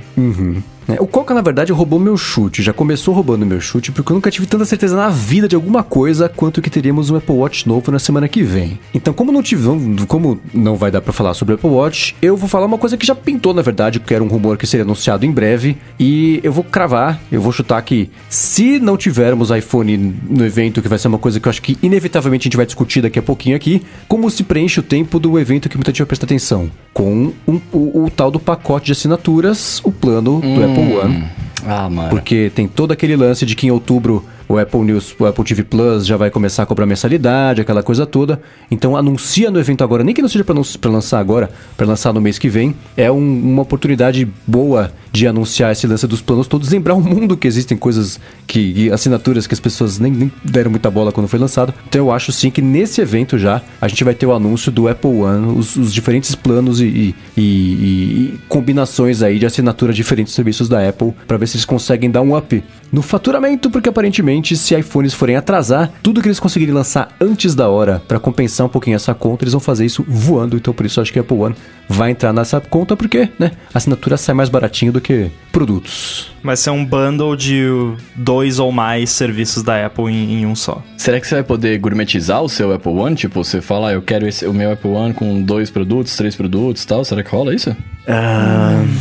É, 0.86 1.02
O 1.02 1.08
Coca, 1.08 1.34
na 1.34 1.42
verdade, 1.42 1.72
roubou 1.72 1.98
meu 1.98 2.18
chute. 2.18 2.62
Já 2.62 2.74
começou 2.74 3.14
roubando 3.14 3.46
meu 3.46 3.62
chute, 3.62 3.90
porque 3.90 4.12
eu 4.12 4.16
nunca 4.16 4.30
tive 4.30 4.46
tanta 4.46 4.66
certeza 4.66 4.98
na 4.98 5.08
vida 5.08 5.48
de 5.48 5.56
alguma 5.56 5.82
coisa 5.82 6.28
quanto 6.28 6.62
que 6.62 6.70
teríamos 6.70 7.10
um 7.10 7.16
Apple 7.16 7.36
Watch 7.36 7.66
novo 7.66 7.90
na 7.90 8.00
semana 8.00 8.28
que 8.28 8.44
vem. 8.44 8.78
Então, 8.94 9.14
como 9.24 9.32
não 9.32 9.42
tivemos, 9.42 10.04
como 10.04 10.38
não 10.54 10.76
vai 10.76 10.92
dar 10.92 11.00
pra 11.00 11.14
falar 11.14 11.34
sobre 11.34 11.54
o 11.54 11.56
Apple 11.56 11.70
Watch, 11.70 12.14
eu 12.22 12.36
vou 12.36 12.50
falar 12.50 12.66
uma 12.66 12.78
coisa 12.78 12.98
que 12.98 13.06
já 13.06 13.16
pintou, 13.16 13.54
na 13.54 13.62
verdade, 13.62 14.02
que 14.02 14.14
era 14.14 14.22
um 14.22 14.28
rumor 14.28 14.58
que 14.58 14.68
seria 14.68 14.84
anunciado 14.84 15.26
em 15.26 15.32
breve. 15.32 15.78
E 15.98 16.42
eu 16.44 16.52
vou 16.52 16.62
cravar, 16.62 17.22
eu 17.32 17.40
vou 17.42 17.54
chutar 17.54 17.82
que 17.84 18.10
se 18.28 18.80
não 18.80 18.98
tivermos 18.98 19.50
iPhone 19.50 20.14
no 20.30 20.46
evento, 20.46 20.82
que 20.82 20.90
vai 20.90 21.00
ser 21.00 21.08
uma 21.08 21.18
coisa 21.18 21.40
que 21.40 21.48
eu 21.48 21.50
acho 21.50 21.62
que 21.62 21.78
inevitavelmente 21.82 22.44
a 22.44 22.48
gente 22.50 22.58
vai 22.58 22.66
discutir 22.66 23.02
daqui 23.02 23.18
a 23.18 23.22
pouquinho 23.22 23.56
aqui, 23.56 23.82
como 24.10 24.30
se 24.30 24.44
preenche 24.44 24.82
o 24.82 24.84
tempo 24.84 25.18
do 25.20 25.40
evento 25.40 25.70
que 25.70 25.78
muita 25.78 25.92
gente 25.92 26.00
vai 26.00 26.08
prestar 26.08 26.26
atenção? 26.26 26.70
Com 26.94 27.32
um- 27.48 27.62
o, 27.72 28.04
o 28.04 28.12
tal 28.14 28.30
do 28.30 28.42
pacote 28.42 28.88
de 28.88 28.92
assinaturas, 28.92 29.80
o 29.86 29.92
plano 29.92 30.42
do 30.42 30.64
Apple 30.66 30.98
One. 30.98 31.24
Ah, 31.66 31.90
mano. 31.90 32.10
Porque 32.10 32.52
tem 32.54 32.68
todo 32.68 32.92
aquele 32.92 33.16
lance 33.16 33.46
de 33.46 33.56
que 33.56 33.68
em 33.68 33.72
outubro 33.72 34.26
o 34.48 34.58
Apple 34.58 34.82
News, 34.82 35.16
o 35.20 35.26
Apple 35.26 35.44
TV 35.44 35.64
Plus 35.64 36.06
já 36.06 36.18
vai 36.18 36.30
começar 36.30 36.64
a 36.64 36.66
cobrar 36.66 36.86
mensalidade, 36.86 37.62
aquela 37.62 37.82
coisa 37.84 38.06
toda. 38.06 38.42
Então 38.70 38.96
anuncia 38.98 39.50
no 39.50 39.60
evento 39.60 39.84
agora, 39.84 40.04
nem 40.04 40.14
que 40.14 40.22
não 40.22 40.30
seja 40.30 40.44
pra 40.44 40.90
lançar 40.90 41.20
agora, 41.20 41.50
pra 41.78 41.86
lançar 41.88 42.14
no 42.14 42.22
mês 42.22 42.38
que 42.38 42.50
vem. 42.50 42.76
É 42.98 43.12
um- 43.12 43.18
uma 43.18 43.62
oportunidade 43.62 44.28
boa 44.46 44.92
de 45.14 45.28
anunciar 45.28 45.72
esse 45.72 45.86
lance 45.86 46.08
dos 46.08 46.22
planos 46.24 46.48
todos, 46.48 46.72
lembrar 46.72 46.96
o 46.96 47.00
mundo 47.00 47.38
que 47.38 47.48
existem 47.48 47.78
coisas 47.78 48.20
que 48.48 48.92
assinaturas 48.92 49.46
que 49.46 49.54
as 49.54 49.60
pessoas 49.60 50.00
nem, 50.00 50.12
nem 50.12 50.32
deram 50.44 50.72
muita 50.72 50.90
bola 50.90 51.12
quando 51.12 51.28
foi 51.28 51.38
lançado. 51.38 51.72
Então 51.88 52.02
eu 52.02 52.12
acho 52.12 52.32
sim 52.32 52.50
que 52.50 52.64
nesse 52.64 53.00
evento 53.00 53.38
já 53.38 53.62
a 53.80 53.88
gente 53.88 54.04
vai 54.04 54.16
ter 54.16 54.26
o 54.26 54.34
anúncio 54.34 54.72
do 54.72 54.88
Apple 54.88 55.12
One, 55.22 55.56
os, 55.58 55.76
os 55.76 55.94
diferentes 55.94 56.34
planos 56.34 56.82
e, 56.82 56.86
e- 56.86 57.16
e- 57.38 57.42
e 57.42 58.40
combinações 58.50 59.22
aí 59.22 59.38
de 59.38 59.46
assinatura 59.46 59.94
de 59.94 59.98
diferentes 59.98 60.34
serviços 60.34 60.68
da 60.68 60.88
Apple 60.90 61.14
para 61.28 61.38
ver 61.38 61.48
se 61.48 61.58
eles 61.58 61.66
conseguem 61.66 62.10
dar 62.10 62.22
um 62.22 62.36
up 62.36 62.64
no 62.92 63.02
faturamento, 63.02 63.70
porque 63.72 63.90
aparentemente 63.90 64.56
se 64.58 64.76
iPhones 64.78 65.14
forem 65.14 65.36
atrasar, 65.36 65.92
tudo 66.02 66.22
que 66.22 66.28
eles 66.28 66.40
conseguirem 66.40 66.74
lançar 66.74 67.16
antes 67.22 67.54
da 67.56 67.70
hora 67.70 68.02
para 68.08 68.20
compensar 68.20 68.66
um 68.66 68.70
pouquinho 68.70 68.96
essa 68.96 69.14
conta, 69.14 69.44
eles 69.44 69.54
vão 69.54 69.60
fazer 69.60 69.86
isso 69.86 70.04
voando. 70.08 70.56
Então 70.58 70.74
por 70.74 70.86
isso 70.86 71.00
acho 71.02 71.12
que 71.14 71.20
a 71.20 71.22
Apple 71.22 71.38
One 71.38 71.56
vai 71.88 72.12
entrar 72.12 72.32
nessa 72.34 72.60
conta 72.62 72.96
porque, 72.96 73.30
né, 73.38 73.52
a 73.74 73.78
assinatura 73.78 74.16
sai 74.18 74.34
mais 74.36 74.50
baratinho 74.50 74.92
do 74.92 75.02
que 75.04 75.30
produtos. 75.52 76.32
Vai 76.44 76.58
ser 76.58 76.72
um 76.72 76.84
bundle 76.84 77.36
de 77.36 77.68
dois 78.16 78.58
ou 78.58 78.72
mais 78.72 79.12
serviços 79.12 79.62
da 79.62 79.86
Apple 79.86 80.06
em, 80.06 80.42
em 80.42 80.46
um 80.48 80.56
só. 80.56 80.82
Será 80.98 81.20
que 81.20 81.28
você 81.28 81.36
vai 81.36 81.44
poder 81.44 81.78
gourmetizar 81.78 82.42
o 82.42 82.50
seu 82.50 82.74
Apple 82.74 82.92
One? 82.92 83.16
Tipo, 83.16 83.44
você 83.44 83.62
fala, 83.62 83.90
ah, 83.90 83.94
eu 83.94 84.02
quero 84.02 84.28
esse, 84.28 84.48
o 84.48 84.54
meu 84.54 84.72
Apple 84.72 84.90
One 84.90 85.14
com 85.14 85.42
dois 85.44 85.70
produtos, 85.70 86.16
três 86.16 86.36
produtos 86.36 86.84
e 86.84 86.88
tal. 86.88 87.06
Será 87.06 87.22
que 87.22 87.30
rola 87.30 87.54
isso? 87.54 87.70
Hum, 87.70 88.98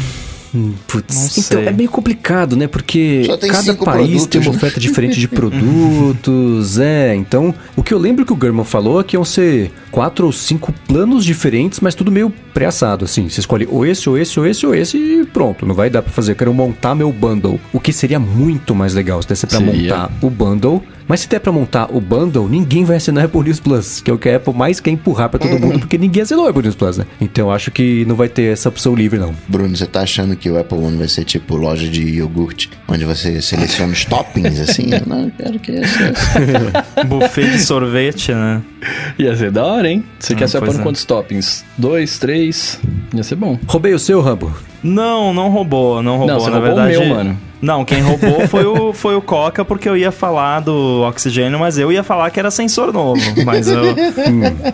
Putz, 0.86 1.38
então 1.38 1.60
é 1.60 1.72
meio 1.72 1.88
complicado, 1.88 2.56
né? 2.56 2.66
Porque 2.66 3.22
cada 3.26 3.74
país 3.74 3.76
produtos, 3.76 4.26
tem 4.26 4.40
uma 4.40 4.50
né? 4.50 4.56
oferta 4.56 4.78
diferente 4.78 5.18
de 5.18 5.26
produtos, 5.28 6.78
é. 6.78 7.14
Então, 7.14 7.54
o 7.74 7.82
que 7.82 7.94
eu 7.94 7.98
lembro 7.98 8.24
que 8.26 8.32
o 8.32 8.38
German 8.40 8.64
falou 8.64 9.00
é 9.00 9.04
que 9.04 9.16
iam 9.16 9.24
ser 9.24 9.72
quatro 9.90 10.26
ou 10.26 10.32
cinco 10.32 10.72
planos 10.86 11.24
diferentes, 11.24 11.80
mas 11.80 11.94
tudo 11.94 12.10
meio 12.10 12.32
pré-assado, 12.52 13.04
assim. 13.04 13.28
Você 13.28 13.40
escolhe 13.40 13.66
ou 13.70 13.86
esse, 13.86 14.08
ou 14.08 14.18
esse, 14.18 14.38
ou 14.38 14.46
esse, 14.46 14.66
ou 14.66 14.74
esse 14.74 14.96
e 14.98 15.24
pronto. 15.24 15.64
Não 15.64 15.74
vai 15.74 15.88
dar 15.88 16.02
pra 16.02 16.12
fazer. 16.12 16.32
Eu 16.32 16.36
quero 16.36 16.52
montar 16.52 16.94
meu 16.94 17.10
bundle. 17.10 17.58
O 17.72 17.80
que 17.80 17.92
seria 17.92 18.18
muito 18.18 18.74
mais 18.74 18.94
legal 18.94 19.22
se 19.22 19.28
desse 19.28 19.46
pra 19.46 19.58
Seria. 19.58 19.94
montar 19.94 20.12
o 20.20 20.28
bundle. 20.28 20.82
Mas 21.12 21.20
se 21.20 21.28
der 21.28 21.40
pra 21.40 21.52
montar 21.52 21.94
o 21.94 22.00
bundle, 22.00 22.48
ninguém 22.48 22.86
vai 22.86 22.96
assinar 22.96 23.26
Apple 23.26 23.42
News 23.42 23.60
Plus, 23.60 24.00
que 24.00 24.10
é 24.10 24.14
o 24.14 24.16
que 24.16 24.30
a 24.30 24.36
Apple 24.36 24.54
mais 24.54 24.80
quer 24.80 24.92
empurrar 24.92 25.28
pra 25.28 25.38
todo 25.38 25.60
mundo, 25.60 25.80
porque 25.80 25.98
ninguém 25.98 26.22
assinou 26.22 26.48
Apple 26.48 26.62
News 26.62 26.74
Plus, 26.74 26.96
né? 26.96 27.04
Então 27.20 27.48
eu 27.48 27.52
acho 27.52 27.70
que 27.70 28.02
não 28.06 28.16
vai 28.16 28.30
ter 28.30 28.44
essa 28.44 28.70
opção 28.70 28.94
livre, 28.94 29.18
não. 29.18 29.34
Bruno, 29.46 29.76
você 29.76 29.84
tá 29.84 30.00
achando 30.00 30.34
que 30.34 30.48
o 30.48 30.58
Apple 30.58 30.78
One 30.78 30.96
vai 30.96 31.08
ser 31.08 31.24
tipo 31.24 31.54
loja 31.54 31.86
de 31.86 32.02
iogurte, 32.02 32.70
onde 32.88 33.04
você 33.04 33.42
seleciona 33.42 33.92
os 33.92 34.06
toppings, 34.06 34.58
assim? 34.58 34.88
Eu 34.90 35.02
não 35.06 35.24
eu 35.24 35.32
quero 35.36 35.58
que 35.58 35.72
esse. 35.72 35.98
Buffet 37.06 37.50
de 37.50 37.58
sorvete, 37.58 38.32
né? 38.32 38.62
Ia 39.18 39.36
ser 39.36 39.50
da 39.50 39.66
hora, 39.66 39.90
hein? 39.90 40.02
Você 40.18 40.32
Ah, 40.32 40.36
quer 40.36 40.60
pôr 40.60 40.76
é. 40.76 40.78
quantos 40.78 41.04
toppings? 41.04 41.62
Dois, 41.76 42.18
três? 42.18 42.80
Ia 43.14 43.22
ser 43.22 43.34
bom. 43.36 43.58
Roubei 43.66 43.92
o 43.92 43.98
seu, 43.98 44.22
Rambo. 44.22 44.50
Não, 44.82 45.34
não 45.34 45.50
roubou, 45.50 46.02
não 46.02 46.16
roubou. 46.16 46.34
Não, 46.36 46.40
você 46.40 46.50
Na 46.50 46.56
roubou 46.56 46.72
o 46.72 46.76
verdade, 46.86 47.06
meu, 47.06 47.14
mano. 47.14 47.38
Não, 47.62 47.84
quem 47.84 48.00
roubou 48.02 48.48
foi 48.48 48.66
o, 48.66 48.92
foi 48.92 49.14
o 49.14 49.22
Coca, 49.22 49.64
porque 49.64 49.88
eu 49.88 49.96
ia 49.96 50.10
falar 50.10 50.58
do 50.58 51.02
oxigênio, 51.02 51.60
mas 51.60 51.78
eu 51.78 51.92
ia 51.92 52.02
falar 52.02 52.28
que 52.30 52.40
era 52.40 52.50
sensor 52.50 52.92
novo. 52.92 53.22
Mas 53.46 53.68
eu, 53.68 53.84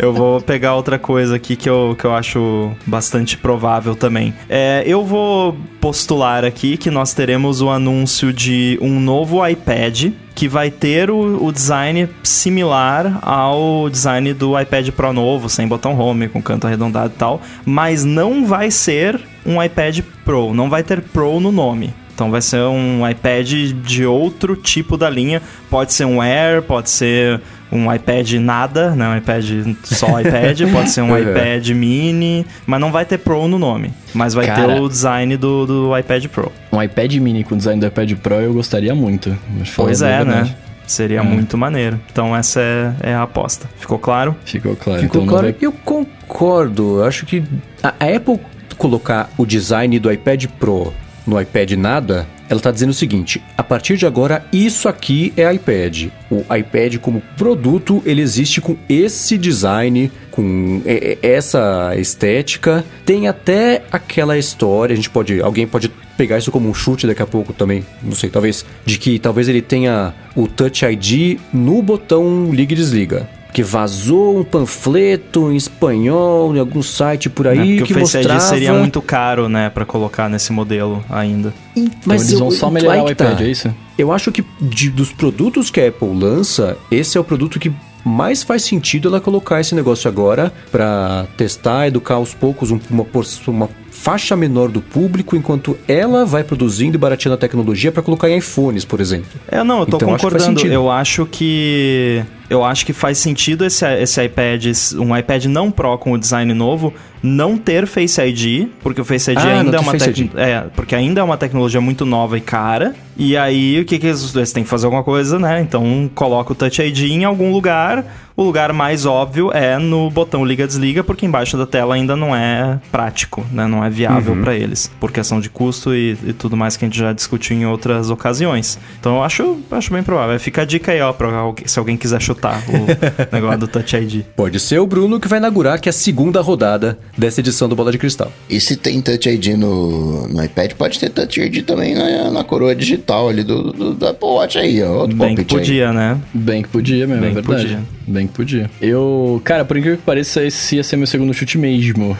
eu 0.00 0.12
vou 0.14 0.40
pegar 0.40 0.74
outra 0.74 0.98
coisa 0.98 1.36
aqui 1.36 1.54
que 1.54 1.68
eu, 1.68 1.94
que 1.98 2.06
eu 2.06 2.14
acho 2.14 2.72
bastante 2.86 3.36
provável 3.36 3.94
também. 3.94 4.32
É, 4.48 4.82
eu 4.86 5.04
vou 5.04 5.54
postular 5.78 6.46
aqui 6.46 6.78
que 6.78 6.90
nós 6.90 7.12
teremos 7.12 7.60
o 7.60 7.68
anúncio 7.68 8.32
de 8.32 8.78
um 8.80 8.98
novo 8.98 9.46
iPad 9.46 10.12
que 10.34 10.48
vai 10.48 10.70
ter 10.70 11.10
o, 11.10 11.44
o 11.44 11.52
design 11.52 12.08
similar 12.22 13.18
ao 13.22 13.90
design 13.90 14.32
do 14.32 14.58
iPad 14.58 14.88
Pro 14.90 15.12
novo, 15.12 15.48
sem 15.48 15.66
botão 15.66 15.98
home, 15.98 16.28
com 16.28 16.40
canto 16.40 16.66
arredondado 16.66 17.12
e 17.14 17.18
tal, 17.18 17.42
mas 17.66 18.04
não 18.04 18.46
vai 18.46 18.70
ser 18.70 19.20
um 19.44 19.62
iPad 19.62 20.00
Pro, 20.24 20.54
não 20.54 20.70
vai 20.70 20.82
ter 20.82 21.02
Pro 21.02 21.38
no 21.40 21.52
nome. 21.52 21.92
Então 22.18 22.32
vai 22.32 22.42
ser 22.42 22.58
um 22.62 23.08
iPad 23.08 23.48
de 23.80 24.04
outro 24.04 24.56
tipo 24.56 24.96
da 24.96 25.08
linha. 25.08 25.40
Pode 25.70 25.92
ser 25.92 26.04
um 26.04 26.20
Air, 26.20 26.62
pode 26.62 26.90
ser 26.90 27.40
um 27.70 27.94
iPad 27.94 28.32
nada, 28.40 28.90
né? 28.90 29.06
Um 29.08 29.16
iPad 29.18 29.44
só 29.84 30.20
iPad, 30.20 30.62
pode 30.74 30.90
ser 30.90 31.02
um 31.02 31.12
Uhum. 31.12 31.18
iPad 31.20 31.68
mini, 31.68 32.44
mas 32.66 32.80
não 32.80 32.90
vai 32.90 33.04
ter 33.04 33.18
Pro 33.18 33.46
no 33.46 33.56
nome. 33.56 33.92
Mas 34.12 34.34
vai 34.34 34.46
Cara. 34.46 34.66
ter 34.74 34.80
o 34.80 34.88
design 34.88 35.36
do, 35.36 35.64
do 35.64 35.96
iPad 35.96 36.26
Pro. 36.26 36.50
Um 36.72 36.82
iPad 36.82 37.14
mini 37.18 37.44
com 37.44 37.56
design 37.56 37.80
do 37.80 37.86
iPad 37.86 38.12
Pro 38.14 38.34
eu 38.34 38.52
gostaria 38.52 38.96
muito. 38.96 39.38
Pois 39.76 40.02
é, 40.02 40.24
né? 40.24 40.52
Seria 40.88 41.20
É. 41.20 41.22
muito 41.22 41.56
maneiro. 41.56 42.00
Então 42.10 42.34
essa 42.34 42.60
é, 42.60 43.10
é 43.10 43.14
a 43.14 43.22
aposta. 43.22 43.70
Ficou 43.78 44.00
claro? 44.00 44.34
Ficou 44.44 44.74
claro. 44.74 45.02
Ficou 45.02 45.22
então 45.22 45.32
claro. 45.32 45.46
vai- 45.46 45.56
Eu 45.60 45.70
concordo. 45.70 46.98
Eu 46.98 47.04
acho 47.04 47.24
que 47.26 47.44
a 47.80 47.90
Apple 47.90 48.40
colocar 48.76 49.30
o 49.38 49.46
design 49.46 49.96
do 50.00 50.10
iPad 50.10 50.46
Pro 50.58 50.92
no 51.28 51.40
iPad 51.40 51.72
nada, 51.72 52.26
ela 52.48 52.58
tá 52.60 52.70
dizendo 52.70 52.90
o 52.90 52.94
seguinte: 52.94 53.42
a 53.56 53.62
partir 53.62 53.96
de 53.96 54.06
agora, 54.06 54.44
isso 54.52 54.88
aqui 54.88 55.32
é 55.36 55.52
iPad. 55.52 56.06
O 56.30 56.42
iPad 56.54 56.96
como 56.96 57.22
produto, 57.36 58.02
ele 58.06 58.22
existe 58.22 58.60
com 58.60 58.76
esse 58.88 59.36
design, 59.36 60.10
com 60.30 60.80
e- 60.86 61.18
e- 61.22 61.26
essa 61.26 61.94
estética. 61.96 62.84
Tem 63.04 63.28
até 63.28 63.82
aquela 63.92 64.38
história, 64.38 64.92
a 64.94 64.96
gente 64.96 65.10
pode. 65.10 65.40
Alguém 65.40 65.66
pode 65.66 65.90
pegar 66.16 66.38
isso 66.38 66.50
como 66.50 66.68
um 66.68 66.74
chute 66.74 67.06
daqui 67.06 67.22
a 67.22 67.26
pouco 67.26 67.52
também, 67.52 67.84
não 68.02 68.12
sei, 68.14 68.28
talvez, 68.28 68.64
de 68.84 68.98
que 68.98 69.20
talvez 69.20 69.48
ele 69.48 69.62
tenha 69.62 70.12
o 70.34 70.48
Touch 70.48 70.84
ID 70.84 71.38
no 71.52 71.80
botão 71.80 72.50
liga 72.52 72.72
e 72.72 72.76
desliga. 72.76 73.28
Que 73.52 73.62
vazou 73.62 74.38
um 74.38 74.44
panfleto 74.44 75.50
em 75.50 75.56
espanhol 75.56 76.54
em 76.54 76.58
algum 76.60 76.82
site 76.82 77.28
por 77.30 77.48
aí? 77.48 77.78
Porque 77.78 77.92
que 77.94 77.98
o 77.98 78.06
Face 78.06 78.16
mostrava... 78.18 78.40
ID 78.40 78.48
seria 78.48 78.72
muito 78.74 79.00
caro, 79.02 79.48
né? 79.48 79.70
Pra 79.70 79.84
colocar 79.84 80.28
nesse 80.28 80.52
modelo 80.52 81.02
ainda. 81.08 81.52
Então 81.74 82.14
eles 82.14 82.32
vão 82.32 82.50
só 82.50 82.70
melhorar 82.70 83.04
o 83.04 83.10
iPad, 83.10 83.36
tá. 83.38 83.42
é 83.44 83.48
isso? 83.50 83.74
Eu 83.96 84.12
acho 84.12 84.30
que 84.30 84.44
de- 84.60 84.90
dos 84.90 85.12
produtos 85.12 85.70
que 85.70 85.80
a 85.80 85.88
Apple 85.88 86.08
lança, 86.14 86.76
esse 86.90 87.16
é 87.16 87.20
o 87.20 87.24
produto 87.24 87.58
que 87.58 87.72
mais 88.04 88.42
faz 88.42 88.62
sentido 88.62 89.08
ela 89.08 89.20
colocar 89.20 89.60
esse 89.60 89.74
negócio 89.74 90.08
agora 90.08 90.52
pra 90.70 91.26
testar, 91.36 91.88
educar 91.88 92.14
aos 92.14 92.32
poucos 92.34 92.70
um- 92.70 92.78
uma, 92.90 93.04
uma 93.48 93.68
faixa 93.90 94.36
menor 94.36 94.68
do 94.70 94.80
público, 94.80 95.34
enquanto 95.36 95.76
ela 95.88 96.24
vai 96.24 96.44
produzindo 96.44 96.96
e 96.96 96.98
barateando 96.98 97.34
a 97.34 97.38
tecnologia 97.38 97.90
pra 97.90 98.02
colocar 98.02 98.30
em 98.30 98.36
iPhones, 98.38 98.84
por 98.84 99.00
exemplo. 99.00 99.28
É, 99.48 99.64
não, 99.64 99.80
eu 99.80 99.86
tô 99.86 99.96
Então, 99.96 100.14
acho 100.14 100.22
concordando. 100.22 100.44
sentido. 100.60 100.72
Eu 100.72 100.88
acho 100.90 101.26
que. 101.26 102.22
Eu 102.50 102.64
acho 102.64 102.86
que 102.86 102.92
faz 102.92 103.18
sentido 103.18 103.64
esse, 103.64 103.84
esse 104.00 104.24
iPad, 104.24 104.64
um 104.98 105.16
iPad 105.16 105.44
não 105.46 105.70
Pro 105.70 105.98
com 105.98 106.12
o 106.12 106.18
design 106.18 106.52
novo, 106.54 106.94
não 107.22 107.58
ter 107.58 107.86
Face 107.86 108.20
ID, 108.20 108.68
porque 108.82 109.00
o 109.00 109.04
Face 109.04 109.30
ID 109.30 109.38
Ah, 109.38 109.60
ainda 109.60 109.76
é 109.76 109.80
uma 109.80 109.92
tec-. 109.96 110.30
É, 110.36 110.60
porque 110.74 110.94
ainda 110.94 111.20
é 111.20 111.24
uma 111.24 111.36
tecnologia 111.36 111.80
muito 111.80 112.06
nova 112.06 112.38
e 112.38 112.40
cara. 112.40 112.94
E 113.16 113.36
aí, 113.36 113.80
o 113.80 113.84
que 113.84 113.98
que 113.98 114.06
eles, 114.06 114.34
eles 114.34 114.52
têm 114.52 114.62
que 114.62 114.68
fazer 114.70 114.86
alguma 114.86 115.02
coisa, 115.02 115.38
né? 115.40 115.60
Então, 115.60 116.08
coloca 116.14 116.52
o 116.52 116.54
Touch 116.54 116.80
ID 116.80 117.10
em 117.10 117.24
algum 117.24 117.50
lugar. 117.52 118.04
O 118.36 118.44
lugar 118.44 118.72
mais 118.72 119.04
óbvio 119.04 119.50
é 119.52 119.76
no 119.78 120.08
botão 120.08 120.44
liga-desliga, 120.44 121.02
porque 121.02 121.26
embaixo 121.26 121.56
da 121.58 121.66
tela 121.66 121.96
ainda 121.96 122.14
não 122.14 122.34
é 122.36 122.78
prático, 122.92 123.44
né? 123.52 123.66
Não 123.66 123.84
é 123.84 123.90
viável 123.90 124.34
Uhum. 124.34 124.42
pra 124.42 124.54
eles, 124.54 124.88
por 125.00 125.10
questão 125.10 125.40
de 125.40 125.50
custo 125.50 125.92
e, 125.92 126.16
e 126.24 126.32
tudo 126.32 126.56
mais 126.56 126.76
que 126.76 126.84
a 126.84 126.88
gente 126.88 126.96
já 126.96 127.12
discutiu 127.12 127.56
em 127.56 127.66
outras 127.66 128.08
ocasiões. 128.10 128.78
Então, 129.00 129.16
eu 129.16 129.24
acho, 129.24 129.58
acho 129.72 129.92
bem 129.92 130.04
provável. 130.04 130.38
Fica 130.38 130.62
a 130.62 130.64
dica 130.64 130.92
aí, 130.92 131.00
ó, 131.00 131.12
pra 131.12 131.28
se 131.66 131.76
alguém 131.80 131.96
quiser 131.96 132.22
chutar 132.22 132.37
o 132.46 132.86
negócio 133.34 133.58
do 133.58 133.68
Touch 133.68 133.96
ID. 133.96 134.22
Pode 134.36 134.58
ser 134.60 134.78
o 134.78 134.86
Bruno 134.86 135.18
que 135.20 135.28
vai 135.28 135.38
inaugurar 135.38 135.80
que 135.80 135.88
é 135.88 135.90
a 135.90 135.92
segunda 135.92 136.40
rodada 136.40 136.98
dessa 137.16 137.40
edição 137.40 137.68
do 137.68 137.76
Bola 137.76 137.92
de 137.92 137.98
Cristal. 137.98 138.32
E 138.48 138.60
se 138.60 138.76
tem 138.76 139.00
Touch 139.00 139.28
ID 139.28 139.48
no, 139.56 140.28
no 140.28 140.44
iPad, 140.44 140.72
pode 140.72 140.98
ter 140.98 141.10
Touch 141.10 141.40
ID 141.40 141.64
também 141.64 141.94
na, 141.94 142.30
na 142.30 142.44
coroa 142.44 142.74
digital 142.74 143.28
ali 143.28 143.42
do, 143.42 143.72
do, 143.72 143.94
do 143.94 144.06
Apple 144.06 144.28
Watch 144.28 144.58
aí, 144.58 144.82
ó. 144.82 145.02
Outro 145.02 145.16
Bem 145.16 145.34
que 145.34 145.44
palpite 145.44 145.54
aí. 145.54 145.60
podia, 145.60 145.92
né? 145.92 146.20
Bem 146.32 146.62
que 146.62 146.68
podia 146.68 147.06
mesmo, 147.06 147.22
Bem 147.22 147.30
é 147.30 147.34
verdade. 147.34 147.62
podia. 147.62 147.80
Bem 148.06 148.26
que 148.26 148.32
podia. 148.32 148.70
Eu, 148.80 149.40
cara, 149.44 149.64
por 149.64 149.76
incrível 149.76 149.98
que 149.98 150.04
pareça, 150.04 150.42
esse 150.44 150.76
ia 150.76 150.82
ser 150.82 150.96
meu 150.96 151.06
segundo 151.06 151.32
chute 151.34 151.58
mesmo. 151.58 152.16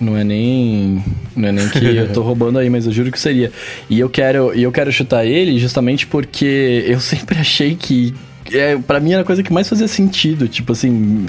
Não 0.00 0.16
é 0.16 0.22
nem. 0.24 1.02
Não 1.34 1.48
é 1.48 1.52
nem 1.52 1.68
que 1.68 1.78
eu 1.96 2.12
tô 2.12 2.20
roubando 2.22 2.58
aí, 2.58 2.68
mas 2.68 2.86
eu 2.86 2.92
juro 2.92 3.10
que 3.10 3.18
seria. 3.18 3.50
E 3.88 3.98
eu 3.98 4.08
quero, 4.10 4.54
e 4.54 4.62
eu 4.62 4.70
quero 4.72 4.92
chutar 4.92 5.24
ele 5.24 5.58
justamente 5.58 6.06
porque 6.06 6.84
eu 6.86 7.00
sempre 7.00 7.38
achei 7.38 7.74
que. 7.74 8.14
É, 8.52 8.76
pra 8.76 9.00
mim 9.00 9.12
era 9.12 9.22
a 9.22 9.24
coisa 9.24 9.42
que 9.42 9.52
mais 9.52 9.68
fazia 9.68 9.88
sentido. 9.88 10.48
Tipo 10.48 10.72
assim. 10.72 11.26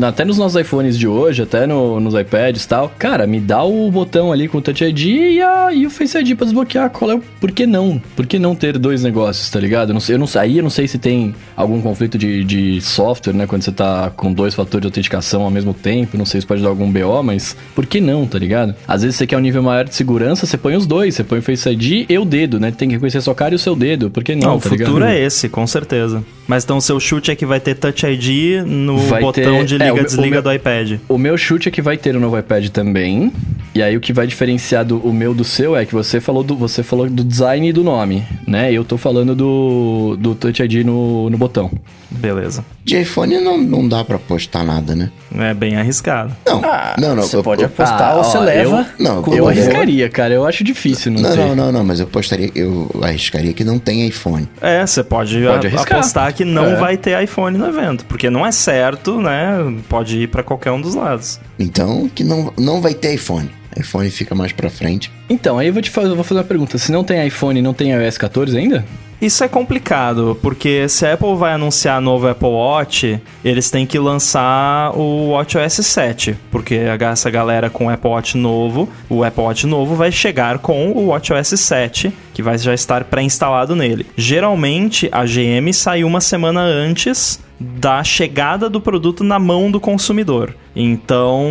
Até 0.00 0.24
nos 0.24 0.38
nossos 0.38 0.60
iPhones 0.60 0.98
de 0.98 1.06
hoje, 1.08 1.42
até 1.42 1.66
no- 1.66 1.98
nos 2.00 2.14
iPads 2.14 2.64
e 2.64 2.68
tal. 2.68 2.92
Cara, 2.98 3.26
me 3.26 3.40
dá 3.40 3.62
o 3.64 3.90
botão 3.90 4.32
ali 4.32 4.48
com 4.48 4.58
o 4.58 4.62
Touch 4.62 4.84
ID 4.84 5.04
e, 5.06 5.40
a- 5.42 5.72
e 5.72 5.86
o 5.86 5.90
Face 5.90 6.16
ID 6.18 6.34
pra 6.36 6.44
desbloquear. 6.44 6.90
Qual 6.90 7.10
é 7.10 7.14
o. 7.14 7.22
Por 7.40 7.50
que 7.52 7.66
não? 7.66 8.00
Por 8.14 8.26
que 8.26 8.38
não 8.38 8.54
ter 8.54 8.78
dois 8.78 9.02
negócios, 9.02 9.48
tá 9.50 9.58
ligado? 9.60 9.90
Eu 9.90 9.94
não 9.94 10.00
eu 10.08 10.18
não, 10.18 10.26
aí 10.40 10.56
eu 10.58 10.62
não 10.62 10.70
sei 10.70 10.86
se 10.88 10.98
tem 10.98 11.34
algum 11.56 11.80
conflito 11.80 12.16
de, 12.18 12.44
de 12.44 12.80
software, 12.80 13.32
né? 13.32 13.46
Quando 13.46 13.62
você 13.62 13.72
tá 13.72 14.10
com 14.16 14.32
dois 14.32 14.54
fatores 14.54 14.82
de 14.82 14.86
autenticação 14.86 15.42
ao 15.42 15.50
mesmo 15.50 15.74
tempo. 15.74 16.16
Não 16.16 16.24
sei 16.26 16.40
se 16.40 16.46
pode 16.46 16.62
dar 16.62 16.68
algum 16.68 16.90
BO, 16.90 17.22
mas 17.22 17.56
por 17.74 17.86
que 17.86 18.00
não, 18.00 18.26
tá 18.26 18.38
ligado? 18.38 18.74
Às 18.86 19.02
vezes 19.02 19.16
você 19.16 19.26
quer 19.26 19.36
um 19.36 19.40
nível 19.40 19.62
maior 19.62 19.84
de 19.84 19.94
segurança, 19.94 20.46
você 20.46 20.56
põe 20.56 20.76
os 20.76 20.86
dois. 20.86 21.14
Você 21.14 21.24
põe 21.24 21.38
o 21.38 21.42
Face 21.42 21.68
ID 21.68 22.06
e 22.08 22.18
o 22.18 22.24
dedo, 22.24 22.58
né? 22.60 22.70
Tem 22.70 22.88
que 22.88 22.94
reconhecer 22.94 23.18
a 23.18 23.22
sua 23.22 23.34
cara 23.34 23.54
e 23.54 23.56
o 23.56 23.58
seu 23.58 23.74
dedo. 23.76 24.10
Por 24.10 24.22
que 24.24 24.34
não, 24.34 24.48
Não, 24.48 24.56
o 24.56 24.60
tá 24.60 24.68
futuro 24.68 24.94
ligado? 24.94 25.10
é 25.10 25.20
esse, 25.22 25.48
com 25.48 25.66
certeza. 25.66 26.22
Mas 26.48 26.62
então 26.62 26.76
o 26.76 26.80
seu 26.80 27.00
chute 27.00 27.30
é 27.30 27.34
que 27.34 27.44
vai 27.44 27.58
ter 27.58 27.74
Touch 27.74 28.06
ID 28.06 28.64
no 28.64 28.98
Vai 28.98 29.20
botão 29.20 29.58
ter- 29.58 29.64
de 29.64 29.75
é, 29.80 29.92
o 29.92 29.96
liga-desliga 29.96 30.26
o 30.28 30.30
meu- 30.30 30.42
do 30.42 30.52
iPad. 30.52 30.98
O 31.08 31.18
meu 31.18 31.36
chute 31.38 31.68
é 31.68 31.72
que 31.72 31.82
vai 31.82 31.96
ter 31.96 32.16
o 32.16 32.20
novo 32.20 32.38
iPad 32.38 32.68
também. 32.68 33.32
E 33.76 33.82
aí 33.82 33.94
o 33.94 34.00
que 34.00 34.10
vai 34.10 34.26
diferenciar 34.26 34.86
do, 34.86 34.96
o 34.98 35.12
meu 35.12 35.34
do 35.34 35.44
seu 35.44 35.76
é 35.76 35.84
que 35.84 35.92
você 35.92 36.18
falou 36.18 36.42
do, 36.42 36.56
você 36.56 36.82
falou 36.82 37.10
do 37.10 37.22
design 37.22 37.68
e 37.68 37.72
do 37.74 37.84
nome, 37.84 38.24
né? 38.46 38.72
Eu 38.72 38.84
tô 38.86 38.96
falando 38.96 39.34
do, 39.34 40.16
do 40.18 40.34
Touch 40.34 40.62
ID 40.62 40.82
no, 40.86 41.28
no 41.28 41.36
botão. 41.36 41.70
Beleza. 42.10 42.64
De 42.82 42.98
iPhone 42.98 43.38
não, 43.40 43.58
não 43.58 43.86
dá 43.86 44.02
pra 44.02 44.18
postar 44.18 44.64
nada, 44.64 44.94
né? 44.94 45.10
É 45.36 45.52
bem 45.52 45.76
arriscado. 45.76 46.34
Não, 46.46 46.62
não, 46.96 47.16
não. 47.16 47.22
Você 47.24 47.36
eu- 47.36 47.42
pode 47.42 47.60
eu- 47.60 47.66
apostar 47.66 48.12
Ah, 48.12 48.14
ou 48.16 48.24
você 48.24 48.38
ó, 48.38 48.40
leva. 48.40 48.86
eu- 48.98 49.04
não, 49.04 49.34
Eu 49.34 49.46
arriscaria, 49.46 50.08
cara. 50.08 50.32
Eu 50.32 50.46
acho 50.46 50.64
difícil 50.64 51.12
não, 51.12 51.20
Não, 51.20 51.30
ter. 51.30 51.36
não, 51.36 51.54
não, 51.56 51.72
não, 51.72 51.84
mas 51.84 52.00
eu 52.00 52.06
postaria, 52.06 52.50
eu 52.54 52.88
arriscaria 53.02 53.52
que 53.52 53.62
não 53.64 53.78
tem 53.78 54.06
iPhone. 54.06 54.48
É, 54.62 54.86
você 54.86 55.04
pode, 55.04 55.38
Pode 55.44 55.66
a- 55.66 55.80
apostar 55.82 56.32
que 56.32 56.46
não 56.46 56.64
É. 56.64 56.76
vai 56.76 56.96
ter 56.96 57.22
iPhone 57.22 57.58
no 57.58 57.66
evento, 57.66 58.06
porque 58.06 58.30
não 58.30 58.46
é 58.46 58.52
certo, 58.52 59.20
né? 59.20 59.74
Pode 59.86 60.16
ir 60.22 60.28
pra 60.28 60.42
qualquer 60.42 60.70
um 60.72 60.80
dos 60.80 60.94
lados. 60.94 61.38
Então, 61.58 62.08
que 62.14 62.24
não, 62.24 62.50
não 62.58 62.80
vai 62.80 62.94
ter 62.94 63.12
iPhone. 63.14 63.50
iPhone 63.78 64.10
fica 64.10 64.34
mais 64.34 64.52
pra 64.52 64.70
frente. 64.70 65.10
Então, 65.28 65.58
aí 65.58 65.66
eu 65.68 65.72
vou 65.72 65.82
te 65.82 65.90
fazer, 65.90 66.08
eu 66.10 66.14
vou 66.14 66.24
fazer 66.24 66.40
uma 66.40 66.46
pergunta. 66.46 66.78
Se 66.78 66.90
não 66.92 67.04
tem 67.04 67.26
iPhone 67.26 67.58
e 67.58 67.62
não 67.62 67.74
tem 67.74 67.90
iOS 67.92 68.16
14 68.18 68.56
ainda? 68.56 68.84
Isso 69.20 69.42
é 69.42 69.48
complicado, 69.48 70.38
porque 70.42 70.86
se 70.90 71.06
a 71.06 71.14
Apple 71.14 71.34
vai 71.36 71.54
anunciar 71.54 72.02
novo 72.02 72.28
Apple 72.28 72.48
Watch, 72.48 73.18
eles 73.42 73.70
têm 73.70 73.86
que 73.86 73.98
lançar 73.98 74.92
o 74.94 75.30
WatchOS 75.30 75.86
7, 75.86 76.36
porque 76.50 76.74
a- 76.74 77.02
essa 77.06 77.30
galera 77.30 77.70
com 77.70 77.86
o 77.86 77.88
Apple 77.90 78.10
Watch 78.10 78.36
novo, 78.36 78.86
o 79.08 79.24
Apple 79.24 79.42
Watch 79.42 79.66
novo 79.66 79.94
vai 79.94 80.12
chegar 80.12 80.58
com 80.58 80.90
o 80.92 81.06
WatchOS 81.06 81.58
7, 81.58 82.12
que 82.34 82.42
vai 82.42 82.58
já 82.58 82.74
estar 82.74 83.04
pré-instalado 83.04 83.74
nele. 83.74 84.04
Geralmente, 84.18 85.08
a 85.10 85.24
GM 85.24 85.72
saiu 85.72 86.06
uma 86.06 86.20
semana 86.20 86.60
antes 86.60 87.40
da 87.58 88.04
chegada 88.04 88.68
do 88.68 88.82
produto 88.82 89.24
na 89.24 89.38
mão 89.38 89.70
do 89.70 89.80
consumidor. 89.80 90.54
Então, 90.76 91.42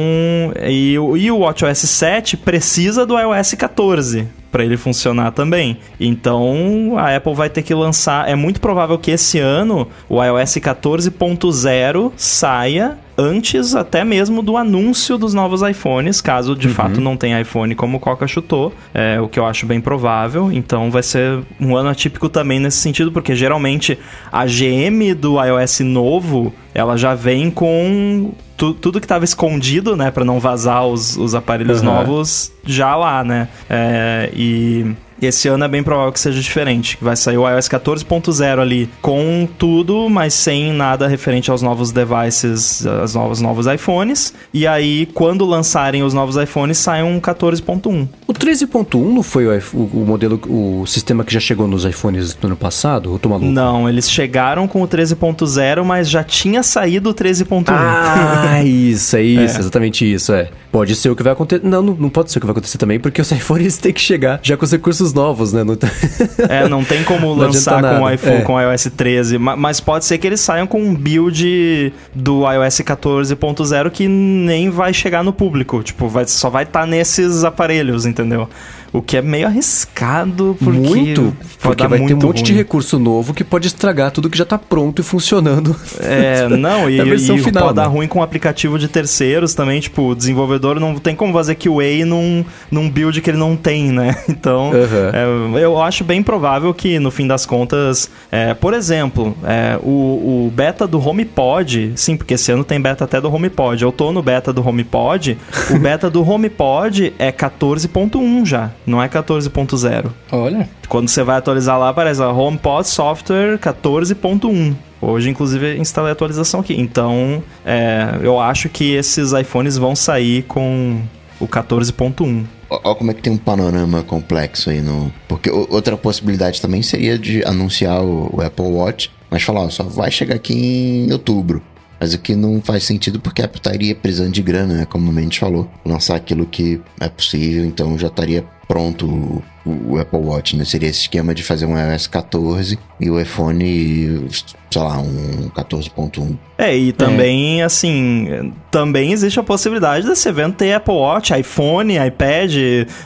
e, 0.67 0.97
o- 0.99 1.17
e 1.17 1.31
o 1.31 1.39
WatchOS 1.39 1.79
7 1.79 2.37
precisa 2.37 3.05
do 3.05 3.17
iOS 3.19 3.55
14 3.55 4.27
para 4.51 4.63
ele 4.63 4.77
funcionar 4.77 5.31
também. 5.31 5.77
Então, 5.99 6.93
a 6.97 7.13
Apple 7.13 7.33
vai 7.33 7.49
ter 7.49 7.61
que 7.61 7.73
lançar, 7.73 8.29
é 8.29 8.35
muito 8.35 8.61
provável 8.61 8.97
que 8.97 9.11
esse 9.11 9.37
ano 9.39 9.87
o 10.07 10.23
iOS 10.23 10.55
14.0 10.59 12.13
saia 12.15 12.97
antes 13.17 13.75
até 13.75 14.03
mesmo 14.03 14.41
do 14.41 14.55
anúncio 14.57 15.17
dos 15.17 15.33
novos 15.33 15.61
iPhones, 15.61 16.21
caso 16.21 16.55
de 16.55 16.67
fato 16.69 16.99
não 17.01 17.15
tenha 17.17 17.39
iPhone 17.41 17.73
como 17.75 17.97
o 17.97 17.99
Coca 17.99 18.27
chutou, 18.27 18.73
é 18.93 19.19
o 19.19 19.27
que 19.27 19.39
eu 19.39 19.45
acho 19.45 19.65
bem 19.65 19.81
provável. 19.81 20.51
Então 20.51 20.91
vai 20.91 21.03
ser 21.03 21.39
um 21.59 21.75
ano 21.75 21.89
atípico 21.89 22.29
também 22.29 22.59
nesse 22.59 22.77
sentido, 22.77 23.11
porque 23.11 23.35
geralmente 23.35 23.97
a 24.31 24.45
GM 24.45 25.13
do 25.13 25.41
iOS 25.43 25.79
novo, 25.81 26.53
ela 26.73 26.95
já 26.97 27.13
vem 27.15 27.49
com 27.49 28.31
tu- 28.57 28.73
tudo 28.73 28.99
que 28.99 29.05
estava 29.05 29.25
escondido, 29.25 29.95
né, 29.95 30.11
para 30.11 30.23
não 30.25 30.39
vazar 30.39 30.85
os, 30.85 31.17
os 31.17 31.35
aparelhos 31.35 31.81
Aham. 31.81 31.93
novos 31.93 32.51
já 32.65 32.95
lá, 32.95 33.23
né? 33.23 33.47
É, 33.69 34.29
e 34.33 34.95
esse 35.21 35.47
ano 35.47 35.63
é 35.63 35.67
bem 35.67 35.81
provável 35.83 36.11
que 36.11 36.19
seja 36.19 36.39
diferente. 36.41 36.97
Vai 37.01 37.15
sair 37.15 37.37
o 37.37 37.47
iOS 37.49 37.67
14.0 37.69 38.59
ali 38.59 38.89
com 39.01 39.47
tudo, 39.57 40.09
mas 40.09 40.33
sem 40.33 40.73
nada 40.73 41.07
referente 41.07 41.49
aos 41.51 41.61
novos 41.61 41.91
devices, 41.91 42.85
aos 42.85 43.15
novos, 43.15 43.41
novos 43.41 43.65
iPhones. 43.67 44.33
E 44.53 44.65
aí, 44.67 45.05
quando 45.13 45.45
lançarem 45.45 46.03
os 46.03 46.13
novos 46.13 46.35
iPhones, 46.35 46.77
sai 46.77 47.03
um 47.03 47.19
14.1. 47.19 48.07
O 48.27 48.33
13.1 48.33 49.13
não 49.13 49.23
foi 49.23 49.45
o, 49.47 49.61
o- 49.73 49.89
o 50.01 50.05
modelo, 50.05 50.39
o 50.47 50.85
sistema 50.85 51.23
que 51.23 51.33
já 51.33 51.39
chegou 51.39 51.67
nos 51.67 51.85
iPhones 51.85 52.33
do 52.33 52.47
ano 52.47 52.55
passado? 52.57 53.13
Eu 53.13 53.19
tô 53.19 53.29
maluco? 53.29 53.49
Não, 53.51 53.87
eles 53.87 54.09
chegaram 54.09 54.67
com 54.67 54.81
o 54.81 54.87
13.0, 54.87 55.83
mas 55.83 56.09
já 56.09 56.23
tinha 56.23 56.61
saído 56.63 57.09
o 57.09 57.13
13.1. 57.13 57.63
Ah, 57.69 58.61
isso, 58.65 59.15
é 59.15 59.21
isso, 59.23 59.59
exatamente 59.59 60.11
isso, 60.11 60.33
é. 60.33 60.49
Pode 60.71 60.93
ser 60.95 61.09
o 61.09 61.15
que 61.15 61.23
vai 61.23 61.31
acontecer. 61.33 61.61
Não, 61.63 61.81
não, 61.81 61.93
não 61.95 62.09
pode 62.09 62.31
ser 62.31 62.37
o 62.37 62.41
que 62.41 62.47
vai 62.47 62.51
acontecer 62.51 62.77
também, 62.77 62.99
porque 62.99 63.21
os 63.21 63.31
iPhones 63.31 63.77
têm 63.77 63.93
que 63.93 64.01
chegar 64.01 64.39
já 64.43 64.57
com 64.57 64.65
os 64.65 64.71
recursos 64.71 65.04
novos, 65.13 65.53
né? 65.53 65.63
Não 65.63 65.77
é, 66.49 66.67
não 66.67 66.83
tem 66.83 67.03
como 67.03 67.27
não 67.27 67.35
lançar 67.35 67.81
com 67.81 68.03
o 68.03 68.09
iPhone, 68.09 68.37
é. 68.37 68.41
com 68.41 68.53
o 68.53 68.61
iOS 68.61 68.89
13, 68.95 69.37
mas 69.37 69.79
pode 69.79 70.05
ser 70.05 70.17
que 70.17 70.27
eles 70.27 70.39
saiam 70.39 70.67
com 70.67 70.81
um 70.81 70.93
build 70.93 71.93
do 72.13 72.49
iOS 72.51 72.79
14.0 72.79 73.89
que 73.91 74.07
nem 74.07 74.69
vai 74.69 74.93
chegar 74.93 75.23
no 75.23 75.33
público, 75.33 75.81
tipo, 75.83 76.07
vai, 76.07 76.25
só 76.27 76.49
vai 76.49 76.63
estar 76.63 76.81
tá 76.81 76.85
nesses 76.85 77.43
aparelhos, 77.43 78.05
entendeu? 78.05 78.49
O 78.95 79.01
que 79.01 79.17
é 79.17 79.21
meio 79.21 79.47
arriscado, 79.47 80.55
porque. 80.59 80.79
Muito! 80.79 81.35
Porque 81.59 81.87
vai 81.87 81.99
ter 81.99 82.13
um 82.13 82.17
monte 82.17 82.37
ruim. 82.37 82.43
de 82.43 82.53
recurso 82.53 82.99
novo 82.99 83.33
que 83.33 83.43
pode 83.43 83.67
estragar 83.67 84.11
tudo 84.11 84.29
que 84.29 84.37
já 84.37 84.45
tá 84.45 84.57
pronto 84.57 85.01
e 85.01 85.03
funcionando. 85.03 85.75
É, 85.99 86.47
não, 86.55 86.89
e, 86.89 86.99
e 86.99 87.17
final, 87.17 87.63
pode 87.63 87.77
né? 87.77 87.83
dar 87.83 87.87
ruim 87.87 88.07
com 88.07 88.19
o 88.19 88.23
aplicativo 88.23 88.77
de 88.77 88.87
terceiros 88.87 89.53
também. 89.53 89.79
Tipo, 89.79 90.09
o 90.09 90.15
desenvolvedor 90.15 90.79
não 90.79 90.95
tem 90.95 91.15
como 91.15 91.33
fazer 91.33 91.55
QA 91.55 92.05
num, 92.05 92.45
num 92.69 92.89
build 92.89 93.19
que 93.21 93.29
ele 93.29 93.37
não 93.37 93.55
tem, 93.55 93.91
né? 93.91 94.15
Então, 94.35 94.71
uhum. 94.71 95.57
é, 95.57 95.63
eu 95.63 95.81
acho 95.81 96.03
bem 96.03 96.21
provável 96.21 96.73
que, 96.73 96.99
no 96.99 97.09
fim 97.09 97.25
das 97.25 97.45
contas, 97.45 98.09
é, 98.31 98.53
por 98.53 98.73
exemplo, 98.73 99.35
é, 99.43 99.79
o, 99.81 100.45
o 100.45 100.51
beta 100.53 100.85
do 100.85 100.99
HomePod, 100.99 101.93
sim, 101.95 102.17
porque 102.17 102.33
esse 102.33 102.51
ano 102.51 102.63
tem 102.63 102.79
beta 102.79 103.05
até 103.05 103.19
do 103.19 103.33
HomePod. 103.33 103.81
Eu 103.81 103.91
tô 103.91 104.11
no 104.11 104.21
beta 104.21 104.51
do 104.51 104.67
HomePod, 104.67 105.37
o 105.71 105.79
beta 105.79 106.09
do 106.09 106.27
HomePod 106.27 107.13
é 107.17 107.31
14.1 107.31 108.45
já 108.45 108.71
não 108.85 109.01
é 109.01 109.07
14.0. 109.07 110.11
Olha. 110.31 110.69
Quando 110.87 111.09
você 111.09 111.23
vai 111.23 111.37
atualizar 111.37 111.79
lá, 111.79 111.89
aparece 111.89 112.21
a 112.21 112.31
HomePod 112.31 112.87
Software 112.87 113.57
14.1. 113.57 114.75
Hoje, 115.01 115.29
inclusive, 115.29 115.77
instalei 115.77 116.09
a 116.09 116.13
atualização 116.13 116.61
aqui. 116.61 116.73
Então, 116.79 117.43
é, 117.65 118.17
eu 118.21 118.39
acho 118.39 118.69
que 118.69 118.93
esses 118.93 119.33
iPhones 119.33 119.77
vão 119.77 119.95
sair 119.95 120.43
com 120.43 121.01
o 121.39 121.47
14.1. 121.47 122.45
Olha 122.69 122.95
como 122.95 123.11
é 123.11 123.13
que 123.13 123.21
tem 123.21 123.31
um 123.31 123.37
panorama 123.37 124.01
complexo 124.03 124.69
aí 124.69 124.81
no. 124.81 125.11
Porque 125.27 125.49
outra 125.49 125.95
possibilidade 125.95 126.61
também 126.61 126.81
seria 126.81 127.17
de 127.17 127.43
anunciar 127.45 128.01
o, 128.01 128.41
Apple 128.41 128.65
Watch, 128.65 129.11
mas 129.29 129.43
falar, 129.43 129.61
ó, 129.61 129.69
só 129.69 129.83
vai 129.83 130.09
chegar 130.09 130.35
aqui 130.35 130.53
em 130.53 131.11
outubro. 131.11 131.61
Mas 132.05 132.13
o 132.13 132.19
que 132.19 132.35
não 132.35 132.61
faz 132.61 132.83
sentido 132.83 133.19
porque 133.19 133.41
a 133.41 133.45
Apple 133.45 133.57
estaria 133.57 133.95
precisando 133.95 134.31
de 134.31 134.43
grana, 134.43 134.75
né? 134.75 134.85
Como 134.85 135.09
a 135.09 135.21
gente 135.23 135.39
falou. 135.39 135.67
Lançar 135.83 136.15
aquilo 136.15 136.45
que 136.45 136.79
é 136.99 137.09
possível, 137.09 137.65
então 137.65 137.97
já 137.97 138.09
estaria 138.09 138.45
pronto 138.67 139.43
o, 139.65 139.97
Apple 139.97 140.19
Watch, 140.19 140.55
né? 140.55 140.63
Seria 140.63 140.89
esse 140.89 141.01
esquema 141.01 141.33
de 141.33 141.43
fazer 141.43 141.65
um 141.65 141.77
iOS 141.77 142.07
14 142.07 142.77
e 142.99 143.09
o 143.09 143.19
iPhone, 143.19 144.27
sei 144.71 144.81
lá, 144.81 144.99
um 144.99 145.49
14.1. 145.55 146.37
É, 146.57 146.75
e 146.75 146.93
também, 146.93 147.61
é. 147.61 147.65
assim, 147.65 148.53
também 148.71 149.11
existe 149.11 149.39
a 149.39 149.43
possibilidade 149.43 150.07
desse 150.07 150.27
evento 150.29 150.55
ter 150.55 150.73
Apple 150.73 150.93
Watch, 150.93 151.33
iPhone, 151.37 151.95
iPad, 151.95 152.55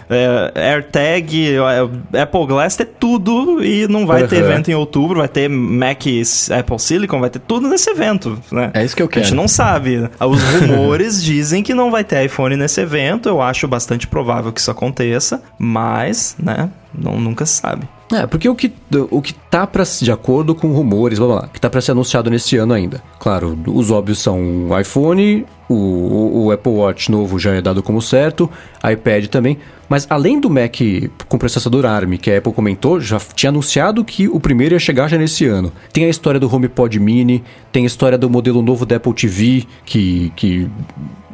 é, 0.10 0.52
AirTag, 0.56 1.56
é, 1.56 2.22
Apple 2.22 2.46
Glass, 2.46 2.76
ter 2.76 2.86
tudo 3.00 3.64
e 3.64 3.88
não 3.88 4.06
vai 4.06 4.22
uhum. 4.22 4.28
ter 4.28 4.38
evento 4.38 4.70
em 4.70 4.76
outubro, 4.76 5.20
vai 5.20 5.28
ter 5.28 5.50
Mac 5.50 6.04
Apple 6.60 6.80
Silicon, 6.80 7.20
vai 7.20 7.30
ter 7.30 7.40
tudo 7.40 7.68
nesse 7.68 7.90
evento, 7.90 8.40
né? 8.52 8.70
É 8.74 8.84
isso 8.84 8.96
que 8.96 9.02
eu 9.02 9.08
quero. 9.08 9.22
A 9.22 9.28
gente 9.28 9.36
não 9.36 9.48
sabe. 9.48 10.10
Os 10.20 10.44
rumores 10.44 11.22
dizem 11.24 11.64
que 11.64 11.74
não 11.74 11.90
vai 11.90 12.04
ter 12.04 12.26
iPhone 12.26 12.56
nesse 12.56 12.82
evento, 12.82 13.30
eu 13.30 13.42
acho 13.42 13.68
bastante 13.68 14.06
provável 14.06 14.52
que 14.52 14.60
isso 14.60 14.70
aconteça, 14.70 15.42
mas, 15.58 16.36
né, 16.38 16.49
ne? 16.58 16.70
Não, 16.94 17.20
nunca 17.20 17.46
sabe. 17.46 17.88
É, 18.12 18.26
porque 18.26 18.50
o 18.50 18.56
que, 18.56 18.74
o 19.12 19.22
que 19.22 19.34
tá 19.34 19.68
pra, 19.68 19.84
de 19.84 20.12
acordo 20.12 20.56
com 20.56 20.72
rumores, 20.72 21.20
blá 21.20 21.28
blá, 21.28 21.48
que 21.48 21.62
tá 21.62 21.70
pra 21.70 21.80
ser 21.80 21.92
anunciado 21.92 22.30
nesse 22.30 22.58
ano 22.58 22.74
ainda. 22.74 23.04
Claro, 23.20 23.58
os 23.68 23.92
óbvios 23.92 24.20
são 24.20 24.68
o 24.70 24.80
iPhone, 24.80 25.46
o, 25.70 26.46
o 26.46 26.52
Apple 26.52 26.72
Watch 26.72 27.12
novo 27.12 27.38
já 27.38 27.52
é 27.54 27.62
dado 27.62 27.84
como 27.84 28.02
certo, 28.02 28.50
iPad 28.84 29.28
também. 29.28 29.60
Mas 29.88 30.06
além 30.10 30.40
do 30.40 30.50
Mac 30.50 30.76
com 31.28 31.38
processador 31.38 31.86
ARM, 31.86 32.18
que 32.18 32.32
a 32.32 32.38
Apple 32.38 32.54
comentou, 32.54 33.00
já 33.00 33.20
tinha 33.20 33.50
anunciado 33.50 34.04
que 34.04 34.28
o 34.28 34.40
primeiro 34.40 34.76
ia 34.76 34.80
chegar 34.80 35.08
já 35.08 35.18
nesse 35.18 35.46
ano. 35.46 35.72
Tem 35.92 36.06
a 36.06 36.10
história 36.10 36.40
do 36.40 36.54
HomePod 36.54 37.00
Mini, 37.00 37.44
tem 37.72 37.84
a 37.84 37.88
história 37.88 38.18
do 38.18 38.30
modelo 38.30 38.62
novo 38.62 38.86
da 38.86 38.98
Apple 38.98 39.14
TV, 39.14 39.66
que, 39.86 40.32
que 40.36 40.70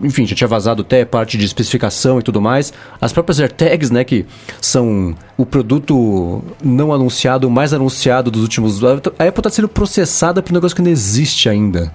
enfim, 0.02 0.26
já 0.26 0.36
tinha 0.36 0.48
vazado 0.48 0.82
até 0.82 1.04
parte 1.04 1.38
de 1.38 1.46
especificação 1.46 2.20
e 2.20 2.24
tudo 2.24 2.42
mais. 2.42 2.74
As 3.00 3.12
próprias 3.12 3.40
AirTags, 3.40 3.92
né, 3.92 4.04
que 4.04 4.26
são 4.62 5.16
o 5.38 5.45
produto 5.46 6.44
não 6.64 6.94
anunciado, 6.94 7.50
mais 7.50 7.74
anunciado 7.74 8.32
dos 8.32 8.42
últimos... 8.42 8.84
A 8.84 8.94
Apple 8.94 9.30
está 9.38 9.50
sendo 9.50 9.68
processada 9.68 10.42
por 10.42 10.52
um 10.52 10.56
negócio 10.56 10.76
que 10.76 10.82
não 10.82 10.92
existe 10.92 11.48
ainda. 11.50 11.92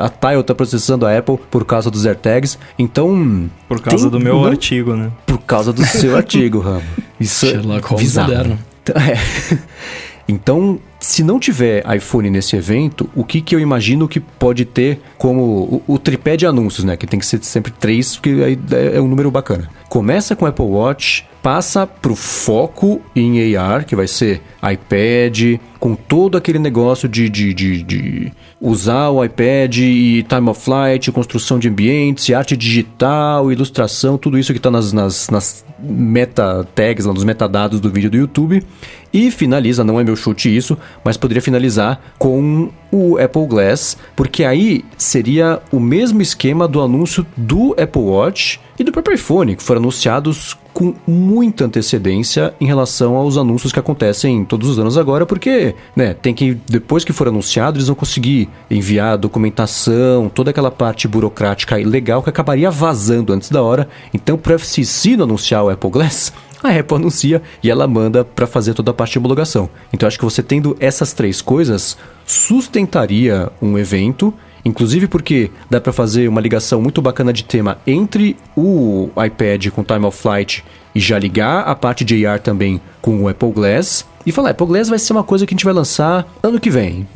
A 0.00 0.08
Tile 0.08 0.40
está 0.40 0.54
processando 0.54 1.06
a 1.06 1.16
Apple 1.16 1.38
por 1.50 1.64
causa 1.64 1.90
dos 1.90 2.04
AirTags. 2.04 2.58
Então. 2.78 3.48
Por 3.66 3.80
causa 3.80 4.10
tem, 4.10 4.18
do 4.18 4.20
meu 4.20 4.34
não, 4.34 4.44
artigo, 4.44 4.94
né? 4.94 5.10
Por 5.24 5.38
causa 5.38 5.72
do 5.72 5.84
seu 5.84 6.14
artigo, 6.16 6.58
Ramo. 6.58 6.82
Isso 7.18 7.46
Sherlock 7.46 7.94
é 7.94 7.96
bizarro. 7.96 8.28
Moderno. 8.28 8.58
Então, 8.82 9.02
é. 9.02 9.18
Então, 10.26 10.78
se 11.04 11.22
não 11.22 11.38
tiver 11.38 11.84
iPhone 11.94 12.30
nesse 12.30 12.56
evento, 12.56 13.10
o 13.14 13.24
que, 13.24 13.42
que 13.42 13.54
eu 13.54 13.60
imagino 13.60 14.08
que 14.08 14.18
pode 14.18 14.64
ter 14.64 15.00
como 15.18 15.42
o, 15.86 15.94
o 15.94 15.98
tripé 15.98 16.34
de 16.34 16.46
anúncios, 16.46 16.82
né? 16.82 16.96
Que 16.96 17.06
tem 17.06 17.20
que 17.20 17.26
ser 17.26 17.44
sempre 17.44 17.70
três, 17.72 18.16
porque 18.16 18.30
aí 18.42 18.58
é, 18.72 18.96
é 18.96 19.00
um 19.02 19.06
número 19.06 19.30
bacana. 19.30 19.68
Começa 19.88 20.34
com 20.34 20.46
Apple 20.46 20.64
Watch, 20.64 21.26
passa 21.42 21.86
pro 21.86 22.16
foco 22.16 23.02
em 23.14 23.54
AR, 23.54 23.84
que 23.84 23.94
vai 23.94 24.08
ser 24.08 24.40
iPad, 24.62 25.60
com 25.78 25.94
todo 25.94 26.38
aquele 26.38 26.58
negócio 26.58 27.06
de, 27.06 27.28
de, 27.28 27.52
de, 27.52 27.82
de, 27.82 28.32
usar 28.64 29.10
o 29.10 29.22
iPad 29.22 29.76
e 29.76 30.22
time 30.22 30.48
of 30.48 30.58
flight, 30.58 31.12
construção 31.12 31.58
de 31.58 31.68
ambientes, 31.68 32.34
arte 32.34 32.56
digital, 32.56 33.52
ilustração, 33.52 34.16
tudo 34.16 34.38
isso 34.38 34.54
que 34.54 34.58
está 34.58 34.70
nas, 34.70 34.90
nas, 34.90 35.28
nas 35.28 35.64
meta 35.78 36.66
tags, 36.74 37.04
nos 37.04 37.24
metadados 37.24 37.78
do 37.78 37.90
vídeo 37.90 38.08
do 38.08 38.16
YouTube. 38.16 38.64
E 39.12 39.30
finaliza, 39.30 39.84
não 39.84 40.00
é 40.00 40.02
meu 40.02 40.16
chute 40.16 40.54
isso, 40.54 40.78
mas 41.04 41.18
poderia 41.18 41.42
finalizar 41.42 42.00
com 42.18 42.70
o 42.90 43.18
Apple 43.18 43.46
Glass, 43.46 43.98
porque 44.16 44.44
aí 44.44 44.82
seria 44.96 45.60
o 45.70 45.78
mesmo 45.78 46.22
esquema 46.22 46.66
do 46.66 46.80
anúncio 46.80 47.24
do 47.36 47.76
Apple 47.78 48.00
Watch 48.00 48.58
e 48.78 48.82
do 48.82 48.90
próprio 48.90 49.14
iPhone, 49.14 49.56
que 49.56 49.62
foram 49.62 49.82
anunciados 49.82 50.56
com 50.74 50.92
muita 51.06 51.64
antecedência 51.64 52.52
em 52.60 52.66
relação 52.66 53.14
aos 53.14 53.38
anúncios 53.38 53.72
que 53.72 53.78
acontecem 53.78 54.44
todos 54.44 54.68
os 54.68 54.78
anos 54.78 54.98
agora, 54.98 55.24
porque, 55.24 55.76
né, 55.94 56.14
tem 56.14 56.34
que 56.34 56.58
depois 56.68 57.04
que 57.04 57.12
for 57.12 57.28
anunciado, 57.28 57.76
eles 57.76 57.86
vão 57.86 57.94
conseguir 57.94 58.48
enviar 58.68 59.16
documentação, 59.16 60.28
toda 60.28 60.50
aquela 60.50 60.72
parte 60.72 61.06
burocrática 61.06 61.78
e 61.78 61.84
legal 61.84 62.22
que 62.24 62.28
acabaria 62.28 62.72
vazando 62.72 63.32
antes 63.32 63.50
da 63.50 63.62
hora. 63.62 63.88
Então, 64.12 64.36
o 64.36 64.52
FCC 64.58 65.16
não 65.16 65.24
anunciar 65.24 65.64
o 65.64 65.70
Apple 65.70 65.90
Glass, 65.90 66.32
a 66.60 66.70
Apple 66.70 66.96
anuncia 66.96 67.40
e 67.62 67.70
ela 67.70 67.86
manda 67.86 68.24
para 68.24 68.46
fazer 68.46 68.74
toda 68.74 68.90
a 68.90 68.94
parte 68.94 69.12
de 69.12 69.18
homologação. 69.18 69.70
Então, 69.92 70.08
acho 70.08 70.18
que 70.18 70.24
você 70.24 70.42
tendo 70.42 70.76
essas 70.80 71.12
três 71.12 71.40
coisas 71.40 71.96
sustentaria 72.26 73.52
um 73.62 73.78
evento 73.78 74.34
Inclusive 74.64 75.06
porque 75.06 75.50
dá 75.68 75.80
para 75.80 75.92
fazer 75.92 76.28
uma 76.28 76.40
ligação 76.40 76.80
muito 76.80 77.02
bacana 77.02 77.32
de 77.32 77.44
tema 77.44 77.78
entre 77.86 78.36
o 78.56 79.10
iPad 79.24 79.68
com 79.68 79.84
Time 79.84 80.06
of 80.06 80.18
Flight 80.18 80.64
e 80.94 81.00
já 81.00 81.18
ligar 81.18 81.60
a 81.60 81.74
parte 81.74 82.04
de 82.04 82.24
AR 82.24 82.40
também 82.40 82.80
com 83.02 83.22
o 83.22 83.28
Apple 83.28 83.50
Glass. 83.50 84.06
E 84.26 84.32
falar, 84.32 84.50
Apple 84.50 84.66
Glass 84.66 84.88
vai 84.88 84.98
ser 84.98 85.12
uma 85.12 85.22
coisa 85.22 85.44
que 85.44 85.52
a 85.52 85.56
gente 85.56 85.66
vai 85.66 85.74
lançar 85.74 86.26
ano 86.42 86.58
que 86.58 86.70
vem. 86.70 87.06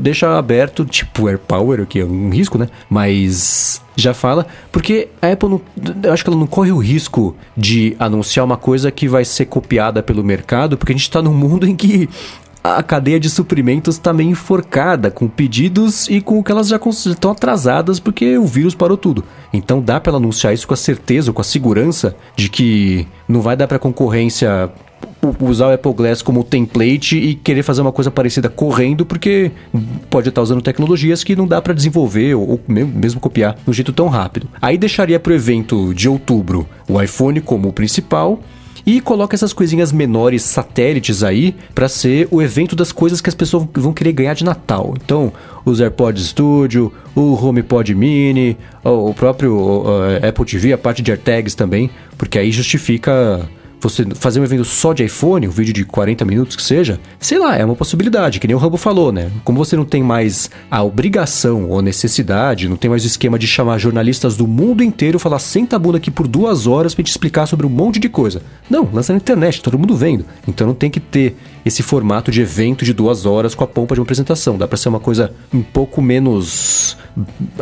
Deixa 0.00 0.38
aberto, 0.38 0.84
tipo 0.86 1.28
AirPower, 1.28 1.84
que 1.84 2.00
é 2.00 2.04
um 2.04 2.30
risco, 2.30 2.56
né? 2.56 2.68
Mas 2.88 3.82
já 3.94 4.14
fala, 4.14 4.46
porque 4.72 5.08
a 5.20 5.30
Apple 5.30 5.48
não, 5.50 5.60
eu 6.02 6.12
acho 6.12 6.24
que 6.24 6.30
ela 6.30 6.38
não 6.38 6.46
corre 6.46 6.72
o 6.72 6.78
risco 6.78 7.36
de 7.54 7.94
anunciar 7.98 8.46
uma 8.46 8.56
coisa 8.56 8.90
que 8.90 9.06
vai 9.06 9.26
ser 9.26 9.44
copiada 9.44 10.02
pelo 10.02 10.24
mercado, 10.24 10.78
porque 10.78 10.92
a 10.92 10.96
gente 10.96 11.02
está 11.02 11.20
num 11.20 11.34
mundo 11.34 11.66
em 11.68 11.76
que 11.76 12.08
a 12.64 12.82
cadeia 12.82 13.20
de 13.20 13.28
suprimentos 13.28 13.96
está 13.96 14.10
meio 14.10 14.30
enforcada 14.30 15.10
com 15.10 15.28
pedidos 15.28 16.08
e 16.08 16.22
com 16.22 16.38
o 16.38 16.42
que 16.42 16.50
elas 16.50 16.68
já 16.68 16.80
estão 17.06 17.30
atrasadas 17.30 18.00
porque 18.00 18.38
o 18.38 18.46
vírus 18.46 18.74
parou 18.74 18.96
tudo. 18.96 19.22
Então 19.52 19.82
dá 19.82 20.00
para 20.00 20.16
anunciar 20.16 20.54
isso 20.54 20.66
com 20.66 20.72
a 20.72 20.76
certeza, 20.76 21.30
com 21.30 21.42
a 21.42 21.44
segurança 21.44 22.16
de 22.34 22.48
que 22.48 23.06
não 23.28 23.42
vai 23.42 23.54
dar 23.54 23.68
para 23.68 23.78
concorrência 23.78 24.72
usar 25.40 25.68
o 25.68 25.72
Apple 25.72 25.92
Glass 25.92 26.22
como 26.22 26.42
template 26.42 27.18
e 27.18 27.34
querer 27.34 27.62
fazer 27.62 27.82
uma 27.82 27.92
coisa 27.92 28.10
parecida 28.10 28.48
correndo, 28.48 29.04
porque 29.04 29.50
pode 30.08 30.30
estar 30.30 30.40
usando 30.40 30.62
tecnologias 30.62 31.22
que 31.22 31.36
não 31.36 31.46
dá 31.46 31.60
para 31.60 31.74
desenvolver 31.74 32.34
ou, 32.34 32.60
mesmo 32.66 33.20
copiar 33.20 33.56
um 33.66 33.72
jeito 33.72 33.92
tão 33.92 34.08
rápido. 34.08 34.48
Aí 34.60 34.78
deixaria 34.78 35.20
para 35.20 35.32
o 35.32 35.34
evento 35.34 35.92
de 35.94 36.08
outubro 36.08 36.66
o 36.88 37.00
iPhone 37.00 37.40
como 37.40 37.68
o 37.68 37.72
principal 37.72 38.40
e 38.86 39.00
coloca 39.00 39.34
essas 39.34 39.52
coisinhas 39.52 39.92
menores, 39.92 40.42
satélites 40.42 41.22
aí, 41.22 41.54
para 41.74 41.88
ser 41.88 42.28
o 42.30 42.42
evento 42.42 42.76
das 42.76 42.92
coisas 42.92 43.20
que 43.20 43.28
as 43.28 43.34
pessoas 43.34 43.66
vão 43.74 43.92
querer 43.92 44.12
ganhar 44.12 44.34
de 44.34 44.44
Natal. 44.44 44.94
Então, 45.02 45.32
os 45.64 45.80
AirPods 45.80 46.26
Studio, 46.26 46.92
o 47.14 47.34
HomePod 47.34 47.94
Mini, 47.94 48.56
o 48.82 49.14
próprio 49.14 49.84
Apple 50.26 50.44
TV, 50.44 50.72
a 50.72 50.78
parte 50.78 51.02
de 51.02 51.10
AirTags 51.10 51.54
também, 51.54 51.90
porque 52.18 52.38
aí 52.38 52.52
justifica 52.52 53.48
você 53.84 54.04
fazer 54.14 54.40
um 54.40 54.44
evento 54.44 54.64
só 54.64 54.92
de 54.92 55.04
iPhone, 55.04 55.46
um 55.46 55.50
vídeo 55.50 55.72
de 55.72 55.84
40 55.84 56.24
minutos 56.24 56.56
que 56.56 56.62
seja, 56.62 56.98
sei 57.18 57.38
lá, 57.38 57.56
é 57.56 57.64
uma 57.64 57.76
possibilidade, 57.76 58.40
que 58.40 58.46
nem 58.46 58.56
o 58.56 58.58
Rambo 58.58 58.76
falou, 58.76 59.12
né? 59.12 59.30
Como 59.44 59.62
você 59.62 59.76
não 59.76 59.84
tem 59.84 60.02
mais 60.02 60.50
a 60.70 60.82
obrigação 60.82 61.68
ou 61.68 61.80
necessidade, 61.82 62.68
não 62.68 62.76
tem 62.76 62.90
mais 62.90 63.04
o 63.04 63.06
esquema 63.06 63.38
de 63.38 63.46
chamar 63.46 63.78
jornalistas 63.78 64.36
do 64.36 64.46
mundo 64.46 64.82
inteiro, 64.82 65.18
falar 65.18 65.38
senta 65.38 65.76
a 65.76 65.78
bunda 65.78 65.98
aqui 65.98 66.10
por 66.10 66.26
duas 66.26 66.66
horas 66.66 66.94
pra 66.94 67.04
te 67.04 67.10
explicar 67.10 67.46
sobre 67.46 67.66
um 67.66 67.70
monte 67.70 67.98
de 67.98 68.08
coisa. 68.08 68.42
Não, 68.68 68.88
lança 68.92 69.12
na 69.12 69.18
internet, 69.18 69.62
todo 69.62 69.78
mundo 69.78 69.96
vendo. 69.96 70.24
Então 70.48 70.66
não 70.66 70.74
tem 70.74 70.90
que 70.90 71.00
ter 71.00 71.36
esse 71.64 71.82
formato 71.82 72.30
de 72.30 72.40
evento 72.40 72.84
de 72.84 72.92
duas 72.92 73.26
horas 73.26 73.54
com 73.54 73.64
a 73.64 73.66
pompa 73.66 73.94
de 73.94 74.00
uma 74.00 74.04
apresentação. 74.04 74.58
Dá 74.58 74.68
pra 74.68 74.76
ser 74.76 74.88
uma 74.88 75.00
coisa 75.00 75.32
um 75.52 75.62
pouco 75.62 76.02
menos 76.02 76.96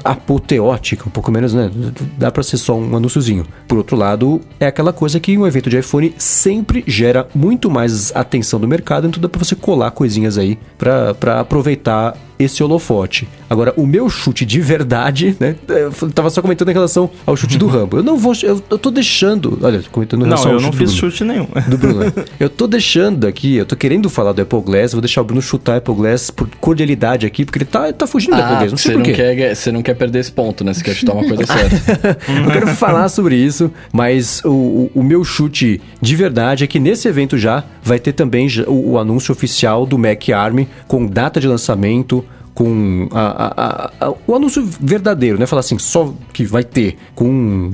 apoteótica, 0.02 1.06
um 1.06 1.10
pouco 1.10 1.30
menos, 1.30 1.52
né? 1.52 1.70
Dá 2.16 2.30
pra 2.30 2.42
ser 2.42 2.56
só 2.56 2.76
um 2.76 2.96
anúnciozinho. 2.96 3.46
Por 3.68 3.78
outro 3.78 3.96
lado, 3.96 4.40
é 4.58 4.66
aquela 4.66 4.92
coisa 4.92 5.20
que 5.20 5.36
um 5.36 5.46
evento 5.46 5.68
de 5.68 5.78
iPhone 5.78 6.11
sempre 6.18 6.84
gera 6.86 7.26
muito 7.34 7.70
mais 7.70 8.14
atenção 8.14 8.60
do 8.60 8.68
mercado, 8.68 9.06
então 9.06 9.20
dá 9.20 9.28
pra 9.28 9.42
você 9.42 9.54
colar 9.54 9.90
coisinhas 9.90 10.38
aí 10.38 10.58
pra 10.78 11.40
aproveitar 11.40 12.16
esse 12.42 12.62
holofote. 12.62 13.28
Agora, 13.48 13.72
o 13.76 13.86
meu 13.86 14.08
chute 14.08 14.44
de 14.46 14.60
verdade, 14.60 15.36
né? 15.38 15.54
Eu 15.68 15.92
tava 16.10 16.30
só 16.30 16.40
comentando 16.40 16.70
em 16.70 16.72
relação 16.72 17.10
ao 17.26 17.36
chute 17.36 17.58
do 17.58 17.66
Rambo. 17.66 17.98
Eu 17.98 18.02
não 18.02 18.16
vou. 18.16 18.32
Eu, 18.42 18.62
eu 18.70 18.78
tô 18.78 18.90
deixando. 18.90 19.58
Olha, 19.62 19.82
comentando 19.90 20.22
em 20.22 20.24
relação 20.24 20.46
Não, 20.46 20.52
eu 20.52 20.56
ao 20.58 20.62
não 20.62 20.72
chute 20.72 20.84
do 20.84 20.90
fiz 20.90 20.98
chute 20.98 21.24
nenhum. 21.24 21.46
Do 21.68 21.76
Bruno. 21.78 22.00
né? 22.04 22.12
eu 22.40 22.48
tô 22.50 22.66
deixando 22.66 23.26
aqui, 23.26 23.56
eu 23.56 23.66
tô 23.66 23.76
querendo 23.76 24.08
falar 24.10 24.32
do 24.32 24.42
Apple 24.42 24.60
Glass, 24.60 24.92
vou 24.92 25.00
deixar 25.00 25.20
o 25.20 25.24
Bruno 25.24 25.42
chutar 25.42 25.74
o 25.74 25.76
Apple 25.78 25.94
Glass 25.94 26.30
por 26.30 26.48
cordialidade 26.60 27.26
aqui, 27.26 27.44
porque 27.44 27.58
ele 27.58 27.64
tá, 27.66 27.92
tá 27.92 28.06
fugindo 28.06 28.36
do 28.36 28.40
Apple 28.42 28.54
Ah, 28.54 28.58
Glass. 28.58 28.70
Não 28.72 28.78
sei 28.78 28.92
você 28.92 28.98
não, 28.98 29.04
porquê. 29.04 29.16
quer, 29.36 29.54
você 29.54 29.72
não 29.72 29.82
quer 29.82 29.94
perder 29.94 30.18
esse 30.20 30.32
ponto, 30.32 30.64
né? 30.64 30.72
Você 30.72 30.82
quer 30.82 30.94
chutar 30.94 31.12
uma 31.14 31.24
coisa 31.26 31.44
certa. 31.46 32.18
eu 32.44 32.50
quero 32.50 32.66
falar 32.68 33.08
sobre 33.08 33.36
isso, 33.36 33.70
mas 33.92 34.40
o, 34.44 34.48
o, 34.50 34.90
o 34.96 35.02
meu 35.02 35.22
chute 35.24 35.80
de 36.00 36.16
verdade 36.16 36.64
é 36.64 36.66
que 36.66 36.78
nesse 36.80 37.06
evento 37.08 37.36
já 37.38 37.64
vai 37.82 37.98
ter 37.98 38.12
também 38.12 38.48
o, 38.66 38.92
o 38.92 38.98
anúncio 38.98 39.32
oficial 39.32 39.84
do 39.86 39.98
Mac 39.98 40.28
Arm 40.30 40.60
com 40.88 41.06
data 41.06 41.38
de 41.40 41.46
lançamento, 41.48 42.24
com 42.54 43.08
a- 43.12 43.90
a- 44.00 44.06
a- 44.08 44.14
o 44.26 44.34
anúncio 44.34 44.62
verdadeiro, 44.80 45.38
né? 45.38 45.46
Falar 45.46 45.60
assim, 45.60 45.78
só 45.78 46.12
que 46.32 46.44
vai 46.44 46.62
ter 46.64 46.98
com 47.14 47.70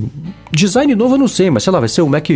design 0.52 0.94
novo 0.94 1.14
eu 1.14 1.18
não 1.18 1.28
sei, 1.28 1.50
mas 1.50 1.62
sei 1.62 1.72
lá, 1.72 1.80
vai 1.80 1.88
ser 1.88 2.02
o 2.02 2.08
Mac. 2.08 2.28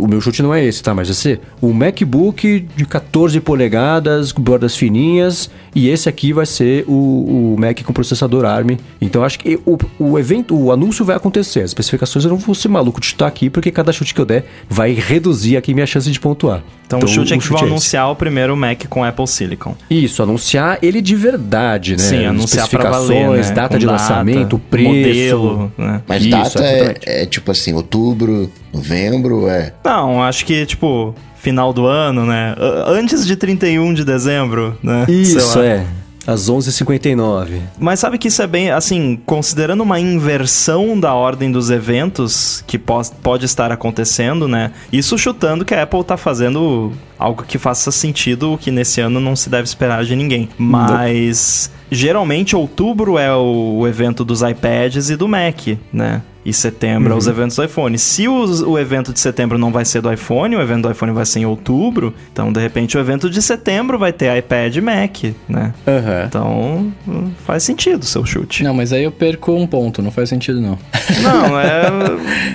O 0.00 0.06
meu 0.08 0.20
chute 0.20 0.42
não 0.42 0.54
é 0.54 0.64
esse, 0.64 0.82
tá? 0.82 0.94
Mas 0.94 1.08
vai 1.08 1.14
ser 1.14 1.40
o 1.60 1.72
MacBook 1.72 2.66
de 2.76 2.84
14 2.84 3.40
polegadas, 3.40 4.32
com 4.32 4.42
bordas 4.42 4.76
fininhas, 4.76 5.50
e 5.74 5.88
esse 5.88 6.08
aqui 6.08 6.32
vai 6.32 6.46
ser 6.46 6.84
o, 6.86 7.54
o 7.54 7.56
Mac 7.58 7.82
com 7.82 7.92
processador 7.92 8.44
ARM. 8.44 8.76
Então 9.00 9.24
acho 9.24 9.38
que 9.38 9.58
o, 9.66 9.78
o 9.98 10.18
evento, 10.18 10.56
o 10.56 10.72
anúncio 10.72 11.04
vai 11.04 11.16
acontecer. 11.16 11.60
As 11.60 11.70
especificações 11.70 12.24
eu 12.24 12.30
não 12.30 12.38
vou 12.38 12.54
ser 12.54 12.68
maluco 12.68 13.00
de 13.00 13.06
chutar 13.06 13.26
aqui, 13.26 13.50
porque 13.50 13.70
cada 13.70 13.92
chute 13.92 14.14
que 14.14 14.20
eu 14.20 14.26
der 14.26 14.44
vai 14.68 14.92
reduzir 14.92 15.56
aqui 15.56 15.74
minha 15.74 15.86
chance 15.86 16.10
de 16.10 16.18
pontuar. 16.20 16.62
Então, 16.86 17.00
o 17.00 17.06
chute 17.06 17.34
é 17.34 17.38
que 17.38 17.46
vão 17.48 17.58
esse. 17.58 17.66
anunciar 17.66 18.10
o 18.10 18.16
primeiro 18.16 18.56
Mac 18.56 18.86
com 18.88 19.04
Apple 19.04 19.26
Silicon. 19.26 19.76
Isso, 19.90 20.22
anunciar 20.22 20.78
ele 20.80 21.02
de 21.02 21.14
verdade, 21.14 21.92
né? 21.92 21.98
Sim, 21.98 22.24
anunciar 22.24 22.66
pra 22.66 22.90
valer, 22.90 23.02
Especificações, 23.02 23.48
né? 23.48 23.54
data 23.54 23.74
Com 23.74 23.78
de 23.78 23.86
lançamento, 23.86 24.58
preço. 24.58 24.88
modelo, 24.88 25.72
né? 25.76 26.00
Mas 26.08 26.22
Isso, 26.22 26.30
data 26.30 26.48
exatamente. 26.48 26.97
É, 27.04 27.22
é 27.22 27.26
tipo 27.26 27.50
assim, 27.50 27.72
outubro, 27.72 28.50
novembro, 28.72 29.48
é. 29.48 29.72
Não, 29.84 30.22
acho 30.22 30.44
que, 30.44 30.66
tipo, 30.66 31.14
final 31.36 31.72
do 31.72 31.86
ano, 31.86 32.26
né? 32.26 32.54
Antes 32.86 33.26
de 33.26 33.36
31 33.36 33.94
de 33.94 34.04
dezembro, 34.04 34.76
né? 34.82 35.06
Isso, 35.08 35.60
é. 35.60 35.86
Às 36.26 36.50
11h59. 36.50 37.58
Mas 37.78 38.00
sabe 38.00 38.18
que 38.18 38.28
isso 38.28 38.42
é 38.42 38.46
bem, 38.46 38.70
assim, 38.70 39.18
considerando 39.24 39.82
uma 39.82 39.98
inversão 39.98 41.00
da 41.00 41.14
ordem 41.14 41.50
dos 41.50 41.70
eventos 41.70 42.62
que 42.66 42.78
pode 42.78 43.46
estar 43.46 43.72
acontecendo, 43.72 44.46
né? 44.46 44.72
Isso 44.92 45.16
chutando 45.16 45.64
que 45.64 45.74
a 45.74 45.84
Apple 45.84 46.04
tá 46.04 46.18
fazendo 46.18 46.92
algo 47.18 47.44
que 47.44 47.56
faça 47.56 47.90
sentido, 47.90 48.52
o 48.52 48.58
que 48.58 48.70
nesse 48.70 49.00
ano 49.00 49.20
não 49.20 49.34
se 49.34 49.48
deve 49.48 49.64
esperar 49.64 50.04
de 50.04 50.14
ninguém. 50.14 50.50
Mas 50.58 51.70
geralmente 51.90 52.54
outubro 52.54 53.16
é 53.16 53.34
o, 53.34 53.78
o 53.78 53.88
evento 53.88 54.22
dos 54.22 54.42
iPads 54.42 55.08
e 55.08 55.16
do 55.16 55.26
Mac, 55.26 55.78
né? 55.90 56.20
E 56.48 56.52
setembro 56.52 57.12
é 57.12 57.16
os 57.16 57.26
eventos 57.26 57.56
do 57.56 57.64
iPhone. 57.64 57.98
Se 57.98 58.26
os- 58.28 58.62
o 58.62 58.78
evento 58.78 59.12
de 59.12 59.20
setembro 59.20 59.58
não 59.58 59.70
vai 59.70 59.84
ser 59.84 60.00
do 60.00 60.12
iPhone, 60.12 60.56
o 60.56 60.60
evento 60.60 60.82
do 60.82 60.90
iPhone 60.90 61.12
vai 61.12 61.26
ser 61.26 61.40
em 61.40 61.46
outubro, 61.46 62.14
então 62.32 62.52
de 62.52 62.60
repente 62.60 62.96
o 62.96 63.00
evento 63.00 63.28
de 63.28 63.42
setembro 63.42 63.98
vai 63.98 64.12
ter 64.12 64.36
iPad 64.38 64.74
e 64.76 64.80
Mac, 64.80 65.16
né? 65.48 65.74
Aham. 65.86 66.24
Então, 66.26 66.92
hum, 67.06 67.30
faz 67.46 67.62
sentido 67.62 68.02
o 68.02 68.06
seu 68.06 68.24
chute. 68.24 68.62
não, 68.64 68.72
mas 68.74 68.92
aí 68.92 69.04
eu 69.04 69.12
perco 69.12 69.52
um 69.52 69.66
ponto, 69.66 70.00
não 70.02 70.10
faz 70.10 70.28
sentido 70.28 70.60
não. 70.60 70.78
Não, 71.22 71.58
é. 71.60 72.48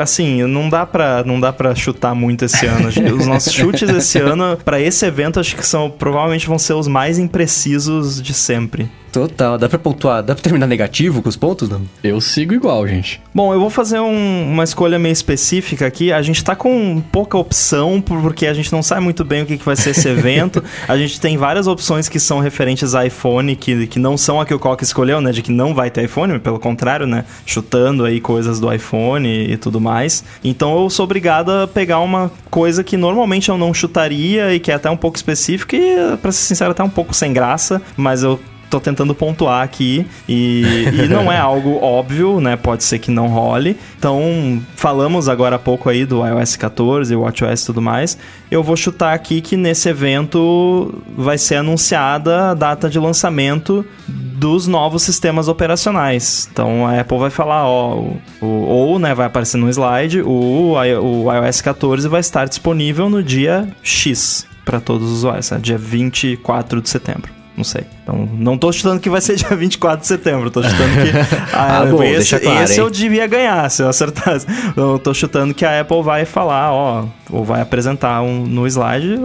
Assim, 0.00 0.42
não 0.44 0.68
dá 0.68 0.84
pra, 0.84 1.22
não 1.24 1.38
dá 1.38 1.52
pra 1.52 1.74
chutar 1.74 2.14
muito 2.14 2.44
esse 2.44 2.66
ano. 2.66 2.88
Os 2.88 3.26
nossos 3.26 3.52
chutes 3.54 3.88
esse 3.88 4.18
ano, 4.18 4.56
pra 4.64 4.80
esse 4.80 5.04
evento, 5.06 5.38
acho 5.38 5.54
que 5.54 5.64
são 5.66 5.88
provavelmente 5.90 6.46
vão 6.46 6.58
ser 6.58 6.72
os 6.72 6.88
mais 6.88 7.18
imprecisos 7.18 8.20
de 8.20 8.34
sempre. 8.34 8.88
Total. 9.14 9.56
Dá 9.56 9.68
pra 9.68 9.78
pontuar? 9.78 10.22
Dá 10.24 10.34
pra 10.34 10.42
terminar 10.42 10.66
negativo 10.66 11.22
com 11.22 11.28
os 11.28 11.36
pontos, 11.36 11.68
não? 11.68 11.82
Eu 12.02 12.20
sigo 12.20 12.52
igual, 12.52 12.86
gente. 12.88 13.20
Bom, 13.32 13.54
eu 13.54 13.60
vou 13.60 13.70
fazer 13.70 14.00
um- 14.00 14.50
uma 14.52 14.64
escolha 14.64 14.98
meio 14.98 15.12
específica 15.12 15.86
aqui. 15.86 16.12
A 16.12 16.20
gente 16.20 16.42
tá 16.42 16.56
com 16.56 17.00
pouca 17.12 17.38
opção, 17.38 18.00
por- 18.00 18.20
porque 18.20 18.44
a 18.46 18.52
gente 18.52 18.72
não 18.72 18.82
sabe 18.82 19.02
muito 19.02 19.24
bem 19.24 19.42
o 19.42 19.46
que, 19.46 19.56
que 19.56 19.64
vai 19.64 19.76
ser 19.76 19.90
esse 19.90 20.08
evento. 20.08 20.62
a 20.88 20.96
gente 20.96 21.20
tem 21.20 21.36
várias 21.36 21.66
opções 21.68 22.08
que 22.08 22.18
são 22.18 22.40
referentes 22.40 22.94
a 22.94 23.06
iPhone, 23.06 23.54
que, 23.54 23.86
que 23.86 23.98
não 24.00 24.16
são 24.16 24.40
a 24.40 24.44
que 24.44 24.52
o 24.52 24.58
Coca 24.58 24.82
escolheu, 24.82 25.20
né? 25.20 25.30
De 25.30 25.42
que 25.42 25.52
não 25.52 25.72
vai 25.74 25.90
ter 25.92 26.04
iPhone, 26.04 26.38
pelo 26.40 26.58
contrário, 26.58 27.06
né? 27.06 27.24
Chutando 27.46 28.04
aí 28.04 28.20
coisas 28.20 28.58
do 28.58 28.72
iPhone 28.72 29.28
e 29.28 29.56
tudo 29.56 29.80
mais. 29.80 30.24
Então 30.42 30.76
eu 30.82 30.90
sou 30.90 31.04
obrigado 31.04 31.50
a 31.52 31.68
pegar 31.68 32.00
uma 32.00 32.32
coisa 32.50 32.82
que 32.82 32.96
normalmente 32.96 33.48
eu 33.48 33.56
não 33.56 33.72
chutaria 33.72 34.52
e 34.52 34.58
que 34.58 34.72
é 34.72 34.74
até 34.74 34.90
um 34.90 34.96
pouco 34.96 35.16
específica 35.16 35.76
e, 35.76 36.16
pra 36.20 36.32
ser 36.32 36.42
sincero, 36.46 36.72
até 36.72 36.82
um 36.82 36.90
pouco 36.90 37.14
sem 37.14 37.32
graça, 37.32 37.80
mas 37.96 38.22
eu 38.24 38.40
tô 38.70 38.80
tentando 38.80 39.14
pontuar 39.14 39.62
aqui 39.62 40.06
e, 40.28 40.62
e 41.04 41.08
não 41.08 41.30
é 41.30 41.36
algo 41.38 41.78
óbvio, 41.82 42.40
né? 42.40 42.56
Pode 42.56 42.84
ser 42.84 42.98
que 42.98 43.10
não 43.10 43.28
role. 43.28 43.76
Então, 43.98 44.60
falamos 44.76 45.28
agora 45.28 45.56
há 45.56 45.58
pouco 45.58 45.88
aí 45.88 46.04
do 46.04 46.26
iOS 46.26 46.56
14, 46.56 47.14
WatchOS 47.14 47.62
e 47.62 47.66
tudo 47.66 47.80
mais. 47.82 48.18
Eu 48.50 48.62
vou 48.62 48.76
chutar 48.76 49.14
aqui 49.14 49.40
que 49.40 49.56
nesse 49.56 49.88
evento 49.88 51.02
vai 51.16 51.38
ser 51.38 51.56
anunciada 51.56 52.50
a 52.50 52.54
data 52.54 52.88
de 52.88 52.98
lançamento 52.98 53.84
dos 54.08 54.66
novos 54.66 55.02
sistemas 55.02 55.48
operacionais. 55.48 56.48
Então 56.52 56.86
a 56.86 57.00
Apple 57.00 57.18
vai 57.18 57.30
falar, 57.30 57.66
ó, 57.66 57.94
o, 57.96 58.16
o- 58.40 58.46
ou 58.46 58.98
né, 58.98 59.14
vai 59.14 59.26
aparecer 59.26 59.56
no 59.56 59.68
slide, 59.70 60.20
o, 60.22 60.74
o 60.74 61.32
iOS 61.32 61.60
14 61.60 62.08
vai 62.08 62.20
estar 62.20 62.44
disponível 62.46 63.08
no 63.08 63.22
dia 63.22 63.68
X 63.82 64.46
para 64.64 64.80
todos 64.80 65.06
os 65.10 65.18
usuários, 65.18 65.50
né? 65.50 65.58
dia 65.60 65.78
24 65.78 66.80
de 66.80 66.88
setembro. 66.88 67.30
Não 67.56 67.62
sei. 67.62 67.84
Então, 68.02 68.28
não 68.32 68.58
tô 68.58 68.72
chutando 68.72 69.00
que 69.00 69.08
vai 69.08 69.20
ser 69.20 69.36
dia 69.36 69.54
24 69.56 70.00
de 70.00 70.06
setembro. 70.06 70.50
Tô 70.50 70.62
chutando 70.62 70.90
que. 70.94 71.34
Ah, 71.56 71.84
bom, 71.88 72.02
esse, 72.02 72.38
claro, 72.38 72.64
esse 72.64 72.80
eu 72.80 72.90
devia 72.90 73.26
ganhar 73.26 73.70
se 73.70 73.82
eu 73.82 73.88
acertasse. 73.88 74.46
Eu 74.76 74.98
tô 74.98 75.14
chutando 75.14 75.54
que 75.54 75.64
a 75.64 75.80
Apple 75.80 76.02
vai 76.02 76.24
falar, 76.24 76.72
ó, 76.72 77.04
ou 77.30 77.44
vai 77.44 77.60
apresentar 77.60 78.22
um, 78.22 78.44
no 78.44 78.66
slide, 78.66 79.18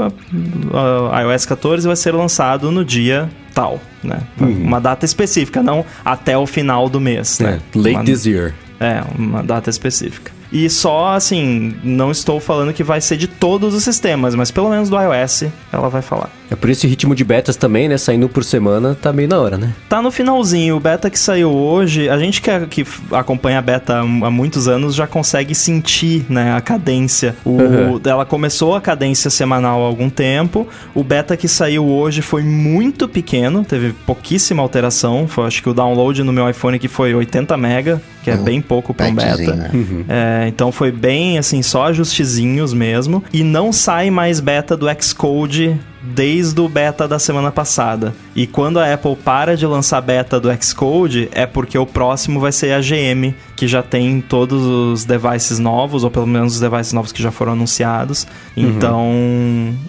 a, 0.74 1.18
a 1.18 1.22
iOS 1.22 1.46
14 1.46 1.88
vai 1.88 1.96
ser 1.96 2.14
lançado 2.14 2.72
no 2.72 2.86
dia 2.86 3.30
tal, 3.54 3.80
né? 4.04 4.20
Uhum. 4.40 4.64
Uma 4.64 4.80
data 4.80 5.06
específica, 5.06 5.64
não 5.64 5.84
até 6.06 6.38
o 6.38 6.46
final 6.46 6.88
do 6.88 7.00
mês, 7.00 7.40
né? 7.40 7.60
É, 7.74 7.78
late 7.78 7.96
Uma- 7.96 8.04
this 8.04 8.26
year. 8.26 8.54
é, 8.80 9.04
uma 9.18 9.42
data 9.42 9.70
específica. 9.70 10.32
E 10.52 10.70
só, 10.70 11.14
assim, 11.16 11.76
não 11.84 12.12
estou 12.12 12.40
falando 12.40 12.74
que 12.74 12.84
vai 12.84 13.02
ser 13.02 13.18
de 13.18 13.28
todos 13.28 13.74
os 13.74 13.84
sistemas, 13.84 14.34
mas 14.36 14.50
pelo 14.52 14.70
menos 14.70 14.90
do 14.90 14.96
iOS 15.00 15.46
ela 15.72 15.90
vai 15.90 16.02
falar. 16.02 16.30
É 16.52 16.56
por 16.56 16.70
esse 16.70 16.88
ritmo 16.88 17.14
de 17.14 17.24
betas 17.24 17.56
também, 17.56 17.88
né? 17.88 17.98
Saindo 17.98 18.28
por 18.28 18.44
semana, 18.44 18.96
tá 19.00 19.14
meio 19.14 19.28
na 19.30 19.38
hora, 19.40 19.58
né? 19.58 19.74
Tá 19.88 20.02
no 20.02 20.10
finalzinho, 20.10 20.76
o 20.76 20.80
beta 20.80 21.10
que 21.10 21.20
saiu 21.20 21.52
hoje, 21.52 22.10
a 22.10 22.18
gente 22.18 22.42
que, 22.42 22.50
que 22.68 22.82
f- 22.82 23.02
acompanha 23.12 23.60
a 23.60 23.62
beta 23.62 24.00
há, 24.00 24.04
muitos 24.32 24.68
anos 24.68 24.96
já 24.96 25.06
consegue 25.06 25.54
sentir, 25.54 26.26
né, 26.30 26.54
a 26.54 26.62
cadência. 26.62 27.36
O, 27.46 27.52
Uhum. 27.52 28.02
Ela 28.04 28.26
começou 28.26 28.76
a 28.76 28.82
cadência 28.82 29.30
semanal 29.30 29.84
há 29.84 29.86
algum 29.86 30.10
tempo, 30.10 30.68
o 30.96 31.04
beta 31.04 31.38
que 31.38 31.48
saiu 31.48 31.86
hoje 31.88 32.22
foi 32.22 32.42
muito 32.42 33.08
pequeno, 33.08 33.64
teve 33.64 33.94
pouquíssima 33.94 34.64
alteração, 34.64 35.28
foi, 35.28 35.46
acho 35.46 35.62
que 35.62 35.70
o 35.70 35.74
download 35.74 36.24
no 36.24 36.34
meu 36.34 36.50
iPhone 36.50 36.76
aqui 36.78 36.88
foi 36.88 37.14
80 37.14 37.56
mega, 37.58 38.02
que 38.24 38.32
é 38.32 38.36
Uhum. 38.36 38.44
bem 38.44 38.62
pouco 38.62 38.94
para 38.94 39.08
um 39.08 39.14
beta. 39.16 39.56
né? 39.56 39.70
É, 40.10 40.48
então 40.48 40.72
foi 40.72 40.92
bem 40.92 41.38
assim, 41.38 41.62
só 41.62 41.86
ajustezinhos 41.86 42.74
mesmo. 42.74 43.24
E 43.32 43.44
não 43.44 43.72
sai 43.72 44.10
mais 44.10 44.40
beta 44.40 44.76
do 44.76 44.88
Xcode 45.00 45.80
desde 46.02 46.60
o 46.62 46.70
beta 46.70 47.08
da 47.08 47.20
semana 47.20 47.52
passada. 47.52 48.14
E 48.36 48.48
quando 48.48 48.80
a 48.80 48.94
Apple 48.94 49.16
para 49.18 49.58
de 49.58 49.66
lançar 49.66 50.00
beta 50.02 50.40
do 50.40 50.50
Xcode, 50.64 51.28
é 51.32 51.46
porque 51.46 51.78
o 51.78 51.86
próximo 51.86 52.40
vai 52.40 52.52
ser 52.52 52.72
a 52.74 52.80
GM, 52.82 53.34
que 53.56 53.68
já 53.68 53.82
tem 53.84 54.22
todos 54.22 54.64
os 54.64 55.06
devices 55.06 55.60
novos, 55.60 56.04
ou 56.04 56.12
pelo 56.12 56.28
menos 56.28 56.54
os 56.56 56.60
devices 56.60 56.94
novos 56.94 57.12
que 57.12 57.22
já 57.22 57.32
foram 57.32 57.52
anunciados. 57.54 58.26
Então, 58.56 59.08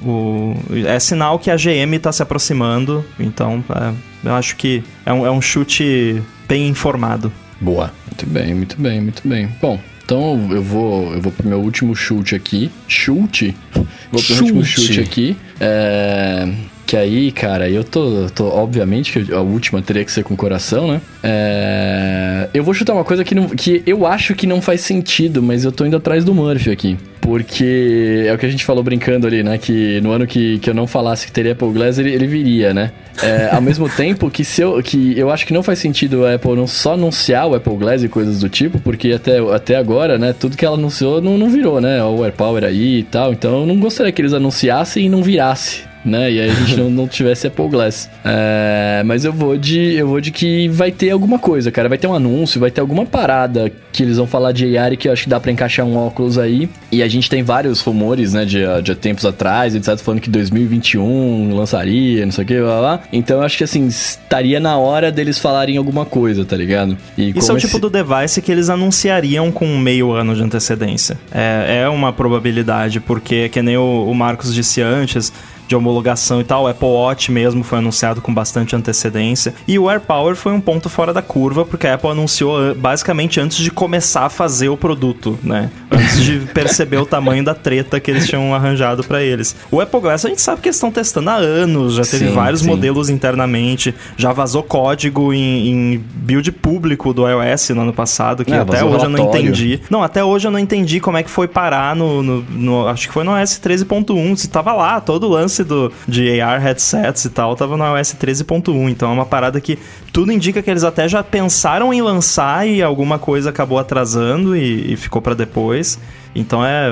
o- 0.03 0.55
é 0.87 0.99
sinal 0.99 1.39
que 1.39 1.51
a 1.51 1.57
GM 1.57 1.95
está 1.97 2.13
se 2.13 2.23
aproximando. 2.23 3.05
Então, 3.19 3.63
é, 3.71 4.29
eu 4.29 4.35
acho 4.35 4.57
que 4.57 4.83
é 5.07 5.13
um, 5.13 5.27
é 5.27 5.31
um 5.31 5.41
chute 5.41 6.23
bem 6.49 6.69
informado. 6.69 7.33
Boa. 7.61 7.93
Muito 8.07 8.27
bem, 8.27 8.55
muito 8.55 8.77
bem, 8.81 9.01
muito 9.01 9.27
bem. 9.27 9.49
Bom, 9.61 9.79
Então 10.11 10.49
eu 10.51 10.61
vou, 10.61 11.15
eu 11.15 11.21
vou 11.21 11.31
pro 11.31 11.49
meu 11.49 11.61
último 11.61 11.95
chute 11.95 12.35
aqui. 12.35 12.69
Chute? 12.89 13.57
Vou 13.73 13.87
pro 14.11 14.21
Chute. 14.21 14.43
último 14.43 14.65
chute 14.65 14.99
aqui. 14.99 15.37
É, 15.61 16.49
que 16.91 16.97
aí, 16.97 17.31
cara, 17.31 17.71
eu 17.71 17.85
tô, 17.85 18.27
tô. 18.35 18.49
Obviamente 18.49 19.13
que 19.13 19.33
a 19.33 19.39
última 19.39 19.81
teria 19.81 20.05
que 20.05 20.11
ser 20.11 20.25
com 20.25 20.35
o 20.35 20.37
coração, 20.37 20.89
né? 20.89 21.01
É, 21.23 22.49
eu 22.53 22.65
vou 22.65 22.75
chutar 22.75 22.95
uma 22.95 23.05
coisa 23.05 23.23
que, 23.23 23.33
não, 23.33 23.49
que 23.51 23.81
eu 23.87 24.05
acho 24.05 24.35
que 24.35 24.45
não 24.45 24.61
faz 24.61 24.81
sentido, 24.81 25.41
mas 25.41 25.65
eu 25.65 25.71
tô 25.71 25.87
indo 25.87 25.97
atrás 25.97 26.25
do 26.25 26.35
Murphy 26.35 26.69
aqui. 26.69 26.99
Porque 27.21 28.25
é 28.27 28.35
o 28.35 28.39
que 28.39 28.45
a 28.45 28.49
gente 28.49 28.65
falou 28.65 28.83
brincando 28.83 29.25
ali, 29.25 29.41
né? 29.45 29.57
Que 29.57 30.01
no 30.01 30.11
ano 30.11 30.27
que, 30.27 30.59
que 30.59 30.69
eu 30.69 30.75
não 30.75 30.85
falasse 30.85 31.27
que 31.27 31.31
teria 31.31 31.53
Apple 31.53 31.71
Glass, 31.71 31.97
ele, 31.97 32.13
ele 32.13 32.27
viria, 32.27 32.75
né? 32.75 32.91
É, 33.23 33.51
ao 33.53 33.61
mesmo 33.61 33.87
tempo 33.95 34.29
que, 34.29 34.45
se 34.45 34.61
eu, 34.61 34.83
que 34.83 35.17
eu 35.17 35.31
acho 35.31 35.47
que 35.47 35.53
não 35.53 35.63
faz 35.63 35.79
sentido 35.79 36.27
a 36.27 36.35
Apple 36.35 36.57
não 36.57 36.67
só 36.67 36.95
anunciar 36.95 37.47
o 37.47 37.55
Apple 37.55 37.77
Glass 37.77 38.03
e 38.03 38.09
coisas 38.09 38.41
do 38.41 38.49
tipo, 38.49 38.81
porque 38.81 39.13
até, 39.13 39.39
até 39.55 39.77
agora, 39.77 40.19
né? 40.19 40.33
Tudo 40.33 40.57
que 40.57 40.67
ela 40.67 40.75
anunciou 40.75 41.23
não, 41.23 41.39
não 41.39 41.51
virou, 41.51 41.81
né? 41.81 42.03
O 42.03 42.25
AirPower 42.25 42.65
aí 42.65 42.99
e 42.99 43.03
tal. 43.05 43.33
Então 43.33 43.61
eu 43.61 43.67
não 43.67 43.79
gostaria 43.79 44.11
que 44.11 44.21
eles 44.21 44.33
anunciassem 44.33 45.07
e 45.07 45.09
não 45.09 45.23
virasse 45.23 45.89
né? 46.05 46.31
E 46.31 46.41
aí 46.41 46.51
a 46.51 46.55
gente 46.55 46.77
não, 46.77 46.91
não 46.91 47.09
tivesse 47.09 47.47
Apple 47.47 47.69
Glass. 47.69 48.09
É, 48.25 49.03
mas 49.05 49.25
eu 49.25 49.33
vou 49.33 49.57
de 49.57 49.95
eu 49.95 50.09
vou 50.09 50.21
de 50.21 50.31
que 50.31 50.69
vai 50.69 50.91
ter 50.91 51.11
alguma 51.11 51.39
coisa, 51.39 51.71
cara. 51.71 51.89
Vai 51.89 51.99
ter 51.99 52.07
um 52.07 52.15
anúncio, 52.15 52.61
vai 52.61 52.71
ter 52.71 52.81
alguma 52.81 53.05
parada 53.07 53.71
que 53.93 54.03
eles 54.03 54.17
vão 54.17 54.27
falar 54.27 54.53
de 54.53 54.77
AR 54.79 54.97
que 54.97 55.09
eu 55.09 55.13
acho 55.13 55.25
que 55.25 55.29
dá 55.29 55.41
pra 55.41 55.51
encaixar 55.51 55.85
um 55.85 55.97
óculos 55.97 56.39
aí. 56.39 56.69
E 56.93 57.03
a 57.03 57.09
gente 57.09 57.29
tem 57.29 57.43
vários 57.43 57.81
rumores, 57.81 58.33
né, 58.33 58.45
de, 58.45 58.61
de 58.83 58.95
tempos 58.95 59.25
atrás, 59.25 59.75
etc, 59.75 59.97
falando 59.99 60.21
que 60.21 60.31
2021 60.31 61.55
lançaria, 61.55 62.25
não 62.25 62.33
sei 62.33 62.45
o 62.45 62.47
que, 62.47 62.59
lá, 62.59 62.81
lá. 62.81 63.01
Então 63.13 63.39
eu 63.39 63.43
acho 63.43 63.59
que 63.59 63.65
assim, 63.65 63.87
estaria 63.87 64.61
na 64.61 64.77
hora 64.77 65.11
deles 65.13 65.39
falarem 65.39 65.77
alguma 65.77 66.05
coisa, 66.05 66.45
tá 66.45 66.57
ligado? 66.57 66.97
E 67.17 67.31
Isso 67.37 67.51
é 67.51 67.55
o 67.55 67.59
tipo 67.59 67.73
esse- 67.73 67.81
do 67.81 67.91
device 67.91 68.41
que 68.43 68.51
eles 68.53 68.69
anunciariam 68.71 69.51
com 69.51 69.67
meio 69.79 70.13
ano 70.13 70.35
de 70.35 70.43
antecedência. 70.43 71.19
É, 71.33 71.83
é 71.85 71.89
uma 71.89 72.13
probabilidade, 72.13 73.01
porque, 73.01 73.49
que 73.49 73.61
nem 73.63 73.77
o, 73.77 74.07
o 74.09 74.15
Marcos 74.15 74.55
disse 74.55 74.81
antes, 74.83 75.33
de 75.71 75.77
homologação 75.77 76.41
e 76.41 76.45
tal, 76.45 76.65
o 76.65 76.67
Apple 76.67 76.89
Watch 76.89 77.31
mesmo 77.31 77.63
foi 77.63 77.79
anunciado 77.79 78.21
com 78.21 78.35
bastante 78.35 78.75
antecedência. 78.75 79.55
E 79.69 79.79
o 79.79 79.89
AirPower 79.89 80.35
foi 80.35 80.51
um 80.53 80.61
ponto 80.61 80.89
fora 80.89 81.13
da 81.15 81.23
curva, 81.23 81.65
porque 81.65 81.87
a 81.87 81.95
Apple 81.95 82.11
anunciou 82.11 82.57
an- 82.57 82.75
basicamente 82.75 83.39
antes 83.41 83.59
de 83.59 83.71
começar 83.71 84.25
a 84.27 84.29
fazer 84.29 84.69
o 84.69 84.77
produto, 84.77 85.39
né? 85.45 85.71
Antes 85.89 86.25
de 86.25 86.41
perceber 86.53 86.97
o 86.97 87.07
tamanho 87.07 87.45
da 87.45 87.55
treta 87.55 88.01
que 88.01 88.11
eles 88.11 88.27
tinham 88.29 88.53
arranjado 88.53 89.05
pra 89.05 89.23
eles. 89.23 89.55
O 89.71 89.81
Apple 89.81 90.01
Glass 90.01 90.25
a 90.25 90.29
gente 90.29 90.41
sabe 90.43 90.61
que 90.61 90.67
eles 90.67 90.75
estão 90.77 90.91
testando 90.91 91.31
há 91.31 91.37
anos, 91.37 91.95
já 91.95 92.03
teve 92.03 92.27
Sim, 92.27 92.35
vários 92.35 92.63
sim. 92.63 92.67
modelos 92.67 93.09
internamente, 93.09 93.95
já 94.17 94.33
vazou 94.33 94.65
código 94.65 95.33
em, 95.33 95.69
em 95.95 96.05
build 96.17 96.51
público 96.51 97.15
do 97.15 97.29
iOS 97.29 97.69
no 97.71 97.83
ano 97.83 97.93
passado, 97.93 98.45
que 98.45 98.53
É, 98.53 98.59
até 98.59 98.85
hoje 98.85 99.05
eu 99.05 99.09
não 99.09 99.19
entendi. 99.29 99.81
Não, 99.89 100.03
até 100.03 100.25
hoje 100.25 100.49
eu 100.49 100.51
não 100.51 100.59
entendi 100.59 100.99
como 100.99 101.17
é 101.17 101.23
que 101.23 101.31
foi 101.31 101.47
parar 101.47 101.95
no. 101.95 102.25
no- 102.25 102.43
no- 102.51 102.89
acho 102.89 103.07
que 103.07 103.15
foi 103.15 103.23
no 103.23 103.39
iOS 103.39 103.61
13.1. 103.61 104.35
Se 104.37 104.49
tava 104.49 104.73
lá, 104.73 105.01
todo 105.01 105.29
o 105.29 105.29
lance 105.31 105.60
do, 105.65 105.93
de 106.07 106.41
AR 106.41 106.61
headsets 106.61 107.25
e 107.25 107.31
tal, 107.31 107.55
tava 107.57 107.77
no 107.77 107.85
iOS 107.97 108.15
13.1. 108.15 108.91
Então 108.91 109.11
é 109.11 109.13
uma 109.13 109.27
parada 109.27 109.61
que 109.61 109.79
tudo 110.13 110.33
indica 110.33 110.63
que 110.63 110.71
eles 110.71 110.85
até 110.85 111.09
já 111.09 111.23
pensaram 111.23 111.93
em 111.93 112.03
lançar 112.03 112.67
e 112.69 112.83
alguma 112.83 113.19
coisa 113.19 113.51
acabou 113.51 113.79
atrasando 113.79 114.57
e, 114.57 114.93
e 114.93 114.97
ficou 114.97 115.21
pra 115.23 115.35
depois. 115.35 115.99
Então 116.35 116.65
é. 116.65 116.89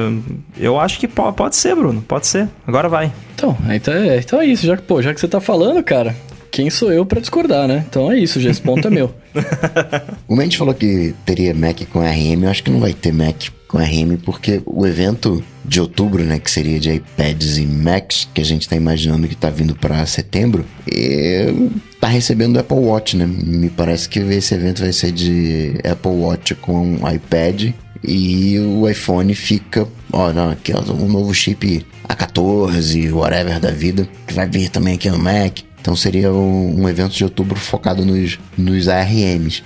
Eu 0.58 0.78
acho 0.80 0.98
que 0.98 1.06
po- 1.06 1.32
pode 1.32 1.54
ser, 1.56 1.74
Bruno. 1.76 2.02
Pode 2.02 2.26
ser. 2.26 2.48
Agora 2.66 2.88
vai. 2.88 3.12
Então, 3.34 3.56
então 3.70 3.94
é, 3.94 4.18
então 4.18 4.40
é 4.40 4.46
isso. 4.46 4.66
Já, 4.66 4.76
que- 4.76 4.82
pô, 4.82 5.00
já 5.00 5.14
que 5.14 5.20
você 5.20 5.28
tá 5.28 5.40
falando, 5.40 5.82
cara, 5.82 6.14
quem 6.50 6.68
sou 6.70 6.90
eu 6.92 7.06
pra 7.06 7.20
discordar, 7.20 7.68
né? 7.68 7.84
Então 7.88 8.10
é 8.10 8.18
isso, 8.18 8.40
já 8.40 8.50
esse 8.50 8.60
ponto 8.60 8.88
é 8.88 8.90
meu. 8.90 9.12
O 10.26 10.34
Mendes 10.36 10.58
falou 10.58 10.74
que 10.74 11.14
teria 11.24 11.54
Mac 11.54 11.80
com 11.92 12.00
RM, 12.00 12.42
eu 12.44 12.50
acho 12.50 12.62
que 12.62 12.70
não 12.70 12.80
vai 12.80 12.92
ter 12.92 13.12
Mac 13.12 13.36
com 13.66 13.78
RM, 13.78 14.16
porque 14.24 14.60
o 14.66 14.86
evento 14.86 15.42
de 15.68 15.80
outubro, 15.80 16.24
né, 16.24 16.38
que 16.38 16.50
seria 16.50 16.80
de 16.80 16.90
iPads 16.90 17.58
e 17.58 17.66
Macs, 17.66 18.26
que 18.32 18.40
a 18.40 18.44
gente 18.44 18.68
tá 18.68 18.74
imaginando 18.74 19.28
que 19.28 19.36
tá 19.36 19.50
vindo 19.50 19.74
para 19.76 20.04
setembro, 20.06 20.64
é, 20.90 21.52
tá 22.00 22.08
recebendo 22.08 22.58
Apple 22.58 22.78
Watch, 22.78 23.16
né? 23.16 23.26
Me 23.26 23.68
parece 23.68 24.08
que 24.08 24.18
esse 24.18 24.54
evento 24.54 24.80
vai 24.80 24.92
ser 24.92 25.12
de 25.12 25.74
Apple 25.84 26.12
Watch 26.12 26.54
com 26.54 26.98
iPad 27.12 27.72
e 28.02 28.58
o 28.58 28.88
iPhone 28.88 29.34
fica, 29.34 29.86
ó, 30.12 30.32
não, 30.32 30.50
aqui 30.50 30.72
ó, 30.72 30.80
um 30.92 31.08
novo 31.08 31.34
chip 31.34 31.84
A14, 32.08 33.12
whatever 33.12 33.60
da 33.60 33.70
vida, 33.70 34.08
que 34.26 34.32
vai 34.32 34.48
vir 34.48 34.70
também 34.70 34.94
aqui 34.94 35.10
no 35.10 35.18
Mac. 35.18 35.58
Então 35.80 35.94
seria 35.94 36.32
um, 36.32 36.82
um 36.82 36.88
evento 36.88 37.12
de 37.12 37.24
outubro 37.24 37.58
focado 37.58 38.04
nos, 38.04 38.38
nos 38.56 38.88
ARMs. 38.88 39.62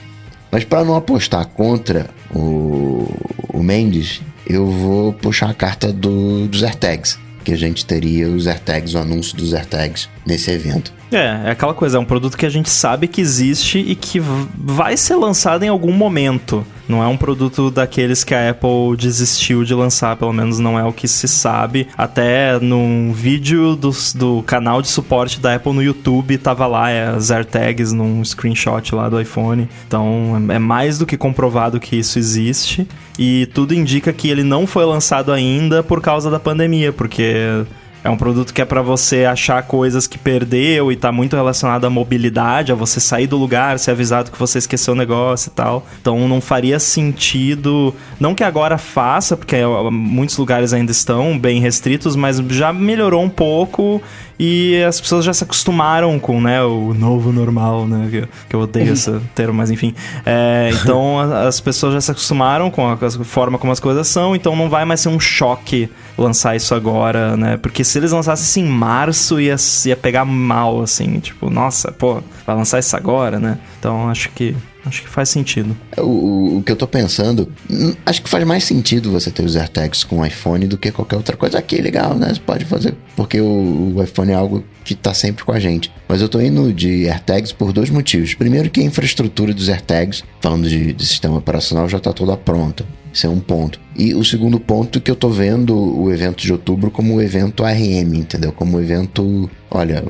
Mas 0.51 0.65
para 0.65 0.85
não 0.85 0.97
apostar 0.97 1.47
contra 1.47 2.11
o, 2.35 3.09
o 3.53 3.63
Mendes, 3.63 4.21
eu 4.47 4.67
vou 4.67 5.13
puxar 5.13 5.51
a 5.51 5.55
carta 5.55 5.93
do, 5.93 6.47
dos 6.47 6.63
AirTags. 6.63 7.19
Que 7.45 7.53
a 7.53 7.57
gente 7.57 7.85
teria 7.85 8.29
os 8.29 8.47
AirTags, 8.47 8.95
o 8.95 8.99
anúncio 8.99 9.37
dos 9.37 9.53
AirTags 9.53 10.09
nesse 10.25 10.51
evento. 10.51 10.93
É, 11.11 11.49
é 11.49 11.51
aquela 11.51 11.75
coisa, 11.75 11.99
é 11.99 12.01
um 12.01 12.05
produto 12.05 12.39
que 12.39 12.47
a 12.47 12.51
gente 12.51 12.71
sabe 12.71 13.09
que 13.09 13.21
existe 13.21 13.79
e 13.79 13.95
que 13.95 14.21
vai 14.21 14.97
ser 14.97 15.17
lançado 15.17 15.65
em 15.65 15.69
algum 15.69 15.93
momento. 15.93 16.65
Não 16.89 17.03
é 17.03 17.07
um 17.07 17.17
produto 17.17 17.71
daqueles 17.71 18.25
que 18.25 18.35
a 18.35 18.51
Apple 18.51 18.97
desistiu 18.99 19.65
de 19.65 19.75
lançar, 19.75 20.17
pelo 20.17 20.33
menos 20.33 20.59
não 20.59 20.79
é 20.79 20.85
o 20.85 20.93
que 20.93 21.07
se 21.07 21.29
sabe. 21.29 21.89
Até 21.97 22.59
num 22.61 23.13
vídeo 23.13 23.77
do, 23.77 23.91
do 24.15 24.43
canal 24.43 24.83
de 24.83 24.89
suporte 24.89 25.41
da 25.41 25.55
Apple 25.55 25.73
no 25.73 25.83
YouTube, 25.83 26.37
tava 26.39 26.67
lá 26.67 26.91
é, 26.91 27.09
as 27.09 27.31
AirTags 27.31 27.93
num 27.93 28.25
screenshot 28.25 28.95
lá 28.95 29.09
do 29.09 29.21
iPhone. 29.21 29.69
Então 29.87 30.45
é 30.51 30.59
mais 30.59 30.99
do 30.99 31.07
que 31.07 31.17
comprovado 31.17 31.81
que 31.81 31.97
isso 31.97 32.19
existe. 32.19 32.87
E 33.25 33.47
tudo 33.55 33.73
indica 33.73 34.13
que 34.13 34.29
ele 34.29 34.43
não 34.43 34.67
foi 34.67 34.85
lançado 34.85 35.31
ainda 35.31 35.81
por 35.81 36.01
causa 36.01 36.29
da 36.29 36.41
pandemia, 36.41 36.93
porque 36.93 37.65
é 38.05 38.11
um 38.11 38.17
produto 38.17 38.53
que 38.53 38.61
é 38.61 38.65
pra 38.65 38.83
você 38.83 39.25
achar 39.25 39.63
coisas 39.63 40.07
que 40.07 40.19
perdeu 40.19 40.91
e 40.91 40.97
tá 40.97 41.13
muito 41.13 41.37
relacionado 41.37 41.85
à 41.85 41.91
mobilidade, 41.91 42.73
a 42.73 42.75
você 42.75 42.99
sair 42.99 43.27
do 43.27 43.37
lugar, 43.37 43.79
ser 43.79 43.93
avisado 43.93 44.31
que 44.31 44.39
você 44.39 44.59
esqueceu 44.59 44.95
o 44.95 44.97
negócio 44.97 45.49
e 45.49 45.53
tal. 45.53 45.87
Então 46.01 46.27
não 46.29 46.41
faria 46.41 46.79
sentido, 46.81 47.95
não 48.19 48.35
que 48.35 48.43
agora 48.43 48.77
faça, 48.79 49.37
porque 49.37 49.63
ó, 49.63 49.91
muitos 49.91 50.37
lugares 50.37 50.73
ainda 50.73 50.91
estão 50.93 51.39
bem 51.39 51.61
restritos, 51.61 52.17
mas 52.17 52.39
já 52.51 52.73
melhorou 52.73 53.23
um 53.23 53.29
pouco 53.29 54.03
e 54.39 54.83
as 54.89 55.01
pessoas 55.01 55.25
já 55.25 55.33
se 55.33 55.45
acostumaram 55.45 56.19
com, 56.19 56.41
né, 56.41 56.63
o 56.65 56.93
novo 56.95 57.31
normal, 57.33 57.87
né, 57.87 58.09
que, 58.11 58.17
eu- 58.17 58.29
que 58.49 58.57
eu 58.57 58.61
odeio 58.61 58.93
esse 58.95 59.13
termo, 59.35 59.55
mas 59.55 59.71
enfim. 59.71 59.95
É, 60.27 60.71
então 60.73 61.19
as 61.47 61.61
pessoas 61.61 61.95
já 61.95 62.01
se 62.01 62.11
acostumaram 62.11 62.71
com 62.71 62.91
a, 62.91 62.97
com 62.97 63.05
a 63.07 63.11
forma 63.11 63.59
como 63.59 63.73
as 63.73 63.79
coisas 63.79 64.09
são, 64.09 64.35
então 64.35 64.57
não 64.57 64.69
vai 64.69 64.85
mais 64.85 65.01
ser 65.01 65.11
um 65.11 65.21
choque 65.21 65.89
lançar 66.17 66.57
isso 66.57 66.75
agora, 66.75 67.37
né? 67.37 67.57
Porque 67.57 67.85
se 67.85 67.99
eles 67.99 68.13
lançassem 68.13 68.45
isso 68.45 68.61
em 68.61 68.73
março, 68.73 69.41
ia, 69.41 69.57
ia 69.87 69.97
pegar 69.97 70.25
mal, 70.25 70.83
assim, 70.83 71.21
tipo, 71.21 71.51
nossa, 71.51 71.91
pô, 71.93 72.23
vai 72.47 72.57
lançar 72.57 72.79
isso 72.79 72.97
agora, 72.97 73.39
né? 73.39 73.59
Então 73.79 74.09
acho 74.09 74.31
que 74.31 74.55
acho 74.85 75.03
que 75.03 75.09
faz 75.09 75.29
sentido. 75.29 75.77
O, 75.97 76.59
o, 76.59 76.63
que 76.65 76.73
eu 76.73 76.77
tô 76.77 76.87
pensando, 76.87 77.51
hum, 77.71 77.95
acho 78.05 78.23
que 78.23 78.29
faz 78.29 78.45
mais 78.45 78.65
sentido 78.65 79.11
você 79.11 79.31
ter 79.31 79.45
os 79.45 79.57
AirTags 79.57 80.05
com 80.05 80.21
o 80.21 80.27
iPhone 80.27 80.67
do 80.67 80.77
que 80.77 80.91
qualquer 80.91 81.17
outra 81.17 81.37
coisa. 81.37 81.59
Aqui, 81.59 81.81
legal, 81.81 82.15
né? 82.15 82.35
Você 82.35 82.41
pode 82.41 82.65
fazer, 82.65 82.95
porque 83.17 83.41
o, 83.41 83.95
o 83.95 84.03
iPhone 84.03 84.33
é 84.33 84.35
algo 84.35 84.65
que 84.85 84.95
tá 84.95 85.15
sempre 85.15 85.45
com 85.45 85.53
a 85.53 85.61
gente. 85.61 85.93
Mas 86.09 86.21
eu 86.21 86.29
tô 86.29 86.41
indo 86.41 86.73
de 86.73 87.09
AirTags 87.09 87.53
por 87.53 87.73
dois 87.73 87.91
motivos. 87.91 88.35
Primeiro 88.35 88.71
que 88.71 88.81
a 88.81 88.85
infraestrutura 88.85 89.55
dos 89.55 89.69
AirTags, 89.69 90.25
falando 90.41 90.69
de, 90.69 90.93
de 90.93 91.07
sistema 91.07 91.39
operacional, 91.39 91.89
já 91.89 92.01
tá 92.01 92.13
toda 92.13 92.37
pronta. 92.37 92.85
Isso 93.13 93.27
é 93.27 93.29
um 93.31 93.41
ponto. 93.41 93.79
E 93.95 94.15
o 94.15 94.25
segundo 94.25 94.59
ponto 94.59 94.99
que 95.01 95.11
eu 95.11 95.15
tô 95.17 95.29
vendo 95.29 95.77
o 95.77 96.11
evento 96.11 96.43
de 96.43 96.51
outubro 96.51 96.91
como 96.91 97.15
um 97.15 97.21
evento 97.21 97.63
ARM, 97.63 98.15
entendeu? 98.15 98.51
Como 98.51 98.79
um 98.79 98.81
evento. 98.81 99.51
Olha, 99.71 100.03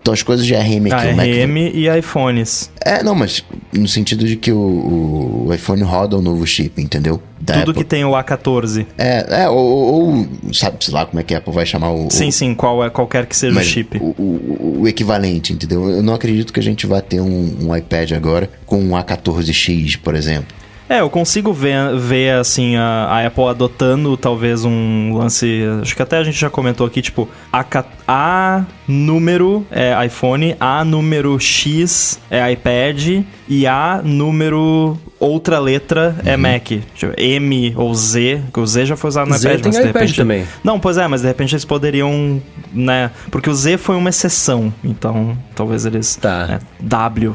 então 0.00 0.12
as 0.12 0.22
coisas 0.24 0.44
de 0.44 0.54
ARM 0.56 0.86
aqui. 0.92 1.12
o 1.12 1.16
Mac- 1.16 1.74
e 1.74 1.88
iPhones. 1.98 2.70
é, 2.84 3.02
não, 3.02 3.14
mas 3.14 3.44
no 3.72 3.86
sentido 3.86 4.26
de 4.26 4.34
que 4.36 4.50
o, 4.50 5.46
o 5.46 5.54
iPhone 5.54 5.82
roda 5.82 6.16
o 6.18 6.22
novo 6.22 6.44
chip, 6.46 6.82
entendeu? 6.82 7.22
Da 7.40 7.54
Tudo 7.54 7.70
Apple. 7.70 7.74
que 7.74 7.84
tem 7.84 8.04
o 8.04 8.10
A14. 8.10 8.86
É, 8.98 9.42
é 9.44 9.48
ou, 9.48 9.56
ou- 9.56 10.04
ou 10.16 10.52
sabe, 10.52 10.84
sei 10.84 10.92
lá 10.92 11.06
como 11.06 11.20
é 11.20 11.22
que 11.22 11.32
a 11.34 11.38
Apple 11.38 11.52
vai 11.54 11.64
chamar 11.64 11.92
o. 11.92 12.10
Sim, 12.10 12.28
o, 12.28 12.32
sim, 12.32 12.54
qual 12.54 12.84
é 12.84 12.90
qualquer 12.90 13.24
que 13.26 13.36
seja 13.36 13.54
mas 13.54 13.66
o 13.66 13.70
chip. 13.70 13.98
O, 13.98 14.06
o- 14.18 14.78
o 14.82 14.88
equivalente, 14.88 15.52
entendeu? 15.52 15.88
Eu 15.88 16.02
não 16.02 16.14
acredito 16.14 16.52
que 16.52 16.58
a 16.60 16.62
gente 16.62 16.86
vá 16.88 17.00
ter 17.00 17.20
um, 17.20 17.56
um 17.68 17.76
iPad 17.76 18.12
agora 18.12 18.50
com 18.66 18.80
um 18.80 18.90
A14X, 18.90 19.96
por 20.02 20.14
exemplo. 20.16 20.58
É, 20.90 21.02
eu 21.02 21.08
consigo 21.08 21.52
ver, 21.52 21.96
ver 21.96 22.32
assim, 22.32 22.74
a, 22.74 23.04
a 23.04 23.24
Apple 23.24 23.44
adotando 23.44 24.16
talvez 24.16 24.64
um 24.64 25.16
lance. 25.16 25.62
Acho 25.80 25.94
que 25.94 26.02
até 26.02 26.18
a 26.18 26.24
gente 26.24 26.36
já 26.36 26.50
comentou 26.50 26.84
aqui, 26.84 27.00
tipo, 27.00 27.28
A, 27.52 27.64
a 28.08 28.64
número 28.88 29.64
é 29.70 29.94
iPhone, 30.04 30.56
A 30.58 30.84
número 30.84 31.38
X 31.38 32.18
é 32.28 32.50
iPad 32.50 33.22
e 33.48 33.66
A 33.68 34.00
número 34.02 34.98
outra 35.20 35.60
letra 35.60 36.16
é 36.24 36.36
Mac. 36.36 36.66
Tipo, 36.66 37.12
M 37.16 37.74
ou 37.76 37.94
Z, 37.94 38.40
que 38.52 38.58
o 38.58 38.66
Z 38.66 38.86
já 38.86 38.96
foi 38.96 39.08
usado 39.08 39.28
no 39.28 39.36
Z 39.36 39.48
iPad, 39.48 39.60
tem 39.60 39.72
mas 39.72 39.76
de 39.76 39.88
iPad 39.90 40.02
repente... 40.02 40.16
também. 40.16 40.46
Não, 40.64 40.80
pois 40.80 40.96
é, 40.96 41.06
mas 41.06 41.20
de 41.20 41.28
repente 41.28 41.54
eles 41.54 41.64
poderiam, 41.64 42.42
né? 42.72 43.10
Porque 43.30 43.48
o 43.48 43.54
Z 43.54 43.76
foi 43.76 43.94
uma 43.94 44.08
exceção, 44.08 44.72
então 44.82 45.36
talvez 45.54 45.84
eles... 45.84 46.16
Tá. 46.16 46.46
né, 46.46 46.58
W. 46.80 47.34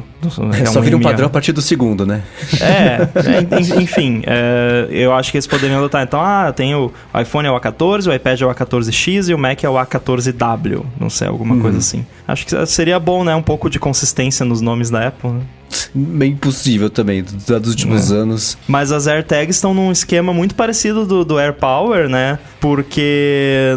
É, 0.60 0.66
só 0.66 0.82
vira 0.82 0.98
um 0.98 1.02
padrão 1.02 1.28
a 1.28 1.30
partir 1.30 1.52
do 1.52 1.62
segundo, 1.62 2.06
né? 2.06 2.24
É, 2.60 3.08
é, 3.38 3.45
enfim, 3.82 4.22
é, 4.26 4.88
eu 4.90 5.14
acho 5.14 5.32
que 5.32 5.38
eles 5.38 5.48
poderiam 5.48 5.78
adotar. 5.78 6.04
Então, 6.04 6.20
ah, 6.22 6.52
tem 6.54 6.76
o 6.76 6.92
iPhone 7.20 7.48
é 7.48 7.52
o 7.52 7.60
A14, 7.60 8.10
o 8.10 8.14
iPad 8.14 8.42
é 8.42 8.46
o 8.46 8.50
A14X 8.50 9.30
e 9.30 9.34
o 9.34 9.38
Mac 9.38 9.64
é 9.64 9.70
o 9.70 9.74
A14W. 9.74 10.84
Não 11.00 11.10
sei, 11.10 11.28
alguma 11.28 11.58
coisa 11.58 11.78
assim. 11.78 12.06
Acho 12.28 12.46
que 12.46 12.66
seria 12.66 13.00
bom, 13.00 13.24
né? 13.24 13.36
Um 13.36 13.42
pouco 13.42 13.70
de 13.70 13.80
consistência 13.80 14.46
nos 14.46 14.62
nomes 14.62 14.90
da 14.90 15.08
Apple, 15.08 15.30
né? 15.32 15.42
Bem 15.94 16.34
impossível 16.34 16.90
também, 16.90 17.24
dos 17.24 17.70
últimos 17.70 18.12
anos. 18.12 18.58
Mas 18.68 18.92
as 18.92 19.08
AirTags 19.08 19.56
estão 19.56 19.74
num 19.74 19.92
esquema 19.92 20.34
muito 20.34 20.56
parecido 20.56 21.06
do, 21.06 21.24
do 21.24 21.40
AirPower, 21.40 22.10
né? 22.10 22.40
Porque. 22.60 23.76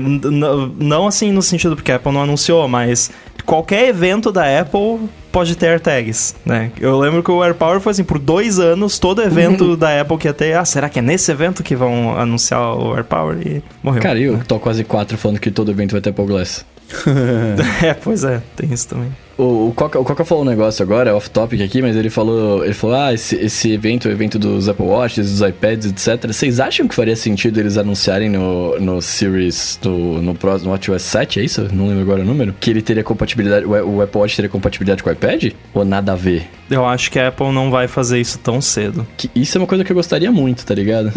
Não 0.79 1.07
assim 1.07 1.33
no 1.33 1.43
sentido 1.43 1.77
porque 1.77 1.93
a 1.93 1.97
Apple 1.97 2.13
não 2.13 2.23
anunciou, 2.23 2.67
mas 2.69 3.11
qualquer 3.49 3.89
evento 3.89 4.31
da 4.31 4.61
Apple 4.61 5.09
pode 5.33 5.57
ter 5.57 5.69
AirTags, 5.69 6.35
né? 6.45 6.71
Eu 6.79 6.99
lembro 6.99 7.23
que 7.23 7.31
o 7.31 7.43
AirPower 7.43 7.81
foi 7.81 7.93
assim, 7.93 8.05
por 8.05 8.19
dois 8.19 8.59
anos, 8.59 8.99
todo 8.99 9.23
evento 9.23 9.75
da 9.79 10.01
Apple 10.01 10.19
que 10.19 10.29
ia 10.29 10.35
ter. 10.35 10.57
Ah, 10.57 10.65
será 10.65 10.89
que 10.89 10.99
é 10.99 11.03
nesse 11.03 11.31
evento 11.31 11.63
que 11.63 11.75
vão 11.75 12.19
anunciar 12.19 12.75
o 12.75 12.95
AirPower? 12.95 13.39
E 13.47 13.63
morreu. 13.83 14.03
Cara, 14.03 14.19
eu 14.19 14.39
tô 14.47 14.59
quase 14.59 14.85
quatro 14.85 15.17
falando 15.17 15.39
que 15.39 15.51
todo 15.51 15.71
evento 15.71 15.93
vai 15.93 16.01
ter 16.01 16.11
Apple 16.11 16.27
Glass. 16.27 16.65
é, 17.83 17.95
pois 17.95 18.25
é, 18.25 18.43
tem 18.55 18.73
isso 18.73 18.89
também. 18.89 19.11
O, 19.39 19.69
o, 19.69 19.73
Coca, 19.73 20.01
o 20.01 20.05
Coca 20.05 20.25
falou 20.25 20.43
um 20.43 20.47
negócio 20.47 20.83
agora, 20.83 21.15
off-topic 21.15 21.63
aqui, 21.63 21.81
mas 21.81 21.95
ele 21.95 22.11
falou, 22.11 22.65
ele 22.65 22.75
falou, 22.75 22.97
ah, 22.97 23.15
esse, 23.15 23.37
esse 23.37 23.71
evento, 23.71 24.09
o 24.09 24.11
evento 24.11 24.37
dos 24.37 24.69
Apple 24.69 24.85
Watches, 24.85 25.31
dos 25.31 25.49
iPads, 25.49 25.87
etc. 25.87 26.27
Vocês 26.27 26.59
acham 26.59 26.89
que 26.89 26.95
faria 26.95 27.15
sentido 27.15 27.61
eles 27.61 27.79
anunciarem 27.79 28.29
no, 28.29 28.81
no 28.81 29.01
Series, 29.01 29.79
no, 29.85 30.21
no 30.21 30.35
próximo 30.35 30.73
WatchOS 30.73 31.03
7, 31.03 31.39
é 31.39 31.45
isso? 31.45 31.69
Não 31.73 31.87
lembro 31.87 32.03
agora 32.03 32.23
o 32.23 32.25
número. 32.25 32.53
Que 32.59 32.71
ele 32.71 32.83
teria 32.83 33.05
compatibilidade, 33.05 33.65
o, 33.65 33.71
o 33.71 34.03
Apple 34.03 34.21
Watch 34.21 34.35
teria 34.35 34.49
compatibilidade 34.49 35.05
com 35.05 35.09
o 35.09 35.13
iPad? 35.13 35.53
Ou 35.73 35.85
nada 35.85 36.15
a 36.15 36.17
ver? 36.17 36.49
Eu 36.69 36.85
acho 36.85 37.09
que 37.09 37.21
a 37.21 37.29
Apple 37.29 37.53
não 37.53 37.71
vai 37.71 37.87
fazer 37.87 38.21
isso 38.21 38.41
tão 38.41 38.61
cedo. 38.61 39.07
Que 39.17 39.31
isso 39.37 39.57
é 39.57 39.61
uma 39.61 39.69
coisa 39.69 39.85
que 39.85 39.93
eu 39.93 39.97
gostaria 39.97 40.33
muito, 40.33 40.67
tá 40.67 40.75
ligado? 40.75 41.13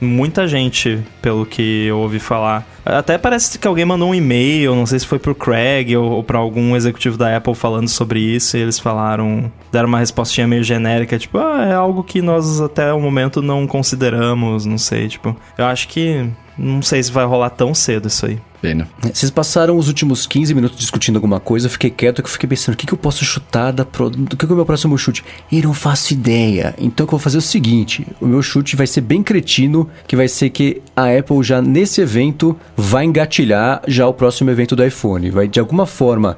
Muita 0.00 0.48
gente, 0.48 1.02
pelo 1.20 1.44
que 1.44 1.86
eu 1.86 1.98
ouvi 1.98 2.18
falar. 2.18 2.66
Até 2.84 3.18
parece 3.18 3.58
que 3.58 3.68
alguém 3.68 3.84
mandou 3.84 4.08
um 4.08 4.14
e-mail, 4.14 4.74
não 4.74 4.86
sei 4.86 4.98
se 4.98 5.06
foi 5.06 5.18
pro 5.18 5.34
Craig 5.34 5.94
ou, 5.96 6.10
ou 6.10 6.24
pra 6.24 6.38
algum 6.38 6.74
executivo 6.74 7.18
da 7.18 7.36
Apple 7.36 7.54
falando 7.54 7.88
sobre 7.88 8.20
isso, 8.20 8.56
e 8.56 8.60
eles 8.60 8.78
falaram, 8.78 9.52
deram 9.70 9.88
uma 9.88 9.98
respostinha 9.98 10.46
meio 10.46 10.64
genérica, 10.64 11.18
tipo, 11.18 11.38
ah, 11.38 11.66
é 11.66 11.74
algo 11.74 12.02
que 12.02 12.22
nós 12.22 12.60
até 12.60 12.92
o 12.92 13.00
momento 13.00 13.42
não 13.42 13.66
consideramos, 13.66 14.64
não 14.64 14.78
sei, 14.78 15.08
tipo. 15.08 15.36
Eu 15.58 15.66
acho 15.66 15.88
que 15.88 16.26
não 16.56 16.82
sei 16.82 17.02
se 17.02 17.12
vai 17.12 17.24
rolar 17.24 17.50
tão 17.50 17.74
cedo 17.74 18.08
isso 18.08 18.26
aí. 18.26 18.38
Pena. 18.60 18.86
Vocês 19.12 19.30
passaram 19.30 19.78
os 19.78 19.88
últimos 19.88 20.26
15 20.26 20.54
minutos 20.54 20.78
discutindo 20.78 21.16
alguma 21.16 21.40
coisa, 21.40 21.66
eu 21.66 21.70
fiquei 21.70 21.88
quieto, 21.88 22.22
que 22.22 22.28
eu 22.28 22.32
fiquei 22.32 22.48
pensando, 22.48 22.74
o 22.74 22.76
que, 22.76 22.86
que 22.86 22.92
eu 22.92 22.98
posso 22.98 23.24
chutar 23.24 23.72
da 23.72 23.84
pro... 23.86 24.10
do 24.10 24.36
que, 24.36 24.44
que 24.46 24.52
é 24.52 24.52
o 24.52 24.56
meu 24.56 24.66
próximo 24.66 24.98
chute? 24.98 25.24
E 25.50 25.62
não 25.62 25.72
faço 25.72 26.12
ideia. 26.12 26.74
Então 26.78 27.04
o 27.04 27.06
que 27.08 27.14
eu 27.14 27.18
vou 27.18 27.24
fazer 27.24 27.38
é 27.38 27.40
o 27.40 27.42
seguinte, 27.42 28.06
o 28.20 28.26
meu 28.26 28.42
chute 28.42 28.76
vai 28.76 28.86
ser 28.86 29.00
bem 29.00 29.22
cretino, 29.22 29.88
que 30.06 30.14
vai 30.14 30.28
ser 30.28 30.50
que 30.50 30.82
a 30.94 31.04
Apple 31.16 31.42
já 31.42 31.62
nesse 31.62 32.00
evento 32.02 32.54
vai 32.76 33.04
engatilhar 33.06 33.80
já 33.88 34.06
o 34.06 34.12
próximo 34.12 34.50
evento 34.50 34.76
do 34.76 34.84
iPhone. 34.84 35.30
Vai 35.30 35.48
de 35.48 35.58
alguma 35.58 35.86
forma 35.86 36.36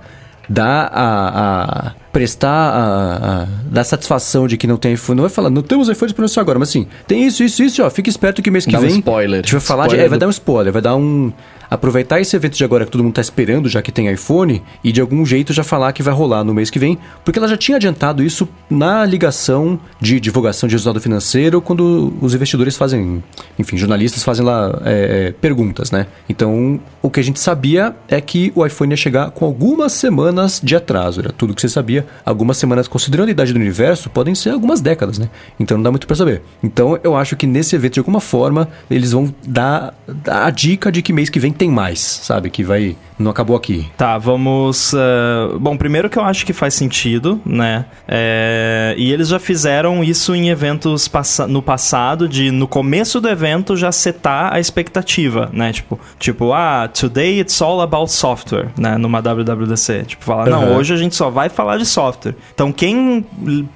dar 0.49 0.91
a... 0.93 1.89
a 1.89 1.93
prestar 2.13 2.49
a, 2.51 3.43
a 3.43 3.47
dar 3.71 3.85
satisfação 3.85 4.47
de 4.47 4.59
que 4.59 4.67
não 4.67 4.77
tem 4.77 4.93
iPhone. 4.93 5.17
Não 5.17 5.23
vai 5.23 5.31
falar, 5.31 5.49
não 5.49 5.63
temos 5.63 5.89
iPhone 5.89 6.13
para 6.13 6.23
anunciar 6.25 6.43
agora, 6.43 6.59
mas 6.59 6.69
assim, 6.69 6.87
tem 7.07 7.27
isso, 7.27 7.43
isso, 7.43 7.63
isso, 7.63 7.83
ó. 7.83 7.89
Fica 7.89 8.11
esperto 8.11 8.43
que 8.43 8.51
mês 8.51 8.67
que 8.67 8.73
Dá 8.73 8.79
um 8.79 8.83
vem. 8.83 8.91
spoiler. 8.91 9.39
A 9.41 9.43
gente 9.43 9.53
vai 9.53 9.61
falar 9.63 9.85
de, 9.85 9.95
Spoiler 9.95 10.07
é, 10.07 10.09
vai 10.11 10.19
do- 10.19 10.21
dar 10.21 10.27
um 10.27 10.31
spoiler, 10.31 10.73
vai 10.75 10.83
dar 10.83 10.95
um. 10.97 11.33
Aproveitar 11.73 12.21
esse 12.21 12.37
evento 12.37 12.55
de 12.55 12.63
agora 12.65 12.85
que 12.85 12.91
todo 12.91 13.03
mundo 13.03 13.15
tá 13.15 13.23
esperando, 13.23 13.67
já 13.67 13.81
que 13.81 13.91
tem 13.91 14.13
iPhone, 14.13 14.63
e 14.85 14.93
de 14.93 15.01
algum 15.01 15.25
jeito 15.25 15.55
já 15.55 15.65
falar 15.65 15.95
que 15.95 16.03
vai 16.03 16.13
rolar 16.13 16.45
no 16.45 16.53
mês 16.53 16.69
que 16.69 16.79
vem, 16.79 16.99
porque 17.25 17.39
ela 17.39 17.49
já 17.49 17.57
tinha 17.57 17.77
adiantado 17.77 18.23
isso 18.23 18.47
na 18.69 19.07
ligação 19.07 19.81
de 19.99 20.21
divulgação 20.21 20.69
de 20.69 20.75
resultado 20.75 21.01
financeiro, 21.01 21.63
quando 21.63 22.13
os 22.21 22.35
investidores 22.35 22.77
fazem, 22.77 23.25
enfim, 23.59 23.79
jornalistas 23.79 24.23
fazem 24.23 24.45
lá 24.45 24.83
é, 24.85 25.29
é, 25.29 25.33
perguntas, 25.33 25.91
né? 25.91 26.09
Então, 26.29 26.79
o 27.01 27.09
que 27.09 27.21
a 27.21 27.25
gente 27.25 27.41
sabia 27.41 27.97
é 28.07 28.21
que 28.21 28.53
o 28.55 28.67
iPhone 28.67 28.93
ia 28.93 28.97
chegar 28.99 29.31
com 29.31 29.47
algumas 29.47 29.93
semanas 29.93 30.61
de 30.63 30.77
atraso, 30.77 31.21
era 31.21 31.33
tudo 31.33 31.55
que 31.55 31.63
você 31.63 31.71
sabia. 31.71 32.07
Algumas 32.23 32.59
semanas, 32.59 32.87
considerando 32.87 33.29
a 33.29 33.31
idade 33.31 33.51
do 33.51 33.59
universo, 33.59 34.11
podem 34.11 34.35
ser 34.35 34.51
algumas 34.51 34.83
décadas, 34.83 35.17
né? 35.17 35.31
Então 35.59 35.79
não 35.79 35.83
dá 35.83 35.91
muito 35.91 36.07
pra 36.07 36.17
saber. 36.17 36.43
Então 36.63 37.01
eu 37.03 37.17
acho 37.17 37.35
que 37.35 37.47
nesse 37.47 37.75
evento, 37.75 37.95
de 37.95 38.01
alguma 38.01 38.21
forma, 38.21 38.69
eles 38.91 39.13
vão 39.13 39.35
dar, 39.43 39.95
dar 40.07 40.45
a 40.45 40.51
dica 40.51 40.93
de 40.93 41.01
que 41.01 41.15
mês 41.15 41.31
que 41.31 41.41
vem 41.41 41.51
tem 41.63 41.71
mais, 41.71 42.01
sabe? 42.01 42.51
Que 42.51 42.65
vai. 42.65 42.97
Não 43.19 43.31
acabou 43.31 43.55
aqui. 43.57 43.87
Tá, 43.97 44.19
vamos. 44.19 44.93
eh, 44.95 45.57
bom, 45.61 45.77
primeiro 45.77 46.11
que 46.11 46.19
eu 46.19 46.25
acho 46.25 46.45
que 46.45 46.53
faz 46.53 46.75
sentido, 46.75 47.41
né? 47.47 47.85
É, 48.09 48.95
e 48.99 49.13
eles 49.13 49.29
já 49.29 49.39
fizeram 49.39 50.03
isso 50.03 50.35
em 50.35 50.49
eventos 50.49 51.07
passa- 51.07 51.47
no 51.47 51.63
passado, 51.63 52.29
de 52.29 52.51
no 52.51 52.67
começo 52.67 53.21
do 53.21 53.29
evento 53.29 53.77
já 53.77 53.93
setar 53.93 54.53
a 54.53 54.59
expectativa, 54.59 55.49
né? 55.53 55.73
Tipo, 55.73 56.01
tipo, 56.19 56.53
ah, 56.53 56.89
today 56.93 57.39
it's 57.39 57.63
all 57.63 57.81
about 57.81 58.11
software, 58.11 58.71
né? 58.77 58.99
Numa 58.99 59.21
WWDC. 59.23 60.03
Tipo, 60.05 60.25
falar, 60.25 60.49
não, 60.49 60.65
Uhum. 60.71 60.77
hoje 60.79 60.93
a 60.93 60.97
gente 60.97 61.15
só 61.15 61.31
vai 61.31 61.49
falar 61.49 61.77
de 61.77 61.87
software. 61.87 62.35
Então 62.53 62.73
quem 62.73 63.25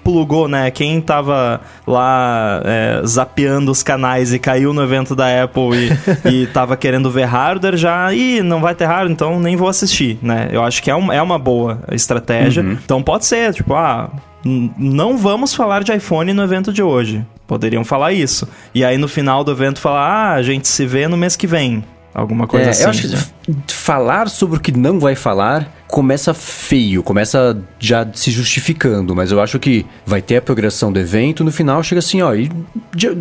plugou, 0.03 0.49
né? 0.49 0.73
Quem 0.73 1.01
tava 1.01 1.61
lá 1.87 2.61
é, 2.65 3.03
zapeando 3.07 3.71
os 3.71 3.85
canais 3.85 4.33
e 4.35 4.41
caiu 4.41 4.73
no 4.73 4.83
evento 4.83 5.15
da 5.15 5.45
Apple 5.45 5.93
e, 6.25 6.29
e 6.43 6.47
tava 6.49 6.77
querendo 6.77 7.09
ver 7.13 7.25
hardware, 7.27 7.76
já, 7.77 8.13
ih, 8.13 8.43
não 8.43 8.61
vai 8.61 8.75
ter 8.75 8.85
hardware, 8.87 9.13
então 9.13 9.39
nem 9.41 9.57
vou 9.57 9.69
assistir, 9.69 10.19
né? 10.23 10.49
Eu 10.53 10.63
acho 10.63 10.83
que 10.83 10.91
é, 10.91 10.97
um, 10.97 11.13
é 11.13 11.21
uma 11.23 11.39
boa 11.39 11.81
estratégia. 11.93 12.63
Então 12.85 13.03
pode 13.03 13.25
ser, 13.27 13.53
tipo, 13.55 13.75
ah, 13.75 14.11
não 14.45 15.17
vamos 15.17 15.55
falar 15.55 15.83
de 15.83 15.93
iPhone 15.93 16.33
no 16.33 16.43
evento 16.43 16.73
de 16.73 16.83
hoje. 16.83 17.25
Poderiam 17.47 17.85
falar 17.85 18.13
isso. 18.13 18.49
E 18.75 18.85
aí 18.85 18.99
no 18.99 19.09
final 19.09 19.45
do 19.45 19.51
evento 19.53 19.81
falar, 19.81 20.07
ah, 20.09 20.35
a 20.35 20.43
gente 20.43 20.67
se 20.69 20.85
vê 20.87 21.07
no 21.09 21.17
mês 21.17 21.37
que 21.37 21.47
vem. 21.47 21.85
Alguma 22.15 22.47
coisa 22.47 22.69
É, 22.69 22.71
assim. 22.71 22.85
eu 22.85 22.89
acho 22.91 23.03
que 23.03 23.09
né? 23.09 23.17
f- 23.19 23.33
falar 23.69 24.29
sobre 24.31 24.57
o 24.57 24.61
que 24.61 24.73
não 24.73 24.99
vai 24.99 25.15
falar 25.15 25.71
começa 25.87 26.33
feio, 26.33 27.03
começa 27.03 27.57
já 27.79 28.07
se 28.15 28.31
justificando, 28.31 29.15
mas 29.15 29.31
eu 29.31 29.41
acho 29.41 29.59
que 29.59 29.85
vai 30.07 30.23
ter 30.23 30.39
a 30.39 30.43
progressão 30.43 30.91
do 30.91 30.99
evento, 30.99 31.45
no 31.45 31.53
final 31.53 31.83
chega 31.83 31.99
assim, 31.99 32.23
ó, 32.23 32.35
e 32.35 32.51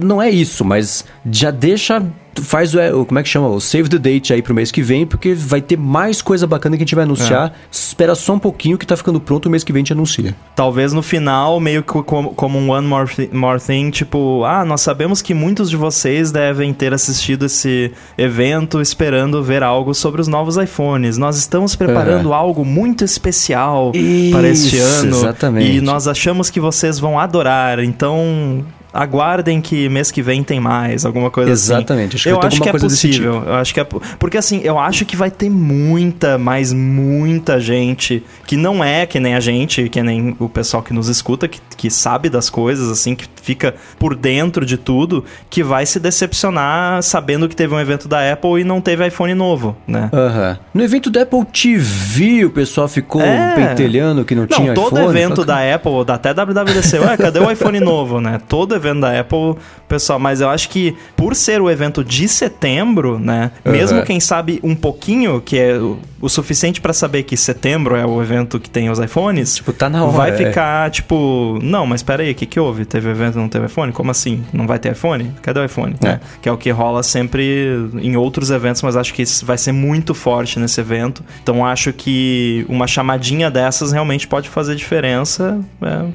não 0.01 0.21
é 0.21 0.29
isso, 0.29 0.63
mas 0.63 1.03
já 1.29 1.51
deixa 1.51 2.01
faz 2.41 2.73
o, 2.75 2.79
o- 3.01 3.05
como 3.05 3.19
é 3.19 3.23
que 3.23 3.29
chama, 3.29 3.47
o 3.47 3.59
save 3.59 3.89
the 3.89 3.97
date 3.97 4.33
aí 4.33 4.41
pro 4.41 4.53
mês 4.53 4.71
que 4.71 4.81
vem, 4.81 5.05
porque 5.05 5.33
vai 5.33 5.61
ter 5.61 5.77
mais 5.77 6.21
coisa 6.21 6.45
bacana 6.45 6.75
que 6.77 6.83
a 6.83 6.85
gente 6.85 6.95
vai 6.95 7.03
anunciar. 7.03 7.53
Espera 7.71 8.13
só 8.15 8.33
um 8.33 8.39
pouquinho 8.39 8.77
que 8.77 8.85
tá 8.85 8.95
ficando 8.97 9.19
pronto, 9.19 9.45
o 9.45 9.49
mês 9.49 9.63
que 9.63 9.71
vem 9.71 9.79
a 9.79 9.83
gente 9.83 9.93
anuncia. 9.93 10.35
Talvez 10.55 10.93
no 10.93 11.01
final, 11.01 11.59
meio 11.59 11.81
que 11.83 11.93
como, 12.03 12.33
como 12.33 12.59
um 12.59 12.69
One 12.71 12.87
more, 12.87 13.09
more 13.31 13.59
Thing, 13.59 13.89
tipo, 13.89 14.43
ah, 14.43 14.65
nós 14.65 14.81
sabemos 14.81 15.21
que 15.21 15.33
muitos 15.33 15.69
de 15.69 15.77
vocês 15.77 16.31
devem 16.31 16.73
ter 16.73 16.93
assistido 16.93 17.45
esse 17.45 17.91
evento 18.17 18.81
esperando 18.81 19.41
ver 19.43 19.63
algo 19.63 19.93
sobre 19.93 20.21
os 20.21 20.27
novos 20.27 20.57
iPhones. 20.57 21.17
Nós 21.17 21.37
estamos 21.37 21.75
preparando 21.75 22.33
algo 22.33 22.65
muito 22.65 23.03
especial 23.03 23.91
para 24.31 24.47
este 24.49 24.75
Isso, 24.77 24.85
ano. 25.05 25.15
exatamente. 25.17 25.71
E 25.77 25.81
nós 25.81 26.07
achamos 26.07 26.49
que 26.49 26.59
vocês 26.59 26.99
vão 26.99 27.19
adorar. 27.19 27.79
Então. 27.79 28.63
Aguardem 28.95 29.59
que 29.61 29.89
mês 29.89 30.09
que 30.11 30.21
vem 30.21 30.43
tem 30.43 30.59
mais, 30.59 31.05
alguma 31.05 31.29
coisa 31.29 31.51
Exatamente, 31.51 32.15
assim. 32.15 32.15
acho 32.15 32.23
que 32.23 32.29
eu 32.29 32.35
vai 32.35 32.41
ter 32.41 32.47
acho 32.47 32.61
que 32.61 32.69
é 32.69 32.71
possível. 32.71 33.43
Eu 33.45 33.53
acho 33.55 33.73
que 33.73 33.79
é. 33.79 33.83
po- 33.83 34.01
Porque 34.17 34.37
assim, 34.37 34.61
eu 34.63 34.79
acho 34.79 35.05
que 35.05 35.15
vai 35.15 35.29
ter 35.29 35.49
muita, 35.49 36.37
mas 36.37 36.71
muita 36.73 37.59
gente 37.59 38.23
que 38.47 38.55
não 38.55 38.83
é 38.83 39.05
que 39.05 39.19
nem 39.19 39.35
a 39.35 39.39
gente, 39.39 39.89
que 39.89 40.01
nem 40.01 40.35
o 40.39 40.47
pessoal 40.47 40.81
que 40.81 40.93
nos 40.93 41.09
escuta, 41.09 41.47
que, 41.47 41.59
que 41.75 41.89
sabe 41.89 42.29
das 42.29 42.49
coisas, 42.49 42.89
assim, 42.89 43.15
que 43.15 43.25
fica 43.41 43.75
por 43.99 44.15
dentro 44.15 44.65
de 44.65 44.77
tudo, 44.77 45.25
que 45.49 45.61
vai 45.63 45.85
se 45.85 45.99
decepcionar 45.99 47.01
sabendo 47.03 47.49
que 47.49 47.55
teve 47.55 47.73
um 47.73 47.79
evento 47.79 48.07
da 48.07 48.31
Apple 48.31 48.61
e 48.61 48.63
não 48.63 48.79
teve 48.79 49.05
iPhone 49.05 49.33
novo, 49.33 49.75
né? 49.87 50.09
Aham. 50.13 50.57
No 50.73 50.83
evento 50.83 51.09
da 51.09 51.23
Apple 51.23 51.43
TV, 51.45 52.45
o 52.45 52.49
pessoal 52.49 52.87
ficou 52.87 53.21
É. 53.21 53.55
pentelhando 53.55 54.23
que 54.23 54.33
não, 54.35 54.43
Não, 54.43 54.47
tinha 54.47 54.73
todo 54.73 54.97
iPhone. 54.97 55.09
evento 55.09 55.35
Fala, 55.43 55.47
da 55.47 55.75
Apple, 55.75 56.05
da 56.05 56.13
até 56.15 56.33
WWDC, 56.33 56.99
ué, 56.99 57.17
cadê 57.17 57.39
o 57.39 57.51
iPhone 57.51 57.79
novo, 57.81 58.21
né? 58.21 58.39
Todo 58.47 58.73
evento 58.73 58.84
da 59.01 59.19
Apple, 59.19 59.55
pessoal, 59.87 60.19
mas 60.19 60.41
eu 60.41 60.49
acho 60.49 60.69
que 60.69 60.95
por 61.15 61.35
ser 61.35 61.61
o 61.61 61.69
evento 61.69 62.03
de 62.03 62.27
setembro, 62.27 63.17
né? 63.19 63.51
Mesmo 63.63 63.97
Aham. 63.97 64.05
quem 64.05 64.19
sabe 64.19 64.59
um 64.63 64.75
pouquinho, 64.75 65.41
que 65.41 65.57
é 65.57 65.77
o, 65.77 65.97
o 66.21 66.29
suficiente 66.29 66.81
pra 66.81 66.93
saber 66.93 67.23
que 67.23 67.35
setembro 67.37 67.95
é 67.95 68.05
o 68.05 68.21
evento 68.21 68.59
que 68.59 68.69
tem 68.69 68.89
os 68.89 68.99
iPhones, 68.99 69.55
Tipo, 69.55 69.71
tá 69.73 69.89
na 69.89 70.03
hora, 70.03 70.11
vai 70.17 70.29
é. 70.31 70.33
ficar 70.33 70.89
tipo, 70.91 71.59
não, 71.61 71.85
mas 71.85 72.03
pera 72.03 72.23
aí, 72.23 72.31
o 72.31 72.35
que 72.35 72.45
que 72.45 72.59
houve? 72.59 72.85
Teve 72.85 73.09
evento 73.09 73.37
não 73.37 73.47
teve 73.49 73.65
iPhone? 73.65 73.91
Como 73.91 74.11
assim? 74.11 74.43
Não 74.53 74.65
vai 74.67 74.79
ter 74.79 74.91
iPhone? 74.91 75.31
Cadê 75.41 75.59
o 75.59 75.65
iPhone? 75.65 75.95
É. 76.03 76.07
Né? 76.07 76.19
Que 76.41 76.49
é 76.49 76.51
o 76.51 76.57
que 76.57 76.69
rola 76.71 77.03
sempre 77.03 77.89
em 78.01 78.15
outros 78.15 78.49
eventos, 78.51 78.81
mas 78.81 78.95
acho 78.95 79.13
que 79.13 79.21
isso 79.21 79.45
vai 79.45 79.57
ser 79.57 79.71
muito 79.71 80.13
forte 80.13 80.59
nesse 80.59 80.79
evento. 80.81 81.23
Então 81.43 81.65
acho 81.65 81.93
que 81.93 82.65
uma 82.67 82.87
chamadinha 82.87 83.49
dessas 83.49 83.91
realmente 83.91 84.27
pode 84.27 84.49
fazer 84.49 84.75
diferença. 84.75 85.59
é. 85.81 86.05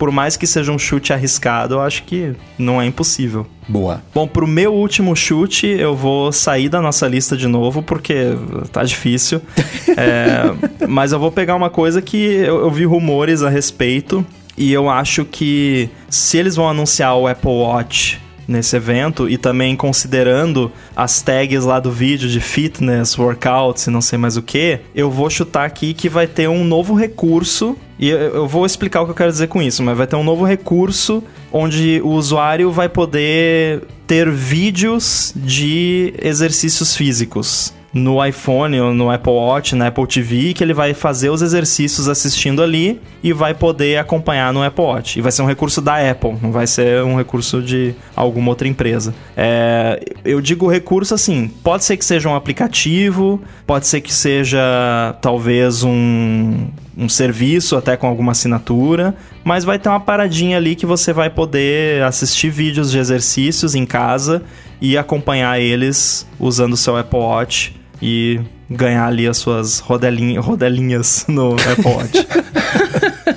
Por 0.00 0.10
mais 0.10 0.34
que 0.34 0.46
seja 0.46 0.72
um 0.72 0.78
chute 0.78 1.12
arriscado, 1.12 1.74
eu 1.74 1.80
acho 1.82 2.04
que 2.04 2.34
não 2.58 2.80
é 2.80 2.86
impossível. 2.86 3.46
Boa. 3.68 4.02
Bom, 4.14 4.26
pro 4.26 4.46
meu 4.46 4.72
último 4.72 5.14
chute, 5.14 5.66
eu 5.66 5.94
vou 5.94 6.32
sair 6.32 6.70
da 6.70 6.80
nossa 6.80 7.06
lista 7.06 7.36
de 7.36 7.46
novo, 7.46 7.82
porque 7.82 8.34
tá 8.72 8.82
difícil. 8.82 9.42
é, 9.94 10.86
mas 10.88 11.12
eu 11.12 11.18
vou 11.18 11.30
pegar 11.30 11.54
uma 11.54 11.68
coisa 11.68 12.00
que 12.00 12.16
eu, 12.16 12.60
eu 12.60 12.70
vi 12.70 12.86
rumores 12.86 13.42
a 13.42 13.50
respeito, 13.50 14.24
e 14.56 14.72
eu 14.72 14.88
acho 14.88 15.26
que 15.26 15.90
se 16.08 16.38
eles 16.38 16.56
vão 16.56 16.66
anunciar 16.66 17.14
o 17.18 17.28
Apple 17.28 17.50
Watch 17.50 18.18
nesse 18.50 18.76
evento 18.76 19.28
e 19.28 19.38
também 19.38 19.76
considerando 19.76 20.70
as 20.94 21.22
tags 21.22 21.64
lá 21.64 21.78
do 21.78 21.90
vídeo 21.90 22.28
de 22.28 22.40
fitness, 22.40 23.18
workouts 23.18 23.86
e 23.86 23.90
não 23.90 24.00
sei 24.00 24.18
mais 24.18 24.36
o 24.36 24.42
que, 24.42 24.80
eu 24.94 25.10
vou 25.10 25.30
chutar 25.30 25.64
aqui 25.64 25.94
que 25.94 26.08
vai 26.08 26.26
ter 26.26 26.48
um 26.48 26.64
novo 26.64 26.94
recurso 26.94 27.76
e 27.98 28.08
eu 28.08 28.46
vou 28.46 28.64
explicar 28.64 29.02
o 29.02 29.04
que 29.04 29.10
eu 29.10 29.14
quero 29.14 29.30
dizer 29.30 29.46
com 29.48 29.62
isso, 29.62 29.82
mas 29.82 29.96
vai 29.96 30.06
ter 30.06 30.16
um 30.16 30.24
novo 30.24 30.44
recurso 30.44 31.22
onde 31.52 32.00
o 32.02 32.08
usuário 32.08 32.70
vai 32.70 32.88
poder 32.88 33.82
ter 34.06 34.30
vídeos 34.30 35.32
de 35.36 36.14
exercícios 36.20 36.96
físicos 36.96 37.72
no 37.92 38.24
iPhone 38.24 38.80
ou 38.80 38.94
no 38.94 39.10
Apple 39.10 39.32
Watch, 39.32 39.74
na 39.74 39.88
Apple 39.88 40.06
TV, 40.06 40.54
que 40.54 40.62
ele 40.62 40.72
vai 40.72 40.94
fazer 40.94 41.28
os 41.28 41.42
exercícios 41.42 42.08
assistindo 42.08 42.62
ali 42.62 43.00
e 43.22 43.32
vai 43.32 43.52
poder 43.52 43.98
acompanhar 43.98 44.52
no 44.52 44.62
Apple 44.62 44.84
Watch. 44.84 45.18
E 45.18 45.22
vai 45.22 45.32
ser 45.32 45.42
um 45.42 45.46
recurso 45.46 45.80
da 45.80 46.10
Apple, 46.10 46.36
não 46.40 46.52
vai 46.52 46.66
ser 46.66 47.02
um 47.02 47.16
recurso 47.16 47.60
de 47.60 47.94
alguma 48.14 48.50
outra 48.50 48.68
empresa. 48.68 49.12
É, 49.36 50.00
eu 50.24 50.40
digo 50.40 50.70
recurso 50.70 51.14
assim, 51.14 51.48
pode 51.64 51.84
ser 51.84 51.96
que 51.96 52.04
seja 52.04 52.28
um 52.28 52.34
aplicativo, 52.34 53.42
pode 53.66 53.86
ser 53.86 54.00
que 54.00 54.12
seja 54.12 55.16
talvez 55.20 55.82
um, 55.82 56.68
um 56.96 57.08
serviço 57.08 57.76
até 57.76 57.96
com 57.96 58.06
alguma 58.06 58.32
assinatura, 58.32 59.16
mas 59.42 59.64
vai 59.64 59.78
ter 59.78 59.88
uma 59.88 60.00
paradinha 60.00 60.56
ali 60.56 60.76
que 60.76 60.86
você 60.86 61.12
vai 61.12 61.28
poder 61.28 62.04
assistir 62.04 62.50
vídeos 62.50 62.90
de 62.90 62.98
exercícios 62.98 63.74
em 63.74 63.84
casa 63.84 64.42
e 64.80 64.96
acompanhar 64.96 65.60
eles 65.60 66.26
usando 66.38 66.74
o 66.74 66.76
seu 66.76 66.96
Apple 66.96 67.18
Watch 67.18 67.79
e 68.02 68.40
ganhar 68.70 69.06
ali 69.06 69.26
as 69.26 69.36
suas 69.38 69.78
rodelinha, 69.80 70.40
rodelinhas 70.40 71.24
no 71.28 71.54
Apple 71.70 71.92
Watch. 71.92 72.26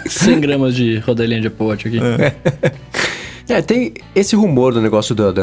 100 0.08 0.40
gramas 0.40 0.76
de 0.76 0.98
rodelinha 1.00 1.42
de 1.42 1.48
Apple 1.48 1.66
Watch 1.66 1.88
aqui. 1.88 2.00
É. 2.00 2.74
É, 3.50 3.62
tem 3.62 3.94
esse 4.16 4.36
rumor 4.36 4.74
do 4.74 4.82
negócio 4.82 5.14
do, 5.14 5.34
do, 5.34 5.42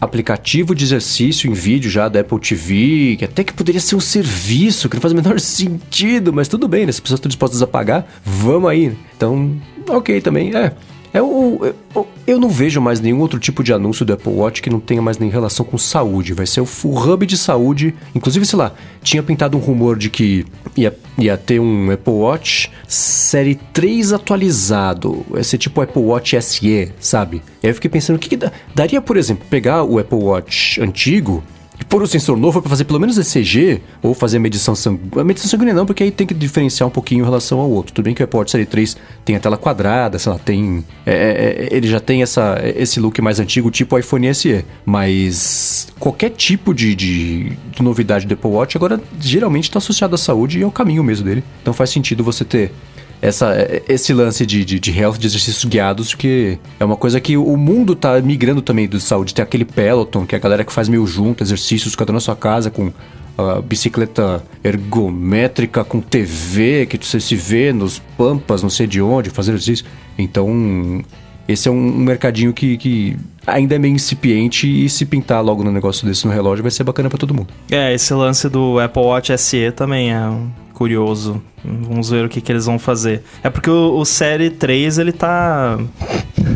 aplicativo 0.00 0.74
de 0.74 0.84
exercício 0.84 1.50
em 1.50 1.52
vídeo 1.52 1.90
já 1.90 2.08
da 2.08 2.20
Apple 2.20 2.40
TV, 2.40 3.16
que 3.18 3.24
até 3.24 3.44
que 3.44 3.52
poderia 3.52 3.80
ser 3.80 3.94
um 3.94 4.00
serviço, 4.00 4.88
que 4.88 4.96
não 4.96 5.02
faz 5.02 5.12
o 5.12 5.16
menor 5.16 5.38
sentido, 5.40 6.32
mas 6.32 6.48
tudo 6.48 6.66
bem, 6.66 6.86
né? 6.86 6.92
Se 6.92 6.96
as 6.96 7.00
pessoas 7.00 7.18
estão 7.18 7.28
dispostas 7.28 7.60
a 7.60 7.66
pagar, 7.66 8.10
vamos 8.24 8.70
aí. 8.70 8.96
Então, 9.16 9.54
ok 9.88 10.20
também, 10.22 10.56
é. 10.56 10.72
É 11.16 11.22
o, 11.22 11.74
eu, 11.94 12.06
eu 12.26 12.38
não 12.38 12.50
vejo 12.50 12.78
mais 12.78 13.00
nenhum 13.00 13.20
outro 13.20 13.38
tipo 13.38 13.64
de 13.64 13.72
anúncio 13.72 14.04
do 14.04 14.12
Apple 14.12 14.30
Watch 14.30 14.60
que 14.60 14.68
não 14.68 14.78
tenha 14.78 15.00
mais 15.00 15.16
nem 15.16 15.30
relação 15.30 15.64
com 15.64 15.78
saúde. 15.78 16.34
Vai 16.34 16.46
ser 16.46 16.60
o, 16.60 16.68
o 16.84 16.98
hub 16.98 17.24
de 17.24 17.38
saúde. 17.38 17.94
Inclusive, 18.14 18.44
sei 18.44 18.58
lá, 18.58 18.74
tinha 19.02 19.22
pintado 19.22 19.56
um 19.56 19.60
rumor 19.60 19.96
de 19.96 20.10
que 20.10 20.44
ia, 20.76 20.94
ia 21.16 21.34
ter 21.38 21.58
um 21.58 21.90
Apple 21.90 22.12
Watch 22.12 22.70
série 22.86 23.54
3 23.54 24.12
atualizado. 24.12 25.24
Vai 25.30 25.42
ser 25.42 25.56
tipo 25.56 25.80
Apple 25.80 26.02
Watch 26.02 26.38
SE, 26.42 26.92
sabe? 27.00 27.42
E 27.62 27.66
aí 27.66 27.70
eu 27.70 27.74
fiquei 27.74 27.88
pensando, 27.88 28.16
o 28.16 28.18
que, 28.18 28.28
que 28.28 28.36
dá? 28.36 28.52
daria, 28.74 29.00
por 29.00 29.16
exemplo, 29.16 29.46
pegar 29.48 29.84
o 29.84 29.98
Apple 29.98 30.18
Watch 30.18 30.78
antigo 30.82 31.42
e 31.78 31.84
pôr 31.84 32.02
o 32.02 32.06
sensor 32.06 32.36
novo 32.36 32.60
para 32.60 32.70
fazer 32.70 32.84
pelo 32.84 32.98
menos 32.98 33.18
ECG 33.18 33.80
ou 34.02 34.14
fazer 34.14 34.38
medição 34.38 34.74
sanguínea. 34.74 35.24
Medição 35.24 35.48
sanguínea 35.48 35.74
não, 35.74 35.84
porque 35.84 36.02
aí 36.02 36.10
tem 36.10 36.26
que 36.26 36.34
diferenciar 36.34 36.86
um 36.86 36.90
pouquinho 36.90 37.22
em 37.22 37.24
relação 37.24 37.60
ao 37.60 37.70
outro. 37.70 37.92
Tudo 37.92 38.04
bem 38.04 38.14
que 38.14 38.22
o 38.22 38.24
Apple 38.24 38.38
Watch 38.38 38.50
Série 38.50 38.66
3 38.66 38.96
tem 39.24 39.36
a 39.36 39.40
tela 39.40 39.56
quadrada, 39.56 40.18
sei 40.18 40.32
lá, 40.32 40.38
tem. 40.38 40.84
É, 41.04 41.12
é, 41.12 41.66
é 41.66 41.76
ele 41.76 41.86
já 41.86 42.00
tem 42.00 42.22
essa, 42.22 42.58
esse 42.76 42.98
look 42.98 43.20
mais 43.20 43.38
antigo, 43.38 43.70
tipo 43.70 43.98
iPhone 43.98 44.34
SE. 44.34 44.64
Mas 44.84 45.88
qualquer 45.98 46.30
tipo 46.30 46.72
de, 46.72 46.94
de, 46.94 47.52
de 47.70 47.82
novidade 47.82 48.26
do 48.26 48.34
Apple 48.34 48.50
Watch 48.50 48.76
agora 48.76 49.00
geralmente 49.20 49.64
está 49.64 49.78
associado 49.78 50.14
à 50.14 50.18
saúde 50.18 50.58
e 50.58 50.62
é 50.62 50.66
o 50.66 50.70
caminho 50.70 51.04
mesmo 51.04 51.26
dele. 51.26 51.44
Então 51.60 51.74
faz 51.74 51.90
sentido 51.90 52.24
você 52.24 52.44
ter 52.44 52.72
essa, 53.20 53.54
esse 53.88 54.12
lance 54.12 54.44
de, 54.44 54.64
de, 54.64 54.78
de 54.78 54.98
health, 54.98 55.18
de 55.18 55.26
exercícios 55.26 55.64
guiados, 55.64 56.14
que 56.14 56.58
é 56.78 56.84
uma 56.84 56.96
coisa 56.96 57.20
que 57.20 57.36
o 57.36 57.56
mundo 57.56 57.94
tá 57.94 58.20
migrando 58.20 58.62
também 58.62 58.86
do 58.86 59.00
saúde. 59.00 59.34
Tem 59.34 59.42
aquele 59.42 59.64
Peloton, 59.64 60.26
que 60.26 60.34
é 60.34 60.38
a 60.38 60.40
galera 60.40 60.64
que 60.64 60.72
faz 60.72 60.88
meio 60.88 61.06
junto, 61.06 61.42
exercícios, 61.42 61.96
cada 61.96 62.12
um 62.12 62.14
na 62.14 62.20
sua 62.20 62.36
casa, 62.36 62.70
com 62.70 62.92
a 63.38 63.60
bicicleta 63.60 64.42
ergométrica 64.64 65.84
com 65.84 66.00
TV, 66.00 66.86
que 66.86 66.98
você 66.98 67.20
se 67.20 67.36
vê 67.36 67.72
nos 67.72 67.98
pampas, 68.16 68.62
não 68.62 68.70
sei 68.70 68.86
de 68.86 69.00
onde, 69.00 69.30
fazer 69.30 69.52
exercício. 69.52 69.84
Então, 70.18 71.04
esse 71.46 71.68
é 71.68 71.70
um 71.70 71.80
mercadinho 71.98 72.52
que, 72.52 72.76
que 72.76 73.16
ainda 73.46 73.74
é 73.74 73.78
meio 73.78 73.94
incipiente 73.94 74.66
e 74.66 74.88
se 74.88 75.04
pintar 75.04 75.42
logo 75.44 75.62
no 75.62 75.70
negócio 75.70 76.06
desse 76.06 76.26
no 76.26 76.32
relógio 76.32 76.62
vai 76.62 76.70
ser 76.70 76.84
bacana 76.84 77.08
para 77.08 77.18
todo 77.18 77.34
mundo. 77.34 77.48
É, 77.70 77.94
esse 77.94 78.12
lance 78.14 78.48
do 78.48 78.80
Apple 78.80 79.02
Watch 79.02 79.36
SE 79.38 79.70
também 79.72 80.12
é 80.12 80.30
curioso. 80.76 81.42
Vamos 81.64 82.10
ver 82.10 82.26
o 82.26 82.28
que, 82.28 82.42
que 82.42 82.52
eles 82.52 82.66
vão 82.66 82.78
fazer. 82.78 83.22
É 83.42 83.48
porque 83.48 83.70
o, 83.70 83.98
o 83.98 84.04
Série 84.04 84.50
3, 84.50 84.98
ele 84.98 85.10
tá. 85.10 85.78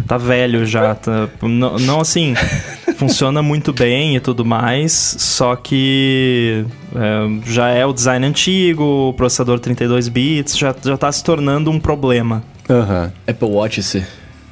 tá 0.06 0.18
velho 0.18 0.66
já. 0.66 0.94
Tá, 0.94 1.26
não, 1.42 1.78
não 1.78 2.00
assim. 2.00 2.34
funciona 3.00 3.40
muito 3.40 3.72
bem 3.72 4.14
e 4.14 4.20
tudo 4.20 4.44
mais, 4.44 4.92
só 4.92 5.56
que 5.56 6.66
é, 6.94 7.50
já 7.50 7.68
é 7.70 7.86
o 7.86 7.94
design 7.94 8.26
antigo, 8.26 9.08
o 9.08 9.14
processador 9.14 9.58
32 9.58 10.06
bits, 10.08 10.58
já, 10.58 10.74
já 10.84 10.98
tá 10.98 11.10
se 11.10 11.24
tornando 11.24 11.70
um 11.70 11.80
problema. 11.80 12.42
Uhum. 12.68 13.10
Apple 13.26 13.48
Watch 13.48 13.82
se 13.82 14.04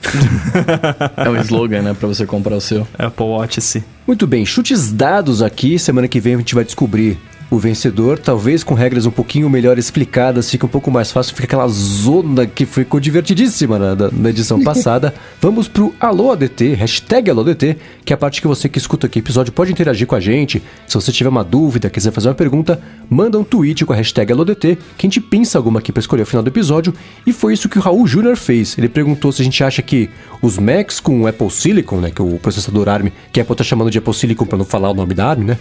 é 1.15 1.29
um 1.29 1.37
slogan, 1.43 1.83
né, 1.83 1.93
para 1.93 2.09
você 2.09 2.25
comprar 2.25 2.57
o 2.57 2.61
seu. 2.61 2.89
Apple 2.99 3.27
Watch 3.27 3.61
se. 3.61 3.85
Muito 4.07 4.27
bem, 4.27 4.47
chutes 4.47 4.91
dados 4.91 5.43
aqui. 5.43 5.79
Semana 5.79 6.09
que 6.09 6.19
vem 6.19 6.37
a 6.37 6.39
gente 6.39 6.55
vai 6.55 6.65
descobrir 6.65 7.19
o 7.51 7.59
vencedor, 7.59 8.19
talvez 8.19 8.63
com 8.63 8.75
regras 8.75 9.07
um 9.07 9.11
pouquinho 9.11 9.49
melhor 9.49 9.79
explicadas, 9.79 10.51
fica 10.51 10.67
um 10.67 10.69
pouco 10.69 10.91
mais 10.91 11.11
fácil, 11.11 11.35
fica 11.35 11.47
aquela 11.47 11.67
zona 11.69 12.47
que 12.47 12.67
ficou 12.67 13.01
divertidíssima 13.01 13.79
na, 13.79 13.97
na 14.13 14.31
edição 14.31 14.61
passada. 14.65 15.15
Vamos 15.41 15.67
pro 15.67 15.95
Alô 15.99 16.31
ADT, 16.31 16.75
hashtag 16.75 17.31
Alô 17.31 17.41
ADT, 17.41 17.77
que 18.05 18.13
é 18.13 18.15
a 18.15 18.19
parte 18.19 18.43
que 18.43 18.47
você 18.47 18.69
que 18.69 18.79
escuta 18.79 19.07
aqui 19.07 19.19
o 19.19 19.23
episódio 19.23 19.53
pode 19.53 19.73
interagir 19.73 20.07
com 20.07 20.15
a 20.15 20.21
gente. 20.21 20.63
Se 20.87 20.95
você 20.95 21.11
tiver 21.11 21.31
uma 21.31 21.43
dúvida, 21.43 21.89
quiser 21.89 22.13
fazer 22.13 22.29
uma 22.29 22.35
pergunta, 22.35 22.81
manda 23.09 23.39
um 23.39 23.45
tweet 23.45 23.85
com 23.87 23.95
a 23.95 23.97
hashtag 23.97 24.31
AlôDT, 24.31 24.77
que 24.97 25.07
a 25.07 25.09
gente 25.09 25.21
pinça 25.21 25.57
alguma 25.57 25.79
aqui 25.79 25.91
para 25.91 26.01
escolher 26.01 26.23
o 26.23 26.27
final 26.27 26.43
do 26.43 26.49
episódio. 26.49 26.93
E 27.27 27.33
foi 27.33 27.55
isso 27.55 27.69
que 27.69 27.79
o 27.79 27.83
Raul 27.83 28.07
Júnior 28.07 28.37
fez. 28.37 28.77
Ele 28.77 28.89
perguntou 28.89 29.33
se 29.33 29.41
a 29.41 29.45
gente 29.45 29.65
acha 29.65 29.81
que 29.81 30.11
os 30.43 30.59
Macs 30.59 31.01
com 31.01 31.27
Apple 31.27 31.51
Silicon, 31.51 31.97
né, 31.97 32.11
que 32.11 32.21
é 32.21 32.25
o 32.25 32.39
processador 32.39 32.89
ARM, 32.89 33.09
que 33.33 33.41
a 33.41 33.43
Apple 33.43 33.57
tá 33.57 33.65
chamando 33.65 33.91
de 33.91 33.99
Apple 33.99 34.13
Silicon 34.13 34.45
para 34.45 34.59
não 34.59 34.65
falar 34.67 34.91
o 34.91 34.95
nome 34.95 35.15
da 35.15 35.27
ARM, 35.27 35.45
né, 35.45 35.59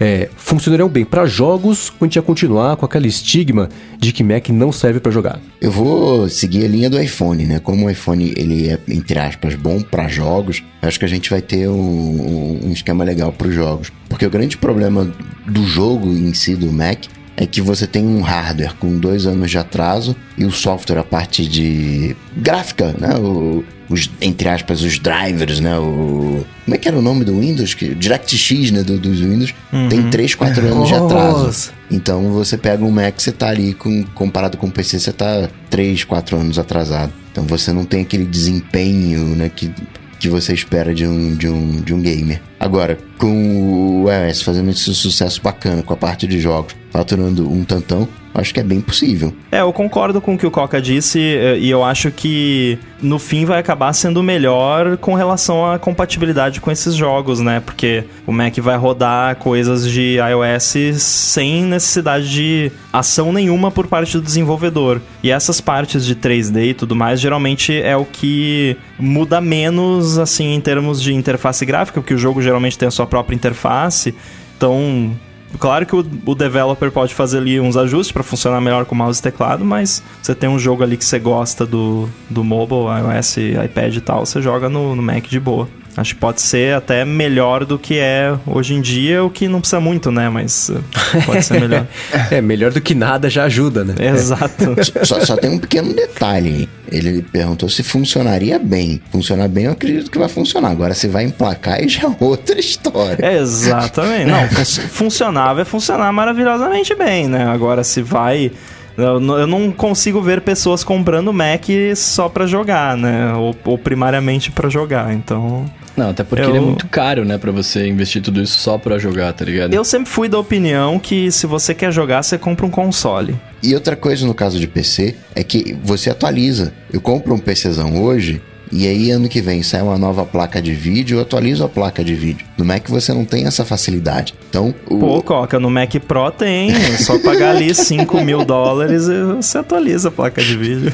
é, 0.00 0.28
funcionariam 0.36 0.88
bem 0.88 1.04
para 1.04 1.27
jogos 1.32 1.90
ou 1.90 1.96
a 2.00 2.04
gente 2.04 2.16
ia 2.16 2.22
continuar 2.22 2.76
com 2.76 2.84
aquele 2.84 3.08
estigma 3.08 3.68
de 3.98 4.12
que 4.12 4.22
Mac 4.22 4.48
não 4.48 4.72
serve 4.72 5.00
para 5.00 5.12
jogar? 5.12 5.40
Eu 5.60 5.70
vou 5.70 6.28
seguir 6.28 6.64
a 6.64 6.68
linha 6.68 6.90
do 6.90 7.00
iPhone, 7.00 7.44
né? 7.44 7.58
Como 7.58 7.86
o 7.86 7.90
iPhone 7.90 8.32
ele 8.36 8.68
é, 8.68 8.78
entre 8.88 9.18
aspas, 9.18 9.54
bom 9.54 9.80
para 9.80 10.08
jogos, 10.08 10.62
acho 10.82 10.98
que 10.98 11.04
a 11.04 11.08
gente 11.08 11.30
vai 11.30 11.42
ter 11.42 11.68
um, 11.68 12.60
um 12.66 12.72
esquema 12.72 13.04
legal 13.04 13.32
para 13.32 13.48
os 13.48 13.54
jogos. 13.54 13.92
Porque 14.08 14.26
o 14.26 14.30
grande 14.30 14.56
problema 14.56 15.12
do 15.46 15.64
jogo 15.66 16.08
em 16.08 16.32
si 16.34 16.54
do 16.54 16.72
Mac 16.72 17.04
é 17.36 17.46
que 17.46 17.60
você 17.60 17.86
tem 17.86 18.04
um 18.04 18.20
hardware 18.20 18.74
com 18.74 18.98
dois 18.98 19.24
anos 19.24 19.50
de 19.50 19.58
atraso 19.58 20.16
e 20.36 20.44
o 20.44 20.50
software, 20.50 20.98
a 20.98 21.04
parte 21.04 21.46
de 21.46 22.16
gráfica, 22.36 22.94
né? 22.98 23.16
O, 23.16 23.64
os, 23.88 24.10
entre 24.20 24.48
aspas, 24.48 24.82
os 24.82 24.98
drivers, 24.98 25.60
né? 25.60 25.78
O, 25.78 26.44
como 26.64 26.74
é 26.74 26.78
que 26.78 26.88
era 26.88 26.98
o 26.98 27.02
nome 27.02 27.24
do 27.24 27.38
Windows? 27.38 27.74
Que, 27.74 27.94
DirectX, 27.94 28.70
né? 28.70 28.82
Do, 28.82 28.98
dos 28.98 29.20
Windows, 29.20 29.54
uhum. 29.72 29.88
tem 29.88 30.10
3, 30.10 30.34
4 30.34 30.66
anos 30.66 30.88
de 30.88 30.94
atraso. 30.94 31.70
Então 31.90 32.30
você 32.32 32.58
pega 32.58 32.84
um 32.84 32.90
Mac, 32.90 33.18
você 33.18 33.32
tá 33.32 33.48
ali, 33.48 33.72
com, 33.74 34.04
comparado 34.14 34.56
com 34.56 34.66
o 34.66 34.70
PC, 34.70 35.00
você 35.00 35.12
tá 35.12 35.48
3, 35.70 36.04
4 36.04 36.36
anos 36.36 36.58
atrasado. 36.58 37.12
Então 37.32 37.44
você 37.44 37.72
não 37.72 37.84
tem 37.84 38.02
aquele 38.02 38.24
desempenho, 38.24 39.34
né? 39.34 39.50
Que, 39.54 39.72
que 40.18 40.28
você 40.28 40.52
espera 40.52 40.94
de 40.94 41.06
um, 41.06 41.34
de 41.34 41.48
um, 41.48 41.80
de 41.80 41.94
um 41.94 42.00
gamer. 42.00 42.42
Agora, 42.58 42.98
com 43.16 44.04
o 44.04 44.06
iOS 44.10 44.42
fazendo 44.42 44.70
esse 44.70 44.92
sucesso 44.94 45.40
bacana 45.40 45.82
com 45.82 45.94
a 45.94 45.96
parte 45.96 46.26
de 46.26 46.40
jogos, 46.40 46.74
faturando 46.90 47.50
um 47.50 47.64
tantão, 47.64 48.08
acho 48.38 48.54
que 48.54 48.60
é 48.60 48.62
bem 48.62 48.80
possível. 48.80 49.32
É, 49.50 49.60
eu 49.60 49.72
concordo 49.72 50.20
com 50.20 50.34
o 50.34 50.38
que 50.38 50.46
o 50.46 50.50
Coca 50.50 50.80
disse 50.80 51.20
eh, 51.20 51.58
e 51.58 51.70
eu 51.70 51.82
acho 51.84 52.10
que 52.10 52.78
no 53.00 53.18
fim 53.18 53.44
vai 53.44 53.58
acabar 53.58 53.92
sendo 53.92 54.22
melhor 54.22 54.96
com 54.96 55.14
relação 55.14 55.70
à 55.70 55.78
compatibilidade 55.78 56.60
com 56.60 56.70
esses 56.70 56.94
jogos, 56.94 57.40
né? 57.40 57.60
Porque 57.60 58.04
o 58.26 58.32
Mac 58.32 58.56
vai 58.58 58.76
rodar 58.76 59.36
coisas 59.36 59.88
de 59.88 60.16
iOS 60.16 61.00
sem 61.00 61.64
necessidade 61.64 62.30
de 62.30 62.72
ação 62.92 63.32
nenhuma 63.32 63.70
por 63.70 63.86
parte 63.86 64.16
do 64.16 64.22
desenvolvedor. 64.22 65.00
E 65.22 65.30
essas 65.30 65.60
partes 65.60 66.04
de 66.04 66.14
3D 66.16 66.70
e 66.70 66.74
tudo 66.74 66.96
mais, 66.96 67.20
geralmente 67.20 67.72
é 67.72 67.96
o 67.96 68.04
que 68.04 68.76
muda 68.98 69.40
menos, 69.40 70.18
assim, 70.18 70.54
em 70.54 70.60
termos 70.60 71.00
de 71.00 71.14
interface 71.14 71.64
gráfica, 71.64 72.00
porque 72.00 72.14
o 72.14 72.18
jogo 72.18 72.42
geralmente 72.42 72.76
tem 72.76 72.88
a 72.88 72.90
sua 72.90 73.06
própria 73.06 73.34
interface. 73.34 74.14
Então, 74.56 75.12
claro 75.58 75.86
que 75.86 75.94
o, 75.94 76.04
o 76.26 76.34
developer 76.34 76.90
pode 76.90 77.14
fazer 77.14 77.38
ali 77.38 77.60
uns 77.60 77.76
ajustes 77.76 78.12
para 78.12 78.22
funcionar 78.22 78.60
melhor 78.60 78.84
com 78.84 78.94
mouse 78.94 79.20
e 79.20 79.22
teclado, 79.22 79.64
mas 79.64 80.02
você 80.22 80.34
tem 80.34 80.48
um 80.48 80.58
jogo 80.58 80.82
ali 80.82 80.96
que 80.96 81.04
você 81.04 81.18
gosta 81.18 81.64
do, 81.64 82.08
do 82.28 82.44
mobile, 82.44 82.86
iOS, 82.86 83.36
iPad 83.64 83.96
e 83.96 84.00
tal, 84.00 84.26
você 84.26 84.42
joga 84.42 84.68
no, 84.68 84.94
no 84.94 85.02
Mac 85.02 85.24
de 85.24 85.40
boa. 85.40 85.68
Acho 85.98 86.14
que 86.14 86.20
pode 86.20 86.40
ser 86.40 86.74
até 86.74 87.04
melhor 87.04 87.64
do 87.64 87.78
que 87.78 87.98
é 87.98 88.32
hoje 88.46 88.72
em 88.72 88.80
dia, 88.80 89.24
o 89.24 89.30
que 89.30 89.48
não 89.48 89.60
precisa 89.60 89.80
muito, 89.80 90.12
né? 90.12 90.28
Mas 90.28 90.70
pode 91.26 91.44
ser 91.44 91.60
melhor. 91.60 91.86
é, 92.30 92.40
melhor 92.40 92.72
do 92.72 92.80
que 92.80 92.94
nada 92.94 93.28
já 93.28 93.44
ajuda, 93.44 93.84
né? 93.84 93.94
Exato. 93.98 94.76
Só, 95.04 95.24
só 95.24 95.36
tem 95.36 95.50
um 95.50 95.58
pequeno 95.58 95.92
detalhe. 95.92 96.68
Ele 96.90 97.22
perguntou 97.22 97.68
se 97.68 97.82
funcionaria 97.82 98.58
bem. 98.58 99.00
Funcionar 99.10 99.48
bem, 99.48 99.64
eu 99.64 99.72
acredito 99.72 100.10
que 100.10 100.18
vai 100.18 100.28
funcionar. 100.28 100.70
Agora, 100.70 100.94
se 100.94 101.08
vai 101.08 101.24
emplacar, 101.24 101.74
aí 101.74 101.88
já 101.88 102.08
é 102.08 102.16
outra 102.20 102.58
história. 102.58 103.24
É, 103.24 103.38
exatamente. 103.38 104.26
Não, 104.26 104.48
fun 104.48 105.08
funcionar 105.08 105.54
vai 105.54 105.64
funcionar 105.64 106.12
maravilhosamente 106.12 106.94
bem, 106.94 107.28
né? 107.28 107.44
Agora, 107.44 107.82
se 107.82 108.02
vai 108.02 108.52
eu, 108.98 109.20
não 109.20 109.70
consigo 109.70 110.20
ver 110.20 110.40
pessoas 110.40 110.82
comprando 110.82 111.32
Mac 111.32 111.64
só 111.94 112.28
para 112.28 112.46
jogar, 112.48 112.96
né? 112.96 113.32
Ou, 113.34 113.54
ou 113.64 113.78
primariamente 113.78 114.50
para 114.50 114.68
jogar, 114.68 115.14
então... 115.14 115.70
Não, 115.98 116.10
até 116.10 116.22
porque 116.22 116.44
eu... 116.44 116.50
ele 116.50 116.58
é 116.58 116.60
muito 116.60 116.86
caro, 116.86 117.24
né, 117.24 117.36
para 117.36 117.50
você 117.50 117.88
investir 117.88 118.22
tudo 118.22 118.40
isso 118.40 118.56
só 118.58 118.78
para 118.78 118.98
jogar, 118.98 119.32
tá 119.32 119.44
ligado? 119.44 119.74
Eu 119.74 119.84
sempre 119.84 120.08
fui 120.08 120.28
da 120.28 120.38
opinião 120.38 120.96
que 120.98 121.30
se 121.32 121.44
você 121.44 121.74
quer 121.74 121.92
jogar, 121.92 122.22
você 122.22 122.38
compra 122.38 122.64
um 122.64 122.70
console. 122.70 123.36
E 123.60 123.74
outra 123.74 123.96
coisa 123.96 124.24
no 124.24 124.32
caso 124.32 124.60
de 124.60 124.68
PC 124.68 125.16
é 125.34 125.42
que 125.42 125.76
você 125.82 126.08
atualiza. 126.08 126.72
Eu 126.92 127.00
compro 127.00 127.34
um 127.34 127.38
PCzão 127.38 128.00
hoje, 128.00 128.40
e 128.70 128.86
aí, 128.86 129.10
ano 129.10 129.28
que 129.28 129.40
vem, 129.40 129.62
sai 129.62 129.82
uma 129.82 129.98
nova 129.98 130.24
placa 130.24 130.60
de 130.60 130.74
vídeo, 130.74 131.18
eu 131.18 131.22
atualizo 131.22 131.64
a 131.64 131.68
placa 131.68 132.04
de 132.04 132.14
vídeo. 132.14 132.46
No 132.56 132.64
Mac 132.64 132.88
você 132.88 133.12
não 133.12 133.24
tem 133.24 133.46
essa 133.46 133.64
facilidade. 133.64 134.34
Então, 134.48 134.74
o... 134.86 134.98
Pô, 134.98 135.22
Coca, 135.22 135.58
no 135.58 135.70
Mac 135.70 135.94
Pro 136.06 136.30
tem. 136.30 136.70
É 136.70 136.96
só 136.98 137.18
pagar 137.18 137.56
ali 137.56 137.72
5 137.74 138.20
mil 138.24 138.44
dólares 138.44 139.08
e 139.08 139.22
você 139.24 139.58
atualiza 139.58 140.08
a 140.08 140.10
placa 140.10 140.42
de 140.42 140.56
vídeo. 140.56 140.92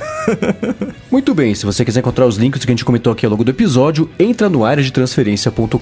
Muito 1.11 1.35
bem, 1.35 1.55
se 1.55 1.65
você 1.65 1.85
quiser 1.85 2.01
encontrar 2.01 2.27
os 2.27 2.37
links 2.37 2.65
que 2.65 2.71
a 2.71 2.75
gente 2.75 2.85
comentou 2.85 3.13
aqui 3.13 3.25
ao 3.25 3.31
longo 3.31 3.45
do 3.45 3.51
episódio, 3.51 4.11
entra 4.19 4.49
no 4.49 4.65
área 4.65 4.83
de 4.83 4.93
transferência.com.br 4.93 5.79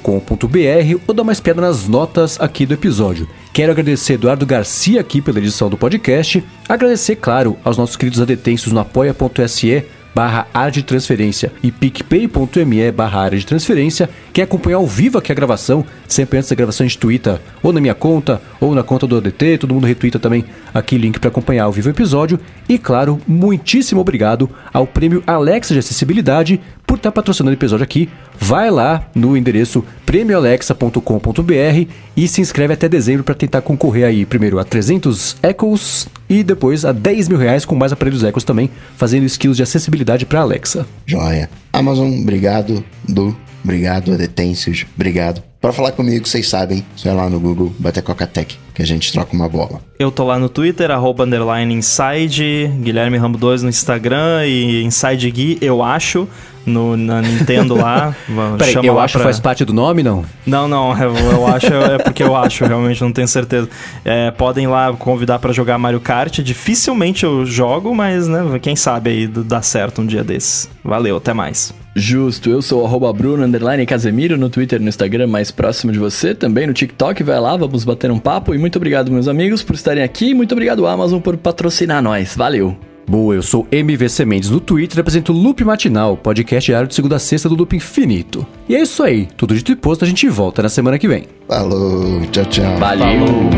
ou 1.07 1.15
dá 1.15 1.23
uma 1.23 1.33
espiada 1.33 1.63
nas 1.63 1.89
notas 1.89 2.39
aqui 2.41 2.67
do 2.67 2.75
episódio. 2.75 3.29
Quero 3.53 3.73
agradecer 3.73 4.15
Eduardo 4.15 4.45
Garcia 4.45 5.01
aqui 5.01 5.23
pela 5.23 5.39
edição 5.39 5.71
do 5.71 5.77
podcast. 5.77 6.45
Agradecer, 6.69 7.17
claro, 7.17 7.57
aos 7.65 7.79
nossos 7.79 7.97
queridos 7.97 8.21
adetensos 8.21 8.73
no 8.73 8.81
apoia.se 8.81 9.85
barra 10.15 10.47
área 10.53 10.73
de 10.73 10.83
transferência 10.83 11.53
e 11.63 11.71
picpay.me 11.71 12.93
barra 12.93 13.21
área 13.21 13.39
de 13.39 13.47
transferência. 13.47 14.09
Quer 14.33 14.43
acompanhar 14.43 14.77
ao 14.77 14.87
vivo 14.87 15.19
aqui 15.19 15.33
a 15.33 15.35
gravação, 15.35 15.85
sempre 16.09 16.39
antes 16.39 16.51
da 16.51 16.57
gravação 16.57 16.87
de 16.87 16.97
Twitter, 16.97 17.39
ou 17.63 17.73
na 17.73 17.81
minha 17.81 17.95
conta, 17.95 18.41
ou 18.61 18.75
na 18.75 18.83
conta 18.83 19.07
do 19.07 19.17
ADT, 19.17 19.59
todo 19.59 19.75
mundo 19.75 19.87
retweeta 19.87 20.19
também 20.19 20.45
aqui 20.73 20.97
link 20.97 21.19
para 21.19 21.29
acompanhar 21.29 21.65
ao 21.65 21.73
vivo 21.73 21.89
o 21.89 21.93
episódio. 21.93 22.39
E 22.69 22.79
claro, 22.79 23.21
muitíssimo 23.27 24.01
obrigado 24.01 24.49
ao 24.73 24.87
prêmio 24.87 25.23
Alexa 25.27 25.75
de 25.75 25.81
Acessibilidade 25.81 26.61
por 26.87 26.97
estar 26.97 27.13
patrocinando 27.13 27.53
o 27.53 27.59
episódio 27.59 27.85
aqui. 27.85 28.09
Vai 28.39 28.71
lá 28.71 29.09
no 29.15 29.37
endereço 29.37 29.85
prêmioalexa.com.br 30.05 31.89
e 32.17 32.29
se 32.29 32.41
inscreve 32.41 32.75
até 32.75 32.89
dezembro 32.89 33.25
para 33.25 33.35
tentar 33.35 33.63
concorrer 33.63 34.05
aí 34.07 34.27
primeiro 34.27 34.59
a 34.59 34.65
300 34.65 35.37
Echoes 35.43 36.09
e 36.33 36.43
depois 36.43 36.85
a 36.85 36.93
10 36.93 37.29
mil 37.29 37.39
reais 37.39 37.65
com 37.65 37.75
mais 37.75 37.93
aparelhos 37.93 38.23
Echoes 38.23 38.45
também, 38.45 38.71
fazendo 38.97 39.27
skills 39.27 39.57
de 39.57 39.63
acessibilidade 39.63 40.25
para 40.25 40.41
Alexa. 40.41 40.87
Joia. 41.07 41.51
Amazon, 41.73 42.11
obrigado. 42.21 42.85
Du, 43.07 43.37
obrigado. 43.63 44.13
Adetêncios, 44.13 44.87
obrigado. 44.95 45.43
Para 45.61 45.73
falar 45.73 45.93
comigo, 45.93 46.27
vocês 46.27 46.49
sabem, 46.49 46.85
só 46.97 47.13
lá 47.13 47.31
no 47.31 47.39
Google, 47.39 47.73
bater 47.79 48.03
Coca-Tech, 48.03 48.59
que 48.75 48.83
a 48.83 48.85
gente 48.85 49.13
troca 49.13 49.33
uma 49.33 49.49
bola. 49.49 49.81
Eu 49.97 50.11
tô 50.11 50.25
lá 50.25 50.37
no 50.37 50.49
Twitter, 50.49 50.91
arroba 50.91 51.23
underline 51.23 51.73
inside, 51.73 52.69
Guilherme 52.81 53.17
Rambo 53.17 53.39
2 53.39 53.63
no 53.63 53.69
Instagram 53.69 54.45
e 54.45 54.83
Inside 54.83 55.31
Gui, 55.31 55.59
eu 55.61 55.81
acho 55.81 56.27
no, 56.67 56.97
na 56.97 57.21
Nintendo 57.21 57.75
lá. 57.75 58.15
Peraí, 58.59 58.87
eu 58.87 58.99
acho 58.99 59.15
pra... 59.15 59.25
faz 59.25 59.41
parte 59.41 59.65
do 59.65 59.73
nome, 59.73 60.03
não? 60.03 60.25
Não, 60.47 60.69
não, 60.69 60.97
eu, 61.01 61.15
eu 61.15 61.47
acho 61.49 61.67
é 61.67 61.99
porque 61.99 62.23
eu 62.23 62.37
acho, 62.37 62.65
realmente 62.65 63.01
não 63.01 63.13
tenho 63.13 63.29
certeza. 63.29 63.69
É, 64.05 64.31
podem 64.31 64.67
lá 64.67 64.93
convidar 64.93 65.39
para 65.39 65.53
jogar 65.53 65.79
Mario 65.79 66.01
Kart. 66.01 66.41
Dificilmente 66.41 67.25
eu 67.25 67.45
jogo, 67.45 67.95
mas 67.95 68.29
né, 68.29 68.59
quem 68.61 68.77
sabe 68.77 69.11
aí 69.11 69.27
dá 69.27 69.63
certo 69.63 70.03
um 70.03 70.07
dia 70.07 70.25
desses. 70.25 70.69
Valeu, 70.85 71.17
até 71.17 71.33
mais. 71.33 71.75
Justo, 71.95 72.49
eu 72.49 72.63
sou 72.63 72.87
o 72.87 73.13
Bruno 73.13 73.47
Casemiro 73.87 74.39
no 74.39 74.49
Twitter 74.49 74.81
e 74.81 74.83
no 74.83 74.89
Instagram 74.89 75.27
mais 75.27 75.51
próximo 75.51 75.93
de 75.93 75.99
você, 75.99 76.35
também 76.35 76.67
no 76.67 76.73
TikTok, 76.73 77.23
vai 77.23 77.39
lá, 77.39 77.57
vamos 77.57 77.85
bater 77.85 78.11
um 78.11 78.19
papo. 78.19 78.55
E 78.55 78.59
muito 78.59 78.77
obrigado, 78.77 79.13
meus 79.13 79.29
amigos, 79.29 79.63
por 79.63 79.75
estarem 79.75 80.03
aqui. 80.03 80.31
E 80.31 80.35
muito 80.35 80.53
obrigado, 80.53 80.87
Amazon, 80.87 81.21
por 81.21 81.37
patrocinar 81.37 82.03
nós. 82.03 82.35
Valeu! 82.35 82.92
Boa, 83.07 83.35
eu 83.35 83.43
sou 83.43 83.67
MVC 83.71 84.25
Mendes 84.25 84.49
no 84.51 84.61
Twitter 84.61 84.99
e 84.99 85.01
apresento 85.01 85.33
o 85.33 85.37
Loop 85.37 85.65
Matinal, 85.65 86.17
podcast 86.17 86.71
diário 86.71 86.89
de 86.89 86.95
segunda 86.95 87.17
a 87.17 87.19
sexta 87.19 87.49
do 87.49 87.55
Loop 87.55 87.75
Infinito. 87.77 88.47
E 88.69 88.77
é 88.77 88.83
isso 88.83 89.03
aí, 89.03 89.29
tudo 89.37 89.55
dito 89.55 89.73
e 89.73 89.77
posto, 89.77 90.05
a 90.05 90.09
gente 90.09 90.29
volta 90.29 90.63
na 90.63 90.69
semana 90.69 90.99
que 90.99 91.09
vem. 91.09 91.25
Falou, 91.49 92.21
tchau, 92.31 92.45
tchau. 92.47 92.79
Valeu. 92.79 93.27
Falou. 93.27 93.51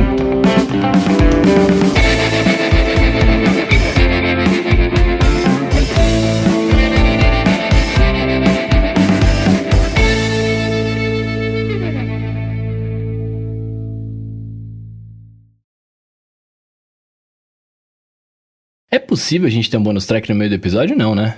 Possível 19.15 19.47
a 19.47 19.51
gente 19.51 19.71
ter 19.71 19.77
um 19.77 19.83
bônus 19.83 20.07
track 20.07 20.29
no 20.29 20.35
meio 20.35 20.51
do 20.51 20.57
episódio? 20.57 20.97
Não, 20.97 21.15
né? 21.15 21.37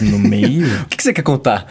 No 0.00 0.18
meio? 0.18 0.66
o 0.82 0.86
que, 0.86 0.96
que, 0.96 1.02
você 1.02 1.12
quer 1.12 1.20
contar? 1.20 1.66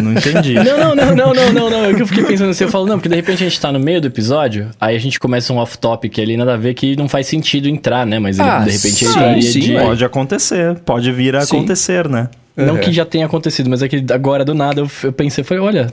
Não 0.00 0.12
entendi. 0.12 0.54
não, 0.54 0.94
não, 0.94 0.94
não, 0.94 1.14
não, 1.16 1.34
não, 1.34 1.52
não, 1.52 1.70
não. 1.70 1.84
É 1.86 1.94
que 1.94 2.02
eu 2.02 2.06
fiquei 2.06 2.22
pensando 2.24 2.50
assim, 2.50 2.62
eu 2.62 2.70
falo, 2.70 2.86
não, 2.86 2.98
porque 2.98 3.08
de 3.08 3.16
repente 3.16 3.42
a 3.42 3.48
gente 3.48 3.60
tá 3.60 3.72
no 3.72 3.80
meio 3.80 4.00
do 4.00 4.06
episódio, 4.06 4.70
aí 4.80 4.94
a 4.94 5.00
gente 5.00 5.18
começa 5.18 5.52
um 5.52 5.56
off-topic 5.56 6.20
ali, 6.20 6.36
nada 6.36 6.54
a 6.54 6.56
ver 6.56 6.74
que 6.74 6.94
não 6.94 7.08
faz 7.08 7.26
sentido 7.26 7.68
entrar, 7.68 8.06
né? 8.06 8.20
Mas 8.20 8.38
ah, 8.38 8.60
de 8.60 8.70
repente 8.70 9.04
sim, 9.04 9.10
entraria 9.10 9.42
sim, 9.42 9.60
de... 9.60 9.72
Pode 9.72 10.04
acontecer, 10.04 10.78
pode 10.84 11.10
vir 11.10 11.34
a 11.34 11.40
sim. 11.40 11.56
acontecer, 11.56 12.08
né? 12.08 12.28
Não 12.56 12.74
uhum. 12.74 12.80
que 12.80 12.92
já 12.92 13.04
tenha 13.04 13.26
acontecido, 13.26 13.68
mas 13.68 13.82
é 13.82 13.88
que 13.88 14.04
agora 14.12 14.44
do 14.44 14.54
nada 14.54 14.80
eu, 14.80 14.90
eu 15.02 15.12
pensei, 15.12 15.42
foi, 15.42 15.58
olha, 15.58 15.90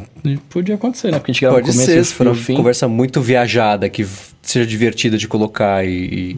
podia 0.50 0.76
acontecer, 0.76 1.10
né? 1.10 1.18
Porque 1.18 1.32
a 1.32 1.34
gente 1.34 1.42
grava 1.42 1.56
Pode 1.56 1.70
o 1.70 1.74
começo 1.74 2.14
ser, 2.14 2.24
uma 2.24 2.36
fim. 2.36 2.54
conversa 2.54 2.88
muito 2.88 3.22
viajada, 3.22 3.90
que 3.90 4.06
seja 4.44 4.68
divertida 4.68 5.18
de 5.18 5.28
colocar 5.28 5.84
e 5.84 6.36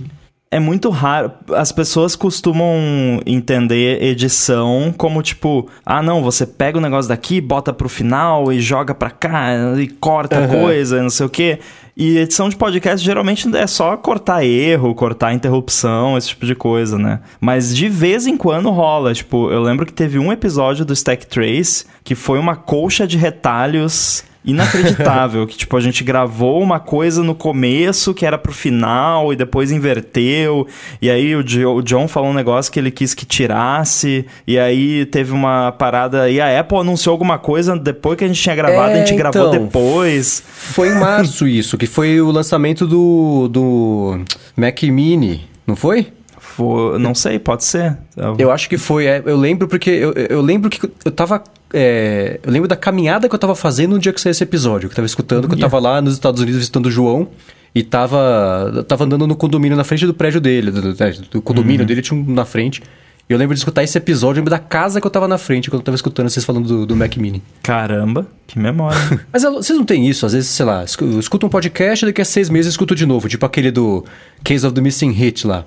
é 0.52 0.60
muito 0.60 0.90
raro. 0.90 1.32
As 1.56 1.72
pessoas 1.72 2.14
costumam 2.14 3.22
entender 3.26 4.03
edição 4.03 4.94
como 4.98 5.23
tipo, 5.23 5.69
ah, 5.86 6.03
não, 6.03 6.22
você 6.22 6.45
pega 6.45 6.78
o 6.78 6.82
negócio 6.82 7.07
daqui, 7.07 7.40
bota 7.40 7.72
pro 7.72 7.88
final 7.88 8.52
e 8.52 8.60
joga 8.60 8.94
pra 8.94 9.10
cá 9.10 9.53
e 9.80 9.88
corta 9.88 10.41
uhum. 10.41 10.48
coisa, 10.49 11.02
não 11.02 11.10
sei 11.10 11.26
o 11.26 11.30
quê. 11.30 11.60
E 11.95 12.18
edição 12.18 12.49
de 12.49 12.57
podcast 12.57 13.06
geralmente 13.06 13.48
é 13.56 13.65
só 13.65 13.95
cortar 13.95 14.44
erro, 14.44 14.94
cortar 14.94 15.34
interrupção, 15.34 16.18
esse 16.18 16.30
tipo 16.30 16.45
de 16.45 16.56
coisa, 16.56 16.98
né? 16.98 17.22
Mas 17.40 17.73
de 17.73 17.88
vez 17.88 18.28
em 18.28 18.36
quando 18.36 18.69
rola. 18.69 19.14
Tipo, 19.14 19.49
eu 19.52 19.61
lembro 19.61 19.86
que 19.86 19.94
teve 19.94 20.19
um 20.19 20.34
episódio 20.34 20.84
do 20.84 20.94
Stack 20.94 21.28
Trace 21.28 21.86
que 22.03 22.15
foi 22.15 22.40
uma 22.40 22.57
colcha 22.57 23.07
de 23.07 23.18
retalhos 23.18 24.26
inacreditável. 24.43 25.45
que, 25.47 25.57
tipo, 25.57 25.76
a 25.77 25.80
gente 25.80 26.03
gravou 26.03 26.61
uma 26.61 26.80
coisa 26.80 27.23
no 27.23 27.35
começo 27.35 28.13
que 28.13 28.26
era 28.26 28.38
pro 28.38 28.51
final 28.51 29.31
e 29.31 29.35
depois 29.35 29.72
inverteu. 29.72 30.68
E 31.01 31.09
aí 31.09 31.35
o, 31.35 31.43
jo, 31.43 31.76
o 31.76 31.81
John 31.81 32.07
falou 32.07 32.30
um 32.30 32.34
negócio 32.34 32.72
que 32.72 32.80
ele 32.80 32.91
quis 32.91 33.13
que 33.13 33.26
tirasse. 33.26 34.26
E 34.47 34.57
aí 34.57 35.05
teve 35.05 35.31
uma 35.31 35.72
parada. 35.72 36.30
E 36.30 36.39
a 36.39 36.59
Apple 36.59 36.77
anunciou 36.77 37.13
alguma 37.13 37.38
coisa 37.38 37.77
depois 37.77 38.18
que 38.18 38.23
a 38.23 38.27
gente 38.27 38.41
tinha 38.41 38.55
gravado, 38.55 38.91
é, 38.91 38.93
a 38.93 38.97
gente 38.97 39.13
então, 39.13 39.31
gravou 39.31 39.51
depois. 39.51 40.43
Foi 40.45 40.89
em 40.89 40.99
março 40.99 41.47
isso, 41.47 41.77
que 41.77 41.88
foi 41.88 42.22
o 42.22 42.31
lançamento 42.31 42.88
do, 42.88 43.47
do 43.47 44.22
Mac 44.55 44.81
Mini, 44.84 45.47
não 45.65 45.76
foi? 45.76 46.07
For, 46.52 46.99
não 46.99 47.15
sei, 47.15 47.40
pode 47.40 47.64
ser. 47.64 47.98
Eu 48.38 48.52
acho 48.52 48.68
que 48.68 48.78
foi. 48.78 49.06
É, 49.06 49.22
eu 49.26 49.38
lembro 49.38 49.68
porque. 49.68 49.90
Eu, 49.90 50.14
eu 50.14 50.41
lembro 50.41 50.69
que 50.69 50.90
eu 51.06 51.11
tava. 51.11 51.44
É, 51.73 52.40
eu 52.44 52.52
lembro 52.52 52.68
da 52.68 52.76
caminhada 52.76 53.30
que 53.30 53.34
eu 53.34 53.40
tava 53.40 53.56
fazendo 53.56 53.94
no 53.94 53.99
dia 53.99 54.11
que 54.11 54.19
saiu 54.19 54.32
esse 54.32 54.44
episódio. 54.44 54.90
Que 54.90 54.94
eu 54.94 54.98
tava 54.98 55.06
escutando, 55.06 55.48
que 55.48 55.56
eu 55.56 55.60
tava 55.60 55.80
lá 55.80 56.02
nos 56.02 56.14
Estados 56.14 56.41
Unidos 56.41 56.60
visitando 56.60 56.88
o 56.88 56.91
João. 56.91 57.30
E 57.73 57.84
tava, 57.84 58.84
tava 58.86 59.06
andando 59.06 59.26
no 59.26 59.36
condomínio 59.36 59.78
na 59.78 59.86
frente 59.86 60.06
do 60.06 60.14
prédio 60.14 60.41
dele. 60.41 60.72
Do, 60.72 60.94
do 60.94 61.41
condomínio 61.41 61.82
uhum. 61.82 61.86
dele 61.88 62.02
tinha 62.02 62.19
um 62.19 62.34
na 62.34 62.44
frente. 62.44 62.84
E 63.32 63.34
eu 63.34 63.38
lembro 63.38 63.56
de 63.56 63.60
escutar 63.61 63.82
esse 63.82 63.98
episódio, 63.98 64.40
eu 64.40 64.41
lembro 64.41 64.49
da 64.49 64.60
casa 64.60 64.99
que 64.99 65.07
eu 65.07 65.11
tava 65.11 65.26
na 65.26 65.38
frente 65.38 65.69
quando 65.69 65.80
eu 65.80 65.86
tava 65.86 65.95
escutando 65.95 66.30
vocês 66.30 66.44
falando 66.44 66.68
do, 66.68 66.86
do 66.86 66.98
Mac 66.98 67.15
Mini. 67.15 67.41
Caramba, 67.64 68.28
que 68.45 68.60
memória. 68.60 68.99
Mas 69.32 69.44
vocês 69.44 69.78
não 69.78 69.86
têm 69.86 70.06
isso? 70.06 70.26
Às 70.26 70.34
vezes, 70.34 70.49
sei 70.49 70.65
lá, 70.65 70.84
escuta 70.84 71.45
um 71.45 71.49
podcast 71.49 72.03
e 72.03 72.10
daqui 72.10 72.22
a 72.22 72.26
seis 72.26 72.49
meses 72.49 72.73
escuto 72.73 72.94
de 72.94 73.06
novo. 73.06 73.30
Tipo 73.30 73.45
aquele 73.45 73.72
do 73.72 74.03
Case 74.44 74.68
of 74.68 74.76
the 74.76 74.82
Missing 74.82 75.11
Hit 75.11 75.48
lá. 75.48 75.64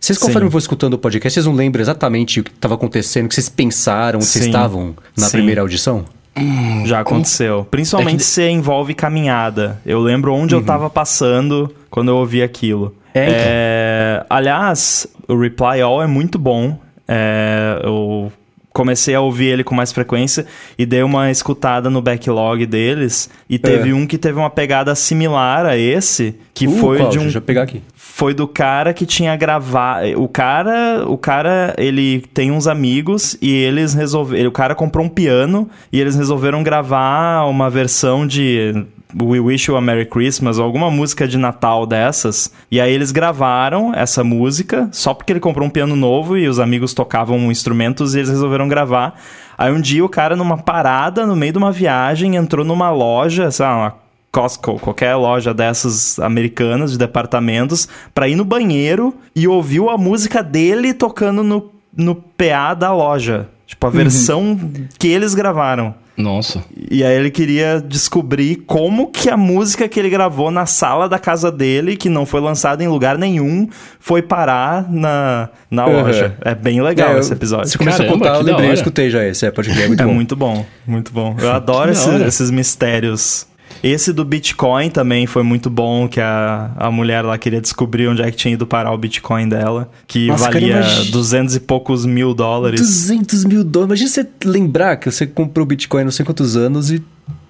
Vocês, 0.00 0.16
conforme 0.18 0.46
eu 0.46 0.50
vou 0.50 0.58
escutando 0.58 0.94
o 0.94 0.98
podcast, 0.98 1.34
vocês 1.34 1.46
não 1.46 1.52
lembram 1.52 1.82
exatamente 1.82 2.40
o 2.40 2.44
que 2.44 2.50
estava 2.50 2.74
acontecendo, 2.74 3.26
o 3.26 3.28
que 3.28 3.34
vocês 3.34 3.50
pensaram, 3.50 4.18
onde 4.18 4.26
vocês 4.26 4.46
estavam 4.46 4.94
na 5.16 5.26
Sim. 5.26 5.32
primeira 5.32 5.60
audição? 5.60 6.06
Hum, 6.34 6.86
Já 6.86 7.00
aconteceu. 7.00 7.66
Principalmente 7.70 8.14
é 8.14 8.18
que... 8.18 8.24
se 8.24 8.48
envolve 8.48 8.94
caminhada. 8.94 9.78
Eu 9.84 10.00
lembro 10.00 10.32
onde 10.32 10.54
uhum. 10.54 10.60
eu 10.60 10.62
estava 10.62 10.88
passando 10.88 11.74
quando 11.90 12.08
eu 12.08 12.16
ouvi 12.16 12.42
aquilo. 12.42 12.96
É, 13.12 13.24
então. 13.24 13.40
É, 13.44 14.26
aliás, 14.30 15.06
o 15.28 15.38
Reply 15.38 15.82
All 15.82 16.02
é 16.02 16.06
muito 16.06 16.38
bom. 16.38 16.78
É, 17.06 17.80
eu 17.84 18.32
comecei 18.72 19.14
a 19.14 19.20
ouvir 19.20 19.46
ele 19.46 19.64
com 19.64 19.74
mais 19.74 19.92
frequência 19.92 20.46
e 20.78 20.86
dei 20.86 21.02
uma 21.02 21.30
escutada 21.30 21.90
no 21.90 22.00
backlog 22.00 22.64
deles. 22.66 23.28
E 23.48 23.58
teve 23.58 23.90
É. 23.90 23.94
um 23.94 24.06
que 24.06 24.16
teve 24.16 24.38
uma 24.38 24.50
pegada 24.50 24.94
similar 24.94 25.66
a 25.66 25.76
esse, 25.76 26.36
que 26.54 26.66
Uh, 26.68 26.72
foi 26.78 26.98
qual? 26.98 27.10
de 27.10 27.18
um 27.18 27.22
Deixa 27.22 27.38
eu 27.38 27.42
pegar 27.42 27.62
aqui. 27.62 27.82
foi 27.94 28.32
do 28.34 28.46
cara 28.46 28.92
que 28.94 29.04
tinha 29.06 29.34
gravado. 29.36 30.06
O 30.22 30.28
cara, 30.28 31.04
o 31.06 31.18
cara, 31.18 31.74
ele 31.78 32.20
tem 32.32 32.50
uns 32.50 32.66
amigos 32.66 33.36
e 33.42 33.50
eles 33.52 33.92
resolveram. 33.94 34.48
O 34.48 34.52
cara 34.52 34.74
comprou 34.74 35.04
um 35.04 35.08
piano 35.08 35.68
e 35.92 36.00
eles 36.00 36.14
resolveram 36.14 36.62
gravar 36.62 37.44
uma 37.46 37.68
versão 37.68 38.26
de 38.26 38.84
We 39.18 39.40
Wish 39.40 39.70
You 39.70 39.76
a 39.76 39.80
Merry 39.80 40.06
Christmas 40.06 40.58
ou 40.58 40.64
alguma 40.64 40.90
música 40.90 41.26
de 41.26 41.38
Natal 41.38 41.86
dessas. 41.86 42.52
E 42.70 42.80
aí 42.80 42.92
eles 42.92 43.12
gravaram 43.12 43.94
essa 43.94 44.22
música 44.22 44.88
só 44.92 45.14
porque 45.14 45.32
ele 45.32 45.40
comprou 45.40 45.66
um 45.66 45.70
piano 45.70 45.96
novo 45.96 46.36
e 46.36 46.48
os 46.48 46.58
amigos 46.58 46.94
tocavam 46.94 47.50
instrumentos 47.50 48.14
e 48.14 48.18
eles 48.18 48.30
resolveram 48.30 48.68
gravar. 48.68 49.20
Aí 49.56 49.72
um 49.72 49.80
dia 49.80 50.04
o 50.04 50.08
cara 50.08 50.36
numa 50.36 50.58
parada 50.58 51.26
no 51.26 51.36
meio 51.36 51.52
de 51.52 51.58
uma 51.58 51.72
viagem 51.72 52.36
entrou 52.36 52.64
numa 52.64 52.90
loja, 52.90 53.50
sei 53.50 53.66
lá, 53.66 53.76
uma 53.76 54.10
Costco, 54.32 54.78
qualquer 54.78 55.16
loja 55.16 55.52
dessas 55.52 56.20
americanas 56.20 56.92
de 56.92 56.98
departamentos, 56.98 57.88
pra 58.14 58.28
ir 58.28 58.36
no 58.36 58.44
banheiro 58.44 59.12
e 59.34 59.48
ouviu 59.48 59.90
a 59.90 59.98
música 59.98 60.40
dele 60.40 60.94
tocando 60.94 61.42
no, 61.42 61.72
no 61.96 62.14
PA 62.14 62.74
da 62.74 62.92
loja. 62.92 63.48
Tipo, 63.66 63.88
a 63.88 63.90
versão 63.90 64.58
que 64.98 65.08
eles 65.08 65.34
gravaram. 65.34 65.94
Nossa. 66.20 66.62
E 66.90 67.02
aí 67.04 67.16
ele 67.16 67.30
queria 67.30 67.80
descobrir 67.80 68.56
como 68.66 69.08
que 69.08 69.28
a 69.30 69.36
música 69.36 69.88
que 69.88 69.98
ele 69.98 70.10
gravou 70.10 70.50
na 70.50 70.66
sala 70.66 71.08
da 71.08 71.18
casa 71.18 71.50
dele, 71.50 71.96
que 71.96 72.08
não 72.08 72.24
foi 72.26 72.40
lançada 72.40 72.82
em 72.84 72.88
lugar 72.88 73.16
nenhum, 73.18 73.68
foi 73.98 74.22
parar 74.22 74.90
na, 74.90 75.48
na 75.70 75.86
Uhum. 75.86 76.02
loja. 76.02 76.36
É 76.42 76.54
bem 76.54 76.80
legal 76.82 77.16
É, 77.16 77.18
esse 77.20 77.32
episódio. 77.32 77.68
Você 77.68 77.78
começou 77.78 78.04
Caramba, 78.04 78.24
a 78.26 78.28
contar, 78.28 78.38
eu 78.40 78.44
lembrei, 78.44 78.70
eu 78.70 78.74
escutei 78.74 79.10
já 79.10 79.24
esse. 79.26 79.46
É, 79.46 79.50
pode 79.50 79.70
crer, 79.70 79.84
é 79.84 79.88
muito 79.88 80.00
É 80.02 80.06
bom. 80.06 80.14
muito 80.14 80.36
bom, 80.36 80.66
muito 80.86 81.12
bom. 81.12 81.36
Eu 81.38 81.50
adoro 81.52 81.88
Que 81.92 81.94
da 81.96 82.00
esse- 82.00 82.10
hora. 82.10 82.26
esses 82.28 82.50
mistérios. 82.50 83.46
Esse 83.82 84.12
do 84.12 84.24
Bitcoin 84.24 84.90
também 84.90 85.26
foi 85.26 85.42
muito 85.42 85.70
bom, 85.70 86.06
que 86.08 86.20
a, 86.20 86.70
a 86.76 86.90
mulher 86.90 87.22
lá 87.22 87.38
queria 87.38 87.60
descobrir 87.60 88.08
onde 88.08 88.22
é 88.22 88.30
que 88.30 88.36
tinha 88.36 88.52
ido 88.54 88.66
parar 88.66 88.92
o 88.92 88.98
Bitcoin 88.98 89.48
dela, 89.48 89.90
que 90.06 90.26
Nossa, 90.26 90.44
cara, 90.44 90.54
valia 90.60 90.76
imagina- 90.76 91.10
200 91.10 91.56
e 91.56 91.60
poucos 91.60 92.04
mil 92.04 92.34
dólares. 92.34 92.80
200 92.80 93.44
mil 93.44 93.64
dólares. 93.64 94.00
Imagina 94.00 94.08
você 94.10 94.48
lembrar 94.48 94.96
que 94.96 95.10
você 95.10 95.26
comprou 95.26 95.64
Bitcoin 95.64 96.04
não 96.04 96.10
sei 96.10 96.24
quantos 96.24 96.56
anos 96.56 96.90
e 96.90 97.02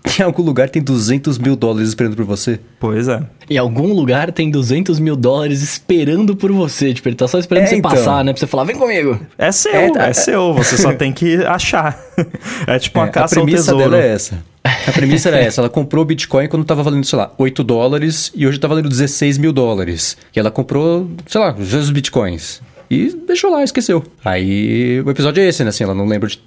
em 0.19 0.23
algum 0.23 0.43
lugar 0.43 0.69
tem 0.71 0.83
200 0.83 1.39
mil 1.39 1.55
dólares 1.57 1.89
esperando 1.91 2.17
por 2.17 2.25
você. 2.25 2.59
Pois 2.79 3.07
é. 3.09 3.23
Em 3.49 3.59
algum 3.59 3.93
lugar 3.93 4.33
tem 4.33 4.51
200 4.51 4.99
mil 4.99 5.17
dólares 5.17 5.63
esperando 5.63 6.35
por 6.37 6.51
você. 6.53 6.93
Tipo, 6.95 7.09
ele 7.09 7.17
tá 7.17 7.29
só 7.29 7.39
esperando 7.39 7.65
É, 7.65 7.67
você 7.67 7.77
então. 7.77 7.91
passar, 7.91 8.25
né? 8.25 8.33
Pra 8.33 8.41
você 8.41 8.47
falar, 8.47 8.65
vem 8.65 8.77
comigo. 8.77 9.19
É 9.37 9.51
seu, 9.53 9.73
É, 9.73 9.87
é, 9.87 9.91
tá- 9.91 10.13
seu, 10.15 10.55
você 10.55 10.77
só 10.79 10.93
tem 10.95 11.13
que 11.13 11.37
achar. 11.45 11.99
É 12.67 12.79
tipo 12.79 12.99
uma 12.99 13.07
É, 13.07 13.09
a 13.09 13.13
caça 13.13 13.39
ao 13.39 13.45
premissa 13.45 13.73
tesouro. 13.73 13.91
dela 13.91 14.03
é 14.03 14.09
essa. 14.13 14.43
A 14.63 14.93
premissa 14.93 15.29
era 15.29 15.39
essa. 15.39 15.61
Ela 15.63 15.69
comprou 15.71 16.05
Bitcoin 16.05 16.49
quando 16.49 16.65
tava 16.65 16.83
valendo, 16.83 17.05
sei 17.07 17.19
lá, 17.19 17.33
8 17.39 17.65
dólares 17.65 18.31
e 18.35 18.47
hoje 18.47 18.59
tá 18.59 18.69
valendo 18.69 18.89
16 18.91 19.39
mil 19.39 19.53
dólares. 19.53 20.17
E 20.35 20.39
ela 20.39 20.51
comprou, 20.51 21.11
sei 21.27 21.41
lá, 21.41 21.55
os 21.59 21.91
Bitcoins. 21.91 22.61
E 22.91 23.15
deixou 23.27 23.51
lá, 23.53 23.63
esqueceu. 23.63 24.03
Aí 24.25 25.01
o 25.07 25.11
episódio 25.11 25.41
é 25.41 25.47
esse, 25.47 25.63
né? 25.63 25.69
Assim, 25.71 25.85
ela 25.85 25.95
não 25.95 26.07
lembra 26.07 26.29
de. 26.29 26.39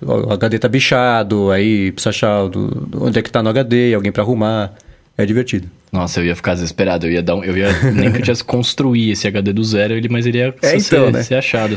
O 0.00 0.32
HD 0.32 0.58
tá 0.58 0.68
bichado, 0.68 1.50
aí 1.50 1.90
precisa 1.90 2.10
achar 2.10 2.46
do, 2.48 2.68
do- 2.68 3.04
onde 3.04 3.18
é 3.18 3.22
que 3.22 3.30
tá 3.32 3.42
no 3.42 3.48
HD, 3.48 3.94
alguém 3.94 4.12
pra 4.12 4.22
arrumar. 4.22 4.74
É 5.16 5.26
divertido. 5.26 5.68
Nossa, 5.90 6.20
eu 6.20 6.26
ia 6.26 6.36
ficar 6.36 6.54
desesperado. 6.54 7.04
Eu 7.06 7.10
ia 7.12 7.22
dar 7.22 7.34
um, 7.34 7.42
Eu 7.42 7.56
ia. 7.56 7.66
Nem 7.92 8.12
que 8.12 8.18
eu 8.18 8.22
tivesse 8.22 8.44
que 8.44 8.48
construir 8.48 9.10
esse 9.10 9.26
HD 9.26 9.52
do 9.52 9.64
zero, 9.64 9.94
ele, 9.94 10.08
mas 10.08 10.24
ele 10.26 10.38
ia 10.38 10.54
É, 10.62 10.78
ser, 10.78 10.94
então, 10.96 11.10
né? 11.10 11.22
ser 11.24 11.34
achado. 11.34 11.76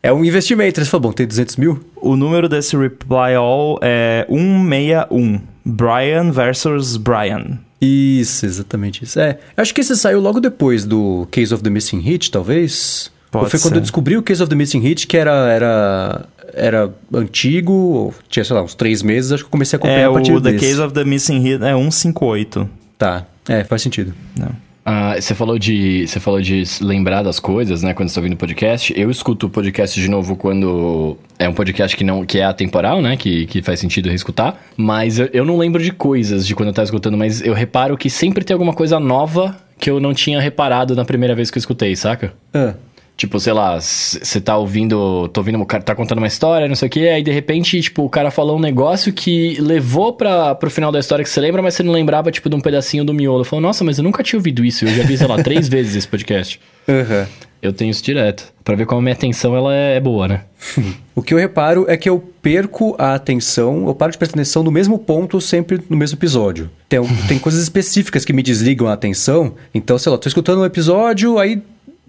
É 0.00 0.12
um 0.12 0.24
investimento. 0.24 0.78
Eles 0.78 0.88
falam, 0.88 1.02
bom, 1.08 1.12
tem 1.12 1.26
200 1.26 1.56
mil? 1.56 1.80
O 1.96 2.14
número 2.14 2.48
desse 2.48 2.76
Reply 2.76 3.34
All 3.36 3.80
é 3.82 4.24
161. 4.28 5.40
Brian 5.64 6.30
versus 6.30 6.96
Brian. 6.96 7.58
Isso, 7.80 8.46
exatamente 8.46 9.02
isso. 9.02 9.18
É, 9.18 9.38
acho 9.56 9.74
que 9.74 9.80
esse 9.80 9.96
saiu 9.96 10.20
logo 10.20 10.38
depois 10.40 10.84
do 10.84 11.26
Case 11.32 11.52
of 11.52 11.62
the 11.62 11.70
Missing 11.70 11.98
Hit, 12.00 12.30
talvez. 12.30 13.10
Pode 13.30 13.44
ou 13.44 13.50
foi 13.50 13.60
quando 13.60 13.74
ser. 13.74 13.78
eu 13.78 13.82
descobri 13.82 14.16
o 14.16 14.22
Case 14.22 14.42
of 14.42 14.48
the 14.48 14.56
Missing 14.56 14.80
Hit, 14.80 15.06
que 15.06 15.16
era, 15.16 15.32
era, 15.52 16.26
era 16.54 16.90
antigo, 17.12 17.72
ou 17.72 18.14
tinha, 18.28 18.44
sei 18.44 18.56
lá, 18.56 18.62
uns 18.62 18.74
três 18.74 19.02
meses, 19.02 19.32
acho 19.32 19.44
que 19.44 19.48
eu 19.48 19.50
comecei 19.50 19.76
a 19.76 19.78
acompanhar 19.78 20.00
É 20.00 20.04
a 20.04 20.12
partir 20.12 20.32
o 20.32 20.40
The 20.40 20.52
desse. 20.52 20.66
Case 20.66 20.80
of 20.80 20.94
the 20.94 21.04
Missing 21.04 21.40
Hit 21.40 21.62
é 21.64 21.74
158. 21.74 22.68
Tá, 22.96 23.26
é, 23.48 23.64
faz 23.64 23.82
sentido. 23.82 24.14
Ah, 24.90 25.16
você 25.20 25.34
falou 25.34 25.58
de 25.58 26.06
você 26.06 26.18
falou 26.18 26.40
de 26.40 26.64
lembrar 26.80 27.22
das 27.22 27.38
coisas, 27.38 27.82
né, 27.82 27.92
quando 27.92 28.08
você 28.08 28.14
tá 28.14 28.20
ouvindo 28.22 28.38
podcast. 28.38 28.94
Eu 28.98 29.10
escuto 29.10 29.46
o 29.46 29.50
podcast 29.50 30.00
de 30.00 30.08
novo 30.08 30.34
quando 30.34 31.18
é 31.38 31.46
um 31.46 31.52
podcast 31.52 31.94
que 31.94 32.02
não 32.02 32.24
que 32.24 32.38
é 32.38 32.44
atemporal, 32.44 33.02
né, 33.02 33.14
que, 33.14 33.44
que 33.44 33.60
faz 33.60 33.80
sentido 33.80 34.08
reescutar. 34.08 34.58
Mas 34.78 35.18
eu, 35.18 35.28
eu 35.34 35.44
não 35.44 35.58
lembro 35.58 35.82
de 35.82 35.92
coisas 35.92 36.46
de 36.46 36.54
quando 36.54 36.68
eu 36.68 36.72
tava 36.72 36.86
escutando, 36.86 37.18
mas 37.18 37.42
eu 37.42 37.52
reparo 37.52 37.98
que 37.98 38.08
sempre 38.08 38.42
tem 38.42 38.54
alguma 38.54 38.72
coisa 38.72 38.98
nova 38.98 39.54
que 39.78 39.90
eu 39.90 40.00
não 40.00 40.14
tinha 40.14 40.40
reparado 40.40 40.96
na 40.96 41.04
primeira 41.04 41.34
vez 41.34 41.50
que 41.50 41.58
eu 41.58 41.60
escutei, 41.60 41.94
saca? 41.94 42.32
Ah, 42.54 42.72
Tipo, 43.18 43.40
sei 43.40 43.52
lá, 43.52 43.80
você 43.80 44.40
tá 44.40 44.56
ouvindo, 44.56 45.26
tô 45.30 45.40
ouvindo, 45.40 45.60
o 45.60 45.66
cara 45.66 45.82
tá 45.82 45.92
contando 45.92 46.18
uma 46.18 46.28
história, 46.28 46.68
não 46.68 46.76
sei 46.76 46.86
o 46.86 46.90
quê, 46.90 47.00
aí 47.08 47.20
de 47.20 47.32
repente, 47.32 47.80
tipo, 47.80 48.04
o 48.04 48.08
cara 48.08 48.30
falou 48.30 48.56
um 48.56 48.60
negócio 48.60 49.12
que 49.12 49.60
levou 49.60 50.12
pra, 50.12 50.54
pro 50.54 50.70
final 50.70 50.92
da 50.92 51.00
história 51.00 51.24
que 51.24 51.28
você 51.28 51.40
lembra, 51.40 51.60
mas 51.60 51.74
você 51.74 51.82
não 51.82 51.92
lembrava, 51.92 52.30
tipo, 52.30 52.48
de 52.48 52.54
um 52.54 52.60
pedacinho 52.60 53.04
do 53.04 53.12
miolo. 53.12 53.42
Falou, 53.42 53.60
nossa, 53.60 53.82
mas 53.82 53.98
eu 53.98 54.04
nunca 54.04 54.22
tinha 54.22 54.38
ouvido 54.38 54.64
isso, 54.64 54.84
eu 54.84 54.94
já 54.94 55.02
vi, 55.02 55.18
sei 55.18 55.26
lá, 55.26 55.42
três 55.42 55.66
vezes 55.68 55.96
esse 55.96 56.06
podcast. 56.06 56.60
aham. 56.88 57.26
Eu 57.60 57.72
tenho 57.72 57.90
isso 57.90 58.04
direto, 58.04 58.52
Pra 58.62 58.76
ver 58.76 58.86
como 58.86 59.00
a 59.00 59.02
minha 59.02 59.14
atenção, 59.14 59.56
ela 59.56 59.74
é, 59.74 59.96
é 59.96 60.00
boa, 60.00 60.28
né? 60.28 60.42
O 61.12 61.22
que 61.22 61.34
eu 61.34 61.38
reparo 61.38 61.86
é 61.88 61.96
que 61.96 62.08
eu 62.08 62.20
perco 62.40 62.94
a 62.96 63.14
atenção, 63.14 63.88
eu 63.88 63.94
paro 63.96 64.12
de 64.12 64.18
prestar 64.18 64.36
atenção 64.36 64.62
no 64.62 64.70
mesmo 64.70 64.96
ponto 64.96 65.40
sempre 65.40 65.80
no 65.90 65.96
mesmo 65.96 66.16
episódio. 66.16 66.70
Tem, 66.88 67.00
tem 67.26 67.38
coisas 67.40 67.60
específicas 67.60 68.24
que 68.24 68.32
me 68.32 68.44
desligam 68.44 68.86
a 68.86 68.92
atenção. 68.92 69.54
Então, 69.74 69.98
sei 69.98 70.12
lá, 70.12 70.18
tô 70.18 70.28
escutando 70.28 70.60
um 70.60 70.64
episódio, 70.64 71.36
aí 71.36 71.60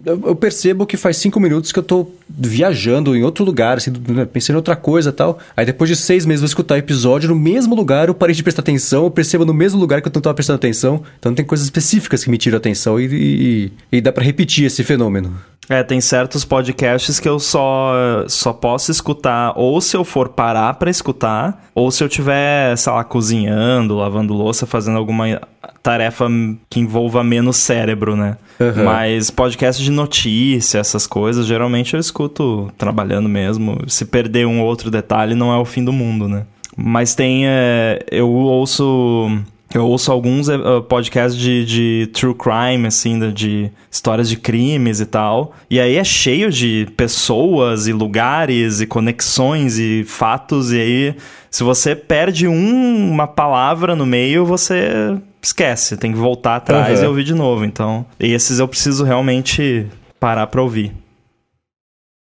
eu 0.04 0.34
percebo 0.34 0.86
que 0.86 0.96
faz 0.96 1.16
cinco 1.18 1.38
minutos 1.38 1.72
que 1.72 1.78
eu 1.78 1.82
tô 1.82 2.08
viajando 2.28 3.14
em 3.14 3.22
outro 3.22 3.44
lugar, 3.44 3.76
assim, 3.76 3.92
pensando 4.32 4.54
em 4.54 4.56
outra 4.56 4.74
coisa 4.74 5.12
tal. 5.12 5.38
Aí 5.56 5.66
depois 5.66 5.90
de 5.90 5.96
seis 5.96 6.24
meses 6.24 6.40
eu 6.40 6.46
vou 6.46 6.50
escutar 6.50 6.74
o 6.74 6.78
episódio 6.78 7.28
no 7.28 7.36
mesmo 7.36 7.74
lugar, 7.74 8.08
eu 8.08 8.14
parei 8.14 8.34
de 8.34 8.42
prestar 8.42 8.62
atenção, 8.62 9.04
eu 9.04 9.10
percebo 9.10 9.44
no 9.44 9.52
mesmo 9.52 9.78
lugar 9.78 10.00
que 10.00 10.08
eu 10.08 10.12
não 10.14 10.22
tava 10.22 10.34
prestando 10.34 10.56
atenção. 10.56 11.02
Então 11.18 11.34
tem 11.34 11.44
coisas 11.44 11.66
específicas 11.66 12.24
que 12.24 12.30
me 12.30 12.38
tiram 12.38 12.56
a 12.56 12.58
atenção 12.58 12.98
e, 12.98 13.06
e, 13.12 13.72
e 13.92 14.00
dá 14.00 14.10
pra 14.10 14.24
repetir 14.24 14.64
esse 14.64 14.82
fenômeno. 14.82 15.36
É, 15.70 15.84
tem 15.84 16.00
certos 16.00 16.44
podcasts 16.44 17.20
que 17.20 17.28
eu 17.28 17.38
só, 17.38 18.24
só 18.26 18.52
posso 18.52 18.90
escutar 18.90 19.52
ou 19.54 19.80
se 19.80 19.96
eu 19.96 20.02
for 20.02 20.28
parar 20.30 20.74
pra 20.74 20.90
escutar, 20.90 21.64
ou 21.72 21.92
se 21.92 22.02
eu 22.02 22.08
tiver, 22.08 22.76
sei 22.76 22.92
lá, 22.92 23.04
cozinhando, 23.04 23.96
lavando 23.96 24.34
louça, 24.34 24.66
fazendo 24.66 24.98
alguma 24.98 25.40
tarefa 25.80 26.26
que 26.68 26.80
envolva 26.80 27.22
menos 27.22 27.56
cérebro, 27.56 28.16
né? 28.16 28.36
Uhum. 28.58 28.84
Mas 28.84 29.30
podcast 29.30 29.80
de 29.80 29.92
notícia, 29.92 30.78
essas 30.78 31.06
coisas, 31.06 31.46
geralmente 31.46 31.94
eu 31.94 32.00
escuto 32.00 32.68
trabalhando 32.76 33.28
mesmo. 33.28 33.78
Se 33.86 34.04
perder 34.04 34.48
um 34.48 34.60
ou 34.60 34.66
outro 34.66 34.90
detalhe, 34.90 35.36
não 35.36 35.52
é 35.52 35.56
o 35.56 35.64
fim 35.64 35.84
do 35.84 35.92
mundo, 35.92 36.26
né? 36.26 36.46
Mas 36.76 37.14
tem. 37.14 37.46
é, 37.46 38.04
eu 38.10 38.28
ouço. 38.28 39.30
Eu 39.72 39.86
ouço 39.86 40.10
alguns 40.10 40.48
eh, 40.48 40.58
podcasts 40.88 41.38
de, 41.40 41.64
de 41.64 42.06
true 42.12 42.34
crime, 42.34 42.88
assim, 42.88 43.18
de, 43.20 43.32
de 43.32 43.70
histórias 43.88 44.28
de 44.28 44.36
crimes 44.36 44.98
e 45.00 45.06
tal. 45.06 45.54
E 45.70 45.78
aí 45.78 45.94
é 45.96 46.02
cheio 46.02 46.50
de 46.50 46.88
pessoas 46.96 47.86
e 47.86 47.92
lugares 47.92 48.80
e 48.80 48.86
conexões 48.86 49.78
e 49.78 50.02
fatos. 50.04 50.72
E 50.72 50.80
aí, 50.80 51.14
se 51.50 51.62
você 51.62 51.94
perde 51.94 52.48
um- 52.48 53.10
uma 53.12 53.28
palavra 53.28 53.94
no 53.94 54.04
meio, 54.04 54.44
você 54.44 55.16
esquece. 55.40 55.96
Tem 55.96 56.10
que 56.10 56.18
voltar 56.18 56.56
atrás 56.56 56.98
Aham. 56.98 57.04
e 57.04 57.08
ouvir 57.08 57.22
de 57.24 57.34
novo. 57.34 57.64
Então, 57.64 58.04
esses 58.18 58.58
eu 58.58 58.66
preciso 58.66 59.04
realmente 59.04 59.86
parar 60.18 60.48
pra 60.48 60.60
ouvir. 60.62 60.92